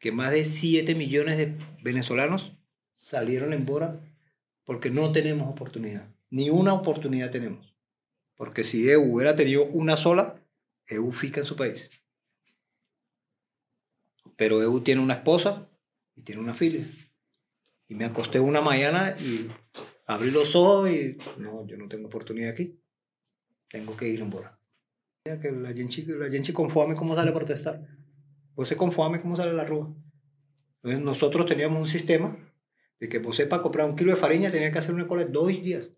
que 0.00 0.12
más 0.12 0.32
de 0.32 0.44
7 0.44 0.94
millones 0.94 1.36
de 1.36 1.54
venezolanos 1.82 2.56
salieron 2.94 3.52
en 3.52 3.66
Bora 3.66 4.00
porque 4.64 4.90
no 4.90 5.12
tenemos 5.12 5.48
oportunidad. 5.48 6.08
Ni 6.30 6.48
una 6.48 6.72
oportunidad 6.72 7.30
tenemos. 7.30 7.74
Porque 8.34 8.64
si 8.64 8.88
EU 8.88 9.14
hubiera 9.14 9.36
tenido 9.36 9.66
una 9.66 9.96
sola, 9.96 10.42
EU 10.86 11.12
fica 11.12 11.40
en 11.40 11.46
su 11.46 11.54
país. 11.54 11.90
Pero 14.36 14.62
EU 14.62 14.80
tiene 14.80 15.02
una 15.02 15.14
esposa 15.14 15.68
y 16.16 16.22
tiene 16.22 16.40
una 16.40 16.54
filia. 16.54 16.86
Y 17.86 17.94
me 17.94 18.06
acosté 18.06 18.40
una 18.40 18.62
mañana 18.62 19.14
y 19.20 19.50
abrí 20.06 20.30
los 20.30 20.56
ojos 20.56 20.90
y 20.90 21.18
no, 21.36 21.66
yo 21.66 21.76
no 21.76 21.88
tengo 21.88 22.06
oportunidad 22.06 22.50
aquí. 22.50 22.80
Tengo 23.68 23.94
que 23.96 24.08
ir 24.08 24.22
en 24.22 24.30
Bora. 24.30 24.58
Que 25.24 25.52
la 25.52 25.74
gente, 25.74 26.04
la 26.06 26.30
gente 26.30 26.54
con 26.54 26.70
fome, 26.70 26.94
¿cómo 26.94 27.14
sale 27.14 27.30
a 27.30 27.34
protestar? 27.34 27.99
Você 28.60 28.76
con 28.76 28.92
fome, 28.92 29.22
¿cómo 29.22 29.38
sale 29.38 29.54
la 29.54 29.64
rúa? 29.64 29.90
Entonces 30.82 31.00
nosotros 31.00 31.46
teníamos 31.46 31.80
un 31.80 31.88
sistema 31.88 32.36
de 32.98 33.08
que 33.08 33.18
você 33.18 33.46
para 33.46 33.62
comprar 33.62 33.88
un 33.88 33.96
kilo 33.96 34.12
de 34.12 34.20
farina 34.20 34.50
tenía 34.50 34.70
que 34.70 34.76
hacer 34.76 34.94
una 34.94 35.06
cola 35.06 35.24
de 35.24 35.30
dos 35.30 35.48
días. 35.48 35.90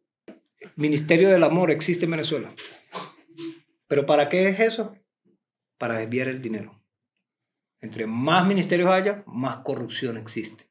Ministerio 0.76 1.28
del 1.28 1.42
Amor 1.42 1.72
existe 1.72 2.04
en 2.04 2.12
Venezuela. 2.12 2.54
¿Pero 3.88 4.06
para 4.06 4.28
qué 4.28 4.48
es 4.48 4.60
eso? 4.60 4.94
Para 5.76 5.96
desviar 5.96 6.28
el 6.28 6.40
dinero. 6.40 6.80
Entre 7.80 8.06
más 8.06 8.46
ministerios 8.46 8.90
haya, 8.90 9.24
más 9.26 9.56
corrupción 9.64 10.16
existe. 10.16 10.68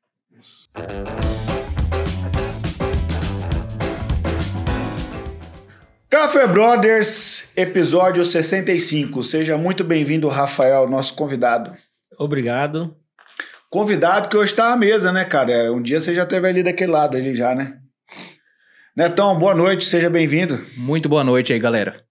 Café 6.11 6.45
Brothers, 6.45 7.47
episódio 7.55 8.25
65. 8.25 9.23
Seja 9.23 9.57
muito 9.57 9.81
bem-vindo, 9.81 10.27
Rafael, 10.27 10.89
nosso 10.89 11.15
convidado. 11.15 11.73
Obrigado. 12.19 12.93
Convidado 13.69 14.27
que 14.27 14.35
hoje 14.35 14.51
está 14.51 14.73
à 14.73 14.77
mesa, 14.77 15.13
né, 15.13 15.23
cara? 15.23 15.71
Um 15.71 15.81
dia 15.81 16.01
você 16.01 16.13
já 16.13 16.25
teve 16.25 16.45
ali 16.49 16.61
daquele 16.61 16.91
lado 16.91 17.15
ali 17.15 17.33
já, 17.33 17.55
né? 17.55 17.77
Netão, 18.93 19.39
boa 19.39 19.55
noite, 19.55 19.85
seja 19.85 20.09
bem-vindo. 20.09 20.59
Muito 20.75 21.07
boa 21.07 21.23
noite 21.23 21.53
aí, 21.53 21.59
galera. 21.59 22.03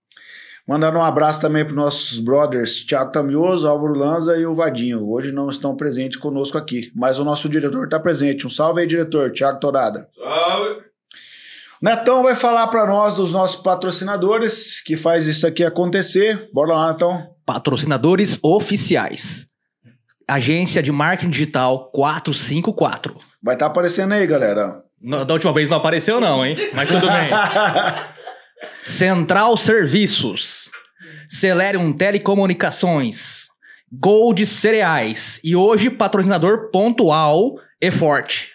Mandando 0.67 0.99
um 0.99 1.05
abraço 1.05 1.43
também 1.43 1.63
para 1.63 1.75
nossos 1.75 2.21
brothers 2.21 2.87
Thiago 2.87 3.13
Tamioso, 3.13 3.69
Álvaro 3.69 3.93
Lanza 3.93 4.35
e 4.39 4.47
o 4.47 4.55
Vadinho. 4.55 5.07
Hoje 5.11 5.31
não 5.31 5.51
estão 5.51 5.77
presentes 5.77 6.19
conosco 6.19 6.57
aqui, 6.57 6.91
mas 6.97 7.19
o 7.19 7.25
nosso 7.25 7.51
diretor 7.51 7.85
está 7.85 8.01
presente. 8.01 8.47
Um 8.47 8.51
salve 8.51 8.81
aí, 8.81 8.87
diretor, 8.87 9.31
Thiago 9.31 9.61
Torada. 9.61 10.09
Salve! 10.17 10.90
Netão 11.83 12.23
vai 12.23 12.35
falar 12.35 12.67
para 12.69 12.87
nós 12.87 13.15
dos 13.17 13.33
nossos 13.33 13.61
patrocinadores 13.63 14.83
que 14.83 14.97
faz 14.97 15.27
isso 15.27 15.47
aqui 15.47 15.65
acontecer. 15.65 16.49
Bora 16.53 16.75
lá, 16.75 16.93
Netão. 16.93 17.27
Patrocinadores 17.47 18.39
oficiais. 18.43 19.47
Agência 20.29 20.83
de 20.83 20.93
Marketing 20.93 21.31
Digital 21.31 21.91
454. 21.91 23.17
Vai 23.43 23.55
estar 23.55 23.67
aparecendo 23.67 24.13
aí, 24.13 24.27
galera. 24.27 24.83
No- 25.01 25.25
da 25.25 25.33
última 25.35 25.53
vez 25.53 25.69
não 25.69 25.79
apareceu 25.79 26.21
não, 26.21 26.45
hein? 26.45 26.57
Mas 26.75 26.89
tudo 26.89 27.07
bem. 27.09 27.31
Central 28.85 29.57
Serviços. 29.57 30.71
Celerium 31.29 31.93
Telecomunicações. 31.93 33.47
Gold 33.91 34.45
Cereais. 34.47 35.41
E 35.43 35.57
hoje, 35.57 35.91
patrocinador 35.91 36.71
pontual 36.71 37.55
e 37.81 37.91
forte. 37.91 38.53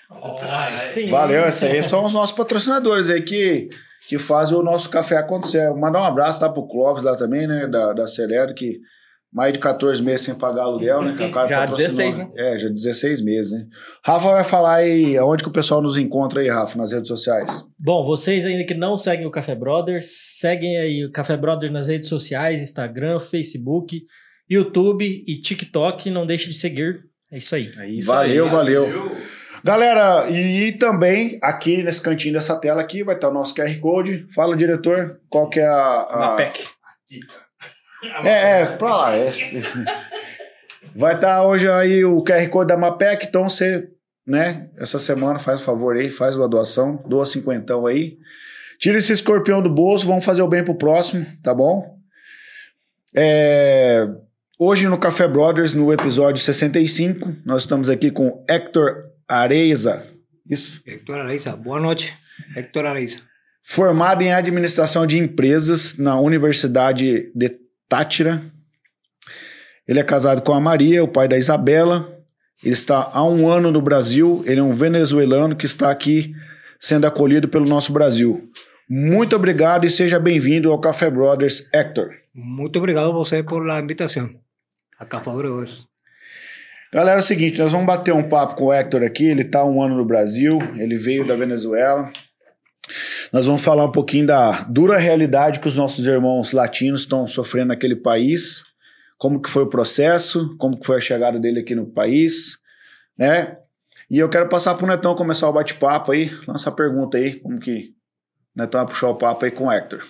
Sim. 0.79 1.09
Valeu, 1.09 1.47
esses 1.47 1.63
aí 1.63 1.83
são 1.83 2.05
os 2.05 2.13
nossos 2.13 2.35
patrocinadores 2.35 3.09
aí 3.09 3.21
que, 3.21 3.69
que 4.07 4.17
fazem 4.17 4.57
o 4.57 4.63
nosso 4.63 4.89
café 4.89 5.17
acontecer. 5.17 5.73
Mandar 5.73 6.01
um 6.01 6.05
abraço 6.05 6.41
lá 6.41 6.49
pro 6.49 6.67
Clóvis 6.67 7.03
lá 7.03 7.15
também, 7.15 7.47
né, 7.47 7.67
da, 7.67 7.93
da 7.93 8.07
Celero, 8.07 8.53
que 8.53 8.79
mais 9.35 9.51
de 9.51 9.59
14 9.59 10.01
meses 10.01 10.21
sem 10.21 10.33
pagar 10.33 10.63
aluguel, 10.63 11.01
né? 11.01 11.13
que 11.17 11.23
é 11.23 11.27
Já 11.27 11.59
patrocinou, 11.59 11.75
16, 11.75 12.17
né? 12.17 12.31
É, 12.37 12.57
já 12.57 12.69
16 12.69 13.21
meses, 13.21 13.51
né? 13.51 13.65
Rafa 14.01 14.31
vai 14.31 14.43
falar 14.45 14.75
aí 14.75 15.17
aonde 15.17 15.43
que 15.43 15.49
o 15.49 15.51
pessoal 15.51 15.81
nos 15.81 15.97
encontra 15.97 16.39
aí, 16.39 16.47
Rafa, 16.47 16.77
nas 16.77 16.93
redes 16.93 17.09
sociais. 17.09 17.65
Bom, 17.77 18.05
vocês 18.05 18.45
ainda 18.45 18.63
que 18.63 18.73
não 18.73 18.97
seguem 18.97 19.25
o 19.25 19.31
Café 19.31 19.53
Brothers, 19.53 20.05
seguem 20.39 20.77
aí 20.77 21.03
o 21.03 21.11
Café 21.11 21.35
Brothers 21.35 21.73
nas 21.73 21.89
redes 21.89 22.07
sociais, 22.07 22.61
Instagram, 22.61 23.19
Facebook, 23.19 24.03
YouTube 24.49 25.03
e 25.05 25.41
TikTok. 25.41 26.09
Não 26.09 26.25
deixe 26.25 26.47
de 26.47 26.55
seguir. 26.55 27.01
É 27.29 27.35
isso 27.35 27.53
aí. 27.55 27.69
É 27.77 27.89
isso 27.89 28.07
valeu, 28.07 28.45
aí. 28.45 28.51
valeu. 28.51 29.11
Galera, 29.65 30.29
e, 30.29 30.73
também 30.73 31.39
aqui 31.41 31.81
nesse 31.81 31.99
cantinho 31.99 32.35
dessa 32.35 32.55
tela 32.55 32.79
aqui 32.79 33.01
vai 33.01 33.15
estar 33.15 33.29
o 33.29 33.33
nosso 33.33 33.55
QR 33.55 33.75
Code. 33.79 34.27
Fala, 34.29 34.55
diretor, 34.55 35.19
qual 35.27 35.49
que 35.49 35.59
é 35.59 35.65
a... 35.65 36.05
a... 36.07 36.19
Mapec. 36.19 36.63
É, 38.23 38.61
é, 38.61 38.65
pra 38.65 38.95
lá. 38.95 39.15
é. 39.17 39.33
Vai 40.95 41.15
estar 41.15 41.41
hoje 41.41 41.67
aí 41.67 42.05
o 42.05 42.23
QR 42.23 42.47
Code 42.49 42.67
da 42.67 42.77
Mapec, 42.77 43.25
então 43.25 43.49
você, 43.49 43.89
né, 44.25 44.69
essa 44.77 44.99
semana 44.99 45.39
faz 45.39 45.61
o 45.61 45.63
favor 45.63 45.95
aí, 45.95 46.11
faz 46.11 46.37
uma 46.37 46.47
doação, 46.47 47.03
doa 47.07 47.25
cinquentão 47.25 47.87
aí. 47.87 48.19
Tira 48.77 48.99
esse 48.99 49.13
escorpião 49.13 49.63
do 49.63 49.69
bolso, 49.69 50.05
vamos 50.05 50.23
fazer 50.23 50.43
o 50.43 50.47
bem 50.47 50.63
pro 50.63 50.77
próximo, 50.77 51.25
tá 51.41 51.55
bom? 51.55 51.97
É, 53.15 54.07
hoje 54.59 54.87
no 54.87 54.99
Café 54.99 55.27
Brothers, 55.27 55.73
no 55.73 55.91
episódio 55.91 56.41
65, 56.41 57.35
nós 57.43 57.63
estamos 57.63 57.89
aqui 57.89 58.11
com 58.11 58.45
Hector 58.47 59.14
Areza, 59.27 60.05
isso? 60.49 60.81
Héctor 60.85 61.19
Araiza, 61.19 61.55
boa 61.55 61.79
noite. 61.79 62.13
Héctor 62.55 62.85
Araiza. 62.85 63.17
formado 63.63 64.21
em 64.21 64.31
administração 64.31 65.07
de 65.07 65.17
empresas 65.17 65.97
na 65.97 66.19
Universidade 66.19 67.31
de 67.33 67.59
Tátira. 67.89 68.51
Ele 69.87 69.99
é 69.99 70.03
casado 70.03 70.41
com 70.43 70.53
a 70.53 70.59
Maria, 70.59 71.03
o 71.03 71.07
pai 71.07 71.27
da 71.27 71.37
Isabela. 71.37 72.15
Ele 72.63 72.73
está 72.73 73.09
há 73.11 73.23
um 73.23 73.47
ano 73.47 73.71
no 73.71 73.81
Brasil. 73.81 74.43
Ele 74.45 74.59
é 74.59 74.63
um 74.63 74.71
venezuelano 74.71 75.55
que 75.55 75.65
está 75.65 75.89
aqui 75.89 76.33
sendo 76.79 77.05
acolhido 77.07 77.47
pelo 77.47 77.65
nosso 77.65 77.91
Brasil. 77.91 78.49
Muito 78.87 79.35
obrigado 79.35 79.85
e 79.85 79.89
seja 79.89 80.19
bem-vindo 80.19 80.71
ao 80.71 80.79
Café 80.79 81.09
Brothers, 81.09 81.67
Hector. 81.73 82.11
Muito 82.33 82.77
obrigado 82.77 83.09
a 83.09 83.13
você 83.13 83.41
por 83.41 83.65
la 83.65 83.79
invitação. 83.79 84.29
A 84.99 85.05
Café 85.05 85.31
Brothers. 85.31 85.87
Galera, 86.95 87.17
é 87.17 87.19
o 87.19 87.21
seguinte, 87.21 87.61
nós 87.61 87.73
vamos 87.73 87.87
bater 87.87 88.13
um 88.13 88.23
papo 88.23 88.55
com 88.55 88.67
o 88.67 88.73
Hector 88.73 89.03
aqui. 89.03 89.25
Ele 89.25 89.41
está 89.41 89.65
um 89.65 89.83
ano 89.83 89.97
no 89.97 90.05
Brasil, 90.05 90.57
ele 90.77 90.95
veio 90.95 91.27
da 91.27 91.35
Venezuela. 91.35 92.09
Nós 93.33 93.45
vamos 93.45 93.61
falar 93.61 93.83
um 93.83 93.91
pouquinho 93.91 94.27
da 94.27 94.61
dura 94.61 94.97
realidade 94.97 95.59
que 95.59 95.67
os 95.67 95.75
nossos 95.75 96.07
irmãos 96.07 96.53
latinos 96.53 97.01
estão 97.01 97.27
sofrendo 97.27 97.67
naquele 97.67 97.97
país, 97.97 98.63
como 99.17 99.41
que 99.41 99.49
foi 99.49 99.63
o 99.63 99.67
processo, 99.67 100.55
como 100.57 100.79
que 100.79 100.85
foi 100.85 100.95
a 100.95 101.01
chegada 101.01 101.37
dele 101.37 101.59
aqui 101.59 101.75
no 101.75 101.85
país, 101.85 102.59
né? 103.17 103.57
E 104.09 104.17
eu 104.17 104.29
quero 104.29 104.47
passar 104.47 104.73
pro 104.75 104.87
Netão 104.87 105.15
começar 105.15 105.49
o 105.49 105.53
bate-papo 105.53 106.13
aí, 106.13 106.31
lança 106.47 106.69
a 106.69 106.73
pergunta 106.73 107.17
aí, 107.17 107.41
como 107.41 107.59
que 107.59 107.93
o 108.55 108.61
Netão 108.61 108.79
vai 108.79 108.87
puxar 108.87 109.09
o 109.09 109.17
papo 109.17 109.43
aí 109.43 109.51
com 109.51 109.65
o 109.65 109.71
Hector. 109.71 110.01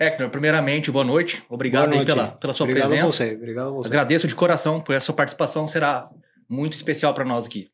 Hector, 0.00 0.30
primeiramente, 0.30 0.92
boa 0.92 1.04
noite. 1.04 1.42
Obrigado 1.48 1.86
Boa 1.86 1.92
aí 1.94 1.96
noite. 1.96 2.06
pela, 2.06 2.28
pela 2.28 2.52
sua 2.52 2.64
obrigado 2.64 2.90
presença. 2.90 3.08
a 3.08 3.26
você, 3.26 3.34
obrigado 3.34 3.66
a 3.66 3.70
você. 3.72 3.88
Agradeço 3.88 4.28
de 4.28 4.34
coração 4.34 4.80
por 4.80 4.94
essa 4.94 5.06
sua 5.06 5.14
participação, 5.14 5.66
será 5.66 6.08
muito 6.48 6.74
especial 6.74 7.12
para 7.12 7.24
nós 7.24 7.46
aqui. 7.46 7.68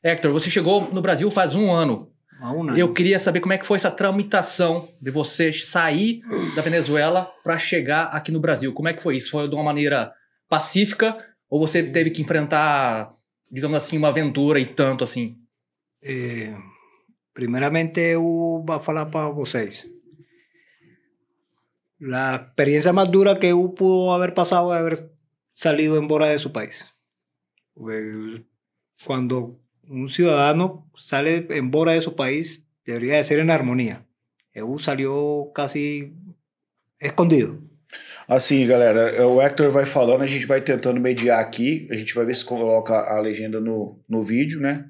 Hector, 0.00 0.32
você 0.32 0.48
chegou 0.50 0.82
no 0.92 1.02
Brasil 1.02 1.28
faz 1.32 1.56
um 1.56 1.72
ano. 1.72 2.12
Um 2.40 2.62
ano. 2.62 2.78
Eu 2.78 2.92
queria 2.92 3.18
saber 3.18 3.40
como 3.40 3.52
é 3.54 3.58
que 3.58 3.66
foi 3.66 3.74
essa 3.74 3.90
tramitação 3.90 4.88
de 5.02 5.10
você 5.10 5.52
sair 5.52 6.20
da 6.54 6.62
Venezuela 6.62 7.28
para 7.42 7.58
chegar 7.58 8.04
aqui 8.04 8.30
no 8.30 8.38
Brasil. 8.38 8.72
Como 8.72 8.88
é 8.88 8.92
que 8.92 9.02
foi 9.02 9.16
isso? 9.16 9.32
Foi 9.32 9.48
de 9.48 9.54
uma 9.56 9.64
maneira 9.64 10.12
pacífica 10.48 11.18
ou 11.50 11.58
você 11.58 11.82
teve 11.82 12.10
que 12.10 12.22
enfrentar, 12.22 13.12
digamos 13.50 13.76
assim, 13.76 13.98
uma 13.98 14.10
aventura 14.10 14.60
e 14.60 14.66
tanto 14.66 15.02
assim? 15.02 15.36
Eh, 16.00 16.54
primeiramente, 17.34 17.98
eu 17.98 18.62
vou 18.64 18.80
falar 18.80 19.06
para 19.06 19.30
vocês. 19.30 19.84
La 21.98 22.36
experiencia 22.36 22.92
más 22.92 23.10
dura 23.10 23.38
que 23.38 23.48
eu 23.48 23.74
pudo 23.74 24.12
haber 24.12 24.32
pasado 24.32 24.72
es 24.72 24.80
haber 24.80 25.10
salido 25.52 25.98
en 25.98 26.06
bora 26.06 26.26
de 26.26 26.38
su 26.38 26.52
país. 26.52 26.86
Cuando 29.04 29.60
un 29.88 30.08
ciudadano 30.08 30.88
sale 30.96 31.46
en 31.50 31.70
bora 31.70 31.92
de 31.92 32.00
su 32.00 32.14
país, 32.14 32.66
debería 32.84 33.16
de 33.16 33.22
ser 33.24 33.40
en 33.40 33.50
armonía. 33.50 34.06
EU 34.54 34.78
salió 34.78 35.50
casi 35.54 36.14
escondido. 37.00 37.58
Assim, 38.28 38.66
galera, 38.66 39.26
o 39.26 39.40
Hector 39.40 39.70
vai 39.70 39.86
falando, 39.86 40.22
a 40.22 40.26
gente 40.26 40.46
vai 40.46 40.60
tentando 40.60 41.00
mediar 41.00 41.40
aqui, 41.40 41.88
a 41.90 41.96
gente 41.96 42.14
vai 42.14 42.26
ver 42.26 42.36
se 42.36 42.44
coloca 42.44 42.94
a 42.94 43.20
legenda 43.20 43.60
no, 43.60 44.04
no 44.08 44.22
vídeo, 44.22 44.60
né? 44.60 44.84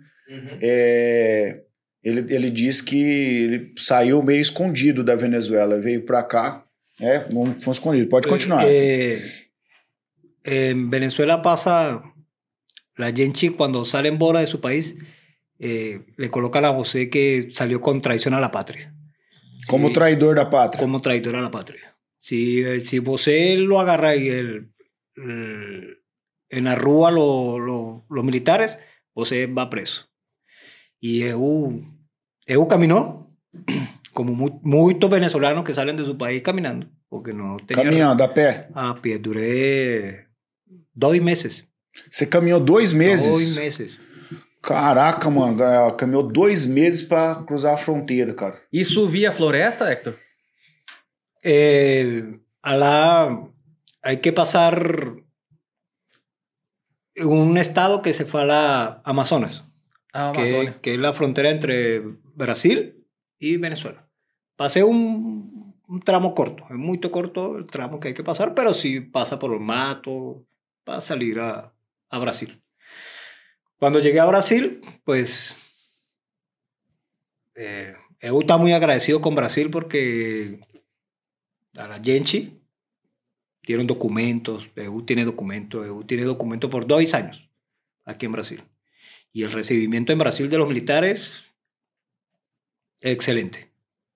É, 0.60 1.62
ele, 2.02 2.34
ele 2.34 2.50
diz 2.50 2.80
que 2.80 3.00
ele 3.00 3.74
saiu 3.78 4.22
meio 4.22 4.40
escondido 4.40 5.04
da 5.04 5.14
Venezuela, 5.14 5.80
veio 5.80 6.04
pra 6.04 6.22
cá, 6.22 6.64
é, 7.00 7.26
foi 7.60 7.72
escondido. 7.72 8.08
Pode 8.08 8.28
continuar. 8.28 8.64
Eh, 8.66 9.20
en 10.44 10.90
Venezuela 10.90 11.42
pasa, 11.42 12.02
la 12.96 13.12
gente 13.12 13.50
cuando 13.52 13.84
sale 13.84 14.08
en 14.08 14.18
bora 14.18 14.40
de 14.40 14.46
su 14.46 14.60
país, 14.60 14.94
eh, 15.58 16.00
le 16.16 16.30
colocan 16.30 16.64
a 16.64 16.72
José 16.72 17.10
que 17.10 17.48
salió 17.52 17.80
con 17.80 18.00
traición 18.00 18.34
a 18.34 18.40
la 18.40 18.50
patria. 18.50 18.94
como 19.66 19.88
Sí, 19.88 19.94
traidor 19.94 20.36
da 20.36 20.48
pátria. 20.48 20.78
como 20.80 21.00
traidor 21.00 21.34
a 21.36 21.40
la 21.42 21.50
patria. 21.50 21.96
Si, 22.18 22.60
eh, 22.62 22.80
si 22.80 23.00
você 23.00 23.56
lo 23.56 23.80
agarra 23.80 24.14
y 24.14 24.28
el, 24.28 24.70
el- 25.16 25.98
en 26.48 26.64
la 26.64 26.76
lo- 26.76 27.58
lo- 27.58 28.06
los 28.08 28.24
militares, 28.24 28.78
você 29.14 29.46
va 29.46 29.68
preso. 29.68 30.08
Y 31.00 31.22
EU, 31.24 31.82
EU 32.46 32.68
caminó, 32.68 33.36
como 34.18 34.32
mu- 34.34 34.60
muchos 34.64 35.08
venezolanos 35.08 35.62
que 35.64 35.72
salen 35.72 35.96
de 35.96 36.04
su 36.04 36.16
país 36.18 36.42
caminando, 36.42 36.88
porque 37.08 37.32
no 37.32 37.56
tenían 37.64 37.86
Caminhando 37.86 38.24
a 38.24 38.34
pé. 38.34 38.66
a 38.74 38.94
pie. 39.00 39.16
Duré 39.20 40.26
dos 40.92 41.20
meses. 41.20 41.64
Você 42.10 42.26
caminhou 42.26 42.58
dois 42.58 42.92
meses? 42.92 43.30
Dos 43.30 43.54
meses. 43.54 43.98
Caraca, 44.60 45.30
mano. 45.30 45.56
Caminhou 45.96 46.24
dois 46.26 46.66
meses 46.66 47.02
pra 47.02 47.44
cruzar 47.46 47.74
a 47.74 47.76
fronteira, 47.76 48.34
cara. 48.34 48.60
Isso 48.72 49.06
via 49.06 49.30
floresta, 49.30 49.88
Hector? 49.92 50.16
Eh, 51.44 52.40
a 52.60 52.74
la, 52.74 53.48
hay 54.02 54.16
que 54.16 54.32
pasar 54.32 55.14
un 57.20 57.56
estado 57.56 58.02
que 58.02 58.12
se 58.12 58.24
fue 58.24 58.42
a 58.42 58.46
la 58.46 59.00
Amazonas, 59.04 59.64
A 60.12 60.32
que, 60.32 60.40
Amazônia. 60.40 60.80
que 60.82 60.94
es 60.94 60.98
la 60.98 61.12
frontera 61.12 61.50
entre 61.50 62.00
Brasil 62.34 63.06
y 63.38 63.56
Venezuela. 63.58 64.07
Pasé 64.58 64.82
un, 64.82 65.72
un 65.86 66.02
tramo 66.02 66.34
corto, 66.34 66.64
es 66.68 66.74
muy 66.74 66.98
corto 66.98 67.58
el 67.58 67.66
tramo 67.66 68.00
que 68.00 68.08
hay 68.08 68.14
que 68.14 68.24
pasar, 68.24 68.56
pero 68.56 68.74
sí 68.74 68.98
pasa 69.00 69.38
por 69.38 69.52
el 69.52 69.60
mato 69.60 70.44
para 70.82 71.00
salir 71.00 71.38
a, 71.38 71.72
a 72.10 72.18
Brasil. 72.18 72.60
Cuando 73.78 74.00
llegué 74.00 74.18
a 74.18 74.24
Brasil, 74.24 74.80
pues 75.04 75.56
eh, 77.54 77.94
EU 78.18 78.40
está 78.40 78.56
muy 78.56 78.72
agradecido 78.72 79.20
con 79.20 79.36
Brasil 79.36 79.70
porque 79.70 80.58
a 81.76 81.86
la 81.86 82.00
Genchi 82.02 82.60
dieron 83.62 83.86
documentos, 83.86 84.68
EU 84.74 85.04
tiene 85.04 85.24
documentos, 85.24 85.86
EU 85.86 86.02
tiene 86.02 86.24
documentos 86.24 86.68
por 86.68 86.84
dos 86.84 87.14
años 87.14 87.48
aquí 88.04 88.26
en 88.26 88.32
Brasil. 88.32 88.64
Y 89.32 89.44
el 89.44 89.52
recibimiento 89.52 90.12
en 90.12 90.18
Brasil 90.18 90.50
de 90.50 90.58
los 90.58 90.66
militares, 90.66 91.44
excelente. 93.00 93.67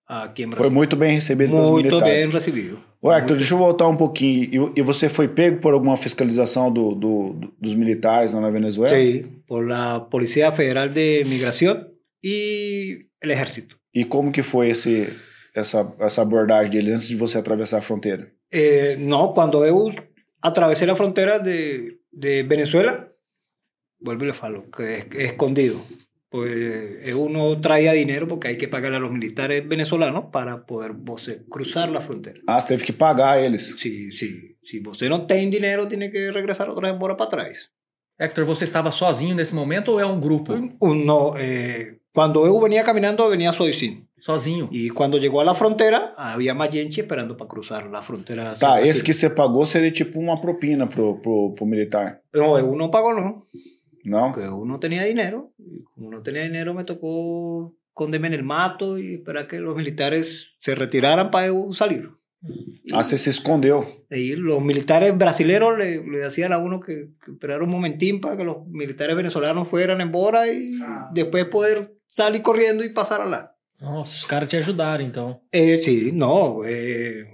Aqui 0.06 0.42
em 0.44 0.52
Foi 0.52 0.68
muito 0.68 0.96
bem 0.96 1.14
recebido 1.14 1.52
pelos 1.52 1.70
Muito 1.70 1.86
militares. 1.86 2.14
bem 2.24 2.30
recebido. 2.30 2.78
Ô, 3.00 3.10
Hector, 3.10 3.28
Muito 3.30 3.38
deixa 3.38 3.54
eu 3.54 3.58
voltar 3.58 3.88
um 3.88 3.96
pouquinho. 3.96 4.72
E, 4.76 4.80
e 4.80 4.82
você 4.82 5.08
foi 5.08 5.26
pego 5.28 5.58
por 5.60 5.72
alguma 5.72 5.96
fiscalização 5.96 6.70
do, 6.72 6.94
do- 6.94 7.32
do- 7.34 7.52
dos 7.60 7.74
militares 7.74 8.34
na 8.34 8.50
Venezuela? 8.50 8.94
Sí, 8.94 9.24
por 9.46 9.66
la 9.66 10.00
Policía 10.00 10.52
Federal 10.52 10.88
de 10.88 11.24
Migración 11.24 11.88
y 12.22 13.06
el 13.20 13.30
Ejército. 13.30 13.76
E 13.94 14.04
como 14.04 14.32
que 14.32 14.42
foi 14.42 14.68
esse, 14.70 15.08
essa, 15.54 15.92
essa 16.00 16.22
abordagem 16.22 16.70
dele 16.70 16.92
antes 16.92 17.08
de 17.08 17.16
você 17.16 17.38
atravessar 17.38 17.78
a 17.78 17.82
fronteira? 17.82 18.30
Eh, 18.50 18.96
no, 18.98 19.32
cuando 19.32 19.64
eu 19.64 19.92
atravesé 20.42 20.84
la 20.86 20.96
frontera 20.96 21.38
de, 21.38 21.98
de 22.12 22.42
Venezuela, 22.42 23.08
vuelvo 24.00 24.24
y 24.24 24.26
le 24.28 24.32
falo, 24.34 24.64
que 24.70 24.82
es, 24.98 25.06
es 25.14 25.24
escondido. 25.32 25.80
Pues 26.32 27.06
EU 27.10 27.28
no 27.28 27.60
traía 27.60 27.92
dinero 27.92 28.26
porque 28.26 28.48
hay 28.48 28.56
que 28.56 28.66
pagar 28.66 28.94
a 28.94 28.98
los 28.98 29.12
militares 29.12 29.68
venezolanos 29.68 30.30
para 30.32 30.64
poder 30.64 30.92
você, 30.94 31.44
cruzar 31.50 31.90
la 31.90 32.00
frontera. 32.00 32.40
Ah, 32.46 32.58
você 32.58 32.68
teve 32.68 32.84
que 32.84 32.92
pagar 32.94 33.38
eles. 33.38 33.74
Si, 33.78 34.10
si, 34.12 34.56
si 34.62 34.80
você 34.80 35.10
no 35.10 35.26
tiene 35.26 35.50
dinero, 35.50 35.86
tiene 35.86 36.10
que 36.10 36.32
regresar 36.32 36.70
otra 36.70 36.88
vez 36.88 36.94
embora 36.94 37.18
para 37.18 37.28
trás. 37.28 37.70
Hector, 38.18 38.46
você 38.46 38.64
estava 38.64 38.90
sozinho 38.90 39.34
nesse 39.34 39.54
momento 39.54 39.92
ou 39.92 40.00
é 40.00 40.06
um 40.06 40.18
grupo? 40.18 40.54
Uno, 40.80 41.34
eh, 41.36 41.98
cuando 42.14 42.46
EU 42.46 42.58
venía 42.60 42.82
caminando, 42.82 43.28
venía 43.28 43.52
sozinho. 43.52 44.06
Sozinho. 44.18 44.70
Y 44.72 44.88
cuando 44.88 45.18
llegó 45.18 45.42
a 45.42 45.44
la 45.44 45.54
frontera, 45.54 46.14
había 46.16 46.54
más 46.54 46.70
gente 46.70 47.02
esperando 47.02 47.36
para 47.36 47.48
cruzar 47.48 47.90
la 47.90 48.00
frontera. 48.00 48.52
hacia 48.52 48.68
Tá, 48.68 48.80
esse 48.80 49.04
que 49.04 49.12
você 49.12 49.28
pagou 49.28 49.66
seria 49.66 49.90
tipo 49.92 50.18
uma 50.18 50.40
propina 50.40 50.86
pro, 50.86 51.20
pro, 51.20 51.52
pro 51.54 51.66
militar. 51.66 52.22
No, 52.32 52.56
EU 52.56 52.74
no 52.74 52.90
pagó, 52.90 53.12
no. 53.12 53.20
Não? 53.20 53.42
Porque 54.04 54.44
EU 54.44 54.64
no 54.64 54.78
tenía 54.78 55.04
dinero. 55.04 55.52
Y 55.58 55.82
como 55.94 56.10
no 56.10 56.22
tenía 56.22 56.42
dinero, 56.42 56.74
me 56.74 56.84
tocó 56.84 57.74
esconderme 57.88 58.28
en 58.28 58.34
el 58.34 58.42
mato 58.42 58.98
y 58.98 59.14
esperar 59.14 59.46
que 59.46 59.60
los 59.60 59.76
militares 59.76 60.48
se 60.60 60.74
retiraran 60.74 61.30
para 61.30 61.52
salir. 61.72 62.10
Ah, 62.92 63.04
você 63.04 63.16
se 63.16 63.30
escondeu. 63.30 64.04
Y 64.10 64.34
los 64.34 64.60
militares 64.60 65.16
brasileños 65.16 65.78
le, 65.78 66.04
le 66.04 66.18
decían 66.18 66.52
a 66.52 66.58
uno 66.58 66.80
que, 66.80 67.10
que 67.24 67.30
esperara 67.30 67.62
un 67.62 67.70
momentín 67.70 68.20
para 68.20 68.36
que 68.36 68.44
los 68.44 68.66
militares 68.66 69.14
venezolanos 69.14 69.68
fueran 69.68 70.00
en 70.00 70.10
Bora 70.10 70.48
y 70.48 70.78
después 71.12 71.44
poder 71.44 71.94
salir 72.08 72.42
corriendo 72.42 72.82
y 72.84 72.88
pasar 72.88 73.20
a 73.20 73.26
la. 73.26 73.56
Nossa, 73.80 74.16
os 74.16 74.26
caras 74.26 74.48
te 74.48 74.58
ajudaram, 74.58 75.04
então. 75.04 75.40
Eh, 75.50 75.80
sí, 75.82 76.10
no. 76.12 76.64
eh, 76.64 77.26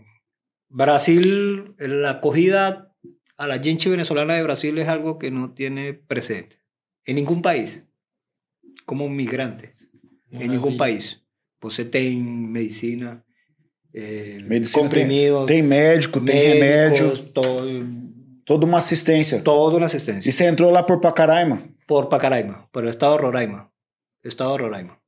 Brasil, 0.71 1.75
la 1.79 2.11
acogida 2.11 2.95
a 3.37 3.47
la 3.47 3.59
gente 3.59 3.89
venezolana 3.89 4.35
de 4.35 4.43
Brasil 4.43 4.79
es 4.79 4.89
algo 4.89 5.19
que 5.19 5.31
no 5.31 5.53
tiene 5.53 5.95
precedente 5.95 6.58
en 7.09 7.15
ningún 7.17 7.41
país, 7.41 7.83
como 8.85 9.09
migrantes, 9.09 9.91
en 10.31 10.51
ningún 10.51 10.77
país. 10.77 11.19
Você 11.59 11.83
tem 11.87 12.21
medicina, 12.21 13.25
eh, 13.95 14.39
Medicina 14.45 14.83
comprimidos, 14.83 15.47
Tem 15.47 15.63
médico, 15.63 16.21
tem 16.21 16.37
remédio, 16.37 17.09
médicos, 17.09 17.31
todo, 17.31 17.67
toda 18.45 18.67
uma 18.67 18.77
assistência. 18.77 19.41
toda 19.41 19.79
una 19.79 19.87
asistencia. 19.87 20.29
E 20.29 20.33
você 20.33 20.45
entrou 20.45 20.71
lá 20.71 20.83
por 20.83 21.01
Pacaraima? 21.01 21.63
Por 21.87 22.11
Pacaraima, 22.11 22.69
por 22.71 22.85
el 22.85 22.91
estado 22.91 23.17
de 23.17 23.23
Roraima. 23.23 23.73
Estado 24.23 24.53
de 24.53 24.59
Roraima. 24.59 25.01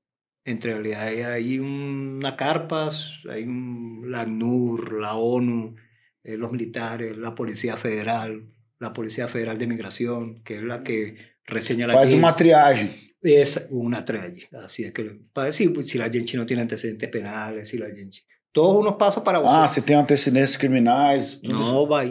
En 0.47 0.59
realidad 0.59 1.03
hay, 1.03 1.21
hay 1.21 1.59
unas 1.59 2.33
carpas, 2.33 3.21
hay 3.29 3.45
un, 3.45 4.07
la 4.11 4.23
ACNUR, 4.23 4.95
la 4.95 5.17
ONU, 5.17 5.77
eh, 6.25 6.39
los 6.39 6.51
militares, 6.51 7.19
la 7.19 7.35
Policía 7.35 7.77
Federal, 7.77 8.49
la 8.81 8.93
Policía 8.93 9.29
Federal 9.29 9.59
de 9.59 9.67
Migración, 9.67 10.43
que 10.43 10.57
es 10.57 10.63
la 10.63 10.83
que 10.83 11.17
reseña 11.45 11.87
la 11.87 11.93
Faz 11.93 12.13
uma 12.13 12.35
triagem. 12.35 12.91
Es 13.23 13.67
una 13.71 14.03
traje. 14.03 14.49
Así 14.65 14.83
es 14.83 14.93
que, 14.93 15.21
para 15.33 15.47
decir 15.49 15.73
pues, 15.73 15.89
si 15.89 15.99
la 15.99 16.09
gente 16.09 16.37
no 16.39 16.47
tiene 16.47 16.63
antecedentes 16.63 17.09
penales, 17.11 17.69
si 17.69 17.77
la 17.77 17.87
gente... 17.87 18.25
Todos 18.53 18.81
unos 18.81 18.95
pasos 18.97 19.23
para 19.23 19.39
Ah, 19.39 19.69
você 19.69 19.81
tem 19.81 19.95
antecedentes 19.95 20.59
isso. 20.59 21.41
No 21.45 21.87
va. 21.87 22.05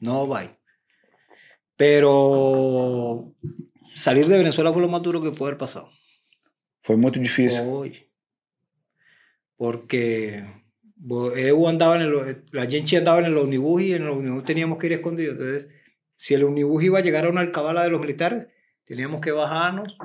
No 0.00 0.26
va. 0.26 0.56
Pero 1.76 3.34
salir 3.94 4.26
de 4.26 4.38
Venezuela 4.38 4.72
fue 4.72 4.80
lo 4.80 4.88
más 4.88 5.02
duro 5.02 5.20
que 5.20 5.30
puede 5.32 5.50
haber 5.50 5.58
pasado. 5.58 5.90
Foi 6.80 6.96
muito 6.96 7.18
difícil. 7.18 7.60
Hoy. 7.66 8.08
Porque 9.58 10.44
EU 11.36 11.68
andaba 11.68 11.96
en 11.96 12.02
el, 12.02 12.42
la 12.50 12.66
gente 12.66 12.96
andaba 12.96 13.20
en 13.20 13.26
el 13.26 13.36
omnibus 13.36 13.82
y 13.82 13.92
en 13.92 14.02
el 14.02 14.08
omnibus 14.08 14.44
teníamos 14.44 14.78
que 14.78 14.86
ir 14.86 14.92
escondidos. 14.94 15.38
Entonces, 15.38 15.68
si 16.16 16.34
el 16.34 16.44
omnibus 16.44 16.82
iba 16.82 16.98
a 16.98 17.02
llegar 17.02 17.26
a 17.26 17.30
una 17.30 17.40
alcabala 17.40 17.84
de 17.84 17.90
los 17.90 18.00
militares, 18.00 18.48
teníamos 18.84 19.20
que 19.20 19.30
bajarnos, 19.30 19.96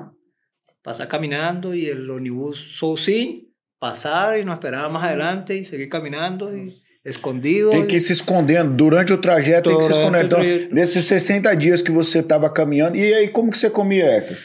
pasar 0.82 1.08
caminando 1.08 1.74
y 1.74 1.86
el 1.86 2.08
omnibus 2.08 2.76
sozinho, 2.78 3.42
pasar 3.78 4.38
y 4.38 4.44
nos 4.44 4.54
esperaba 4.54 4.88
más 4.88 5.04
adelante 5.04 5.56
y 5.56 5.64
seguir 5.64 5.88
caminando 5.88 6.56
y 6.56 6.72
escondido. 7.02 7.70
Tem 7.70 7.86
que 7.86 7.96
ir 7.96 8.00
se 8.00 8.12
escondendo. 8.12 8.74
Durante 8.76 9.12
o 9.12 9.20
trajeto 9.20 9.70
tem 9.70 9.78
que 9.78 9.84
se 9.84 9.92
esconder. 9.92 10.22
o 10.22 10.26
Então, 10.26 10.40
trajeto. 10.40 10.74
desses 10.74 11.04
60 11.06 11.54
dias 11.56 11.82
que 11.82 11.90
você 11.90 12.20
estava 12.20 12.48
caminhando, 12.50 12.96
e 12.96 13.12
aí 13.12 13.28
como 13.28 13.50
que 13.50 13.58
você 13.58 13.68
comia, 13.68 14.06
Hector? 14.18 14.36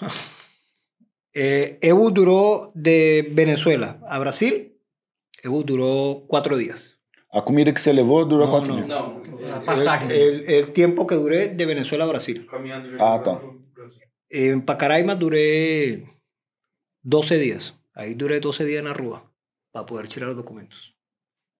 Eh, 1.34 1.78
EU 1.80 2.10
duró 2.10 2.70
de 2.74 3.22
Venezuela 3.32 3.98
a 4.06 4.18
Brasil, 4.18 4.71
duró 5.42 6.24
cuatro 6.28 6.56
días. 6.56 6.98
A 7.30 7.42
comida 7.42 7.72
que 7.72 7.80
você 7.80 7.92
levou 7.92 8.24
durou 8.26 8.46
Não, 8.46 8.52
quanto 8.52 8.68
não. 8.68 8.76
dias? 8.76 8.88
Não, 8.88 9.22
a 9.56 9.60
passagem. 9.60 10.10
El, 10.10 10.18
el- 10.18 10.50
el 10.50 10.72
tiempo 10.72 11.06
que 11.06 11.14
duré 11.14 11.48
de 11.48 11.66
Venezuela 11.66 12.04
a 12.04 12.08
Brasil. 12.08 12.46
Ah, 13.00 13.20
tá. 13.24 13.40
En 14.28 14.62
Pacaraima 14.62 15.14
duré 15.14 16.04
12 17.02 17.38
días. 17.38 17.74
Ahí 17.94 18.14
duré 18.14 18.40
12 18.40 18.64
días 18.64 18.80
en 18.80 18.86
la 18.86 18.92
Rúa 18.94 19.30
para 19.70 19.86
poder 19.86 20.08
tirar 20.08 20.28
los 20.28 20.36
documentos. 20.36 20.94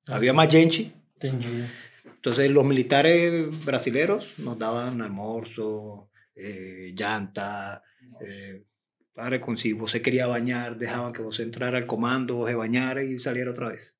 Había 0.06 0.32
más 0.32 0.48
gente. 0.50 0.92
Entendi. 1.20 1.64
Entonces 2.04 2.50
los 2.50 2.64
militares 2.64 3.64
brasileros 3.64 4.28
nos 4.38 4.58
daban 4.58 5.00
almuerzo, 5.02 6.10
eh, 6.34 6.92
llanta, 6.94 7.82
eh, 8.26 8.64
para 9.14 9.40
con 9.40 9.56
si 9.58 9.72
vos 9.72 9.90
se 9.90 10.02
quería 10.02 10.26
bañar, 10.26 10.78
dejaban 10.78 11.12
que 11.12 11.22
vos 11.22 11.40
entrara 11.40 11.78
al 11.78 11.86
comando, 11.86 12.36
vos 12.36 12.48
se 12.48 12.54
bañara 12.54 13.04
y 13.04 13.18
saliera 13.18 13.50
otra 13.50 13.68
vez. 13.68 13.96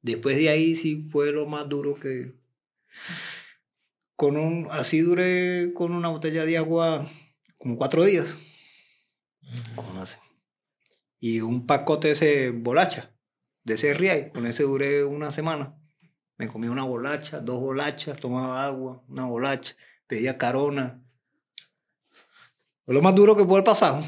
Después 0.00 0.36
de 0.36 0.48
ahí 0.48 0.74
sí 0.74 1.08
fue 1.10 1.32
lo 1.32 1.46
más 1.46 1.68
duro 1.68 1.94
que... 1.94 2.34
Con 4.16 4.36
un, 4.36 4.68
así 4.70 5.00
duré 5.00 5.72
con 5.74 5.92
una 5.92 6.08
botella 6.08 6.44
de 6.44 6.56
agua 6.56 7.08
como 7.58 7.76
cuatro 7.76 8.04
días. 8.04 8.36
Y 11.18 11.40
un 11.40 11.66
pacote 11.66 12.08
de 12.08 12.12
ese 12.12 12.50
bolacha, 12.50 13.14
de 13.64 13.74
ese 13.74 13.94
riay, 13.94 14.30
con 14.30 14.46
ese 14.46 14.64
duré 14.64 15.04
una 15.04 15.32
semana. 15.32 15.76
Me 16.36 16.48
comía 16.48 16.70
una 16.70 16.84
bolacha, 16.84 17.40
dos 17.40 17.60
bolachas, 17.60 18.18
tomaba 18.18 18.64
agua, 18.64 19.04
una 19.08 19.26
bolacha, 19.26 19.76
pedía 20.06 20.38
carona. 20.38 21.01
Lo 22.86 23.00
más 23.02 23.14
duro 23.14 23.36
que 23.36 23.44
puede 23.44 23.62
pasado. 23.62 24.02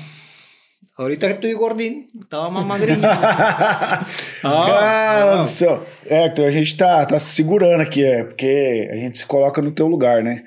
Ahorita 0.97 1.27
que 1.27 1.35
estoy 1.35 1.53
gordinho, 1.55 2.07
estaba 2.21 2.51
más 2.51 2.65
magrinho. 2.67 3.01
Cara 3.01 4.07
Ah, 4.45 5.37
do 5.39 5.45
céu. 5.45 5.85
Hector, 6.09 6.47
a 6.47 6.51
gente 6.51 6.77
tá, 6.77 7.05
tá 7.07 7.19
se 7.19 7.35
segurando 7.35 7.81
aqui, 7.83 8.05
é, 8.05 8.23
porque 8.25 8.89
a 8.93 8.97
gente 8.97 9.19
se 9.19 9.27
coloca 9.27 9.61
no 9.63 9.73
teu 9.73 9.87
lugar, 9.89 10.23
né? 10.23 10.45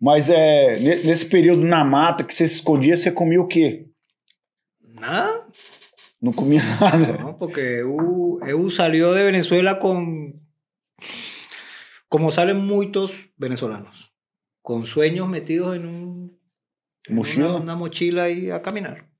Mas 0.00 0.30
é, 0.30 0.78
ne- 0.78 1.02
nesse 1.02 1.26
período 1.26 1.62
na 1.62 1.84
mata 1.84 2.24
que 2.24 2.32
você 2.32 2.48
se 2.48 2.54
escondia, 2.56 2.96
você 2.96 3.10
comia 3.12 3.40
o 3.40 3.46
quê? 3.46 3.86
Nada. 4.94 5.44
Não 6.22 6.32
comia 6.32 6.62
nada. 6.80 7.12
No, 7.18 7.34
porque 7.38 7.60
EU, 7.60 8.38
EU 8.46 8.70
salió 8.70 9.12
de 9.14 9.22
Venezuela 9.24 9.78
con, 9.78 10.40
como 12.08 12.30
salen 12.30 12.58
muchos 12.58 13.10
venezolanos, 13.36 14.12
con 14.62 14.86
sueños 14.86 15.28
metidos 15.28 15.76
un, 15.78 15.82
en 15.84 16.39
Mochila. 17.08 17.48
Una, 17.48 17.56
una 17.56 17.76
mochila 17.76 18.28
y 18.28 18.50
a 18.50 18.62
caminar. 18.62 19.10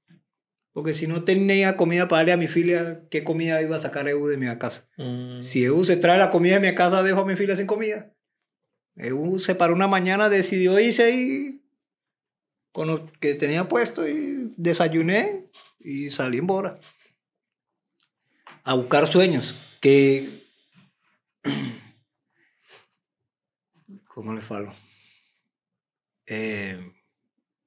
Porque 0.73 0.95
si 0.95 1.07
no 1.07 1.25
tenía 1.25 1.77
comida 1.77 2.07
para 2.07 2.21
darle 2.21 2.33
a 2.33 2.37
mi 2.37 2.47
filia, 2.47 3.03
¿qué 3.11 3.25
comida 3.25 3.61
iba 3.61 3.77
a 3.77 3.81
sacar 3.81 4.09
EU 4.09 4.27
de 4.29 4.37
mi 4.37 4.47
casa? 4.59 4.89
Hum. 4.97 5.43
Si 5.43 5.65
EU 5.65 5.85
se 5.85 5.97
trae 5.97 6.19
la 6.19 6.31
comida 6.31 6.59
de 6.59 6.71
mi 6.71 6.75
casa, 6.75 7.03
dejo 7.03 7.21
a 7.21 7.27
mi 7.27 7.37
filia 7.37 7.57
sin 7.57 7.67
comida. 7.67 8.15
EU 8.97 9.39
se 9.39 9.55
paró 9.55 9.75
una 9.75 9.89
mañana, 9.89 10.29
decidió 10.29 10.79
irse 10.79 11.05
ahí 11.05 11.63
con 12.73 12.87
lo 12.87 13.11
que 13.21 13.35
tenía 13.35 13.69
puesto 13.69 14.07
y 14.07 14.53
desayuné 14.57 15.51
y 15.81 16.11
salí 16.11 16.39
en 16.39 16.47
Bora. 16.47 16.79
A 18.63 18.75
buscar 18.75 19.11
sueños 19.11 19.57
que... 19.81 20.45
¿Cómo 24.05 24.35
le 24.35 24.43
falo? 24.43 24.75
Eh, 26.27 26.93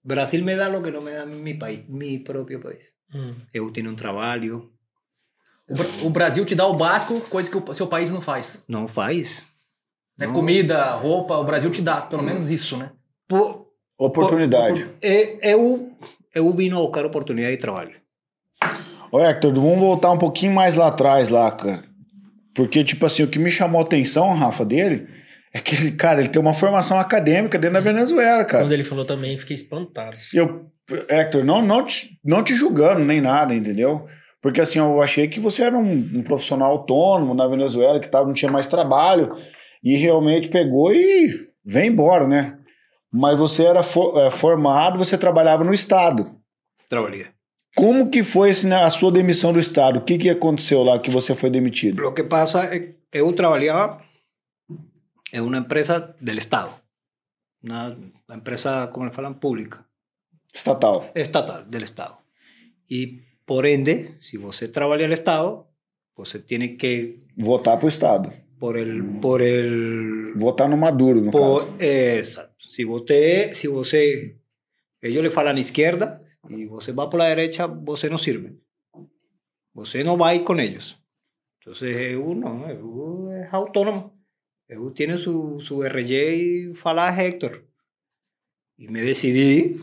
Brasil 0.04 0.44
me 0.44 0.56
da 0.56 0.68
lo 0.68 0.82
que 0.82 0.92
no 0.92 1.02
me 1.02 1.12
da 1.12 1.26
mi 1.26 1.54
país, 1.54 1.82
mi 1.88 2.20
propio 2.20 2.60
país. 2.60 2.94
Hum. 3.14 3.36
EU 3.54 3.72
tiene 3.72 3.90
un 3.90 3.96
trabalho, 3.96 4.70
O, 5.70 5.76
Bra- 5.76 5.88
o 6.04 6.10
Brasil 6.10 6.46
te 6.46 6.56
dá 6.56 6.66
o 6.68 6.74
básico, 6.76 7.22
coisa 7.30 7.50
que 7.50 7.56
o 7.58 7.74
seu 7.74 7.88
país 7.88 8.12
não 8.12 8.22
faz. 8.22 8.62
não 8.68 8.86
faz. 8.88 9.44
Né? 10.18 10.28
Não. 10.28 10.34
Comida, 10.34 10.92
roupa, 10.96 11.38
o 11.38 11.44
Brasil 11.46 11.72
te 11.72 11.82
dá, 11.82 12.02
pelo 12.02 12.22
menos 12.22 12.52
isso, 12.52 12.76
né? 12.78 12.92
Por, 13.28 13.68
Oportunidade. 13.98 14.84
Por- 14.84 14.96
eh, 15.02 15.38
eu, 15.42 15.92
eu 16.36 16.52
vim 16.54 16.70
a 16.72 16.76
buscar 16.76 17.06
oportunidade 17.06 17.56
de 17.56 17.62
trabalho. 17.62 17.96
Ô, 19.12 19.20
Hector, 19.20 19.54
vamos 19.54 19.80
voltar 19.80 20.12
um 20.12 20.18
pouquinho 20.18 20.52
mais 20.54 20.76
lá 20.76 20.88
atrás, 20.88 21.30
lá, 21.30 21.50
cara. 21.52 21.86
Porque, 22.54 22.84
tipo 22.84 23.06
assim, 23.06 23.24
o 23.24 23.28
que 23.28 23.40
me 23.40 23.50
chamou 23.50 23.80
a 23.80 23.84
atenção, 23.86 24.34
Rafa, 24.34 24.66
dele, 24.66 25.08
é 25.54 25.60
que 25.60 25.76
ele, 25.76 25.92
cara, 25.92 26.20
ele 26.20 26.30
tem 26.30 26.42
uma 26.42 26.54
formação 26.54 27.00
acadêmica 27.00 27.58
dentro 27.60 27.76
da 27.76 27.80
Venezuela, 27.80 28.44
cara. 28.44 28.64
Quando 28.64 28.72
ele 28.72 28.84
falou 28.84 29.06
também, 29.06 29.38
fiquei 29.38 29.54
espantado. 29.56 30.18
Eu, 30.34 30.66
Hector, 31.08 31.44
não, 31.44 31.62
não, 31.62 31.86
te, 31.86 32.18
não 32.24 32.44
te 32.44 32.56
julgando 32.56 33.02
nem 33.06 33.22
nada, 33.22 33.54
entendeu? 33.54 34.08
Porque 34.42 34.60
assim, 34.60 34.80
eu 34.80 35.02
achei 35.02 35.28
que 35.28 35.40
você 35.40 35.64
era 35.64 35.78
um, 35.78 35.92
um 36.16 36.24
profissional 36.24 36.72
autônomo 36.72 37.34
na 37.34 37.48
Venezuela, 37.48 38.00
que 38.00 38.10
tava, 38.10 38.26
não 38.26 38.34
tinha 38.34 38.52
mais 38.52 38.68
trabalho, 38.68 39.38
e 39.84 39.96
realmente 39.96 40.50
pegou 40.50 40.94
e 40.94 41.48
vem 41.66 41.88
embora, 41.90 42.28
né? 42.28 42.58
Mas 43.12 43.38
você 43.38 43.64
era 43.64 43.84
fo- 43.84 44.20
é, 44.20 44.32
formado, 44.32 44.98
você 44.98 45.18
trabalhava 45.18 45.64
no 45.64 45.74
Estado. 45.74 46.32
Trabalhei. 46.90 47.28
Como 47.76 48.10
que 48.10 48.24
foi 48.24 48.52
né, 48.66 48.84
a 48.84 48.90
sua 48.90 49.12
demissão 49.12 49.54
do 49.54 49.60
Estado? 49.60 50.00
O 50.00 50.02
que, 50.02 50.18
que 50.18 50.30
aconteceu 50.30 50.84
lá 50.84 51.00
que 51.00 51.10
você 51.12 51.34
foi 51.34 51.50
demitido? 51.50 52.06
O 52.06 52.12
que 52.12 52.24
pasa 52.24 52.64
é 52.66 52.80
que 52.80 52.96
eu 53.14 53.32
trabalhava 53.34 54.02
em 55.34 55.42
uma 55.42 55.58
empresa 55.58 56.16
do 56.22 56.32
Estado. 56.32 56.74
Uma 57.64 58.36
empresa, 58.38 58.88
como 58.88 59.06
eles 59.06 59.16
falam, 59.16 59.34
pública. 59.34 59.84
Estatal. 60.54 61.12
Estatal, 61.16 61.66
del 61.66 61.84
Estado. 61.84 62.16
E, 62.88 63.24
por 63.46 63.66
ende, 63.66 64.18
se 64.22 64.38
você 64.38 64.68
trabalha 64.68 65.08
no 65.08 65.14
Estado, 65.14 65.66
você 66.16 66.38
tem 66.38 66.78
que, 66.78 67.24
Votar 67.36 67.80
pro 67.80 67.88
Estado. 67.88 68.32
por 68.60 68.78
el, 68.78 69.20
por 69.20 69.42
el 69.42 70.34
Votar 70.36 70.70
no 70.70 70.78
Maduro, 70.78 71.20
no 71.20 71.32
caso. 71.32 71.68
Por, 71.68 71.84
exacto. 71.84 72.70
Si 72.70 72.84
você, 72.84 73.54
si 73.54 73.68
você, 73.68 74.38
ellos 75.02 75.24
le 75.24 75.32
falam 75.32 75.58
izquierda 75.58 76.22
y 76.50 76.66
você 76.66 76.92
va 76.92 77.10
por 77.10 77.20
la 77.20 77.28
derecha, 77.28 77.66
você 77.68 78.10
no 78.10 78.20
sirve. 78.20 78.60
Você 79.74 80.04
no 80.04 80.18
va 80.18 80.30
a 80.30 80.36
ir 80.36 80.44
con 80.44 80.60
ellos. 80.60 81.00
Entonces, 81.60 81.96
EU 82.12 82.36
no, 82.36 82.70
EU 82.70 83.32
es 83.32 83.54
autónomo. 83.54 84.13
EU 84.74 84.92
tiene 84.92 85.18
su, 85.18 85.60
su 85.62 85.84
RY 85.84 86.72
y 86.72 86.74
fala 86.76 87.10
a 87.10 87.26
Héctor. 87.26 87.68
Y 88.78 88.88
me 88.88 89.02
decidí, 89.02 89.80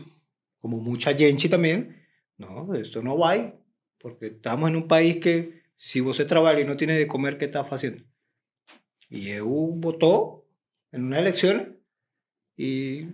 como 0.59 0.77
mucha 0.77 1.13
gente 1.13 1.49
también, 1.49 1.97
no, 2.37 2.73
esto 2.73 3.01
no 3.01 3.17
va 3.17 3.33
a 3.33 3.53
porque 3.99 4.27
estamos 4.27 4.69
en 4.69 4.75
un 4.75 4.87
país 4.87 5.17
que 5.17 5.61
si 5.77 5.99
você 5.99 6.25
trabaja 6.25 6.59
y 6.59 6.65
no 6.65 6.75
tiene 6.75 6.97
de 6.97 7.07
comer, 7.07 7.37
¿qué 7.37 7.45
está 7.45 7.61
haciendo? 7.61 8.03
Y 9.09 9.29
EU 9.29 9.75
votó 9.75 10.45
en 10.91 11.05
unas 11.05 11.19
elecciones 11.19 11.69
y 12.57 13.07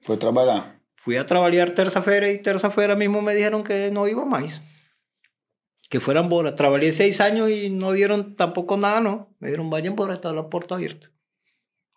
Foi 0.00 0.16
trabalhar. 0.16 0.80
fui 0.96 1.16
a 1.16 1.26
trabajar 1.26 1.74
terça-feira 1.74 2.30
y 2.30 2.42
terça-feira 2.42 2.94
mismo 2.94 3.20
me 3.22 3.34
dijeron 3.34 3.64
que 3.64 3.90
no 3.90 4.06
iba 4.06 4.24
más. 4.24 4.62
Que 5.88 6.00
fueran 6.00 6.28
Bora. 6.28 6.54
Trabajé 6.54 6.92
seis 6.92 7.20
años 7.20 7.50
y 7.50 7.70
no 7.70 7.92
dieron 7.92 8.34
tampoco 8.36 8.76
nada, 8.76 9.00
¿no? 9.00 9.34
Me 9.40 9.48
dijeron, 9.48 9.70
vayan 9.70 9.96
Bora, 9.96 10.14
está 10.14 10.32
la 10.32 10.48
puerta 10.48 10.74
abierta. 10.74 11.10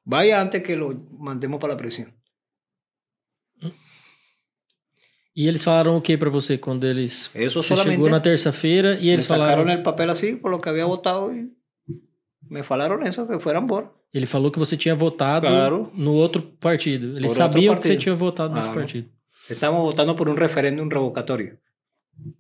Vaya 0.05 0.41
antes 0.41 0.63
que 0.63 0.75
lo 0.75 0.93
mandemos 1.17 1.59
para 1.59 1.73
la 1.73 1.77
prisión. 1.77 2.13
E 5.33 5.47
eles 5.47 5.63
falaram 5.63 5.95
o 5.95 6.01
que 6.01 6.17
pra 6.17 6.29
você 6.29 6.57
quando 6.57 6.85
eles. 6.85 7.31
Eso 7.33 7.61
Você 7.63 7.69
solamente 7.69 7.95
chegou 7.95 8.09
na 8.09 8.19
terça-feira 8.19 8.97
e 8.99 9.09
eles 9.09 9.27
falaram. 9.27 9.63
sacaron 9.63 9.69
el 9.69 9.81
papel 9.81 10.09
así 10.09 10.35
por 10.35 10.51
lo 10.51 10.59
que 10.59 10.69
había 10.69 10.85
votado 10.85 11.33
y 11.33 11.51
me 12.49 12.63
falaron 12.63 13.05
eso, 13.07 13.25
que 13.27 13.39
fueran 13.39 13.65
Bora. 13.65 13.89
Ele 14.13 14.25
falou 14.25 14.51
que 14.51 14.59
você 14.59 14.75
tinha 14.75 14.93
votado 14.93 15.47
Claro. 15.47 15.89
no 15.95 16.11
outro 16.15 16.41
partido. 16.59 17.17
Eles 17.17 17.31
Por 17.33 17.41
outro 17.41 17.53
sabiam 17.53 17.75
que 17.77 17.87
você 17.87 17.95
tinha 17.97 18.13
votado 18.13 18.49
no 18.53 18.57
outro 18.57 18.73
Claro. 18.73 18.81
partido. 18.81 19.09
Estamos 19.49 19.81
votando 19.81 20.15
por 20.17 20.27
un 20.27 20.35
referéndum 20.35 20.89
revocatorio 20.89 21.57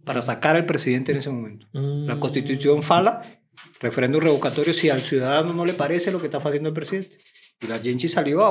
para 0.03 0.21
sacar 0.21 0.55
al 0.55 0.65
presidente 0.65 1.11
en 1.11 1.17
ese 1.19 1.29
momento. 1.29 1.67
Hum. 1.73 2.05
La 2.05 2.19
constitución 2.19 2.83
fala 2.83 3.21
referéndum 3.79 4.21
revocatorio 4.21 4.73
si 4.73 4.89
al 4.89 5.01
ciudadano 5.01 5.53
no 5.53 5.65
le 5.65 5.73
parece 5.73 6.11
lo 6.11 6.19
que 6.19 6.27
está 6.27 6.37
haciendo 6.37 6.69
el 6.69 6.75
presidente. 6.75 7.17
Y 7.63 7.67
la 7.67 7.77
gente 7.77 8.07
salió 8.09 8.43
a, 8.43 8.49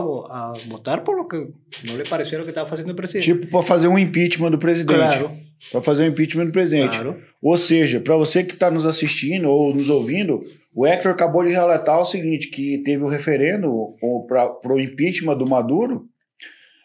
a 0.52 0.54
votar 0.68 1.02
por 1.02 1.16
lo 1.16 1.26
que 1.26 1.48
no 1.84 1.96
le 1.96 2.04
pareció 2.04 2.38
lo 2.38 2.44
que 2.44 2.50
estaba 2.50 2.68
haciendo 2.70 2.92
el 2.92 2.96
presidente. 2.96 3.32
Tipo, 3.32 3.48
para 3.58 3.62
fazer 3.66 3.88
um 3.88 3.98
impeachment 3.98 4.52
do 4.52 4.58
presidente. 4.58 4.96
claro, 4.96 5.32
Para 5.72 5.82
fazer 5.82 6.04
um 6.04 6.06
impeachment 6.12 6.46
do 6.46 6.52
presidente. 6.52 6.90
claro. 6.90 7.16
Ou 7.42 7.56
seja, 7.56 7.98
para 8.00 8.16
você 8.16 8.44
que 8.44 8.52
está 8.52 8.70
nos 8.70 8.86
assistindo 8.86 9.48
ou 9.50 9.74
nos 9.74 9.88
ouvindo, 9.88 10.42
o 10.72 10.86
Hector 10.86 11.10
acabou 11.10 11.42
de 11.42 11.50
relatar 11.50 11.98
o 12.00 12.04
seguinte, 12.04 12.48
que 12.50 12.78
teve 12.84 13.02
o 13.02 13.08
referendo 13.08 13.96
para 14.28 14.72
o 14.72 14.80
impeachment 14.80 15.36
do 15.36 15.46
Maduro 15.46 16.06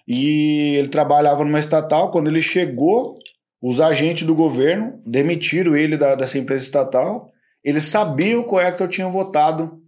e 0.08 0.76
ele 0.78 0.88
trabalhava 0.88 1.44
numa 1.46 1.60
estatal. 1.60 2.10
Quando 2.10 2.28
ele 2.30 2.42
chegou, 2.42 3.20
os 3.68 3.82
agentes 3.82 4.28
do 4.28 4.36
governo 4.36 5.02
demitiram 5.04 5.76
ele 5.76 5.98
da, 5.98 6.14
dessa 6.14 6.38
empresa 6.38 6.64
estatal. 6.64 7.32
Eles 7.64 7.86
sabiam 7.86 8.44
que 8.44 8.54
o 8.54 8.60
Hector 8.60 8.88
tinha 8.88 9.08
votado 9.10 9.82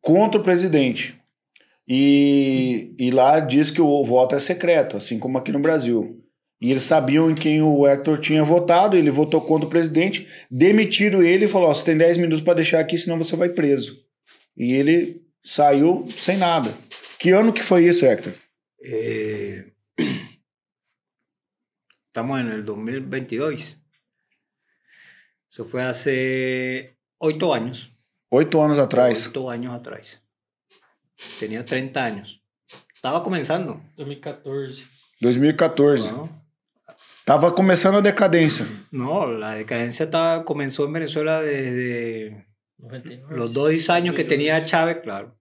contra 0.00 0.40
o 0.40 0.42
presidente. 0.42 1.14
E, 1.86 2.94
e 2.98 3.10
lá 3.10 3.38
diz 3.38 3.70
que 3.70 3.82
o 3.82 4.02
voto 4.02 4.34
é 4.34 4.38
secreto, 4.38 4.96
assim 4.96 5.18
como 5.18 5.36
aqui 5.36 5.52
no 5.52 5.60
Brasil. 5.60 6.24
E 6.58 6.70
eles 6.70 6.84
sabiam 6.84 7.30
em 7.30 7.34
quem 7.34 7.60
o 7.60 7.86
Hector 7.86 8.16
tinha 8.16 8.42
votado, 8.42 8.96
ele 8.96 9.10
votou 9.10 9.42
contra 9.42 9.66
o 9.66 9.70
presidente, 9.70 10.26
demitiram 10.50 11.22
ele 11.22 11.44
e 11.44 11.48
falou: 11.48 11.68
ó, 11.68 11.74
você 11.74 11.84
tem 11.84 11.98
10 11.98 12.16
minutos 12.16 12.40
para 12.42 12.54
deixar 12.54 12.80
aqui, 12.80 12.96
senão 12.96 13.18
você 13.18 13.36
vai 13.36 13.50
preso. 13.50 13.94
E 14.56 14.72
ele 14.72 15.20
saiu 15.44 16.06
sem 16.16 16.38
nada. 16.38 16.72
Que 17.18 17.30
ano 17.30 17.52
que 17.52 17.62
foi 17.62 17.84
isso, 17.84 18.06
Hector? 18.06 18.32
Eh, 18.82 19.66
estamos 22.16 22.40
en 22.40 22.50
el 22.50 22.64
2022. 22.64 23.76
Eso 25.50 25.64
fue 25.66 25.82
hace 25.82 26.96
ocho 27.18 27.52
años. 27.52 27.92
Oito 28.30 28.64
anos 28.64 28.78
atrás. 28.78 29.26
Ocho 29.28 29.50
años 29.50 29.74
atrás. 29.74 30.18
Tenía 31.38 31.62
30 31.62 32.02
años. 32.02 32.40
Estaba 32.94 33.22
comenzando. 33.22 33.82
2014. 33.96 34.86
2014. 35.20 36.10
¿no? 36.10 36.30
Tava 37.26 37.54
começando 37.54 37.98
a 37.98 38.00
decadência. 38.00 38.66
No, 38.90 39.26
la 39.26 39.56
decadencia 39.56 40.04
estaba, 40.04 40.42
comenzó 40.42 40.86
en 40.86 40.94
Venezuela 40.94 41.42
desde 41.42 42.46
99. 42.78 43.36
los 43.36 43.52
dos 43.52 43.90
años 43.90 44.14
que 44.14 44.24
tenía 44.24 44.64
Chávez, 44.64 45.00
claro. 45.02 45.36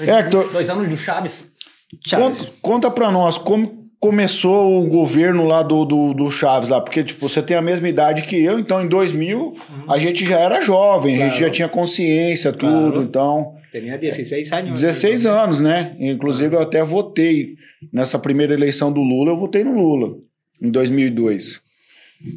Hector, 0.00 0.52
Dois 0.52 0.68
anos 0.68 0.88
do 0.88 0.96
Chaves. 0.96 1.52
Chávez. 2.00 2.38
conta, 2.40 2.52
conta 2.60 2.90
pra 2.90 3.12
nós 3.12 3.38
como 3.38 3.85
começou 3.98 4.82
o 4.82 4.86
governo 4.88 5.44
lá 5.44 5.62
do, 5.62 5.84
do, 5.84 6.12
do 6.14 6.30
Chaves 6.30 6.68
lá, 6.68 6.80
porque 6.80 7.02
tipo, 7.02 7.28
você 7.28 7.42
tem 7.42 7.56
a 7.56 7.62
mesma 7.62 7.88
idade 7.88 8.22
que 8.22 8.36
eu, 8.42 8.58
então 8.58 8.82
em 8.82 8.88
2000 8.88 9.54
a 9.88 9.98
gente 9.98 10.24
já 10.24 10.38
era 10.38 10.60
jovem, 10.60 11.16
a 11.22 11.28
gente 11.28 11.32
Uhum. 11.32 11.38
Claro. 11.38 11.46
já 11.46 11.50
tinha 11.50 11.68
consciência, 11.68 12.52
tudo, 12.52 12.90
Claro. 12.92 13.02
então... 13.02 13.54
Tenía 13.72 13.98
16 13.98 14.52
años. 14.52 14.80
16 14.80 15.26
anos, 15.26 15.60
né? 15.60 15.94
Inclusive 15.98 16.54
eu 16.56 16.60
até 16.62 16.82
votei 16.82 17.54
nessa 17.92 18.18
primeira 18.18 18.54
eleição 18.54 18.90
do 18.92 19.00
Lula, 19.00 19.32
eu 19.32 19.36
votei 19.36 19.62
no 19.64 19.72
Lula 19.78 20.16
em 20.62 20.70
2002. 20.70 21.60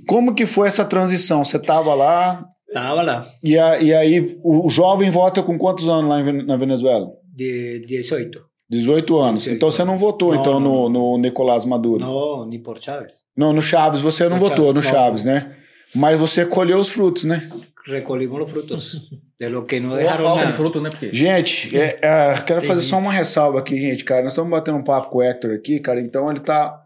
Como 0.08 0.34
que 0.36 0.46
foi 0.46 0.68
essa 0.68 0.84
transição? 0.84 1.44
Você 1.44 1.58
tava 1.60 1.94
lá 1.94 2.46
Estaba 2.68 3.02
lá, 3.02 3.28
e, 3.44 3.58
a- 3.58 3.80
e 3.82 3.94
aí 3.94 4.38
o, 4.44 4.70
jovem 4.70 5.10
vota 5.10 5.42
com 5.42 5.58
quantos 5.58 5.88
anos 5.90 6.10
lá 6.10 6.22
na 6.44 6.58
Venezuela? 6.58 7.08
de 7.34 7.84
18. 7.88 8.49
18 8.70 9.18
anos. 9.18 9.44
18 9.44 9.56
então 9.58 9.72
você 9.72 9.84
não 9.84 9.98
votou 9.98 10.34
Não, 10.34 10.42
então 10.42 10.60
no, 10.60 10.90
não. 10.90 11.18
no 11.18 11.18
Nicolás 11.18 11.66
Maduro? 11.66 12.06
No, 12.06 12.46
ni 12.46 12.60
por 12.60 12.78
Chávez. 12.80 13.24
Não, 13.36 13.52
no 13.52 13.62
Chaves 13.62 14.02
você 14.02 14.30
não 14.30 14.38
No 14.38 14.44
votou, 14.44 14.74
no 14.74 14.82
Chaves, 14.82 15.24
não. 15.26 15.34
Chaves, 15.34 15.50
né? 15.50 15.56
Mas 15.96 16.20
você 16.20 16.46
colheu 16.46 16.78
os 16.78 16.90
frutos, 16.90 17.24
né? 17.24 17.50
Recolhimos 17.88 18.40
los 18.40 18.52
frutos 18.52 19.10
de 19.40 19.50
lo 19.50 19.66
que 19.66 19.78
a 19.78 19.80
dejaron 19.80 20.24
falta 20.24 20.36
nada. 20.42 20.48
de 20.48 20.54
fruto, 20.54 20.80
né? 20.82 20.90
Porque 20.92 21.10
Gente, 21.12 21.76
é, 21.76 21.98
é, 22.02 22.42
quero 22.46 22.62
fazer 22.62 22.84
só 22.84 22.98
uma 23.00 23.12
ressalva 23.12 23.58
aqui, 23.60 23.80
gente, 23.82 24.04
cara. 24.04 24.22
Nós 24.22 24.34
estamos 24.34 24.52
batendo 24.52 24.78
um 24.78 24.84
papo 24.84 25.10
com 25.10 25.18
o 25.20 25.24
Hector 25.24 25.52
aqui, 25.56 25.80
cara. 25.80 26.00
Então 26.00 26.30
ele 26.30 26.42
tá. 26.42 26.86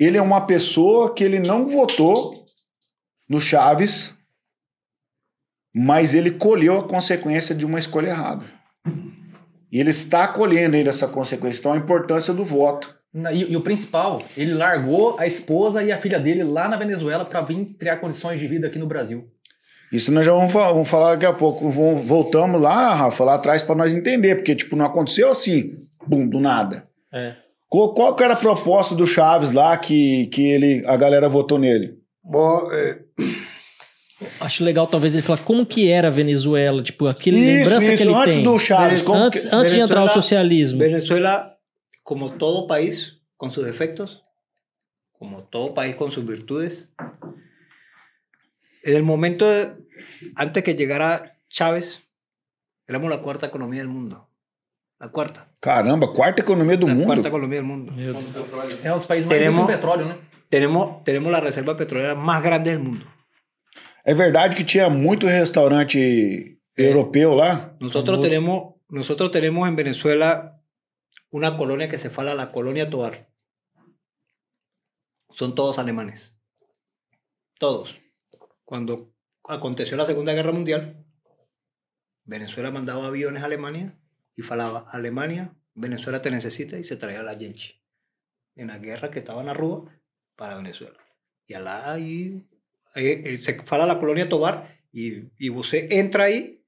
Ele 0.00 0.16
é 0.16 0.22
uma 0.22 0.40
pessoa 0.40 1.14
que 1.14 1.22
ele 1.22 1.38
não 1.38 1.64
votou 1.64 2.44
no 3.28 3.40
Chaves, 3.40 4.12
mas 5.72 6.14
ele 6.14 6.32
colheu 6.32 6.80
a 6.80 6.88
consequência 6.88 7.54
de 7.54 7.64
uma 7.64 7.78
escolha 7.78 8.08
errada. 8.08 8.46
E 9.74 9.80
ele 9.80 9.90
está 9.90 10.28
colhendo 10.28 10.76
ainda 10.76 10.90
essa 10.90 11.08
consequência. 11.08 11.58
Então 11.58 11.72
a 11.72 11.76
importância 11.76 12.32
do 12.32 12.44
voto. 12.44 12.94
E, 13.32 13.52
e 13.52 13.56
o 13.56 13.60
principal, 13.60 14.22
ele 14.36 14.54
largou 14.54 15.16
a 15.18 15.26
esposa 15.26 15.82
e 15.82 15.90
a 15.90 15.96
filha 15.98 16.20
dele 16.20 16.44
lá 16.44 16.68
na 16.68 16.76
Venezuela 16.76 17.24
para 17.24 17.40
vir 17.40 17.74
criar 17.76 17.96
condições 17.96 18.38
de 18.38 18.46
vida 18.46 18.68
aqui 18.68 18.78
no 18.78 18.86
Brasil. 18.86 19.26
Isso 19.92 20.12
nós 20.12 20.24
já 20.24 20.32
vamos 20.32 20.52
falar, 20.52 20.72
vamos 20.72 20.88
falar 20.88 21.14
daqui 21.14 21.26
a 21.26 21.32
pouco. 21.32 21.68
Vamos- 21.70 22.04
Voltamos 22.06 22.60
lá, 22.60 22.94
Rafa, 22.94 23.24
lá 23.24 23.34
atrás 23.34 23.62
para 23.64 23.74
nós 23.74 23.94
entender, 23.96 24.36
porque 24.36 24.54
tipo 24.54 24.76
não 24.76 24.84
aconteceu 24.84 25.28
assim, 25.28 25.74
bum, 26.06 26.26
do 26.26 26.38
nada. 26.38 26.86
É. 27.12 27.32
Qual, 27.68 27.92
qual 27.94 28.14
que 28.14 28.22
era 28.22 28.34
a 28.34 28.36
proposta 28.36 28.94
do 28.94 29.04
Chaves 29.06 29.50
lá 29.50 29.76
que, 29.76 30.26
que 30.28 30.46
ele, 30.48 30.84
a 30.86 30.96
galera 30.96 31.28
votou 31.28 31.58
nele? 31.58 31.98
Vos, 32.24 32.72
eh, 32.72 32.98
Acho 34.44 34.62
legal, 34.64 34.86
talvez, 34.86 35.14
ele 35.14 35.22
falar 35.22 35.40
como 35.42 35.64
que 35.64 35.88
era 35.90 36.08
a 36.08 36.10
Venezuela, 36.10 36.82
tipo, 36.82 37.06
aquele 37.06 37.38
Isso, 37.40 37.46
lembrança 37.64 37.92
isso, 37.92 38.02
que 38.02 38.08
ele 38.08 38.14
antes 38.18 38.34
tem. 38.36 38.44
do 38.44 38.58
Chaves. 38.58 39.02
como 39.02 39.18
antes 39.18 39.40
que- 39.42 39.54
antes 39.54 39.72
de 39.72 39.80
entrar 39.80 40.00
o 40.00 40.04
Venezuela- 40.04 40.22
socialismo. 40.22 40.78
Venezuela, 40.80 41.56
como 42.02 42.30
todo 42.30 42.66
país, 42.66 43.16
con 43.38 43.50
sus 43.50 43.64
defectos, 43.64 44.22
como 45.12 45.44
todo 45.44 45.72
país 45.72 45.94
con 45.96 46.10
sus 46.12 46.26
virtudes, 46.26 46.90
en 48.84 48.94
el 48.96 49.02
momento, 49.02 49.46
de- 49.48 49.72
antes 50.36 50.62
que 50.62 50.74
llegara 50.74 51.38
Chávez, 51.48 52.00
éramos 52.86 53.08
la 53.10 53.18
cuarta 53.22 53.46
economía 53.46 53.80
del 53.80 53.88
mundo. 53.88 54.28
La 55.00 55.08
cuarta. 55.08 55.48
Caramba, 55.60 56.12
quarta 56.12 56.42
economia 56.42 56.76
do 56.76 56.86
la 56.86 56.92
mundo. 56.94 57.06
cuarta 57.06 57.28
economía 57.28 57.58
del 57.60 57.66
mundo. 57.66 57.92
É 58.82 58.92
um 58.92 58.96
dos 58.98 59.06
países 59.06 59.26
mais 59.28 59.40
ricos 59.42 59.60
em 59.62 59.66
petróleo, 59.66 60.06
né? 60.06 60.18
Tenemos, 60.50 61.02
tenemos 61.04 61.32
la 61.32 61.40
reserva 61.40 61.74
petrolera 61.76 62.14
más 62.14 62.42
grande 62.42 62.70
del 62.70 62.80
mundo. 62.80 63.06
É 64.04 64.12
verdade 64.12 64.54
que 64.54 64.64
tinha 64.64 64.90
muito 64.90 65.26
restaurante 65.26 66.60
europeu 66.76 67.34
lá? 67.34 67.74
Nosotros 67.80 68.16
Famoso. 68.16 68.28
tenemos, 68.28 68.74
nosotros 68.90 69.30
tenemos 69.30 69.66
en 69.66 69.76
Venezuela 69.76 70.60
una 71.30 71.56
colonia 71.56 71.88
que 71.88 71.98
se 71.98 72.10
fala 72.10 72.34
la 72.34 72.52
colonia 72.52 72.90
Tobar. 72.90 73.30
Son 75.30 75.54
todos 75.54 75.78
alemanes. 75.78 76.36
Todos. 77.58 77.98
Cuando 78.64 79.14
aconteció 79.48 79.96
la 79.96 80.04
Segunda 80.06 80.34
Guerra 80.34 80.52
Mundial, 80.52 81.02
Venezuela 82.24 82.70
mandaba 82.70 83.06
aviones 83.06 83.42
a 83.42 83.46
Alemania 83.46 83.98
y 84.36 84.42
falaba, 84.42 84.86
Alemania, 84.90 85.56
Venezuela 85.74 86.20
te 86.20 86.30
necesita 86.30 86.78
y 86.78 86.84
se 86.84 86.96
traía 86.96 87.22
la 87.22 87.38
gente 87.38 87.80
en 88.54 88.68
la 88.68 88.78
guerra 88.78 89.10
que 89.10 89.20
estaban 89.20 89.48
a 89.48 89.54
Rúa 89.54 89.90
para 90.36 90.56
Venezuela. 90.56 90.98
Y 91.46 91.54
allá 91.54 91.90
ahí 91.90 92.46
eh, 92.94 93.22
eh, 93.24 93.36
se 93.38 93.54
fala 93.64 93.86
la 93.86 93.98
colonia 93.98 94.28
Tobar 94.28 94.68
y, 94.92 95.24
y 95.38 95.50
usted 95.50 95.90
entra 95.92 96.24
ahí 96.24 96.62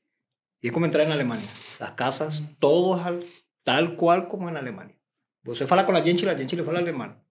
y 0.61 0.69
es 0.69 0.73
como 0.73 0.87
entrar 0.87 1.07
en 1.07 1.13
Alemania. 1.13 1.49
Las 1.79 1.93
casas, 1.93 2.43
todos 2.59 3.01
al- 3.05 3.25
tal 3.65 3.97
cual 3.97 4.29
como 4.29 4.49
en 4.49 4.57
Alemania. 4.57 4.97
Usted 5.45 5.67
fala 5.67 5.85
con 5.87 5.95
la 5.95 6.03
gente 6.03 6.23
y 6.23 6.27
la 6.27 6.35
gente 6.37 6.57
le 6.57 6.65
fala 6.65 6.79
alemán. 6.81 7.23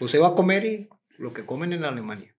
Usted 0.00 0.20
va 0.20 0.28
a 0.28 0.34
comer 0.34 0.64
y 0.64 0.88
lo 1.18 1.32
que 1.32 1.44
comen 1.44 1.72
en 1.72 1.84
Alemania. 1.84 2.34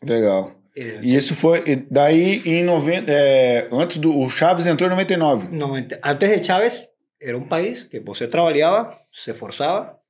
Legal. 0.00 0.56
Eh, 0.74 1.00
E 1.02 1.16
isso 1.16 1.34
foi. 1.34 1.62
e 1.66 1.76
Daí, 1.90 2.42
em 2.46 2.64
90. 2.64 3.10
é, 3.12 3.68
antes 3.72 3.98
do. 3.98 4.18
O 4.18 4.28
Chaves 4.30 4.66
entrou 4.66 4.88
em 4.88 4.90
99. 4.90 5.48
90 5.54 6.00
antes 6.02 6.30
de 6.30 6.44
Chávez 6.44 6.88
era 7.20 7.36
un 7.36 7.46
país 7.48 7.84
que 7.84 8.02
usted 8.06 8.28
trabajaba, 8.30 8.98
se 9.12 9.30
esforzaba, 9.32 10.00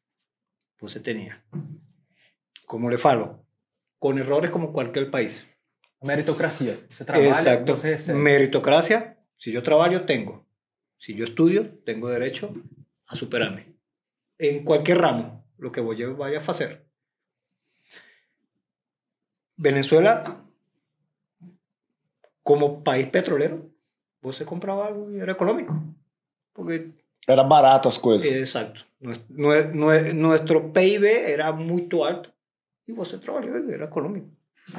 usted 0.80 1.02
tenía. 1.02 1.42
Como 2.66 2.88
le 2.88 2.96
falo, 2.98 3.41
con 4.02 4.18
errores 4.18 4.50
como 4.50 4.72
cualquier 4.72 5.12
país. 5.12 5.40
Meritocracia. 6.02 6.76
Você 6.90 7.04
trabalha, 7.04 7.28
Exacto. 7.28 7.76
você 7.76 7.90
recebe. 7.90 8.18
Meritocracia, 8.18 9.16
si 9.38 9.52
yo 9.52 9.62
trabajo, 9.62 10.00
tengo. 10.00 10.44
Si 10.98 11.14
yo 11.14 11.22
estudio, 11.22 11.78
tengo 11.84 12.08
derecho 12.08 12.52
a 13.06 13.14
superarme. 13.14 13.76
En 14.38 14.64
cualquier 14.64 14.98
ramo, 14.98 15.44
lo 15.56 15.70
que 15.70 15.80
voy 15.80 16.02
a- 16.02 16.08
vaya 16.08 16.40
a 16.40 16.50
hacer. 16.50 16.84
Venezuela, 19.56 20.24
como 22.42 22.82
país 22.82 23.06
petrolero, 23.06 23.70
vos 24.20 24.34
se 24.34 24.44
compraba 24.44 24.88
algo 24.88 25.12
y 25.12 25.20
era 25.20 25.30
económico. 25.30 25.80
Porque, 26.52 26.90
Era 27.24 27.44
barato 27.44 27.88
as 27.88 28.00
coisas. 28.00 28.26
exacto, 28.26 28.80
nues- 29.00 29.24
nue- 29.28 29.70
nue- 29.72 30.12
nuestro 30.12 30.72
PIB 30.72 31.04
era 31.30 31.52
muy 31.52 31.88
alto 32.04 32.32
y 32.86 32.92
vos 32.92 33.18
trabajaba 33.20 33.58
y 33.68 33.72
era 33.72 33.86
económico. 33.86 34.28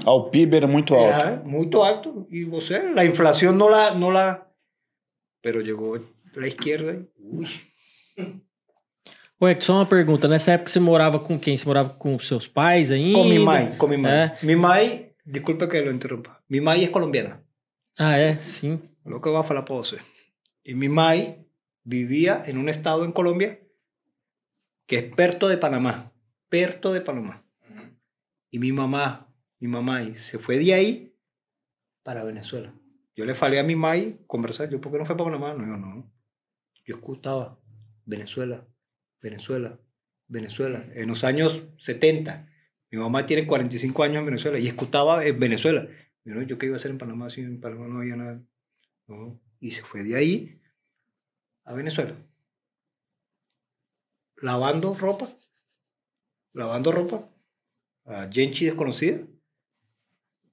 Ah, 0.05 0.11
o 0.13 0.31
PIB 0.31 0.53
era 0.53 0.67
muito 0.67 0.95
alto. 0.95 1.15
Ajá, 1.15 1.41
muy 1.43 1.69
alto. 1.85 2.27
Y 2.29 2.43
vos 2.45 2.65
sabés, 2.67 2.93
la 2.95 3.03
inflación 3.03 3.57
no 3.57 3.69
la, 3.69 3.93
no 3.95 4.11
la... 4.11 4.49
Pero 5.41 5.59
llegó 5.61 5.97
la 6.35 6.47
izquierda 6.47 6.93
y... 6.93 7.09
Uy, 7.19 7.47
Ué, 9.41 9.57
só 9.59 9.73
uma 9.73 9.85
pergunta. 9.89 10.27
Nessa 10.29 10.53
época 10.53 10.69
você 10.69 10.79
morava 10.79 11.19
com 11.19 11.37
quem? 11.37 11.57
Você 11.57 11.65
morava 11.65 11.89
com 11.89 12.17
seus 12.19 12.47
pais 12.47 12.91
ainda? 12.91 13.19
con 13.19 13.27
mi 13.27 13.39
mai, 13.39 13.77
con 13.77 13.89
mi 13.89 13.97
mai. 13.97 14.11
Eh. 14.11 14.37
Mi 14.45 14.55
mai, 14.55 15.11
disculpe 15.25 15.67
que 15.67 15.81
lo 15.81 15.91
interrumpa, 15.91 16.41
mi 16.47 16.61
mai 16.61 16.83
es 16.85 16.89
colombiana, 16.89 17.43
Ah, 17.99 18.17
é? 18.17 18.41
Sim. 18.41 18.79
lo 19.05 19.19
que 19.19 19.29
va 19.29 19.41
a 19.41 19.43
falar 19.43 19.65
para 19.65 19.81
usted. 19.81 19.99
Y 20.63 20.75
mi 20.75 20.87
mai 20.87 21.45
vivía 21.83 22.41
en 22.45 22.57
un 22.57 22.69
estado 22.69 23.03
en 23.03 23.11
Colombia 23.11 23.59
que 24.87 24.97
es 24.99 25.13
Perto 25.13 25.49
de 25.49 25.57
Panamá, 25.57 26.13
Perto 26.47 26.93
de 26.93 27.01
Panamá. 27.01 27.42
Y 28.53 28.59
mi 28.59 28.71
mamá, 28.71 29.35
mi 29.59 29.67
mamá 29.67 30.13
se 30.13 30.37
fue 30.37 30.59
de 30.59 30.75
ahí 30.75 31.17
para 32.03 32.23
Venezuela. 32.23 32.71
Yo 33.15 33.25
le 33.25 33.33
falé 33.33 33.59
a 33.59 33.63
mi 33.63 33.75
mai 33.75 34.19
conversar, 34.27 34.69
yo, 34.69 34.79
¿por 34.79 34.91
qué 34.91 34.99
no 34.99 35.07
fue 35.07 35.17
para 35.17 35.31
Panamá? 35.31 35.55
No, 35.55 35.65
yo 35.65 35.75
no. 35.75 36.13
Yo 36.85 36.97
escuchaba 36.97 37.59
Venezuela, 38.05 38.63
Venezuela, 39.19 39.79
Venezuela. 40.27 40.85
En 40.93 41.07
los 41.07 41.23
años 41.23 41.63
70, 41.79 42.47
mi 42.91 42.99
mamá 42.99 43.25
tiene 43.25 43.47
45 43.47 44.03
años 44.03 44.17
en 44.17 44.25
Venezuela 44.27 44.59
y 44.59 44.67
escuchaba 44.67 45.25
en 45.25 45.39
Venezuela. 45.39 45.87
Yo, 46.23 46.39
¿yo 46.43 46.59
qué 46.59 46.67
iba 46.67 46.75
a 46.75 46.77
hacer 46.77 46.91
en 46.91 46.99
Panamá 46.99 47.31
si 47.31 47.41
en 47.41 47.59
Panamá 47.59 47.87
no 47.87 48.01
había 48.01 48.17
nada? 48.17 48.39
No. 49.07 49.41
Y 49.61 49.71
se 49.71 49.81
fue 49.81 50.03
de 50.03 50.15
ahí 50.15 50.61
a 51.63 51.73
Venezuela. 51.73 52.15
Lavando 54.35 54.93
ropa, 54.93 55.27
lavando 56.53 56.91
ropa, 56.91 57.32
a 58.05 58.29
gente 58.31 58.65
desconocida. 58.65 59.25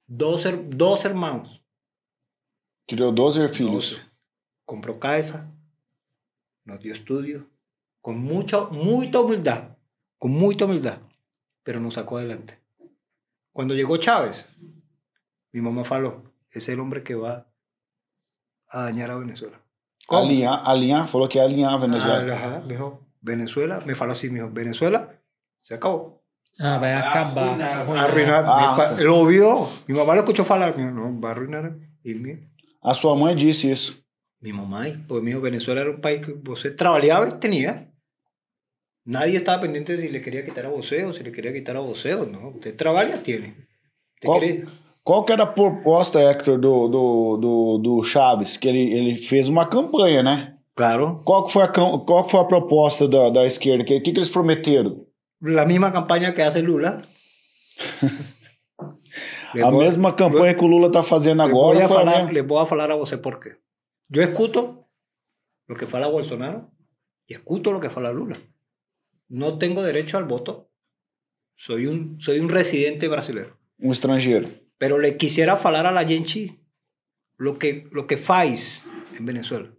Dos, 0.07 0.45
her- 0.45 0.69
dos 0.69 1.05
hermanos. 1.05 1.63
Criou 2.87 3.13
12 3.13 3.49
filhos. 3.49 3.91
12. 3.93 4.11
Compró 4.65 4.99
casa, 4.99 5.51
nos 6.65 6.81
dio 6.81 6.93
estudio, 6.93 7.47
con 8.01 8.19
mucha, 8.21 8.65
mucha 8.67 9.21
humildad, 9.21 9.77
con 10.19 10.31
mucha 10.33 10.65
humildad, 10.65 10.99
pero 11.63 11.81
nos 11.81 11.95
sacó 11.95 12.19
adelante. 12.19 12.59
Cuando 13.53 13.75
llegó 13.75 13.97
Chávez, 13.97 14.47
mi 15.53 15.61
mamá 15.61 15.85
faló, 15.85 16.23
es 16.53 16.69
el 16.69 16.79
hombre 16.81 17.03
que 17.03 17.15
va 17.17 17.49
a 18.69 18.83
dañar 18.85 19.11
a 19.11 19.17
Venezuela. 19.17 19.61
Alinhar, 20.09 20.63
alinhar, 20.65 21.09
falou 21.09 21.29
que 21.29 21.41
a 21.41 21.47
Venezuela. 21.47 22.35
Ah, 22.35 22.37
ajá, 22.37 22.61
me 22.61 22.75
dijo, 22.75 23.01
Venezuela, 23.21 23.81
me 23.85 23.95
faló 23.95 24.13
así, 24.13 24.29
me 24.31 24.41
dijo, 24.41 24.51
Venezuela, 24.53 25.21
se 25.63 25.75
acabó. 25.75 26.20
Ah, 26.63 26.77
vai 26.79 26.93
acabar. 26.95 27.59
Arruinar. 28.05 28.45
Ah, 28.47 28.71
Mi 28.73 28.77
pa- 28.77 28.95
pues. 28.95 29.05
lo 29.07 29.25
vio, 29.27 29.67
mi 29.89 29.95
mamá 29.95 30.15
lo 30.15 30.21
escuchó 30.21 30.45
falar, 30.45 30.77
me 30.77 30.83
dijo, 30.85 30.95
no, 30.95 31.19
va 31.21 31.31
a 31.31 31.33
arruinar. 31.33 31.73
A 32.83 32.93
sua 32.95 33.15
mãe 33.17 33.35
disse 33.35 33.71
isso. 33.71 33.97
Mi 34.43 34.53
mamá, 34.53 34.89
y 34.89 34.93
pues 35.09 35.23
me 35.23 35.31
dijo, 35.31 35.41
Venezuela 35.41 35.81
era 35.81 35.91
un 35.91 36.01
país 36.01 36.21
que 36.25 36.33
usted 36.51 36.77
trabajaba 36.77 37.29
y 37.29 37.33
tenía. 37.41 37.91
Nadie 39.07 39.37
estaba 39.37 39.61
pendiente 39.63 39.93
de 39.97 39.99
si 40.03 40.09
le 40.09 40.21
quería 40.21 40.45
quitar 40.45 40.67
a 40.67 40.69
você 40.71 41.05
o 41.05 41.13
si 41.13 41.23
le 41.23 41.33
quería 41.33 41.53
quitar 41.53 41.77
a 41.77 41.81
você 41.81 42.15
o 42.15 42.27
no. 42.27 42.49
Usted 42.51 42.77
trabaja, 42.77 43.23
tiene. 43.23 43.55
Usted 44.23 44.27
Qual, 44.29 44.41
qual 45.03 45.25
que 45.25 45.33
era 45.33 45.45
a 45.45 45.55
proposta, 45.55 46.21
Hector, 46.21 46.59
do, 46.61 46.89
do, 46.89 47.37
do, 47.39 47.79
do 47.79 48.03
Chaves? 48.03 48.59
Que 48.59 48.69
ele, 48.69 48.93
ele 48.93 49.17
fez 49.17 49.49
uma 49.49 49.67
campanha, 49.69 50.23
né? 50.23 50.59
Claro. 50.77 51.23
Qual 51.25 51.45
que 51.45 51.53
foi 51.53 51.63
a, 51.65 51.69
qual 51.69 52.25
que 52.25 52.31
foi 52.31 52.41
a 52.41 52.45
proposta 52.45 53.09
da, 53.09 53.31
da 53.31 53.47
esquerda? 53.47 53.83
O 53.83 53.87
que, 53.87 54.01
que, 54.01 54.13
que 54.13 54.19
eles 54.19 54.29
prometeram? 54.29 55.07
La 55.41 55.65
misma 55.65 55.93
campaña 55.93 56.35
que 56.35 56.43
hace 56.43 56.63
Lula. 56.63 56.99
A 59.53 59.71
vou- 59.71 59.81
mesma 59.83 60.15
campanha 60.15 60.55
que 60.55 60.65
o 60.65 60.69
Lula 60.69 60.91
tá 60.93 61.03
fazendo 61.03 61.43
agora 61.43 61.85
a 61.85 61.89
falar, 61.89 62.19
mesma. 62.19 62.33
les 62.33 62.47
voy 62.47 62.63
a 62.63 62.67
falar 62.67 62.91
a 62.91 62.95
você 62.95 63.19
por 63.19 63.41
qué. 63.41 63.59
Yo 64.09 64.23
escuto 64.23 64.89
lo 65.67 65.75
que 65.77 65.87
fala 65.87 66.07
Bolsonaro 66.07 66.71
y 67.27 67.35
escuto 67.35 67.73
lo 67.73 67.81
que 67.81 67.91
fala 67.91 68.13
Lula. 68.13 68.37
No 69.29 69.59
tengo 69.59 69.83
derecho 69.83 70.19
al 70.19 70.25
voto. 70.25 70.71
Soy 71.57 71.87
un, 71.87 72.21
soy 72.21 72.39
un 72.39 72.49
residente 72.49 73.09
brasileño. 73.09 73.57
Um 73.79 73.91
estrangeiro. 73.93 74.49
Pero 74.79 74.99
le 74.99 75.17
quisiera 75.17 75.57
falar 75.57 75.87
a 75.87 75.93
la 75.93 76.05
gente 76.07 76.61
lo 77.37 77.59
que, 77.59 77.89
lo 77.93 78.07
que 78.07 78.17
faz 78.17 78.83
en 79.19 79.27
Venezuela. 79.27 79.71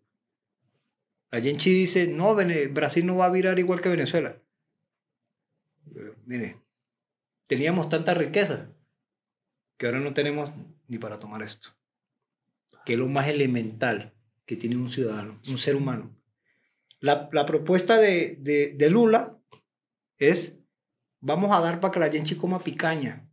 La 1.31 1.39
gente 1.39 1.69
dice, 1.69 2.07
no, 2.07 2.35
Brasil 2.71 3.05
no 3.05 3.15
va 3.15 3.25
a 3.27 3.31
virar 3.31 3.57
igual 3.57 3.79
que 3.79 3.89
Venezuela. 3.89 4.37
Mire, 6.25 6.57
teníamos 7.47 7.89
tanta 7.89 8.13
riqueza 8.13 8.69
que 9.77 9.85
ahora 9.85 9.99
no 9.99 10.13
tenemos 10.13 10.51
ni 10.87 10.97
para 10.97 11.19
tomar 11.19 11.41
esto. 11.41 11.69
Que 12.85 12.93
es 12.93 12.99
lo 12.99 13.07
más 13.07 13.27
elemental 13.27 14.13
que 14.45 14.55
tiene 14.55 14.75
un 14.75 14.89
ciudadano, 14.89 15.39
un 15.47 15.57
ser 15.57 15.75
humano. 15.75 16.15
La, 16.99 17.29
la 17.31 17.45
propuesta 17.45 17.97
de, 17.97 18.37
de, 18.39 18.73
de 18.75 18.89
Lula 18.89 19.37
es, 20.17 20.55
vamos 21.19 21.55
a 21.55 21.59
dar 21.59 21.79
para 21.79 21.91
que 21.91 21.99
la 21.99 22.09
gente 22.09 22.37
coma 22.37 22.63
picaña. 22.63 23.27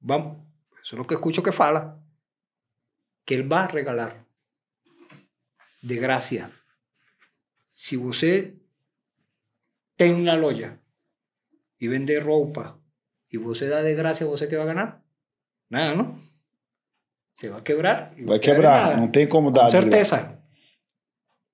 Vamos, 0.00 0.38
eso 0.82 0.96
es 0.96 0.98
lo 0.98 1.06
que 1.06 1.14
escucho 1.14 1.42
que 1.42 1.52
fala. 1.52 1.98
Que 3.24 3.34
él 3.36 3.50
va 3.50 3.64
a 3.64 3.68
regalar 3.68 4.26
de 5.82 5.96
gracia. 5.96 6.50
Si 7.68 7.96
você 7.96 8.54
tem 9.96 10.14
una 10.14 10.36
loja 10.36 10.78
y 11.80 11.88
vende 11.88 12.20
ropa 12.20 12.78
y 13.28 13.38
você 13.38 13.66
da 13.68 13.82
de 13.82 13.94
gracia, 13.94 14.26
você 14.26 14.46
que 14.48 14.56
va 14.56 14.64
a 14.64 14.66
ganar? 14.66 15.02
Nada, 15.68 15.94
¿no? 15.94 16.20
Se 17.34 17.48
va 17.48 17.58
a 17.58 17.64
quebrar. 17.64 18.12
y 18.16 18.24
quedar 18.24 18.34
en 18.34 18.40
quebrar. 18.40 18.86
nada. 18.86 18.96
Não 18.96 19.10
tem 19.10 19.26
como 19.26 19.50
dar. 19.50 19.70
Certeza. 19.70 20.42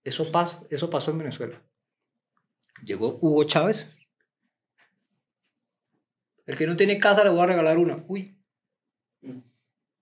Eso 0.02 0.30
pasó, 0.32 0.66
eso 0.70 0.88
pasó 0.88 1.10
en 1.10 1.18
Venezuela. 1.18 1.62
Llegó 2.82 3.18
Hugo 3.20 3.44
Chávez. 3.44 3.86
El 6.46 6.56
que 6.56 6.66
no 6.66 6.76
tiene 6.76 6.98
casa 6.98 7.24
le 7.24 7.30
voy 7.30 7.40
a 7.40 7.46
regalar 7.46 7.78
una. 7.78 8.04
Uy. 8.08 8.38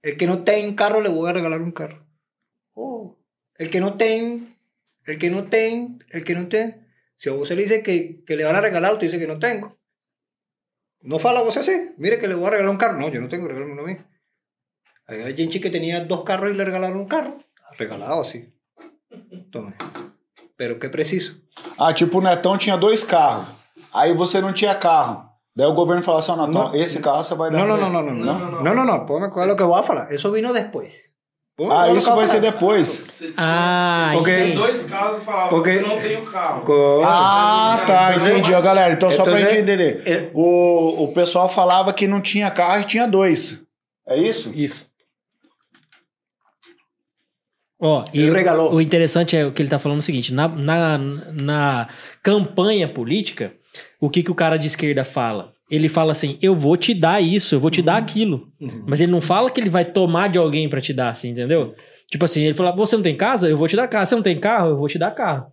El 0.02 0.16
que 0.16 0.26
no 0.26 0.44
tiene 0.44 0.76
carro 0.76 1.00
le 1.00 1.08
voy 1.08 1.28
a 1.28 1.32
regalar 1.32 1.60
un 1.60 1.72
carro. 1.72 2.06
Oh. 2.74 3.18
El 3.56 3.70
que 3.70 3.80
no 3.80 3.96
tiene, 3.96 4.56
el 5.04 5.18
que 5.18 5.30
no 5.30 5.48
tiene, 5.48 5.98
el 6.10 6.24
que 6.24 6.34
no 6.34 6.48
tiene. 6.48 6.86
Si 7.16 7.28
a 7.28 7.32
vos 7.32 7.48
se 7.48 7.56
le 7.56 7.62
dice 7.62 7.82
que, 7.82 8.22
que 8.24 8.36
le 8.36 8.44
van 8.44 8.56
a 8.56 8.60
regalar, 8.60 8.92
usted 8.92 9.06
dice 9.06 9.18
que 9.18 9.26
no 9.26 9.38
tengo. 9.38 9.78
No 11.04 11.18
fala 11.18 11.42
vos 11.42 11.56
así. 11.56 11.92
Mire 11.98 12.18
que 12.18 12.26
le 12.28 12.34
voy 12.34 12.46
a 12.46 12.50
regalar 12.50 12.70
un 12.72 12.78
carro. 12.78 12.98
No, 12.98 13.08
yo 13.08 13.20
no 13.20 13.28
tengo, 13.28 13.46
regálame 13.46 13.72
uno 13.72 13.82
a 13.82 13.86
mí. 13.86 13.96
Hay 15.06 15.36
gente 15.36 15.60
que 15.60 15.68
tenía 15.70 16.04
dos 16.04 16.24
carros 16.24 16.50
y 16.50 16.54
le 16.54 16.64
regalaron 16.64 16.98
un 16.98 17.06
carro. 17.06 17.38
Regalado 17.78 18.22
así. 18.22 18.52
Tome. 19.52 19.74
Pero 20.56 20.78
qué 20.78 20.88
preciso. 20.88 21.34
Ah, 21.78 21.92
tipo, 21.94 22.18
o 22.18 22.20
Netão 22.22 22.56
tinha 22.56 22.76
dois 22.76 23.04
carros. 23.04 23.46
Aí 23.92 24.14
você 24.14 24.40
não 24.40 24.54
tinha 24.54 24.74
carro. 24.78 25.28
Daí 25.54 25.66
o 25.66 25.74
governo 25.74 26.02
falou 26.02 26.20
assim, 26.20 26.32
ó, 26.32 26.46
Netão, 26.46 26.64
Não. 26.70 26.74
esse 26.74 27.00
carro 27.00 27.22
você 27.22 27.34
vai 27.34 27.50
dar. 27.50 27.58
No, 27.58 27.66
no, 27.66 27.76
pra 27.76 27.90
no, 27.90 27.98
ele. 28.00 28.10
no, 28.10 28.24
no, 28.24 28.50
no. 28.50 28.62
No, 28.62 28.74
no, 28.74 28.84
no. 28.84 29.06
Ponme 29.06 29.28
cuidado 29.28 29.48
lo 29.52 29.56
que 29.56 29.62
voy 29.64 29.78
a 29.78 29.82
falar. 29.82 30.10
Eso 30.12 30.32
vino 30.32 30.52
después. 30.52 31.14
Ponme 31.56 31.72
Ah, 31.72 31.92
isso 31.92 32.12
vai 32.14 32.26
ser 32.26 32.40
depois. 32.40 33.18
Tinha- 33.18 33.32
Ah, 33.36 34.10
Porque- 34.14 34.30
Tem 34.36 34.54
dois 34.56 34.82
casos 34.84 35.22
e 35.22 35.24
falava, 35.24 35.48
Porque- 35.50 35.78
não 35.78 36.00
tenho 36.00 36.26
carro. 36.26 36.62
Co- 36.62 37.02
Ah, 37.04 37.84
tá, 37.86 38.16
entendi, 38.16 38.52
ó, 38.52 38.60
galera. 38.60 38.92
Então, 38.92 39.08
só 39.12 39.22
pra 39.22 39.38
gente 39.38 39.58
entender. 39.60 40.02
é- 40.04 40.30
O, 40.34 41.04
o 41.04 41.12
pessoal 41.14 41.48
falava 41.48 41.92
que 41.92 42.08
não 42.08 42.20
tinha 42.20 42.50
carro 42.50 42.80
e 42.80 42.84
tinha 42.84 43.06
dois. 43.06 43.60
É 44.06 44.16
isso? 44.18 44.50
Isso. 44.52 44.92
Ó, 47.80 48.04
e 48.12 48.20
Ele 48.20 48.30
o- 48.30 48.34
regalou. 48.34 48.72
O 48.74 48.80
interessante 48.80 49.36
é 49.36 49.46
o 49.46 49.52
que 49.52 49.62
ele 49.62 49.68
tá 49.68 49.78
falando 49.78 49.98
o 50.00 50.02
seguinte: 50.02 50.34
na, 50.34 50.48
na, 50.48 50.98
na 50.98 51.88
campanha 52.22 52.88
política, 52.88 53.52
o 54.00 54.10
que, 54.10 54.22
que 54.24 54.30
o 54.30 54.34
cara 54.34 54.56
de 54.56 54.66
esquerda 54.66 55.04
fala? 55.04 55.53
Ele 55.70 55.88
fala 55.88 56.12
assim: 56.12 56.38
eu 56.42 56.54
vou 56.54 56.76
te 56.76 56.92
dar 56.94 57.22
isso, 57.22 57.54
eu 57.54 57.60
vou 57.60 57.70
te 57.70 57.80
dar 57.82 57.96
aquilo. 57.96 58.48
Uhum. 58.60 58.84
Mas 58.86 59.00
ele 59.00 59.10
não 59.12 59.20
fala 59.20 59.50
que 59.50 59.60
ele 59.60 59.70
vai 59.70 59.84
tomar 59.84 60.28
de 60.28 60.38
alguém 60.38 60.68
pra 60.68 60.80
te 60.80 60.92
dar, 60.92 61.10
assim, 61.10 61.30
entendeu? 61.30 61.74
Tipo 62.10 62.24
assim, 62.24 62.42
ele 62.44 62.54
fala: 62.54 62.72
você 62.74 62.96
não 62.96 63.02
tem 63.02 63.16
casa? 63.16 63.48
Eu 63.48 63.56
vou 63.56 63.66
te 63.68 63.76
dar 63.76 63.88
casa. 63.88 64.10
Você 64.10 64.14
não 64.16 64.22
tem 64.22 64.38
carro? 64.38 64.70
Eu 64.70 64.76
vou 64.76 64.88
te 64.88 64.98
dar 64.98 65.10
carro. 65.12 65.46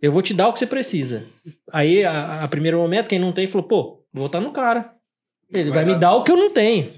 Eu 0.00 0.10
vou 0.10 0.22
te 0.22 0.34
dar 0.34 0.48
o 0.48 0.52
que 0.52 0.58
você 0.58 0.66
precisa. 0.66 1.24
Aí, 1.72 2.04
a, 2.04 2.42
a 2.42 2.48
primeiro 2.48 2.78
momento, 2.78 3.08
quem 3.08 3.18
não 3.18 3.32
tem 3.32 3.46
falou: 3.46 3.68
pô, 3.68 4.04
vou 4.12 4.24
votar 4.24 4.40
no 4.40 4.50
cara. 4.52 4.90
Ele 5.52 5.70
vai, 5.70 5.84
me 5.84 5.94
dar 5.94 6.14
o 6.14 6.22
que 6.22 6.32
eu 6.32 6.36
não 6.36 6.50
tenho. 6.50 6.90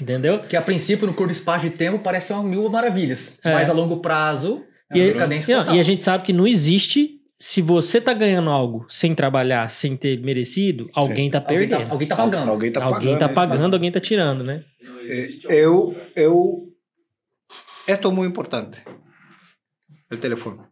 Entendeu? 0.00 0.40
Que 0.40 0.56
a 0.56 0.62
princípio, 0.62 1.06
no 1.06 1.14
curto 1.14 1.32
espaço 1.32 1.64
de 1.68 1.70
tempo, 1.70 2.00
parece 2.00 2.32
uma 2.32 2.42
mil 2.42 2.68
maravilhas. 2.68 3.38
É. 3.44 3.52
Mas 3.52 3.68
a 3.70 3.72
longo 3.72 3.98
prazo, 3.98 4.62
é 4.90 4.98
E, 4.98 5.00
e- 5.02 5.12
decadência 5.12 5.54
não, 5.56 5.62
total. 5.64 5.76
e 5.76 5.80
a 5.80 5.84
gente 5.84 6.02
sabe 6.02 6.24
que 6.24 6.32
não 6.32 6.46
existe. 6.46 7.20
Se 7.38 7.60
você 7.60 8.00
tá 8.00 8.12
ganhando 8.14 8.48
algo 8.50 8.86
sem 8.88 9.14
trabalhar, 9.14 9.68
sem 9.68 9.96
ter 9.96 10.20
merecido, 10.20 10.88
alguém 10.94 11.30
tá 11.30 11.38
Alguém 11.38 11.58
perdendo. 11.68 11.86
tá, 11.86 11.92
alguém 11.92 12.08
tá 12.08 12.16
pagando. 12.16 12.50
Alguém 12.50 12.72
tá 12.72 12.80
pagando. 12.80 12.94
alguém 12.96 13.18
tá 13.18 13.24
é 13.26 13.28
pagando, 13.34 13.74
alguém 13.74 13.92
tá 13.92 14.00
tirando, 14.00 14.44
né? 14.44 14.64
Não 14.80 14.98
Eh, 15.00 15.04
existe 15.26 15.46
eu, 15.50 15.94
eu, 16.14 16.72
esto 17.86 18.08
es 18.08 18.14
muy 18.14 18.26
importante, 18.28 18.82
el 20.10 20.20
teléfono. 20.20 20.70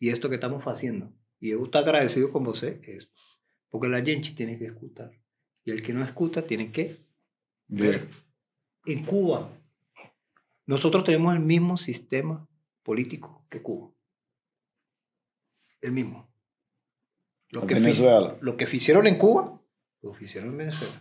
Y 0.00 0.08
esto 0.10 0.28
que 0.28 0.36
estamos 0.36 0.62
haciendo. 0.66 1.12
Y 1.40 1.50
yo 1.50 1.62
estoy 1.64 1.82
agradecido 1.82 2.30
con 2.30 2.44
você, 2.44 2.80
es 2.84 3.10
porque 3.70 3.88
la 3.88 4.00
gente 4.02 4.32
tiene 4.34 4.56
que 4.58 4.66
escuchar. 4.66 5.10
Y 5.64 5.70
el 5.72 5.82
que 5.82 5.92
no 5.92 6.04
escucha 6.04 6.42
tiene 6.42 6.70
que 6.70 6.96
ver. 7.68 8.08
En 8.86 9.02
Cuba, 9.04 9.50
nosotros 10.66 11.04
tenemos 11.04 11.34
el 11.34 11.40
mismo 11.40 11.76
sistema 11.76 12.46
político 12.82 13.46
que 13.50 13.60
Cuba. 13.62 13.93
El 15.84 15.92
mismo. 15.92 16.26
Lo 17.50 17.66
que, 17.66 17.74
Venezuela. 17.74 18.36
lo 18.40 18.56
que 18.56 18.64
hicieron 18.64 19.06
en 19.06 19.16
Cuba, 19.16 19.60
lo 20.02 20.12
hicieron 20.20 20.50
en 20.50 20.58
Venezuela. 20.58 20.94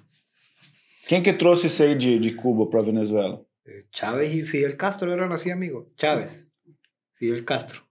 Quem 1.07 1.21
que 1.23 1.33
trouxe 1.33 1.67
isso 1.67 1.83
aí 1.83 1.95
de, 1.97 2.19
de 2.19 2.35
Cuba 2.35 2.69
pra 2.69 2.81
Venezuela? 2.81 3.41
Eh, 3.65 3.85
Chávez 3.91 4.33
y 4.33 4.41
Fidel 4.41 4.75
Castro 4.77 5.11
eran 5.11 5.31
así 5.31 5.49
amigos. 5.51 5.87
Chávez, 5.95 6.47
Fidel 7.13 7.43
Castro, 7.43 7.81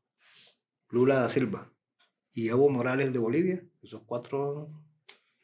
Lula 0.90 1.16
da 1.20 1.28
Silva 1.28 1.70
y 2.34 2.48
Evo 2.48 2.68
Morales 2.68 3.12
de 3.12 3.18
Bolivia. 3.18 3.62
Esos 3.82 4.02
cuatro 4.06 4.68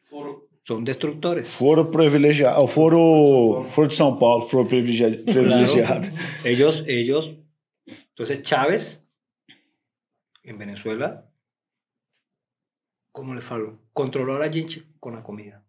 Foram- 0.00 0.40
son 0.62 0.84
destructores. 0.84 1.48
Foro 1.48 1.90
privilegiado. 1.90 2.62
oh, 2.62 2.66
Foro, 2.68 3.66
foro 3.70 3.88
de 3.88 3.94
São 3.94 4.18
Paulo, 4.18 4.42
foro 4.44 4.68
privilegi- 4.68 5.24
privilegiado. 5.24 6.08
Ellos, 6.44 6.84
ellos, 6.86 7.34
entonces 7.86 8.42
Chávez 8.42 9.02
en 10.42 10.56
Venezuela, 10.58 11.27
¿cómo 13.12 13.34
le 13.34 13.40
falo? 13.40 13.78
Controló 13.92 14.34
a 14.36 14.38
la 14.38 14.52
gente 14.52 14.82
con 15.00 15.14
la 15.14 15.22
comida. 15.22 15.64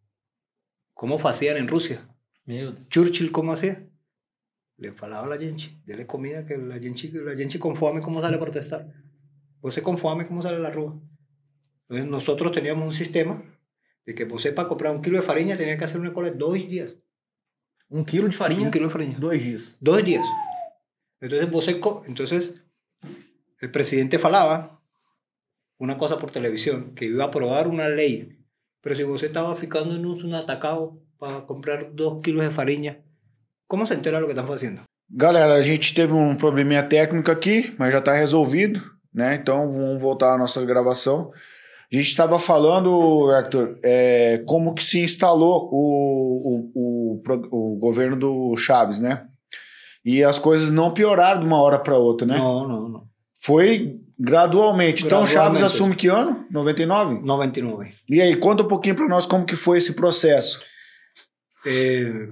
¿Cómo 0.93 1.17
hacían 1.28 1.58
en 1.58 1.67
Rusia? 1.67 2.08
Churchill, 2.89 3.32
¿cómo 3.32 3.54
hacía? 3.54 3.86
Le 4.78 4.91
falaba 4.93 5.25
a 5.25 5.30
la 5.30 5.38
gente, 5.38 5.78
dele 5.86 6.06
comida, 6.08 6.45
que 6.45 6.58
la 6.58 6.80
gente, 6.80 7.12
la 7.13 7.36
gente 7.36 7.60
con 7.60 7.75
fome, 7.75 8.02
¿cómo 8.02 8.21
sale 8.21 8.38
a 8.38 8.39
protestar? 8.39 8.88
Você 9.62 9.82
con 9.82 9.97
fome, 9.97 10.25
¿cómo 10.25 10.41
sale 10.41 10.58
la 10.60 10.71
rúa? 10.71 10.97
Entonces 11.89 12.08
nosotros 12.10 12.52
teníamos 12.52 12.88
un 12.88 12.93
sistema 12.93 13.41
de 14.06 14.15
que 14.15 14.25
você 14.25 14.52
para 14.54 14.67
comprar 14.67 14.95
un 14.95 15.02
kilo 15.02 15.17
de 15.17 15.23
farina 15.23 15.58
tenía 15.58 15.78
que 15.78 15.84
hacer 15.84 15.99
una 15.99 16.13
cola 16.13 16.30
de 16.32 16.38
dos 16.38 16.54
días. 16.54 16.95
Um 17.89 18.06
quilo 18.06 18.25
de 18.28 18.32
farinha, 18.32 18.65
Un 18.67 18.71
kilo 18.71 18.88
de 18.88 18.93
farina. 18.93 19.17
dois 19.19 19.43
dias. 19.43 19.78
Dos 19.82 20.04
días. 20.04 20.25
Entonces 21.19 21.75
co- 21.75 22.04
entonces 22.08 22.54
el 23.60 23.71
presidente 23.71 24.17
falaba 24.19 24.79
una 25.80 25.98
cosa 25.98 26.18
por 26.18 26.30
televisión, 26.30 26.94
que 26.94 27.06
iba 27.06 27.24
a 27.24 27.28
aprobar 27.28 27.68
una 27.68 27.89
ley, 27.89 28.38
pero 28.82 28.96
si 28.96 29.04
você 29.04 29.28
estaba 29.28 29.56
ficando 29.56 29.96
en 29.96 30.06
un 30.06 30.36
atacado 30.36 31.02
para 31.18 31.46
comprar 31.46 31.96
dos 31.96 32.22
kilos 32.22 32.46
de 32.46 32.52
farinha, 32.52 33.02
¿cómo 33.68 33.86
se 33.86 33.94
entera 33.94 34.20
lo 34.20 34.28
que 34.28 34.34
estamos 34.34 34.56
haciendo? 34.56 34.84
Galera, 35.12 35.56
a 35.56 35.63
gente 35.63 35.94
teve 35.94 36.13
um 36.13 36.36
probleminha 36.36 36.84
técnico 36.84 37.32
aqui, 37.32 37.74
mas 37.80 37.92
já 37.92 38.00
tá 38.00 38.13
resolvido, 38.13 38.80
né? 39.12 39.36
Então 39.36 39.72
vamos 39.72 40.00
voltar 40.00 40.36
à 40.36 40.38
nossa 40.38 40.63
gravação. 40.63 41.32
A 41.92 41.96
gente 41.96 42.10
estava 42.10 42.38
falando, 42.38 43.32
Hector, 43.32 43.80
é, 43.82 44.44
como 44.46 44.76
que 44.76 44.84
se 44.84 45.02
instalou 45.02 45.68
o, 45.72 46.72
o, 46.76 47.20
o, 47.20 47.74
o 47.74 47.80
governo 47.80 48.15
do 48.15 48.56
Chaves, 48.56 49.00
né? 49.00 49.26
E 50.06 50.24
as 50.24 50.38
coisas 50.38 50.70
não 50.70 50.94
pioraram 50.94 51.42
de 51.42 51.48
uma 51.48 51.60
hora 51.60 51.80
para 51.80 51.98
outra, 51.98 52.28
né? 52.28 52.38
No, 52.38 52.68
no, 52.68 52.89
no. 52.89 53.08
Foi 53.42 54.00
gradualmente. 54.19 55.05
Então 55.05 55.25
Chaves 55.25 55.34
Gradualmente. 55.34 55.65
assume 55.65 55.95
que 55.95 56.08
ano? 56.08 56.45
99? 56.51 57.21
99. 57.25 57.95
E 58.10 58.21
aí, 58.21 58.36
conta 58.36 58.63
um 58.63 58.67
pouquinho 58.67 58.95
para 58.95 59.08
nós 59.08 59.25
como 59.25 59.45
que 59.45 59.55
foi 59.55 59.77
esse 59.77 59.93
processo. 59.93 60.62
Eh, 61.65 62.27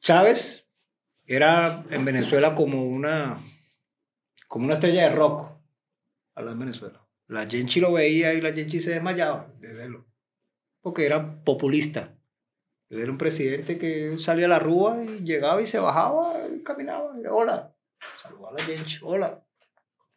Chávez 0.00 0.64
era 1.26 1.84
en 1.90 2.04
Venezuela 2.04 2.54
como 2.54 2.86
una, 2.86 3.42
como 4.48 4.66
una 4.66 4.74
estrella 4.74 5.08
de 5.08 5.14
rock 5.14 5.50
a 6.34 6.42
la 6.42 6.54
Venezuela. 6.54 7.00
La 7.28 7.46
gente 7.46 7.80
lo 7.80 7.92
veía 7.92 8.34
y 8.34 8.40
la 8.40 8.52
gente 8.52 8.80
se 8.80 8.90
desmayaba 8.90 9.52
de 9.60 9.72
verlo. 9.72 10.06
Porque 10.82 11.06
era 11.06 11.42
populista. 11.44 12.16
Él 12.88 13.00
era 13.00 13.12
un 13.12 13.18
presidente 13.18 13.78
que 13.78 14.18
salía 14.18 14.46
a 14.46 14.48
la 14.48 14.58
rúa 14.58 15.04
y 15.04 15.20
llegaba 15.20 15.62
y 15.62 15.66
se 15.66 15.78
bajaba 15.78 16.34
y 16.48 16.62
caminaba. 16.64 17.14
y, 17.22 17.26
hola, 17.28 17.72
saludaba 18.20 18.50
a 18.50 18.54
la 18.54 18.64
gente, 18.64 18.98
hola. 19.02 19.44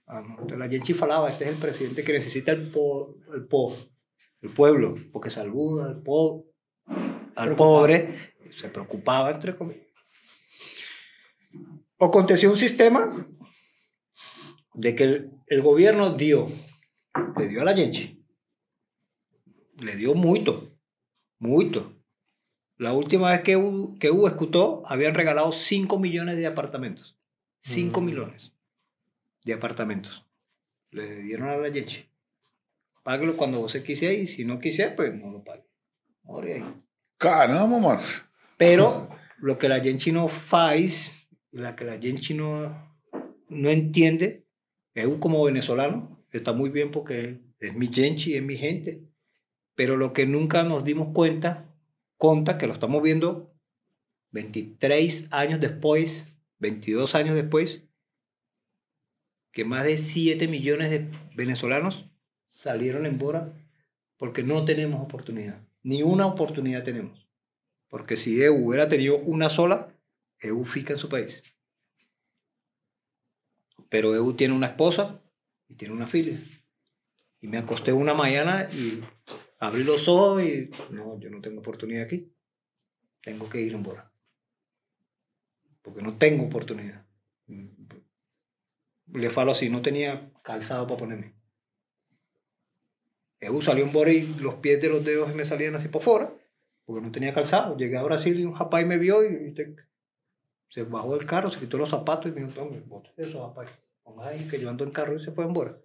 Ah, 0.06 0.22
la 0.58 0.68
gente 0.68 0.94
falaba, 0.94 1.30
este 1.30 1.46
es 1.46 1.52
el 1.52 1.58
presidente 1.58 2.04
que 2.04 2.13
necesita 2.13 2.52
el, 2.52 2.70
po, 2.70 3.16
el, 3.34 3.46
po, 3.48 3.76
el 4.42 4.50
pueblo, 4.50 4.96
porque 5.12 5.30
saluda 5.30 5.86
al, 5.86 6.02
po, 6.04 6.46
al 7.36 7.56
pobre, 7.56 8.34
se 8.56 8.68
preocupaba, 8.70 9.32
entre 9.32 9.56
comillas. 9.56 9.88
Aconteció 12.00 12.52
un 12.52 12.58
sistema 12.58 13.28
de 14.74 14.96
que 14.96 15.04
el, 15.04 15.32
el 15.48 15.62
gobierno 15.62 16.12
dio, 16.12 16.50
le 17.38 17.48
dio 17.48 17.62
a 17.62 17.66
la 17.66 17.74
gente, 17.76 18.22
le 19.78 19.96
dio 19.96 20.13
mucho, 20.16 20.76
mucho. 21.39 21.98
La 22.78 22.92
última 22.92 23.32
vez 23.32 23.42
que 23.44 23.56
hubo, 23.56 23.98
que 24.00 24.12
hubo 24.12 24.28
escutó, 24.28 24.82
habían 24.86 25.13
regalado 25.13 25.54
5 25.54 25.98
millones 25.98 26.38
de 26.38 26.48
apartamentos. 26.48 27.18
5 27.62 28.02
Mm. 28.02 28.06
millones 28.06 28.53
de 29.44 29.54
apartamentos. 29.54 30.26
Le 30.92 31.22
dieron 31.22 31.50
a 31.50 31.58
la 31.58 31.72
gente. 31.72 32.10
Páguelo 33.04 33.36
cuando 33.36 33.60
vos 33.60 33.76
quisiera 33.76 34.14
y 34.14 34.28
si 34.28 34.46
no 34.46 34.60
quisiera, 34.60 34.96
pues 34.96 35.14
no 35.14 35.32
lo 35.32 35.44
pague. 35.44 35.66
More 36.24 36.54
ahí. 36.54 36.64
Caramba, 37.18 37.80
mano. 37.80 38.02
Pero 38.58 39.10
lo 39.40 39.58
que 39.58 39.68
la 39.68 39.82
gente 39.82 40.12
no 40.12 40.30
faz, 40.30 41.28
la 41.52 41.76
que 41.76 41.84
la 41.84 42.00
gente 42.00 42.34
no, 42.34 42.96
no 43.50 43.70
entiende, 43.70 44.46
eu 44.96 45.20
como 45.20 45.44
venezolano, 45.44 46.24
está 46.32 46.54
muy 46.54 46.70
bien 46.70 46.92
porque 46.92 47.40
es 47.60 47.74
mi 47.74 47.88
gente, 47.88 48.38
es 48.38 48.44
mi 48.44 48.56
gente, 48.56 49.04
pero 49.76 49.98
lo 49.98 50.14
que 50.14 50.26
nunca 50.28 50.64
nos 50.64 50.84
dimos 50.84 51.10
cuenta, 51.14 51.66
conta 52.18 52.58
que 52.58 52.68
lo 52.68 52.74
estamos 52.74 53.02
viendo 53.02 53.54
23 54.32 55.28
años 55.32 55.60
después, 55.60 56.28
22 56.60 57.16
años 57.16 57.36
después, 57.36 57.82
que 59.54 59.63
más 59.63 59.86
de 59.86 59.98
7 59.98 60.48
millones 60.48 60.89
de 60.89 61.08
venezolanos 61.36 62.10
salieron 62.48 63.06
en 63.06 63.20
Bora 63.20 63.54
porque 64.18 64.44
no 64.44 64.66
tenemos 64.66 65.02
oportunidad, 65.02 65.66
ni 65.84 66.02
una 66.02 66.26
oportunidad 66.26 66.84
tenemos. 66.84 67.30
Porque 67.88 68.18
si 68.18 68.42
EU 68.42 68.68
hubiera 68.68 68.89
tenido 68.89 69.20
una 69.20 69.50
sola, 69.50 69.96
EU 70.39 70.66
fica 70.66 70.94
en 70.94 71.00
su 71.00 71.08
país. 71.08 71.44
Pero 73.89 74.16
EU 74.16 74.34
tiene 74.34 74.56
una 74.56 74.68
esposa 74.68 75.22
y 75.68 75.76
tiene 75.76 75.94
una 75.94 76.08
filia. 76.08 76.39
Y 77.39 77.48
me 77.48 77.58
acosté 77.60 77.94
una 77.94 78.16
mañana 78.16 78.68
y 78.72 79.04
abrí 79.60 79.84
los 79.84 80.08
ojos 80.08 80.42
y 80.42 80.72
no, 80.89 81.20
yo 81.20 81.30
no 81.30 81.42
tengo 81.42 81.60
oportunidad 81.60 82.06
aquí. 82.06 82.34
Tengo 83.22 83.48
que 83.48 83.62
ir 83.62 83.76
en 83.76 83.84
Bora. 83.84 84.12
Porque 85.84 86.02
no 86.02 86.18
tengo 86.18 86.46
oportunidad. 86.46 87.06
Le 89.13 89.30
falo 89.30 89.52
así, 89.52 89.69
no 89.69 89.82
tenía 89.82 90.32
calzado 90.43 90.88
para 90.88 90.99
ponerme. 90.99 91.34
EU 93.41 93.62
salió 93.62 93.84
en 93.84 93.91
Bora 93.91 94.12
y 94.12 94.26
los 94.39 94.56
pies 94.56 94.82
de 94.82 94.89
los 94.89 95.04
dedos 95.04 95.34
me 95.36 95.45
salían 95.45 95.76
así 95.76 95.88
por 95.89 96.02
fuera 96.02 96.32
porque 96.86 97.06
no 97.06 97.12
tenía 97.12 97.34
calzado. 97.34 97.76
Llegué 97.78 97.97
a 97.97 98.04
Brasil 98.04 98.39
y 98.39 98.45
un 98.45 98.56
rapaz 98.58 98.86
me 98.86 98.97
vio 98.97 99.23
y 99.23 99.36
viste, 99.36 99.76
se 100.69 100.84
bajó 100.84 101.15
del 101.15 101.26
carro, 101.26 101.52
se 101.52 101.60
quitó 101.60 101.78
los 101.78 101.89
zapatos 101.89 102.28
y 102.32 102.36
me 102.36 102.41
dijo, 102.41 102.54
tome, 102.54 102.80
bote 102.86 103.10
eso, 103.17 103.45
rapaz. 103.47 103.69
Ponga 104.04 104.28
ahí 104.28 104.47
que 104.49 104.60
yo 104.60 104.69
ando 104.69 104.84
en 104.84 104.91
carro 104.91 105.15
y 105.15 105.23
se 105.23 105.32
fue 105.32 105.45
embora. 105.45 105.78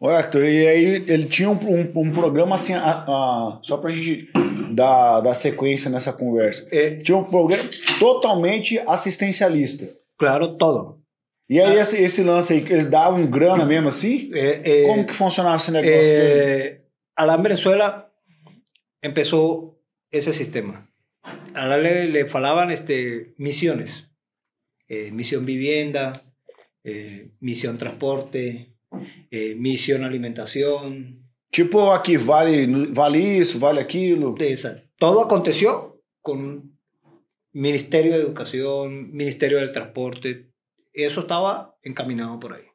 Ô, 0.00 0.10
Hector, 0.10 0.44
e 0.44 0.66
aí 0.66 0.84
ele 1.06 1.26
tinha 1.26 1.48
um, 1.48 1.54
um, 1.54 1.92
um 1.94 2.12
programa 2.12 2.56
assim, 2.56 2.74
a- 2.74 3.04
a- 3.06 3.60
só 3.62 3.76
pra 3.76 3.92
gente 3.92 4.28
dar, 4.74 5.20
dar 5.20 5.34
sequência 5.34 5.88
nessa 5.88 6.12
conversa. 6.12 6.66
Eh, 6.72 6.96
Tinha 6.96 7.16
um 7.18 7.22
programa 7.24 7.62
totalmente 8.00 8.78
assistencialista. 8.80 9.86
claro, 10.16 10.56
todo. 10.56 11.01
E 11.52 11.60
aí 11.60 11.76
esse, 11.78 11.96
esse 12.02 12.22
lance 12.24 12.50
aí, 12.54 12.60
eles 12.60 12.88
davam 12.88 13.26
grana 13.26 13.64
mesmo 13.66 13.88
assim? 13.90 14.30
Eh, 14.32 14.62
eh, 14.64 14.86
Como 14.86 15.04
que 15.06 15.12
funcionava 15.12 15.56
esse 15.56 15.70
negócio? 15.70 15.92
eh, 15.92 16.80
Alá 17.14 17.34
en 17.36 17.42
Venezuela 17.42 18.10
empezó 19.02 19.76
ese 20.10 20.32
sistema. 20.32 20.88
Alá 21.52 21.76
le, 21.76 22.06
le 22.14 22.24
falaban 22.26 22.70
este, 22.70 23.34
misiones. 23.36 24.08
Eh, 24.88 25.10
misión 25.12 25.44
vivienda, 25.44 26.12
eh, 26.84 27.28
misión 27.40 27.76
transporte, 27.76 28.74
eh, 29.30 29.54
misión 29.54 30.04
alimentación, 30.04 31.20
Tipo 31.50 31.92
aqui, 31.92 32.16
vale, 32.16 32.66
vale 32.92 33.18
isso, 33.18 33.58
vale 33.58 33.82
aquilo. 33.82 34.34
esa. 34.38 34.82
Todo 34.98 35.20
aconteció 35.20 36.00
con 36.22 36.78
Ministerio 37.52 38.12
de 38.12 38.20
Educación, 38.22 39.12
Ministerio 39.12 39.58
del 39.58 39.70
Transporte. 39.70 40.51
Eso 40.92 41.20
estaba 41.20 41.76
encaminado 41.82 42.38
por 42.38 42.54
ahí. 42.54 42.66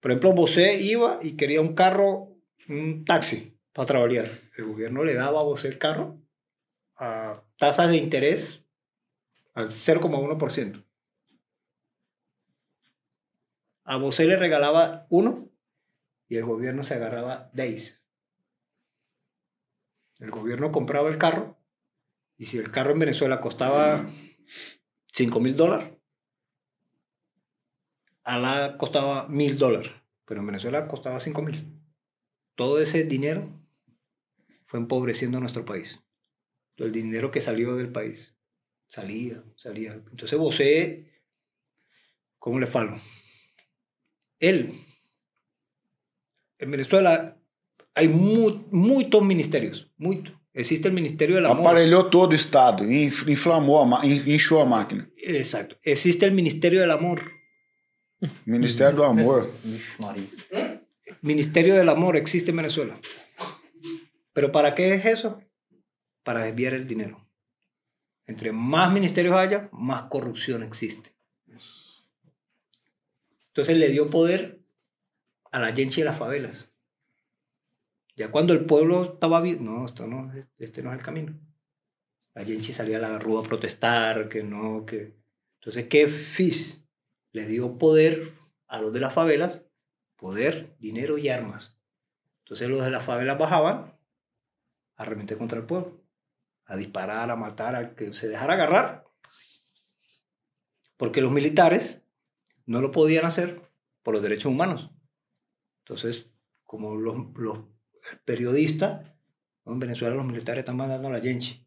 Por 0.00 0.10
ejemplo, 0.10 0.32
Bosé 0.32 0.80
iba 0.80 1.18
y 1.22 1.36
quería 1.36 1.60
un 1.60 1.74
carro, 1.74 2.36
un 2.68 3.04
taxi 3.04 3.58
para 3.72 3.86
trabajar. 3.86 4.30
El 4.56 4.66
gobierno 4.66 5.04
le 5.04 5.14
daba 5.14 5.40
a 5.40 5.44
Bosé 5.44 5.68
el 5.68 5.78
carro 5.78 6.20
a 6.96 7.42
tasas 7.58 7.90
de 7.90 7.96
interés 7.96 8.62
al 9.54 9.70
0,1%. 9.70 10.84
A 13.84 13.96
Bosé 13.96 14.26
le 14.26 14.36
regalaba 14.36 15.06
uno 15.10 15.50
y 16.28 16.36
el 16.36 16.44
gobierno 16.44 16.84
se 16.84 16.94
agarraba 16.94 17.50
10. 17.52 18.00
El 20.20 20.30
gobierno 20.30 20.72
compraba 20.72 21.08
el 21.08 21.18
carro 21.18 21.58
y 22.36 22.46
si 22.46 22.58
el 22.58 22.70
carro 22.70 22.92
en 22.92 22.98
Venezuela 22.98 23.40
costaba 23.40 24.06
5 25.12 25.40
mil 25.40 25.56
dólares, 25.56 25.93
Alá 28.24 28.76
costaba 28.78 29.28
mil 29.28 29.58
dólares, 29.58 29.92
pero 30.24 30.40
en 30.40 30.46
Venezuela 30.46 30.88
costaba 30.88 31.20
5 31.20 31.42
mil. 31.42 31.68
Todo 32.54 32.80
ese 32.80 33.04
dinero 33.04 33.48
fue 34.66 34.80
empobreciendo 34.80 35.40
nuestro 35.40 35.64
país. 35.64 36.00
El 36.76 36.90
dinero 36.92 37.30
que 37.30 37.40
salió 37.40 37.76
del 37.76 37.90
país. 37.92 38.34
Salía, 38.88 39.42
salía. 39.56 39.92
Entonces 40.10 40.38
Bosé, 40.38 41.10
¿cómo 42.38 42.58
le 42.58 42.66
falo? 42.66 42.98
Él, 44.38 44.72
en 46.58 46.70
Venezuela 46.70 47.36
hay 47.94 48.08
mu- 48.08 48.66
muchos 48.70 49.22
ministerios, 49.22 49.90
mucho. 49.96 50.40
Existe 50.52 50.88
el 50.88 50.94
Ministerio 50.94 51.36
del 51.36 51.46
Amor. 51.46 51.66
Aparelhou 51.66 52.08
todo 52.10 52.30
o 52.30 52.34
Estado, 52.34 52.84
inf- 52.84 53.26
inflamou, 53.28 53.80
a 53.80 53.84
ma- 53.84 54.04
in- 54.06 54.22
inchou 54.30 54.60
a 54.60 54.64
máquina. 54.64 55.08
Exacto. 55.16 55.76
Existe 55.82 56.24
el 56.26 56.32
Ministerio 56.32 56.80
del 56.80 56.92
Amor. 56.92 57.22
Ministério 58.44 58.96
do 58.96 59.04
Amor. 59.04 59.52
Ministerio 61.20 61.74
del 61.74 61.88
Amor 61.88 62.16
existe 62.16 62.50
en 62.50 62.56
Venezuela. 62.56 63.00
¿Pero 64.32 64.50
para 64.52 64.74
qué 64.74 64.94
es 64.94 65.04
eso? 65.04 65.42
Para 66.22 66.44
desviar 66.44 66.74
el 66.74 66.86
dinero. 66.86 67.26
Entre 68.26 68.52
más 68.52 68.92
ministerios 68.92 69.36
haya, 69.36 69.68
más 69.72 70.04
corrupción 70.04 70.62
existe. 70.62 71.14
Entonces 73.48 73.76
le 73.76 73.88
dio 73.88 74.10
poder 74.10 74.60
a 75.52 75.60
la 75.60 75.74
gente 75.74 75.96
de 75.96 76.04
las 76.04 76.18
favelas. 76.18 76.72
Ya 78.16 78.30
cuando 78.30 78.52
el 78.52 78.64
pueblo 78.64 79.14
estaba 79.14 79.40
bien, 79.40 79.64
no, 79.64 79.84
esto 79.84 80.06
no, 80.06 80.32
este 80.58 80.82
no 80.82 80.92
es 80.92 80.98
el 80.98 81.04
camino. 81.04 81.38
La 82.34 82.44
gente 82.44 82.72
salía 82.72 82.96
a 82.96 83.00
la 83.00 83.18
rúa 83.18 83.40
a 83.40 83.44
protestar, 83.44 84.28
que 84.28 84.42
no, 84.42 84.84
que... 84.84 85.14
Entonces, 85.60 85.86
¿qué 85.88 86.08
FIS? 86.08 86.83
Le 87.34 87.46
dio 87.46 87.78
poder 87.78 88.32
a 88.68 88.80
los 88.80 88.92
de 88.92 89.00
las 89.00 89.12
favelas 89.12 89.62
poder, 90.16 90.76
dinero 90.78 91.18
y 91.18 91.28
armas. 91.28 91.76
Entonces 92.44 92.68
los 92.68 92.84
de 92.84 92.92
las 92.92 93.04
favelas 93.04 93.36
bajaban 93.38 93.98
a 94.96 95.02
arremeter 95.02 95.36
contra 95.36 95.58
el 95.58 95.66
pueblo, 95.66 96.00
a 96.64 96.76
disparar, 96.76 97.30
a 97.30 97.36
matar, 97.36 97.74
a 97.74 97.96
que 97.96 98.14
se 98.14 98.28
dejara 98.28 98.54
agarrar. 98.54 99.04
Porque 100.96 101.20
los 101.20 101.32
militares 101.32 102.02
no 102.66 102.80
lo 102.80 102.92
podían 102.92 103.26
hacer 103.26 103.60
por 104.04 104.14
los 104.14 104.22
derechos 104.22 104.52
humanos. 104.52 104.92
Entonces, 105.80 106.30
como 106.62 106.94
los, 106.94 107.16
los 107.34 107.58
periodistas, 108.24 109.10
¿no? 109.64 109.72
en 109.72 109.80
Venezuela 109.80 110.14
los 110.14 110.24
militares 110.24 110.60
están 110.60 110.76
mandando 110.76 111.08
a 111.08 111.12
la 111.12 111.20
gente. 111.20 111.66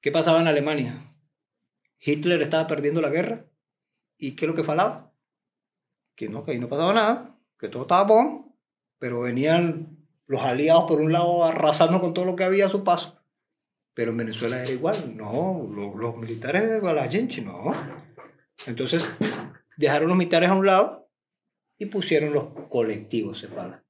¿Qué 0.00 0.10
pasaba 0.10 0.40
en 0.40 0.48
Alemania? 0.48 1.14
Hitler 2.00 2.42
estaba 2.42 2.66
perdiendo 2.66 3.00
la 3.00 3.10
guerra. 3.10 3.46
¿Y 4.20 4.36
qué 4.36 4.44
es 4.44 4.48
lo 4.48 4.54
que 4.54 4.64
falaba? 4.64 5.06
que 6.14 6.28
no, 6.28 6.42
que 6.44 6.50
ahí 6.50 6.58
no 6.58 6.68
pasaba 6.68 6.92
nada, 6.92 7.38
que 7.58 7.68
todo 7.70 7.82
estaba 7.82 8.04
bueno, 8.04 8.54
pero 8.98 9.20
venían 9.20 9.96
los 10.26 10.42
aliados 10.42 10.84
por 10.86 11.00
un 11.00 11.12
lado 11.12 11.44
arrasando 11.44 11.98
con 12.02 12.12
todo 12.12 12.26
lo 12.26 12.36
que 12.36 12.44
había 12.44 12.66
a 12.66 12.68
su 12.68 12.84
paso. 12.84 13.18
Pero 13.94 14.10
en 14.10 14.18
Venezuela 14.18 14.60
era 14.60 14.70
igual, 14.70 15.16
no, 15.16 15.66
los, 15.74 15.96
los 15.96 16.16
militares 16.18 16.82
a 16.82 16.92
la 16.92 17.08
gente, 17.08 17.40
no. 17.40 17.72
Entonces 18.66 19.02
dejaron 19.78 20.08
los 20.08 20.18
militares 20.18 20.50
a 20.50 20.54
un 20.54 20.66
lado 20.66 21.08
y 21.78 21.86
pusieron 21.86 22.34
los 22.34 22.48
colectivos 22.68 23.38
separados. 23.38 23.80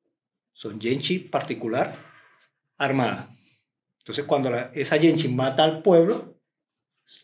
Son 0.53 0.81
gente 0.81 1.29
particular 1.29 1.97
armada. 2.79 3.37
Entonces, 3.99 4.25
cuando 4.25 4.51
la- 4.51 4.71
esa 4.73 4.99
gente 4.99 5.29
mata 5.29 5.65
al 5.65 5.83
pueblo, 5.83 6.40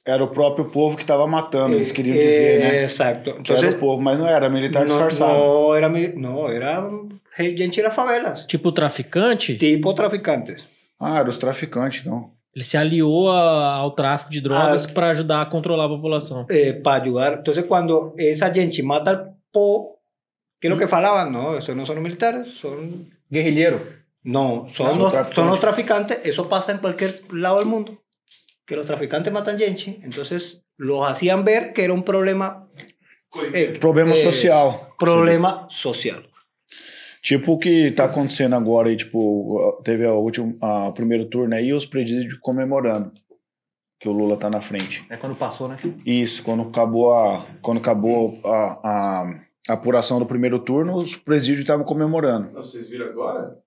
Era 0.04 0.22
o 0.24 0.28
próprio 0.28 0.66
povo 0.70 0.96
que 0.96 1.02
estava 1.02 1.26
matando, 1.26 1.74
eles 1.74 1.90
eh, 1.90 1.94
queriam 1.94 2.16
dizer, 2.16 2.60
né? 2.60 2.82
Exacto. 2.84 3.24
Que 3.24 3.30
era 3.30 3.40
Entonces, 3.40 3.74
o 3.74 3.78
povo, 3.78 4.00
mas 4.02 4.18
não 4.18 4.26
era 4.26 4.48
militar 4.48 4.80
no, 4.80 4.86
disfarçado. 4.86 5.38
no 5.38 5.74
era, 5.74 5.88
mili- 5.88 6.14
no, 6.16 6.48
era 6.48 6.88
gente 7.38 7.76
de 7.76 7.82
las 7.82 7.94
favelas, 7.94 8.46
Tipo, 8.46 8.68
o 8.68 8.72
traficante, 8.72 9.56
tipo 9.56 9.92
traficantes. 9.94 10.64
Ah, 10.98 11.18
eram 11.18 11.28
os 11.28 11.38
traficantes, 11.38 12.00
então. 12.00 12.30
ele 12.54 12.64
se 12.64 12.76
aliou 12.76 13.30
a- 13.30 13.74
ao 13.74 13.90
tráfico 13.92 14.30
de 14.30 14.40
drogas 14.40 14.86
Ah. 14.86 14.92
pra 14.94 15.10
ajudar 15.10 15.42
a 15.42 15.46
controlar 15.46 15.84
a 15.86 15.88
população. 15.88 16.46
eh, 16.48 16.72
para 16.72 17.02
ayudar. 17.02 17.34
Entonces, 17.38 17.64
cuando 17.64 18.14
esa 18.16 18.52
gente 18.54 18.82
mata 18.82 19.10
al 19.10 19.34
po, 19.52 19.98
¿qué 20.60 20.68
es 20.68 20.70
lo 20.72 20.78
que 20.78 20.88
falaban? 20.88 21.30
No, 21.32 21.56
esos 21.58 21.76
no 21.76 21.84
son 21.84 21.96
los 21.96 22.04
militares, 22.04 22.48
son... 22.60 23.10
Guerrilheiro. 23.30 23.80
No, 24.24 24.66
son, 24.74 24.88
Son 24.90 24.98
los, 24.98 25.10
traficantes. 25.12 25.34
son 25.36 25.46
los 25.48 25.60
traficantes. 25.60 26.20
Eso 26.24 26.48
pasa 26.48 26.72
en 26.72 26.78
cualquier 26.78 27.20
lado 27.32 27.58
del 27.58 27.66
mundo. 27.66 27.98
Que 28.66 28.76
los 28.76 28.86
traficantes 28.86 29.32
matan 29.32 29.58
gente. 29.58 30.00
Entonces, 30.02 30.62
los 30.76 31.06
hacían 31.08 31.44
ver 31.44 31.72
que 31.72 31.84
era 31.84 31.92
un 31.92 32.02
problema... 32.02 32.68
eh, 33.52 33.78
Problema 33.78 34.12
eh, 34.14 34.22
social. 34.22 34.88
Problema 34.98 35.66
social. 35.70 36.24
Tipo 37.22 37.54
o 37.54 37.58
que 37.58 37.90
tá 37.90 38.04
acontecendo 38.04 38.54
agora 38.54 38.88
aí, 38.88 38.96
tipo, 38.96 39.80
teve 39.82 40.06
a 40.06 40.12
última, 40.12 40.54
a, 40.60 40.88
o 40.88 40.92
primeiro 40.92 41.28
turno 41.28 41.54
aí 41.54 41.66
e 41.68 41.72
os 41.74 41.84
presídios 41.84 42.38
comemorando 42.40 43.12
que 43.98 44.08
o 44.08 44.12
Lula 44.12 44.36
tá 44.36 44.48
na 44.48 44.60
frente. 44.60 45.04
É 45.10 45.16
quando 45.16 45.34
passou, 45.34 45.68
né? 45.68 45.76
Isso, 46.04 46.42
quando 46.44 46.62
acabou 46.62 47.14
a, 47.14 47.46
quando 47.60 47.78
acabou 47.78 48.40
a, 48.44 48.80
a, 48.82 49.40
a 49.68 49.72
apuração 49.72 50.18
do 50.20 50.26
primeiro 50.26 50.60
turno, 50.60 50.96
os 50.96 51.16
presídios 51.16 51.60
estavam 51.60 51.84
comemorando. 51.84 52.52
Vocês 52.52 52.88
viram 52.88 53.06
agora? 53.06 53.58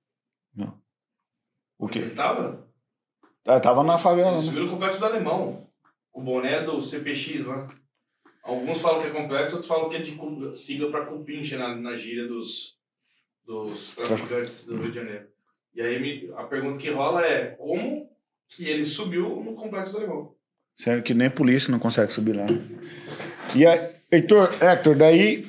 O 1.78 1.88
quê? 1.88 2.00
Ele 2.00 2.12
Ah, 3.50 3.60
tava 3.60 3.84
na 3.84 3.98
favela, 3.98 4.30
Eles 4.32 4.42
né? 4.42 4.48
subiram 4.48 4.68
o 4.68 4.70
complexo 4.70 5.00
do 5.00 5.06
Alemão. 5.06 5.68
O 6.14 6.22
boné 6.22 6.62
do 6.62 6.80
CPX 6.82 7.46
lá. 7.46 7.68
Alguns 8.44 8.82
falam 8.82 9.02
que 9.02 9.08
é 9.08 9.12
complexo, 9.12 9.56
outros 9.56 9.68
falam 9.68 9.90
que 9.90 9.96
é 9.96 10.00
de 10.02 10.18
sigla 10.58 10.90
pra 10.92 11.06
cupincha 11.06 11.58
na, 11.58 11.76
na 11.76 11.96
gíria 11.96 12.28
dos, 12.28 12.76
dos 13.46 13.90
traficantes 13.96 14.66
do 14.66 14.78
Rio 14.78 14.90
de 14.92 14.96
Janeiro. 15.00 15.28
E 15.74 15.82
aí 15.82 16.00
me- 16.00 16.32
a 16.36 16.44
pergunta 16.44 16.80
que 16.80 16.90
rola 16.90 17.26
é 17.26 17.46
como 17.52 18.10
que 18.48 18.66
ele 18.68 18.84
subiu 18.84 19.44
no 19.44 19.54
complexo 19.56 19.94
do 19.94 20.00
Alemão? 20.00 20.34
Sério 20.76 21.04
que 21.04 21.14
nem 21.14 21.30
polícia 21.30 21.72
não 21.72 21.80
consegue 21.80 22.12
subir 22.14 22.36
lá. 22.36 22.46
né? 22.46 22.62
E 23.56 23.66
aí, 23.68 23.96
Heitor, 24.12 24.50
Hector, 24.64 24.96
daí 24.96 25.48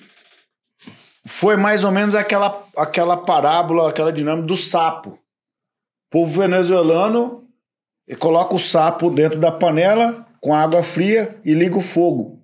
foi 1.27 1.57
mais 1.57 1.85
ou 1.85 1.91
menos 1.93 2.15
aquela, 2.15 2.67
aquela 2.77 3.17
parábola, 3.17 3.89
aquela 3.91 4.13
dinâmica 4.13 4.47
do 4.47 4.57
sapo. 4.57 5.11
O 5.11 5.19
povo 6.11 6.41
venezuelano 6.41 7.49
coloca 8.17 8.55
o 8.55 8.59
sapo 8.59 9.11
dentro 9.11 9.39
da 9.39 9.53
panela 9.53 10.27
com 10.41 10.55
água 10.55 10.83
fria 10.83 11.39
e 11.45 11.55
liga 11.55 11.77
o 11.77 11.81
fogo. 11.81 12.41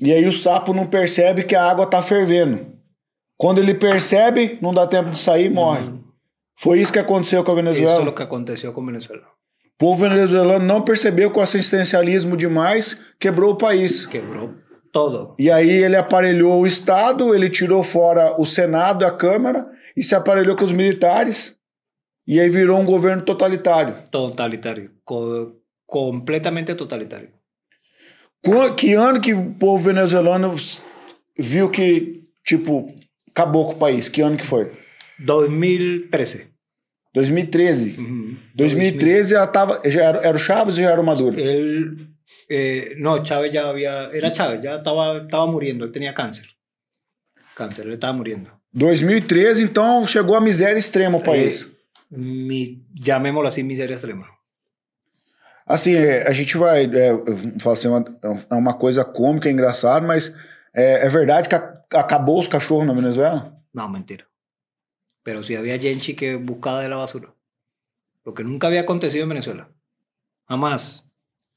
E 0.00 0.12
aí 0.12 0.26
o 0.26 0.32
sapo 0.32 0.72
não 0.72 0.86
percebe 0.86 1.44
que 1.44 1.54
a 1.54 1.62
água 1.62 1.84
está 1.84 2.02
fervendo. 2.02 2.66
Quando 3.36 3.58
ele 3.58 3.74
percebe, 3.74 4.58
não 4.60 4.74
dá 4.74 4.86
tempo 4.86 5.10
de 5.10 5.18
sair 5.18 5.46
e 5.46 5.50
morre. 5.50 5.92
Foi 6.58 6.80
isso 6.80 6.92
que 6.92 6.98
aconteceu 6.98 7.42
com 7.42 7.52
a 7.52 7.54
Venezuela. 7.54 8.00
es 8.00 8.04
lo 8.04 8.14
que 8.14 8.22
aconteció 8.22 8.72
con 8.72 8.84
Venezuela. 8.84 9.26
O 9.74 9.78
povo 9.78 10.02
venezuelano 10.02 10.62
não 10.62 10.82
percebeu 10.82 11.30
que 11.30 11.38
o 11.38 11.42
assistencialismo 11.42 12.36
demais 12.36 13.00
quebrou 13.18 13.52
o 13.52 13.56
país. 13.56 14.04
Quebró 14.04 14.50
todo. 14.92 15.34
E 15.38 15.50
aí 15.50 15.70
ele 15.70 15.96
aparelhou 15.96 16.60
o 16.60 16.66
Estado, 16.66 17.34
ele 17.34 17.48
tirou 17.48 17.82
fora 17.82 18.38
o 18.38 18.44
Senado, 18.44 19.06
a 19.06 19.10
Câmara, 19.10 19.66
e 19.96 20.02
se 20.02 20.14
aparelhou 20.14 20.56
com 20.56 20.64
os 20.64 20.72
militares. 20.72 21.56
E 22.26 22.38
aí 22.38 22.48
virou 22.48 22.78
um 22.78 22.84
governo 22.84 23.22
totalitário. 23.22 24.04
Totalitario. 24.10 24.90
Co- 25.04 25.56
completamente 25.86 26.74
totalitario. 26.74 27.28
Qu- 28.42 28.74
Que 28.74 28.94
ano 28.94 29.20
que 29.20 29.34
o 29.34 29.52
povo 29.54 29.82
venezuelano 29.84 30.54
viu 31.38 31.68
que, 31.70 32.22
tipo, 32.44 32.94
acabou 33.30 33.66
com 33.66 33.72
o 33.72 33.78
país? 33.78 34.08
Que 34.08 34.20
ano 34.22 34.36
que 34.36 34.46
foi? 34.46 34.70
2013. 35.18 36.46
2013. 37.12 37.96
Ujú. 37.98 38.36
2013 38.54 39.34
ela 39.34 39.46
tava, 39.46 39.80
já 39.84 40.04
era, 40.04 40.18
era 40.20 40.36
o 40.36 40.40
Chaves 40.40 40.76
ou 40.76 40.84
já 40.84 40.90
era 40.92 41.00
o 41.00 41.04
Maduro? 41.04 41.38
Él, 41.38 41.96
eh, 42.48 42.94
no, 42.98 43.24
Chávez 43.24 43.52
ya 43.52 43.68
había, 43.68 44.10
era 44.12 44.30
Chávez, 44.32 44.62
ya 44.62 44.76
estaba, 44.76 45.18
estaba 45.18 45.46
muriendo, 45.46 45.84
él 45.84 45.90
tenía 45.92 46.14
cáncer. 46.14 46.46
Cáncer, 47.56 47.86
él 47.86 47.94
estaba 47.94 48.12
muriendo. 48.12 48.50
2013, 48.72 49.64
então 49.64 50.06
chegou 50.06 50.36
a 50.36 50.40
miséria 50.40 50.78
extrema 50.78 51.18
o 51.18 51.22
país. 51.22 51.62
Eh, 51.62 51.79
mi, 52.10 52.84
llamémoslo 52.94 53.48
así, 53.48 53.62
miseria 53.62 53.94
extrema. 53.94 54.26
Assim, 55.66 55.94
é, 55.94 56.26
a 56.26 56.32
gente 56.32 56.56
vai. 56.56 56.84
É, 56.84 57.10
falo 57.60 57.72
assim, 57.72 57.88
é 57.88 57.90
uma, 57.90 58.04
é 58.50 58.54
uma 58.54 58.74
coisa 58.78 59.04
cômica, 59.04 59.48
engraçada, 59.48 60.04
mas 60.06 60.34
é, 60.74 61.06
é 61.06 61.08
verdade 61.08 61.48
que 61.48 61.54
a- 61.54 61.84
acabou 61.94 62.40
os 62.40 62.48
cachorros 62.48 62.86
na 62.86 62.92
Venezuela? 62.92 63.56
No, 63.72 63.88
mentira. 63.88 64.26
Pero 65.22 65.42
sí 65.42 65.54
había 65.54 65.78
gente 65.78 66.16
que 66.16 66.36
buscaba 66.36 66.82
de 66.82 66.88
la 66.88 66.96
basura. 66.96 67.32
Lo 68.24 68.34
que 68.34 68.42
nunca 68.42 68.66
había 68.66 68.80
acontecido 68.80 69.22
en 69.24 69.28
Venezuela. 69.28 69.70
Jamás. 70.48 71.04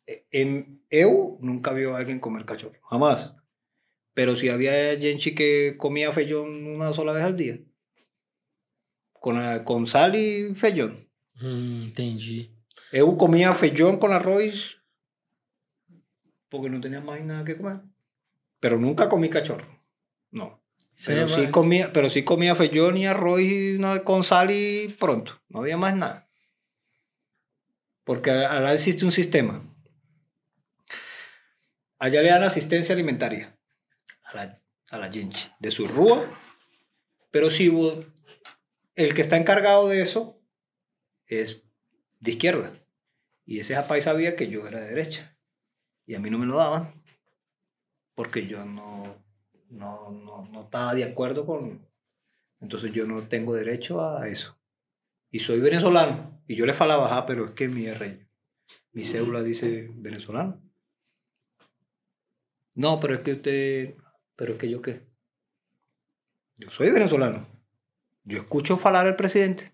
E- 0.06 0.26
En 0.32 0.82
EU 0.92 1.38
nunca 1.42 1.74
vio 1.74 1.96
a 1.96 1.98
alguien 1.98 2.20
comer 2.20 2.46
cachorro. 2.46 2.80
Jamás. 2.90 3.36
Pero 4.14 4.36
sí 4.36 4.50
había 4.50 4.96
gente 5.00 5.34
que 5.34 5.76
comía 5.78 6.14
feyón 6.14 6.68
una 6.68 6.94
sola 6.94 7.14
vez 7.14 7.24
al 7.24 7.36
día. 7.36 7.58
Con, 9.24 9.40
eh, 9.40 9.64
con 9.64 9.88
sal 9.88 10.16
y 10.16 10.54
feyón. 10.54 11.08
Hum, 11.40 11.84
entendi. 11.88 12.52
Eu 12.92 13.16
comía 13.16 13.56
feyón 13.56 13.96
con 13.98 14.12
arroz 14.12 14.76
porque 16.50 16.70
no 16.70 16.82
tenía 16.82 17.00
más 17.00 17.22
nada 17.24 17.46
que 17.46 17.56
comer. 17.56 17.80
Pero 18.60 18.78
nunca 18.78 19.08
comí 19.08 19.30
cachorro. 19.30 19.66
No. 20.30 20.62
Pero 21.06 21.28
sí, 21.30 21.48
comía, 21.52 21.94
pero 21.94 22.10
sí 22.10 22.24
comía 22.26 22.54
feyón 22.56 22.98
y 22.98 23.06
arroz 23.08 23.40
y 23.40 23.78
no, 23.80 24.04
con 24.04 24.26
sal 24.26 24.52
y 24.52 24.90
pronto. 25.00 25.40
No 25.48 25.62
había 25.62 25.78
más 25.78 25.96
nada. 25.96 26.28
Porque 28.04 28.30
allá 28.30 28.74
existe 28.74 29.06
un 29.06 29.14
sistema. 29.14 29.64
Allá 31.98 32.22
le 32.22 32.28
dan 32.30 32.44
asistencia 32.44 32.94
alimentaria 32.94 33.58
a 34.26 34.36
la, 34.36 34.62
a 34.90 34.98
la 35.00 35.10
gente 35.12 35.40
de 35.60 35.72
su 35.72 35.88
rúa. 35.88 36.26
Pero 37.32 37.50
si 37.50 37.70
vos- 37.70 38.06
el 38.96 39.14
que 39.14 39.22
está 39.22 39.38
encargado 39.38 39.88
de 39.88 40.02
eso 40.02 40.40
es 41.28 41.64
de 42.20 42.32
izquierda. 42.32 42.74
Y 43.46 43.60
ese 43.60 43.76
país 43.84 44.06
sabía 44.06 44.36
que 44.36 44.50
yo 44.50 44.68
era 44.68 44.80
de 44.80 44.90
derecha. 44.90 45.38
Y 46.06 46.16
a 46.16 46.20
mí 46.20 46.30
no 46.30 46.38
me 46.38 46.46
lo 46.46 46.58
daban. 46.58 47.04
Porque 48.16 48.48
yo 48.48 48.64
no, 48.66 49.24
no, 49.70 50.12
no, 50.12 50.46
no 50.52 50.64
estaba 50.64 50.94
de 50.94 51.04
acuerdo 51.04 51.46
con... 51.46 51.86
Entonces 52.62 52.94
yo 52.94 53.06
no 53.06 53.28
tengo 53.28 53.56
derecho 53.56 54.06
a 54.06 54.28
eso. 54.30 54.58
Y 55.30 55.40
soy 55.40 55.60
venezolano. 55.60 56.42
Y 56.48 56.56
yo 56.56 56.66
le 56.66 56.74
falaba, 56.74 57.18
ah, 57.18 57.26
pero 57.26 57.46
es 57.46 57.52
que 57.52 57.68
mi 57.68 57.86
R, 57.88 58.28
mi 58.92 59.04
cédula 59.04 59.42
dice 59.42 59.90
venezolano. 59.96 60.62
No, 62.76 63.00
pero 63.00 63.16
es 63.16 63.24
que 63.24 63.34
usted... 63.34 63.96
Pero 64.36 64.54
es 64.54 64.60
que 64.60 64.70
yo 64.70 64.82
qué. 64.82 65.02
Yo 66.58 66.70
soy 66.72 66.90
venezolano. 66.92 67.53
Yo 68.26 68.38
escucho 68.38 68.78
falar 68.78 69.06
al 69.06 69.16
presidente 69.16 69.74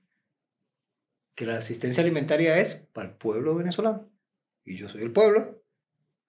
que 1.35 1.45
la 1.45 1.57
asistencia 1.57 2.03
alimentaria 2.03 2.57
es 2.57 2.75
para 2.93 3.09
el 3.09 3.15
pueblo 3.15 3.55
venezolano. 3.55 4.09
Y 4.65 4.77
yo 4.77 4.89
soy 4.89 5.03
el 5.03 5.11
pueblo. 5.11 5.63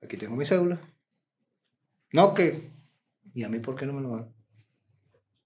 Aquí 0.02 0.16
tengo 0.16 0.36
mi 0.36 0.44
cédula. 0.44 0.78
No, 2.12 2.34
que... 2.34 2.70
¿Y 3.34 3.44
a 3.44 3.48
mí 3.48 3.58
por 3.58 3.76
qué 3.76 3.86
no 3.86 3.92
me 3.92 4.02
lo 4.02 4.10
dan? 4.10 4.32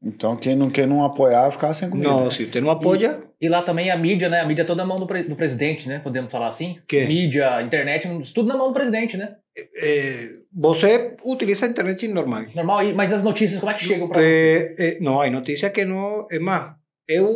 Então 0.04 0.36
quem 0.36 0.54
não, 0.54 0.70
quem 0.70 0.86
não 0.86 1.02
apoiava 1.02 1.50
ficava 1.50 1.72
sem 1.72 1.88
comida. 1.88 2.10
No, 2.10 2.30
si 2.30 2.44
usted 2.44 2.60
no 2.60 2.70
apoya, 2.70 3.22
E 3.44 3.48
lá 3.48 3.60
também 3.62 3.90
a 3.90 3.96
mídia, 3.96 4.28
né? 4.30 4.40
A 4.40 4.46
mídia 4.46 4.62
é 4.62 4.64
toda 4.64 4.82
na 4.82 4.88
mão 4.88 4.96
do, 4.96 5.06
pre- 5.06 5.24
do 5.24 5.36
presidente, 5.36 5.86
né? 5.88 5.98
Podemos 5.98 6.30
falar 6.30 6.48
assim? 6.48 6.80
Que? 6.88 7.04
Mídia, 7.06 7.60
internet, 7.62 8.08
tudo 8.32 8.48
na 8.48 8.56
mão 8.56 8.68
do 8.68 8.74
presidente, 8.74 9.16
né? 9.18 9.36
eh, 9.56 10.32
você 10.50 11.14
utiliza 11.24 11.66
internet 11.66 12.00
sin 12.00 12.12
normal. 12.12 12.46
Normal. 12.54 12.82
E- 12.84 12.94
Mas 12.94 13.12
as 13.12 13.22
notícias, 13.22 13.60
como 13.60 13.70
é 13.72 13.74
que 13.74 13.84
chegam 13.84 14.08
pra 14.08 14.18
você? 14.20 14.26
Eh, 14.26 14.74
eh, 14.84 14.98
no, 15.00 15.20
hay 15.20 15.30
noticias 15.30 15.70
que 15.72 15.84
no. 15.84 16.26
Es 16.30 16.40
más, 16.40 16.62
eu 17.06 17.28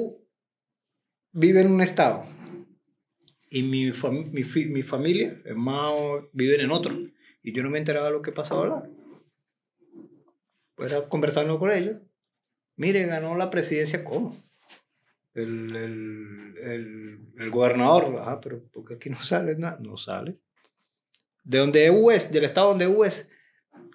vive 1.34 1.60
en 1.60 1.70
un 1.70 1.80
estado 1.82 2.24
y 3.50 3.62
mi, 3.62 3.92
fam- 3.92 4.30
mi, 4.32 4.42
fi- 4.44 4.66
mi 4.66 4.82
familia, 4.82 5.28
hermano, 5.44 6.28
viven 6.32 6.60
en 6.60 6.70
otro. 6.70 6.92
Y 7.42 7.52
yo 7.54 7.62
no 7.62 7.70
me 7.70 7.78
enteraba 7.78 8.06
de 8.06 8.12
lo 8.12 8.22
que 8.22 8.32
pasaba 8.32 8.66
lá. 8.66 8.82
Pues 10.74 10.90
era 10.92 11.08
conversando 11.08 11.58
con 11.58 11.70
ellos. 11.70 11.96
Mire, 12.76 13.04
ganó 13.06 13.34
la 13.36 13.50
presidencia, 13.50 14.04
¿cómo? 14.04 14.36
El, 15.42 15.76
el, 15.76 16.54
el, 16.62 17.18
el 17.38 17.50
gobernador, 17.50 18.22
ah, 18.24 18.40
pero 18.40 18.62
porque 18.72 18.94
aquí 18.94 19.10
no 19.10 19.22
sale 19.22 19.56
nada, 19.56 19.78
no 19.80 19.96
sale. 19.96 20.38
De 21.44 21.58
donde 21.58 21.86
EU 21.86 22.10
es, 22.10 22.30
del 22.30 22.44
estado 22.44 22.68
donde 22.68 22.84
EU 22.84 23.04
es, 23.04 23.28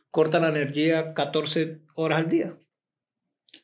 corta 0.09 0.39
la 0.39 0.49
energía 0.49 1.13
14 1.13 1.81
horas 1.95 2.19
al 2.19 2.29
día. 2.29 2.57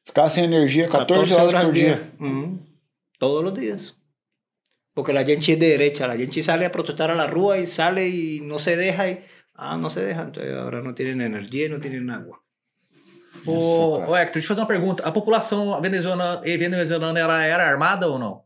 Ficava 0.05 0.29
sem 0.29 0.45
energia 0.45 0.87
14, 0.89 1.35
horas 1.35 1.63
por 1.65 1.73
dia. 1.73 2.11
Ujú. 2.19 2.59
Todos 3.19 3.43
los 3.43 3.53
días. 3.53 3.95
Porque 4.93 5.13
la 5.13 5.23
gente 5.23 5.53
es 5.53 5.59
de 5.59 5.69
derecha, 5.69 6.07
la 6.07 6.17
gente 6.17 6.41
sale 6.41 6.65
a 6.65 6.71
protestar 6.71 7.11
a 7.11 7.15
la 7.15 7.27
rúa 7.27 7.59
y 7.59 7.67
sale 7.67 8.07
y 8.07 8.41
no 8.41 8.59
se 8.59 8.75
deja 8.75 9.09
y, 9.09 9.19
ah, 9.53 9.77
no 9.77 9.89
se 9.89 10.03
deja, 10.03 10.23
entonces 10.23 10.53
ahora 10.55 10.81
no 10.81 10.95
tienen 10.95 11.21
energía 11.21 11.67
y 11.67 11.69
no 11.69 11.79
tienen 11.79 12.09
agua. 12.09 12.41
Ô, 13.45 13.99
ô 14.09 14.15
Hector, 14.15 14.33
deixa 14.33 14.45
eu 14.45 14.47
fazer 14.49 14.61
uma 14.61 14.67
pergunta. 14.67 15.03
A 15.07 15.11
população 15.11 15.79
venezuelana, 15.81 16.41
venezuelana 16.41 17.19
era, 17.19 17.43
era 17.45 17.63
armada 17.69 18.07
ou 18.07 18.19
não? 18.19 18.43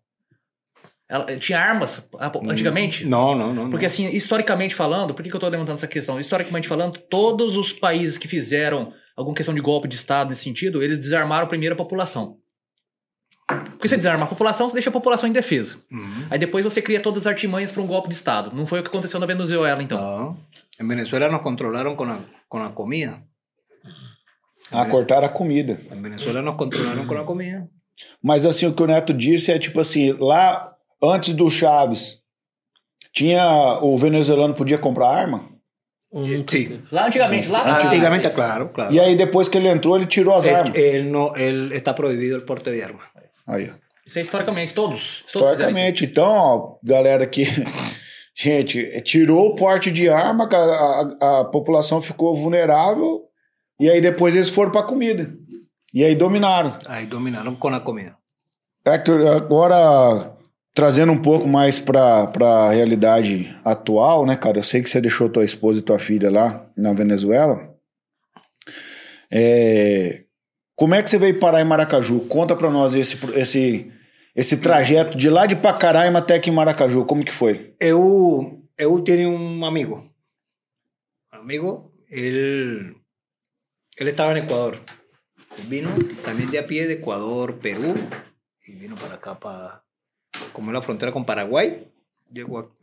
Ela, 1.10 1.26
tinha 1.38 1.60
armas 1.60 2.08
a- 2.20 2.32
antigamente? 2.50 3.06
No, 3.06 3.36
no, 3.36 3.54
no. 3.54 3.70
Porque 3.70 3.86
no. 3.86 3.92
assim, 3.92 4.10
historicamente 4.10 4.74
falando, 4.74 5.14
por 5.14 5.22
que, 5.24 5.30
que 5.30 5.36
eu 5.36 5.40
tô 5.40 5.48
levantando 5.50 5.76
essa 5.76 5.88
questão? 5.88 6.20
Historicamente 6.20 6.68
falando, 6.68 6.98
todos 7.10 7.56
os 7.58 7.72
países 7.74 8.18
que 8.18 8.28
fizeram 8.28 8.94
alguma 9.16 9.36
questão 9.36 9.54
de 9.54 9.62
golpe 9.62 9.88
de 9.88 9.96
Estado 9.96 10.30
nesse 10.30 10.44
sentido, 10.44 10.82
eles 10.82 10.98
desarmaram 10.98 11.48
primeiro 11.48 11.74
a 11.76 11.78
população. 11.78 12.38
Porque 13.48 13.88
você 13.90 13.98
desarma 13.98 14.24
a 14.24 14.28
população, 14.28 14.70
você 14.70 14.74
deixa 14.76 14.90
a 14.90 14.94
população 14.94 15.28
indefesa. 15.28 15.76
Ujú. 15.92 16.28
Aí 16.32 16.40
depois 16.40 16.64
você 16.64 16.82
cria 16.82 17.02
todas 17.02 17.24
as 17.24 17.28
artimanhas 17.28 17.72
para 17.72 17.82
um 17.82 17.88
golpe 17.88 18.08
de 18.08 18.16
Estado. 18.16 18.56
Não 18.56 18.66
foi 18.66 18.80
o 18.80 18.84
que 18.84 18.88
aconteceu 18.90 19.20
na 19.20 19.26
Venezuela, 19.26 19.84
então. 19.84 20.00
No. 20.00 20.38
En 20.80 20.88
Venezuela 20.88 21.30
nos 21.30 21.42
controlaron 21.44 21.96
con 21.96 22.08
la, 22.08 22.20
con 22.50 22.62
la 22.64 22.70
comida. 22.74 23.22
Ah, 24.74 24.86
cortaram 24.86 25.26
a 25.28 25.30
comida. 25.30 25.80
En 25.92 26.02
Venezuela 26.02 26.42
nos 26.42 26.56
controlaron 26.56 27.06
con 27.08 27.16
la 27.18 27.24
comida. 27.26 27.68
Mas 28.22 28.46
assim, 28.46 28.66
o 28.66 28.74
que 28.74 28.84
o 28.84 28.88
Neto 28.88 29.14
disse 29.14 29.52
é 29.52 29.60
tipo 29.60 29.80
assim, 29.80 30.14
lá 30.20 30.74
antes 31.02 31.34
do 31.36 31.50
Chaves, 31.50 32.18
tinha 33.14 33.80
o 33.82 33.98
venezuelano 33.98 34.54
podia 34.54 34.78
comprar 34.78 35.10
arma? 35.10 35.50
Sí. 36.14 36.44
teve? 36.44 36.82
Lá 36.92 37.08
antigamente, 37.08 37.48
lá 37.50 37.60
atrás. 37.60 37.86
Antiguamente, 37.86 38.30
claro, 38.30 38.70
claro. 38.70 38.94
E 38.94 39.00
aí 39.00 39.16
depois 39.16 39.48
que 39.50 39.58
ele 39.58 39.68
entrou, 39.68 39.96
ele 39.96 40.06
tirou 40.06 40.36
as 40.36 40.46
Él, 40.46 40.56
armas. 40.56 40.78
él 40.78 41.04
no, 41.06 41.36
él 41.36 41.72
está 41.74 41.94
prohibido 41.94 42.36
el 42.36 42.44
porte 42.46 42.72
de 42.72 42.82
armas. 42.84 43.06
Aí, 43.48 43.70
ó. 43.70 43.74
Isso 44.06 44.20
é 44.20 44.22
historicamente, 44.22 44.74
todos. 44.74 45.24
todos. 45.32 45.52
Historicamente. 45.52 46.06
Então, 46.06 46.26
ó, 46.28 46.76
galera 46.84 47.26
que. 47.26 47.46
Gente, 48.36 49.02
tirou 49.04 49.50
o 49.50 49.56
porte 49.56 49.92
de 49.92 50.10
arma, 50.10 50.50
a, 50.52 50.58
a- 50.58 51.40
a 51.42 51.46
população 51.46 52.02
ficou 52.02 52.36
vulnerável, 52.36 53.22
e 53.80 53.90
aí 53.90 54.02
depois 54.02 54.36
eles 54.36 54.50
foram 54.50 54.72
pra 54.72 54.84
comida. 54.84 55.36
E 55.94 56.04
aí 56.04 56.16
dominaram. 56.16 56.78
Ahí 56.88 57.06
dominaron 57.06 57.56
con 57.56 57.72
la 57.72 57.82
comida. 57.82 58.18
Hector, 58.86 59.28
agora 59.28 60.36
trazendo 60.74 61.12
um 61.12 61.22
pouco 61.22 61.48
mais 61.48 61.80
pra, 61.80 62.28
pra 62.28 62.72
realidade 62.72 63.56
atual, 63.64 64.26
né, 64.26 64.36
cara? 64.36 64.58
Eu 64.58 64.64
sei 64.64 64.82
que 64.82 64.90
você 64.90 65.00
deixou 65.00 65.30
tua 65.30 65.46
esposa 65.46 65.80
e 65.80 65.84
tua 65.84 66.00
filha 66.00 66.32
lá 66.32 66.66
na 66.76 66.94
Venezuela. 66.94 67.70
É, 69.32 70.24
Como 70.76 70.96
é 70.96 71.04
que 71.04 71.10
você 71.10 71.18
veio 71.20 71.40
parar 71.40 71.62
em 71.62 71.66
Maracaju? 71.66 72.22
Conta 72.22 72.56
pra 72.56 72.70
nós 72.70 72.96
esse, 72.96 73.18
esse, 73.38 73.92
esse 74.36 74.58
trajeto 74.58 75.18
de 75.18 75.30
lá 75.30 75.46
de 75.46 75.56
Pacaraima 75.56 76.20
até 76.20 76.36
aqui 76.36 76.50
em 76.50 76.54
Maracaju. 76.54 77.06
Como 77.06 77.24
que 77.24 77.32
foi? 77.32 77.76
Eu, 77.80 78.60
eu 78.78 79.04
tiene 79.04 79.28
un 79.28 79.64
amigo. 79.64 80.04
Amigo, 81.32 81.92
él, 82.10 82.96
él 83.98 84.08
estaba 84.08 84.32
en 84.38 84.44
Ecuador. 84.46 84.80
Vino 85.70 85.90
también 86.26 86.50
de 86.50 86.60
a 86.60 86.68
pie 86.68 86.88
de 86.88 86.94
Ecuador, 86.96 87.60
Perú, 87.60 87.94
y 88.66 88.74
vino 88.74 88.96
para 88.96 89.16
acá, 89.16 89.40
para, 89.40 89.86
como 90.52 90.70
es 90.72 90.74
la 90.74 90.82
frontera 90.82 91.12
con 91.12 91.26
Paraguay. 91.26 91.92
Llegó 92.32 92.60
aquí. 92.60 92.78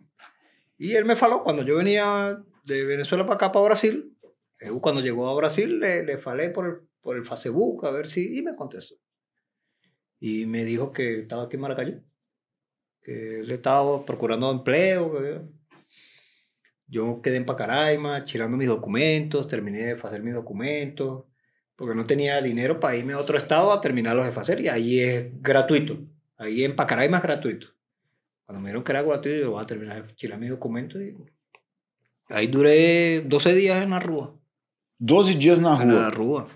Y 0.78 0.94
él 0.94 1.04
me 1.04 1.16
faló 1.16 1.42
cuando 1.42 1.62
yo 1.64 1.76
venía 1.76 2.40
de 2.64 2.84
Venezuela 2.84 3.24
para 3.24 3.34
acá, 3.36 3.52
para 3.52 3.64
Brasil. 3.66 4.16
él 4.58 4.72
cuando 4.80 5.00
llegó 5.00 5.28
a 5.28 5.34
Brasil, 5.34 5.80
le, 5.80 6.04
le 6.04 6.18
falé 6.18 6.50
por 6.50 6.66
el, 6.66 6.88
por 7.00 7.16
el 7.16 7.26
Facebook 7.26 7.84
a 7.86 7.90
ver 7.90 8.06
si. 8.08 8.38
Y 8.38 8.42
me 8.42 8.54
contestó. 8.54 8.94
Y 10.20 10.46
me 10.46 10.64
dijo 10.64 10.92
que 10.92 11.20
estaba 11.20 11.44
aquí 11.44 11.56
en 11.56 11.62
Maracayú 11.62 12.02
que 13.02 13.40
él 13.40 13.50
estaba 13.50 14.04
procurando 14.04 14.50
empleo. 14.50 15.12
que- 15.12 15.40
Yo 16.90 17.22
quedé 17.22 17.36
en 17.36 17.46
Pacaraima, 17.46 18.24
tirando 18.24 18.56
mis 18.56 18.66
documentos, 18.68 19.46
terminé 19.46 19.78
de 19.78 19.92
hacer 19.92 20.22
mis 20.22 20.34
documentos, 20.34 21.24
porque 21.76 21.94
no 21.94 22.04
tenía 22.04 22.42
dinero 22.42 22.80
para 22.80 22.96
irme 22.96 23.12
a 23.12 23.18
otro 23.20 23.36
estado 23.38 23.72
a 23.72 23.80
terminarlos 23.80 24.26
de 24.26 24.40
hacer, 24.40 24.60
y 24.60 24.68
ahí 24.68 24.98
es 25.00 25.40
gratuito. 25.40 25.98
Ahí 26.36 26.64
en 26.64 26.74
Pacaraima 26.74 27.18
es 27.18 27.22
gratuito. 27.22 27.68
Cuando 28.44 28.60
me 28.60 28.68
dijeron 28.70 28.82
que 28.82 28.92
era 28.92 29.02
gratuito, 29.02 29.38
yo 29.40 29.50
voy 29.52 29.62
a 29.62 29.66
terminar 29.66 30.04
de 30.04 30.14
tirar 30.14 30.38
mis 30.40 30.50
documentos. 30.50 31.00
Y... 31.00 31.16
Ahí 32.28 32.48
duré 32.48 33.20
12 33.20 33.54
días 33.54 33.82
en 33.82 33.90
la 33.90 34.00
rúa. 34.00 34.34
12 34.98 35.36
dias 35.36 35.60
na 35.60 35.80
En 35.80 35.94
la 35.94 36.10
rua. 36.10 36.46
rúa. 36.46 36.48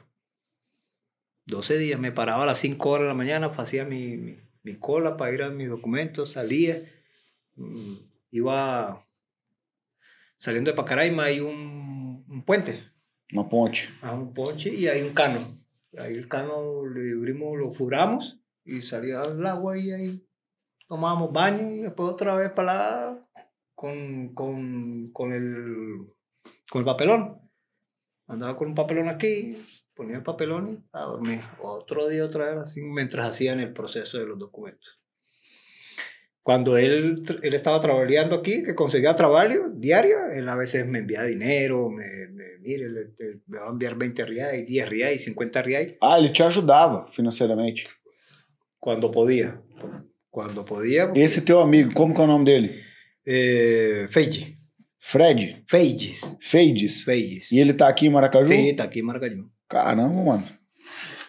12 1.47 1.79
días. 1.79 2.01
Me 2.01 2.11
paraba 2.13 2.43
a 2.43 2.47
las 2.47 2.59
5 2.59 2.89
horas 2.91 3.05
de 3.05 3.09
la 3.09 3.15
mañana, 3.15 3.53
hacía 3.57 3.85
mi, 3.85 4.17
mi, 4.17 4.39
mi 4.65 4.75
cola 4.77 5.17
para 5.17 5.33
ir 5.33 5.43
a 5.43 5.51
mis 5.51 5.69
documentos, 5.69 6.33
salía. 6.33 6.83
mm, 7.57 7.95
Iba 8.33 9.04
saliendo 10.37 10.71
de 10.71 10.77
Pacaraima, 10.77 11.25
hay 11.25 11.41
un, 11.41 12.25
un 12.29 12.45
puente, 12.45 12.83
Na 13.31 13.49
ponte. 13.49 13.81
a 14.03 14.13
un 14.13 14.33
ponche 14.33 14.73
y 14.73 14.87
hay 14.87 15.03
un 15.03 15.15
cano. 15.15 15.59
Ahí 15.99 16.15
el 16.15 16.29
cano 16.29 16.87
le 16.87 17.13
abrimos, 17.13 17.57
lo 17.59 17.73
furamos 17.73 18.41
y 18.65 18.83
salía 18.83 19.23
el 19.23 19.45
agua 19.47 19.79
y 19.79 19.91
ahí 19.93 20.27
tomábamos 20.89 21.33
baño 21.33 21.71
y 21.71 21.79
después 21.81 22.11
otra 22.11 22.35
vez 22.35 22.51
para 22.51 22.75
la 22.75 23.29
con, 23.75 24.35
con, 24.35 25.11
con, 25.13 25.33
el, 25.33 26.13
con 26.71 26.81
el 26.81 26.85
papelón. 26.85 27.41
Andaba 28.27 28.57
con 28.57 28.69
un 28.69 28.75
papelón 28.75 29.09
aquí, 29.09 29.57
ponía 29.95 30.17
el 30.17 30.23
papelón 30.23 30.69
y 30.69 30.85
a 30.93 31.01
dormir. 31.03 31.41
Otro 31.61 32.09
día 32.09 32.25
otra 32.25 32.51
vez 32.51 32.59
así 32.59 32.83
mientras 32.83 33.29
hacían 33.29 33.61
el 33.61 33.73
proceso 33.73 34.19
de 34.19 34.27
los 34.27 34.39
documentos. 34.39 35.01
Cuando 36.45 36.77
él, 36.77 37.23
él 37.43 37.55
estaba 37.55 37.81
trabajando 37.81 38.37
aquí, 38.37 38.63
que 38.63 38.75
conseguía 38.75 39.17
trabajo 39.17 39.71
diario, 39.75 40.17
él 40.31 40.47
a 40.47 40.57
veces 40.57 40.87
me 40.87 40.99
enviaba 40.99 41.27
dinero, 41.27 41.89
me, 41.89 42.05
me 42.29 42.45
mire, 42.61 42.91
le- 42.91 43.07
te- 43.17 43.41
me 43.47 43.59
va 43.59 43.69
a 43.69 43.71
enviar 43.71 43.97
20 43.97 44.25
reais, 44.27 44.67
10 44.67 44.87
reais, 44.89 45.25
50 45.25 45.63
reais, 45.63 45.95
Ah, 46.03 46.19
ele 46.19 46.29
te 46.29 46.43
ajudava 46.43 47.09
financeiramente. 47.11 47.85
cuando 48.79 49.11
podía. 49.11 49.59
Cuando 50.29 50.65
podía. 50.67 51.11
Esse 51.15 51.41
teu 51.41 51.61
amigo, 51.61 51.91
como 51.95 52.13
que 52.15 52.21
é 52.21 52.25
o 52.25 52.27
nome 52.27 52.45
dele? 52.45 52.75
Eh, 53.25 54.07
Feiji. 54.11 54.59
Fred? 55.01 55.65
Feijis. 55.67 56.21
Feides. 56.41 57.05
Feijis. 57.05 57.51
E 57.53 57.59
ele 57.59 57.73
tá 57.73 57.89
aqui 57.89 58.07
em 58.07 58.11
Maracaju? 58.11 58.49
Sí, 58.49 58.69
está 58.69 58.85
aquí 58.85 58.99
en 59.01 59.07
Maracayú. 59.07 59.51
Caramba, 59.69 60.23
mano. 60.23 60.45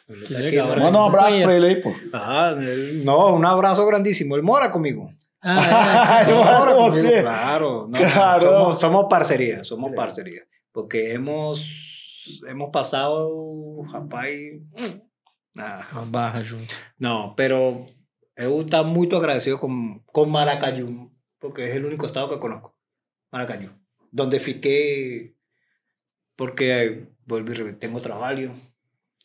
Manda 0.07 0.99
um 0.99 1.05
abraço 1.05 1.37
Companheiro. 1.37 1.45
pra 1.47 1.55
ele 1.55 1.65
aí, 1.67 1.75
pô. 1.81 1.93
Ah, 2.13 2.55
él- 2.59 3.03
no, 3.03 3.35
un 3.35 3.45
abrazo 3.45 3.85
grandísimo. 3.87 4.35
Él 4.35 4.43
mora 4.43 4.69
conmigo. 4.71 5.11
Ah, 5.41 6.21
Ele 6.23 6.33
mora 6.33 6.73
com 6.75 6.85
conmigo? 6.89 7.21
Claro. 7.21 7.87
no, 7.87 7.91
Caramba. 7.99 8.39
somos, 8.41 8.79
somos 8.81 9.05
parcería, 9.09 9.63
somos 9.63 9.93
parcería. 9.95 10.43
Porque 10.71 11.13
hemos, 11.13 11.61
hemos 12.47 12.69
pasado, 12.71 13.83
rapaz. 13.91 14.29
ah, 15.57 15.81
é 15.89 15.93
uma 15.93 16.05
barra 16.05 16.43
junto. 16.43 16.73
no, 16.99 17.33
pero 17.35 17.85
eu 18.35 18.61
está 18.61 18.83
muy 18.83 19.07
agradecido 19.13 19.57
con, 19.59 19.99
con 20.11 20.29
Maracayú, 20.29 21.11
porque 21.39 21.69
es 21.69 21.75
el 21.75 21.85
único 21.85 22.05
estado 22.05 22.29
que 22.29 22.39
conozco. 22.39 22.75
Maracayú. 23.31 23.69
Donde 24.11 24.39
fiqué, 24.39 25.35
porque 26.35 27.07
vuelvo 27.25 27.51
y 27.53 27.73
tengo 27.73 27.99
trabajo. 28.01 28.53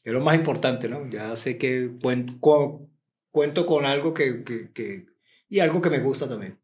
Es 0.03 0.13
lo 0.13 0.21
más 0.21 0.37
importante, 0.37 0.89
¿no? 0.89 1.09
Ya 1.11 1.35
sé 1.37 1.59
que 1.59 1.91
cuen- 2.01 2.39
cu- 2.41 2.89
cuento 3.31 3.67
con 3.67 3.85
algo 3.85 4.15
que, 4.15 4.45
que, 4.45 4.73
que- 4.73 5.07
y 5.49 5.61
algo 5.61 5.81
que 5.83 5.91
me 5.91 5.99
gusta 6.01 6.29
también. 6.29 6.59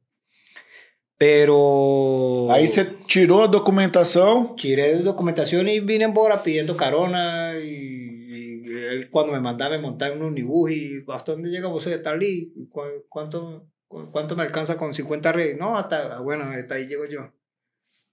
Pero... 1.19 2.47
Aí 2.51 2.67
você 2.69 2.85
tirou 2.85 3.43
a 3.43 3.47
documentação. 3.47 4.55
Tiré 4.55 4.97
documentación 4.99 5.67
y 5.69 5.81
vine 5.81 6.05
embora 6.05 6.43
pidiendo 6.43 6.77
carona 6.77 7.55
y, 7.59 8.65
y 8.67 8.73
él 8.91 9.11
cuando 9.11 9.33
me 9.33 9.41
mandaba 9.41 9.77
me 9.77 9.83
montaba 9.83 10.15
en 10.15 10.21
un 10.23 10.29
unibús 10.33 10.71
y 10.73 11.03
¿hasta 11.09 11.33
dónde 11.33 11.49
llega 11.51 11.69
usted? 11.69 12.03
Tal 12.03 12.23
y 12.23 12.53
¿cu- 12.71 13.05
¿cuánto, 13.09 13.67
cu- 13.89 14.11
cuánto 14.13 14.37
me 14.37 14.43
alcanza 14.43 14.77
con 14.77 14.93
50 14.93 15.33
reyes? 15.33 15.57
No, 15.59 15.77
hasta, 15.79 16.21
bueno, 16.21 16.45
hasta 16.45 16.75
ahí 16.75 16.87
llego 16.87 17.07
yo. 17.07 17.33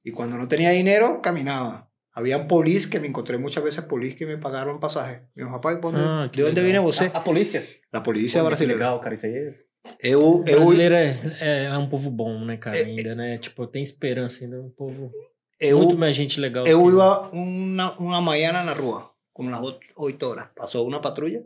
Y 0.03 0.11
cuando 0.11 0.38
no 0.38 0.47
tenía 0.47 0.71
dinero, 0.71 1.21
caminaba. 1.21 1.89
Habían 2.16 2.47
polis 2.47 2.86
que 2.88 2.99
me 2.99 3.07
encontré 3.07 3.38
muchas 3.39 3.64
veces 3.64 3.84
polis 3.86 4.16
que 4.16 4.26
me 4.28 4.38
pagaron 4.38 4.80
pasaje. 4.80 5.28
Mi 5.36 5.43
papá, 5.45 5.74
¿de 5.74 5.82
dónde, 5.82 5.99
Ah, 6.01 6.30
¿de 6.32 6.43
dónde 6.43 6.64
viene 6.64 6.80
usted? 6.80 7.11
A, 7.14 7.20
a 7.20 7.24
polícia. 7.24 7.64
La 7.91 8.03
policía 8.03 8.41
Pô, 8.41 8.45
que 8.45 8.49
brasileña. 8.49 8.78
legal, 8.78 9.01
cara. 9.01 9.16
Isso 9.16 9.26
aí 9.26 9.34
é... 9.36 9.64
Eu, 9.99 10.43
eu, 10.47 10.59
brasileiro 10.59 10.95
é, 10.95 11.20
é, 11.41 11.64
é 11.66 11.78
um 11.78 11.89
povo 11.89 12.09
bom, 12.11 12.45
né, 12.45 12.55
cara? 12.57 12.78
É, 12.80 12.86
Ainda, 12.86 13.16
né? 13.16 13.38
Tipo, 13.39 13.68
tem 13.68 13.84
esperança 13.84 14.43
ainda. 14.45 14.61
Um 14.61 14.70
povo. 14.70 15.11
eu, 15.59 15.78
muito 15.78 15.97
mais 15.97 16.16
gente 16.16 16.39
legal. 16.39 16.66
Eu 16.68 16.84
que- 16.84 16.89
iba 16.89 17.30
una, 17.34 17.97
una 17.99 18.22
mañana 18.22 18.64
na 18.64 18.74
rúa, 18.74 19.11
como 19.34 19.49
a 19.49 19.59
las 19.59 19.76
8 19.95 20.30
horas. 20.30 20.49
Pasó 20.55 20.84
una 20.84 21.01
patrulla, 21.01 21.41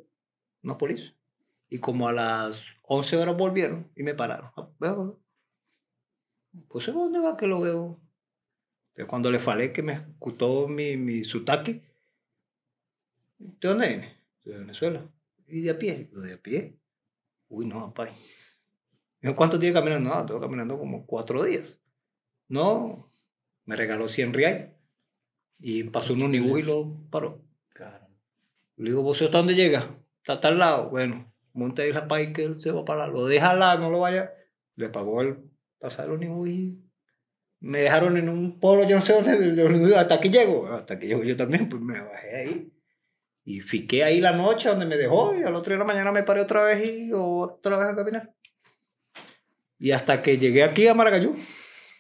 unos 0.64 0.78
policías. 0.78 1.14
Y 1.70 1.80
como 1.80 2.08
a 2.08 2.14
las 2.14 2.62
11 2.84 3.18
horas 3.18 3.36
volvieron 3.38 3.90
y 3.96 4.04
me 4.04 4.14
pararon. 4.14 4.52
Ah, 4.56 4.68
ve, 4.80 4.90
ve. 4.92 5.12
Pues 6.68 6.86
¿dónde 6.88 7.20
va 7.20 7.38
que 7.38 7.48
lo 7.48 7.62
veo? 7.62 8.00
Entonces, 8.98 9.10
cuando 9.12 9.30
le 9.30 9.38
falé 9.38 9.72
que 9.72 9.84
me 9.84 9.94
escutó 9.94 10.68
mi, 10.68 10.98
mi 10.98 11.24
sutaki, 11.24 11.84
¿de 13.38 13.68
dónde 13.68 13.88
viene? 13.90 14.18
De 14.44 14.58
Venezuela. 14.58 15.08
¿Y 15.48 15.62
de 15.62 15.70
a 15.70 15.78
pie? 15.78 16.10
¿De 16.12 16.34
a 16.34 16.42
pie? 16.42 16.80
Uy, 17.48 17.68
no, 17.68 17.94
papá. 17.94 18.12
¿cuántos 19.36 19.60
días 19.60 19.74
caminando? 19.74 20.10
No, 20.10 20.26
tengo 20.26 20.42
caminando 20.42 20.80
como 20.80 21.06
cuatro 21.06 21.44
días. 21.44 21.80
No, 22.48 23.12
me 23.66 23.76
regaló 23.76 24.08
100 24.08 24.34
reales. 24.34 24.72
Y 25.60 25.84
pasó 25.84 26.14
un 26.14 26.24
unibús 26.24 26.62
y 26.62 26.64
lo 26.64 26.98
paró. 27.12 27.46
Cara. 27.74 28.10
Le 28.78 28.90
digo, 28.90 29.04
¿vos 29.04 29.22
hasta 29.22 29.38
dónde 29.38 29.54
llega? 29.54 29.96
Está 30.22 30.34
a 30.34 30.40
tal 30.40 30.58
lado. 30.58 30.90
Bueno, 30.90 31.32
monta 31.54 31.84
ahí 31.84 31.94
la 31.94 32.08
país 32.08 32.34
que 32.34 32.46
él 32.46 32.60
se 32.60 32.72
va 32.72 32.84
para. 32.84 33.06
Lo 33.06 33.28
deja 33.28 33.52
al 33.52 33.60
lado, 33.60 33.80
no 33.80 33.92
lo 33.92 34.00
vaya. 34.00 34.34
Le 34.76 34.90
pagó 34.90 35.22
el 35.22 35.38
pasar 35.78 36.08
el 36.08 36.14
ómnibus 36.14 36.50
y 36.50 36.87
me 37.60 37.80
dejaron 37.80 38.18
en 38.18 38.30
un 38.30 38.60
polo, 38.60 38.88
yo 38.88 38.96
no 38.98 39.02
sé 39.02 39.14
dónde, 39.14 39.38
de- 39.38 39.52
de- 39.54 39.96
hasta 39.96 40.16
aquí 40.16 40.30
llego. 40.30 40.68
Hasta 40.68 40.96
aquí 40.96 41.08
llego 41.08 41.24
yo 41.24 41.36
también, 41.36 41.68
pues 41.70 41.82
me 41.82 42.00
bajé 42.02 42.36
ahí. 42.36 42.72
Y 43.46 43.62
fiqué 43.62 44.04
ahí 44.04 44.20
la 44.20 44.34
noche 44.34 44.70
donde 44.70 44.86
me 44.86 44.98
dejó 44.98 45.34
y 45.36 45.42
al 45.44 45.56
otro 45.56 45.72
día 45.72 45.78
de 45.78 45.80
la 45.88 45.94
mañana 45.94 46.12
me 46.12 46.24
paré 46.24 46.42
otra 46.42 46.64
vez 46.64 46.86
y 46.86 47.12
otra 47.14 47.78
vez 47.78 47.88
a 47.88 47.96
caminar. 47.96 48.34
Y 49.80 49.92
hasta 49.92 50.22
que 50.22 50.38
llegué 50.38 50.64
aquí 50.64 50.88
a 50.88 50.94
Maracayú, 50.94 51.36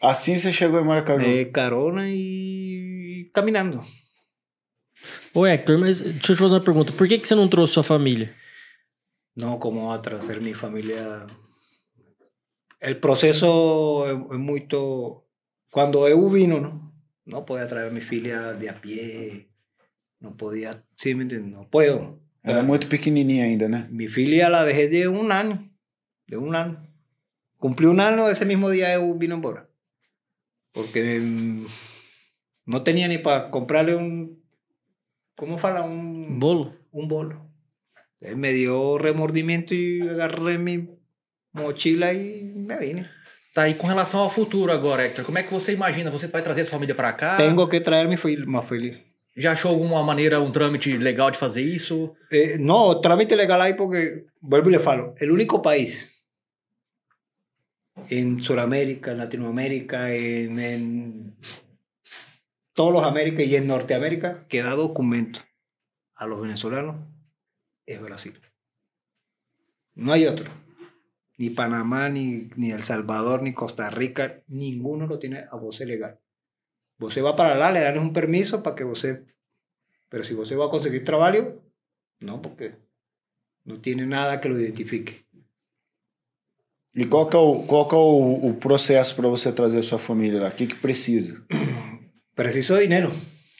Assim 0.02 0.38
você 0.38 0.52
chegou 0.52 0.80
em 0.80 0.84
Maracaju. 0.86 1.20
de 1.26 1.52
carona 1.52 2.04
y 2.08 3.32
caminando. 3.34 3.82
Ô, 5.34 5.46
Hector, 5.48 5.78
mas 5.80 6.02
deixa 6.02 6.32
eu 6.34 6.36
te 6.36 6.42
fazer 6.42 6.56
uma 6.56 6.64
pergunta. 6.64 6.92
Por 6.94 7.08
que, 7.08 7.18
que 7.18 7.28
você 7.28 7.34
não 7.36 7.48
trouxe 7.48 7.74
sua 7.74 7.84
família? 7.84 8.36
No, 9.36 9.58
¿cómo 9.60 9.88
va 9.88 9.96
a 9.96 10.02
traer 10.02 10.42
mi 10.42 10.54
familia? 10.54 11.26
El 12.80 13.00
proceso 13.00 14.06
es, 14.08 14.14
es 14.34 14.38
muy... 14.40 14.68
Cuando 15.72 16.08
EU 16.08 16.30
vino, 16.30 16.60
¿no? 16.60 16.94
No 17.26 17.46
podía 17.46 17.68
traer 17.68 17.90
a 17.90 17.92
mi 17.92 18.02
familia 18.02 18.54
de 18.54 18.70
a 18.70 18.82
pie. 18.82 19.50
No 20.20 20.36
podía... 20.36 20.84
Sí, 20.96 21.14
¿me 21.14 21.24
entiendes? 21.24 21.52
No 21.52 21.70
puedo. 21.70 22.20
Era 22.44 22.64
muito 22.64 22.88
pequenininha 22.88 23.44
ainda, 23.44 23.68
né? 23.68 23.88
Mi 23.92 24.08
filia 24.08 24.50
la 24.50 24.64
dejé 24.64 24.88
de 24.88 25.08
un 25.08 25.32
año. 25.32 25.70
De 26.28 26.38
un 26.38 26.56
año. 26.56 26.88
Cumplí 27.58 27.88
un 27.88 28.00
año 28.00 28.30
ese 28.30 28.46
mismo 28.46 28.70
día 28.70 28.94
EU 28.94 29.18
vino 29.18 29.36
en 29.36 29.42
Bora. 29.42 29.70
Porque 30.72 31.20
mm, 31.20 31.66
no 32.66 32.84
tenía 32.84 33.08
ni 33.08 33.18
para 33.18 33.52
comprarle 33.52 33.96
un... 33.96 34.42
¿Cómo 35.36 35.58
fala? 35.58 35.82
Un 35.82 36.40
Bolo? 36.40 36.78
un 36.98 37.08
bolo. 37.08 37.52
Él 38.20 38.38
me 38.38 38.52
dio 38.54 38.98
remordimiento 38.98 39.76
y 39.76 40.02
agarré 40.02 40.58
mi 40.58 40.90
mochila 41.52 42.14
y 42.14 42.44
me 42.44 42.78
vine. 42.80 43.08
Tá, 43.58 43.68
e 43.68 43.74
com 43.74 43.88
relação 43.88 44.20
ao 44.20 44.30
futuro 44.30 44.72
agora, 44.72 45.04
Hector, 45.04 45.26
como 45.26 45.40
é 45.40 45.42
que 45.42 45.52
você 45.52 45.74
imagina? 45.74 46.12
Você 46.12 46.28
vai 46.28 46.44
trazer 46.44 46.64
sua 46.64 46.74
família 46.74 46.94
pra 46.94 47.12
cá? 47.14 47.36
Tengo 47.38 47.68
que 47.68 47.80
traer 47.82 48.08
mi 48.08 48.16
fil- 48.16 48.46
más 48.46 48.68
feliz. 48.70 49.00
Já 49.36 49.54
achou 49.54 49.72
alguma 49.72 50.04
maneira, 50.04 50.40
um 50.40 50.52
trâmite 50.52 50.96
legal 50.96 51.32
de 51.32 51.40
fazer 51.40 51.64
isso? 51.64 52.16
Eh, 52.32 52.60
no, 52.60 53.02
trámite 53.02 53.36
legal 53.36 53.60
ahí 53.60 53.74
porque, 53.74 54.28
vuelvo 54.40 54.70
y 54.70 54.74
le 54.74 54.80
falo, 54.80 55.16
el 55.20 55.32
único 55.32 55.60
país 55.64 56.08
en 58.12 58.44
Sudamérica, 58.44 59.16
Latinoamérica, 59.16 60.14
en, 60.14 60.60
en 60.60 61.36
todos 62.76 62.94
los 62.94 63.04
Américas 63.04 63.44
y 63.48 63.56
en 63.56 63.66
Norteamérica 63.66 64.46
que 64.48 64.62
da 64.62 64.76
documento 64.76 65.40
a 66.14 66.28
los 66.28 66.40
venezolanos 66.40 66.98
es 67.88 68.00
Brasil. 68.00 68.40
No 69.96 70.14
hay 70.14 70.28
otro. 70.28 70.67
Ni 71.38 71.50
Panamá, 71.52 72.10
ni, 72.10 72.50
ni 72.56 72.72
El 72.72 72.84
Salvador, 72.84 73.44
ni 73.44 73.54
Costa 73.54 73.90
Rica, 73.90 74.44
ninguno 74.48 75.06
lo 75.06 75.20
tiene 75.20 75.46
a 75.52 75.56
voce 75.56 75.86
legal. 75.86 76.20
Você 76.98 77.22
va 77.22 77.36
para 77.36 77.54
allá, 77.54 77.72
le 77.72 77.82
dan 77.82 78.00
un 78.00 78.12
permiso 78.12 78.64
para 78.64 78.76
que 78.76 78.84
você... 78.84 79.24
Pero 80.10 80.24
si 80.24 80.34
você 80.34 80.56
va 80.56 80.66
a 80.66 80.70
conseguir 80.70 81.04
trabajo, 81.04 81.62
no, 82.20 82.42
porque 82.42 82.76
no 83.66 83.80
tiene 83.82 84.08
nada 84.08 84.40
que 84.42 84.50
lo 84.50 84.60
identifique. 84.60 85.28
E 86.96 87.06
qual 87.06 87.30
que 87.30 87.36
é 87.36 87.40
o, 87.40 87.64
qual 87.68 87.88
que 87.88 87.94
é 87.94 87.98
o, 87.98 88.50
o 88.50 88.54
processo 88.56 89.16
para 89.16 89.28
você 89.28 89.52
trazer 89.52 89.84
sua 89.84 90.00
família 90.00 90.42
lá? 90.42 90.50
O 90.50 90.52
que, 90.52 90.66
que 90.66 90.76
precisa? 90.76 91.46
Preciso 92.34 92.80
dinero, 92.80 93.12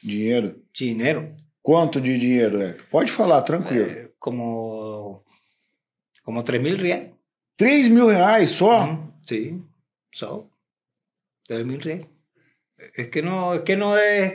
Dinheiro? 0.02 0.64
dinero. 0.72 1.36
Quanto 1.62 2.00
de 2.00 2.18
dinheiro 2.18 2.60
é? 2.62 2.72
Pode 2.90 3.10
falar, 3.12 3.42
tranquilo. 3.42 3.90
Eh, 3.90 4.12
como, 4.18 5.24
como 6.22 6.42
3 6.42 6.62
mil 6.62 6.76
reales. 6.76 7.10
3 7.58 7.88
mil 7.88 8.08
reais 8.08 8.50
só? 8.50 8.84
Ujú, 8.84 9.08
Sí, 9.24 9.60
so, 10.12 10.48
3 11.48 11.66
mil 11.66 11.80
reales. 11.82 12.06
Es 12.96 13.08
que 13.08 13.20
no, 13.20 13.54
es 13.54 13.60
que 13.62 13.76
no 13.76 13.98
es, 13.98 14.34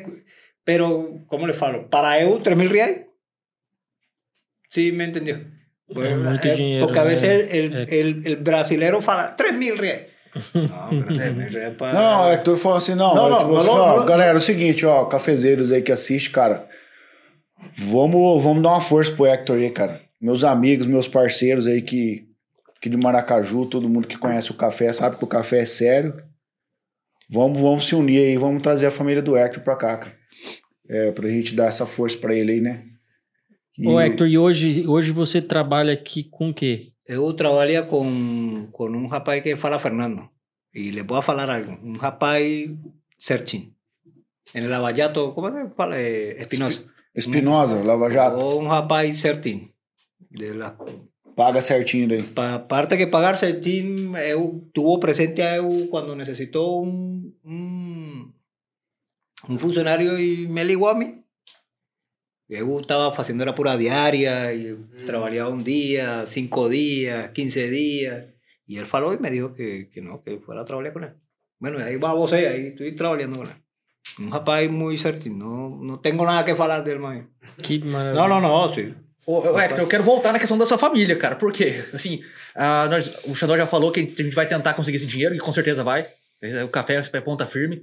pero, 0.64 1.22
¿cómo 1.28 1.48
le 1.48 1.54
falo? 1.54 1.90
Para 1.90 2.20
EU, 2.20 2.40
3 2.40 2.56
mil 2.56 2.70
reales. 2.70 3.08
Sí, 4.70 4.92
me 4.92 5.06
entendió. 5.06 5.40
Pues, 5.88 6.18
mucho 6.18 6.48
eh, 6.48 6.56
dinero, 6.56 6.86
porque 6.86 7.00
a 7.00 7.12
eh, 7.12 7.50
el, 7.52 7.74
eh. 7.76 7.88
el, 8.00 8.24
el 8.28 8.36
brasilero 8.38 9.02
fala 9.02 9.36
3 9.36 9.54
mil 9.54 9.78
reales. 9.78 10.12
No, 10.54 10.90
pero 10.90 11.14
3 11.14 11.36
mil 11.36 11.50
reales 11.50 11.78
para... 11.78 11.94
Não, 11.94 12.30
é 12.30 12.38
que 12.38 12.44
tu 12.44 12.58
falou 12.58 12.78
assim, 12.78 12.96
não, 12.96 13.14
Não, 13.16 13.28
é 13.28 13.30
não, 13.30 13.38
tipo 13.38 13.52
não, 13.52 13.58
assim, 13.58 13.68
não, 13.68 13.76
ó, 13.76 14.00
não. 14.00 14.06
galera, 14.06 14.34
é 14.34 14.36
o 14.36 14.40
seguinte, 14.40 14.86
ó, 14.86 15.06
cafezeiros 15.06 15.72
aí 15.72 15.82
que 15.82 15.92
assiste, 15.92 16.30
cara, 16.30 16.68
vamos, 17.78 18.44
vamos 18.44 18.64
dar 18.64 18.70
uma 18.70 18.82
força 18.82 19.12
pro 19.16 19.28
Hector 19.28 19.58
aí, 19.58 19.70
cara. 19.70 20.02
Meus 20.20 20.44
amigos, 20.44 20.88
meus 20.88 21.08
parceiros 21.08 21.68
aí 21.68 21.82
que, 21.82 22.28
que 22.84 22.90
de 22.90 22.98
Maracaju, 22.98 23.66
todo 23.66 23.88
mundo 23.88 24.10
que 24.10 24.18
conhece 24.18 24.52
o 24.52 24.56
café, 24.56 24.92
sabe 24.92 25.16
que 25.16 25.24
o 25.24 25.28
café 25.28 25.60
é 25.60 25.66
sério. 25.66 26.22
Vamos, 27.30 27.58
vamos 27.62 27.88
se 27.88 27.96
unir 27.96 28.20
aí, 28.20 28.36
vamos 28.36 28.62
trazer 28.62 28.88
a 28.88 28.92
família 28.92 29.22
do 29.22 29.38
Hector 29.38 29.64
pra 29.64 29.78
cá, 29.78 29.98
cara. 29.98 30.18
É, 30.90 31.10
pra 31.14 31.30
gente 31.30 31.56
dar 31.56 31.68
essa 31.68 31.86
força 31.86 32.18
pra 32.18 32.36
ele 32.36 32.52
aí, 32.52 32.60
né? 32.60 32.84
E- 33.78 33.88
Ô, 33.88 34.02
Hector, 34.02 34.28
e 34.28 34.38
hoje, 34.38 34.86
hoje 34.86 35.12
você 35.12 35.42
trabalha 35.42 35.94
aqui 35.94 36.26
com 36.26 36.50
o 36.50 36.54
quê? 36.54 36.90
Eu 37.08 37.34
trabalho 37.34 37.88
com, 37.88 38.68
com 38.74 38.90
um 38.90 39.08
rapaz 39.08 39.42
que 39.42 39.56
fala 39.56 39.80
Fernando. 39.80 40.30
E 40.74 40.92
le 40.92 41.04
vou 41.04 41.22
falar 41.22 41.50
algo. 41.50 41.80
Um 41.82 41.94
rapaz 41.94 42.70
certinho. 43.18 43.72
En 44.54 44.64
el 44.66 44.70
Lavallato, 44.70 45.32
como 45.34 45.50
se 45.52 45.70
fala? 45.76 45.96
Eh, 45.98 46.36
Espinosa. 46.42 46.84
Espinosa, 47.16 47.82
Lava 47.82 48.10
Jato, 48.10 48.60
um 48.60 48.68
rapaz 48.68 49.22
certinho. 49.22 49.70
De 50.30 50.54
la 50.54 50.76
paga 51.36 51.62
certinho 51.62 52.08
daí. 52.08 52.24
pa- 52.24 52.60
parte 52.60 52.98
que 52.98 53.08
pagar 53.08 53.36
certinho, 53.38 54.16
eu 54.18 54.70
tuvo 54.74 55.00
presente 55.00 55.42
a 55.42 55.58
eu 55.58 55.88
quando 55.90 56.16
necessitou 56.16 56.86
um, 56.86 57.34
um, 57.46 58.32
um 59.50 59.58
funcionário 59.60 60.20
e 60.20 60.48
me 60.48 60.64
ligou 60.64 60.88
a 60.90 60.96
mim. 60.96 61.20
Eu 62.50 62.80
estava 62.80 63.14
fazendo 63.16 63.42
era 63.42 63.54
pura 63.54 63.78
diária, 63.78 64.54
e 64.54 64.66
eu 64.68 64.80
trabalhava 65.06 65.50
um 65.50 65.64
dia, 65.64 66.26
cinco 66.26 66.70
dias, 66.70 67.32
15 67.32 67.70
dias. 67.70 68.26
E 68.68 68.78
ele 68.78 68.86
falou 68.86 69.14
e 69.14 69.20
me 69.20 69.30
dijo 69.30 69.50
que, 69.54 69.86
que 69.86 70.02
não, 70.02 70.20
que 70.20 70.38
fuera 70.40 70.62
a 70.62 70.66
trabalhar 70.66 70.92
com 70.92 71.00
ele. 71.00 71.14
Bueno, 71.60 71.80
aí 71.80 71.98
va 71.98 72.14
você, 72.14 72.46
aí 72.46 72.68
estou 72.68 72.94
trabalhando 72.96 73.38
com 73.38 73.44
ele. 73.44 73.54
Um 74.20 74.30
rapaz 74.30 74.70
muito 74.70 75.02
certinho, 75.02 75.38
não, 75.38 75.70
não 75.70 75.98
tenho 75.98 76.18
nada 76.18 76.44
que 76.44 76.56
falar 76.56 76.82
dele, 76.82 77.00
mais. 77.00 77.24
Que 77.62 77.80
maravilha. 77.80 78.22
Não, 78.22 78.28
não, 78.28 78.42
não, 78.42 78.74
sim. 78.74 78.94
Ô, 79.26 79.40
ô, 79.40 79.60
Hector, 79.60 79.80
eu 79.80 79.88
quero 79.88 80.04
voltar 80.04 80.34
na 80.34 80.40
questão 80.40 80.58
da 80.58 80.66
sua 80.66 80.78
família, 80.78 81.16
cara. 81.16 81.36
Por 81.36 81.52
quê? 81.52 81.84
Assim, 81.94 82.22
ah, 82.56 82.88
nós, 82.90 83.12
o 83.26 83.34
Xandó 83.36 83.56
já 83.56 83.66
falou 83.66 83.92
que 83.92 84.00
a 84.00 84.04
gente 84.04 84.36
vai 84.36 84.48
tentar 84.48 84.74
conseguir 84.74 84.98
esse 84.98 85.06
dinheiro, 85.08 85.34
e 85.34 85.40
com 85.40 85.54
certeza 85.54 85.84
vai. 85.84 86.08
O 86.66 86.68
café 86.68 87.02
é 87.14 87.22
ponta 87.22 87.46
firme. 87.46 87.82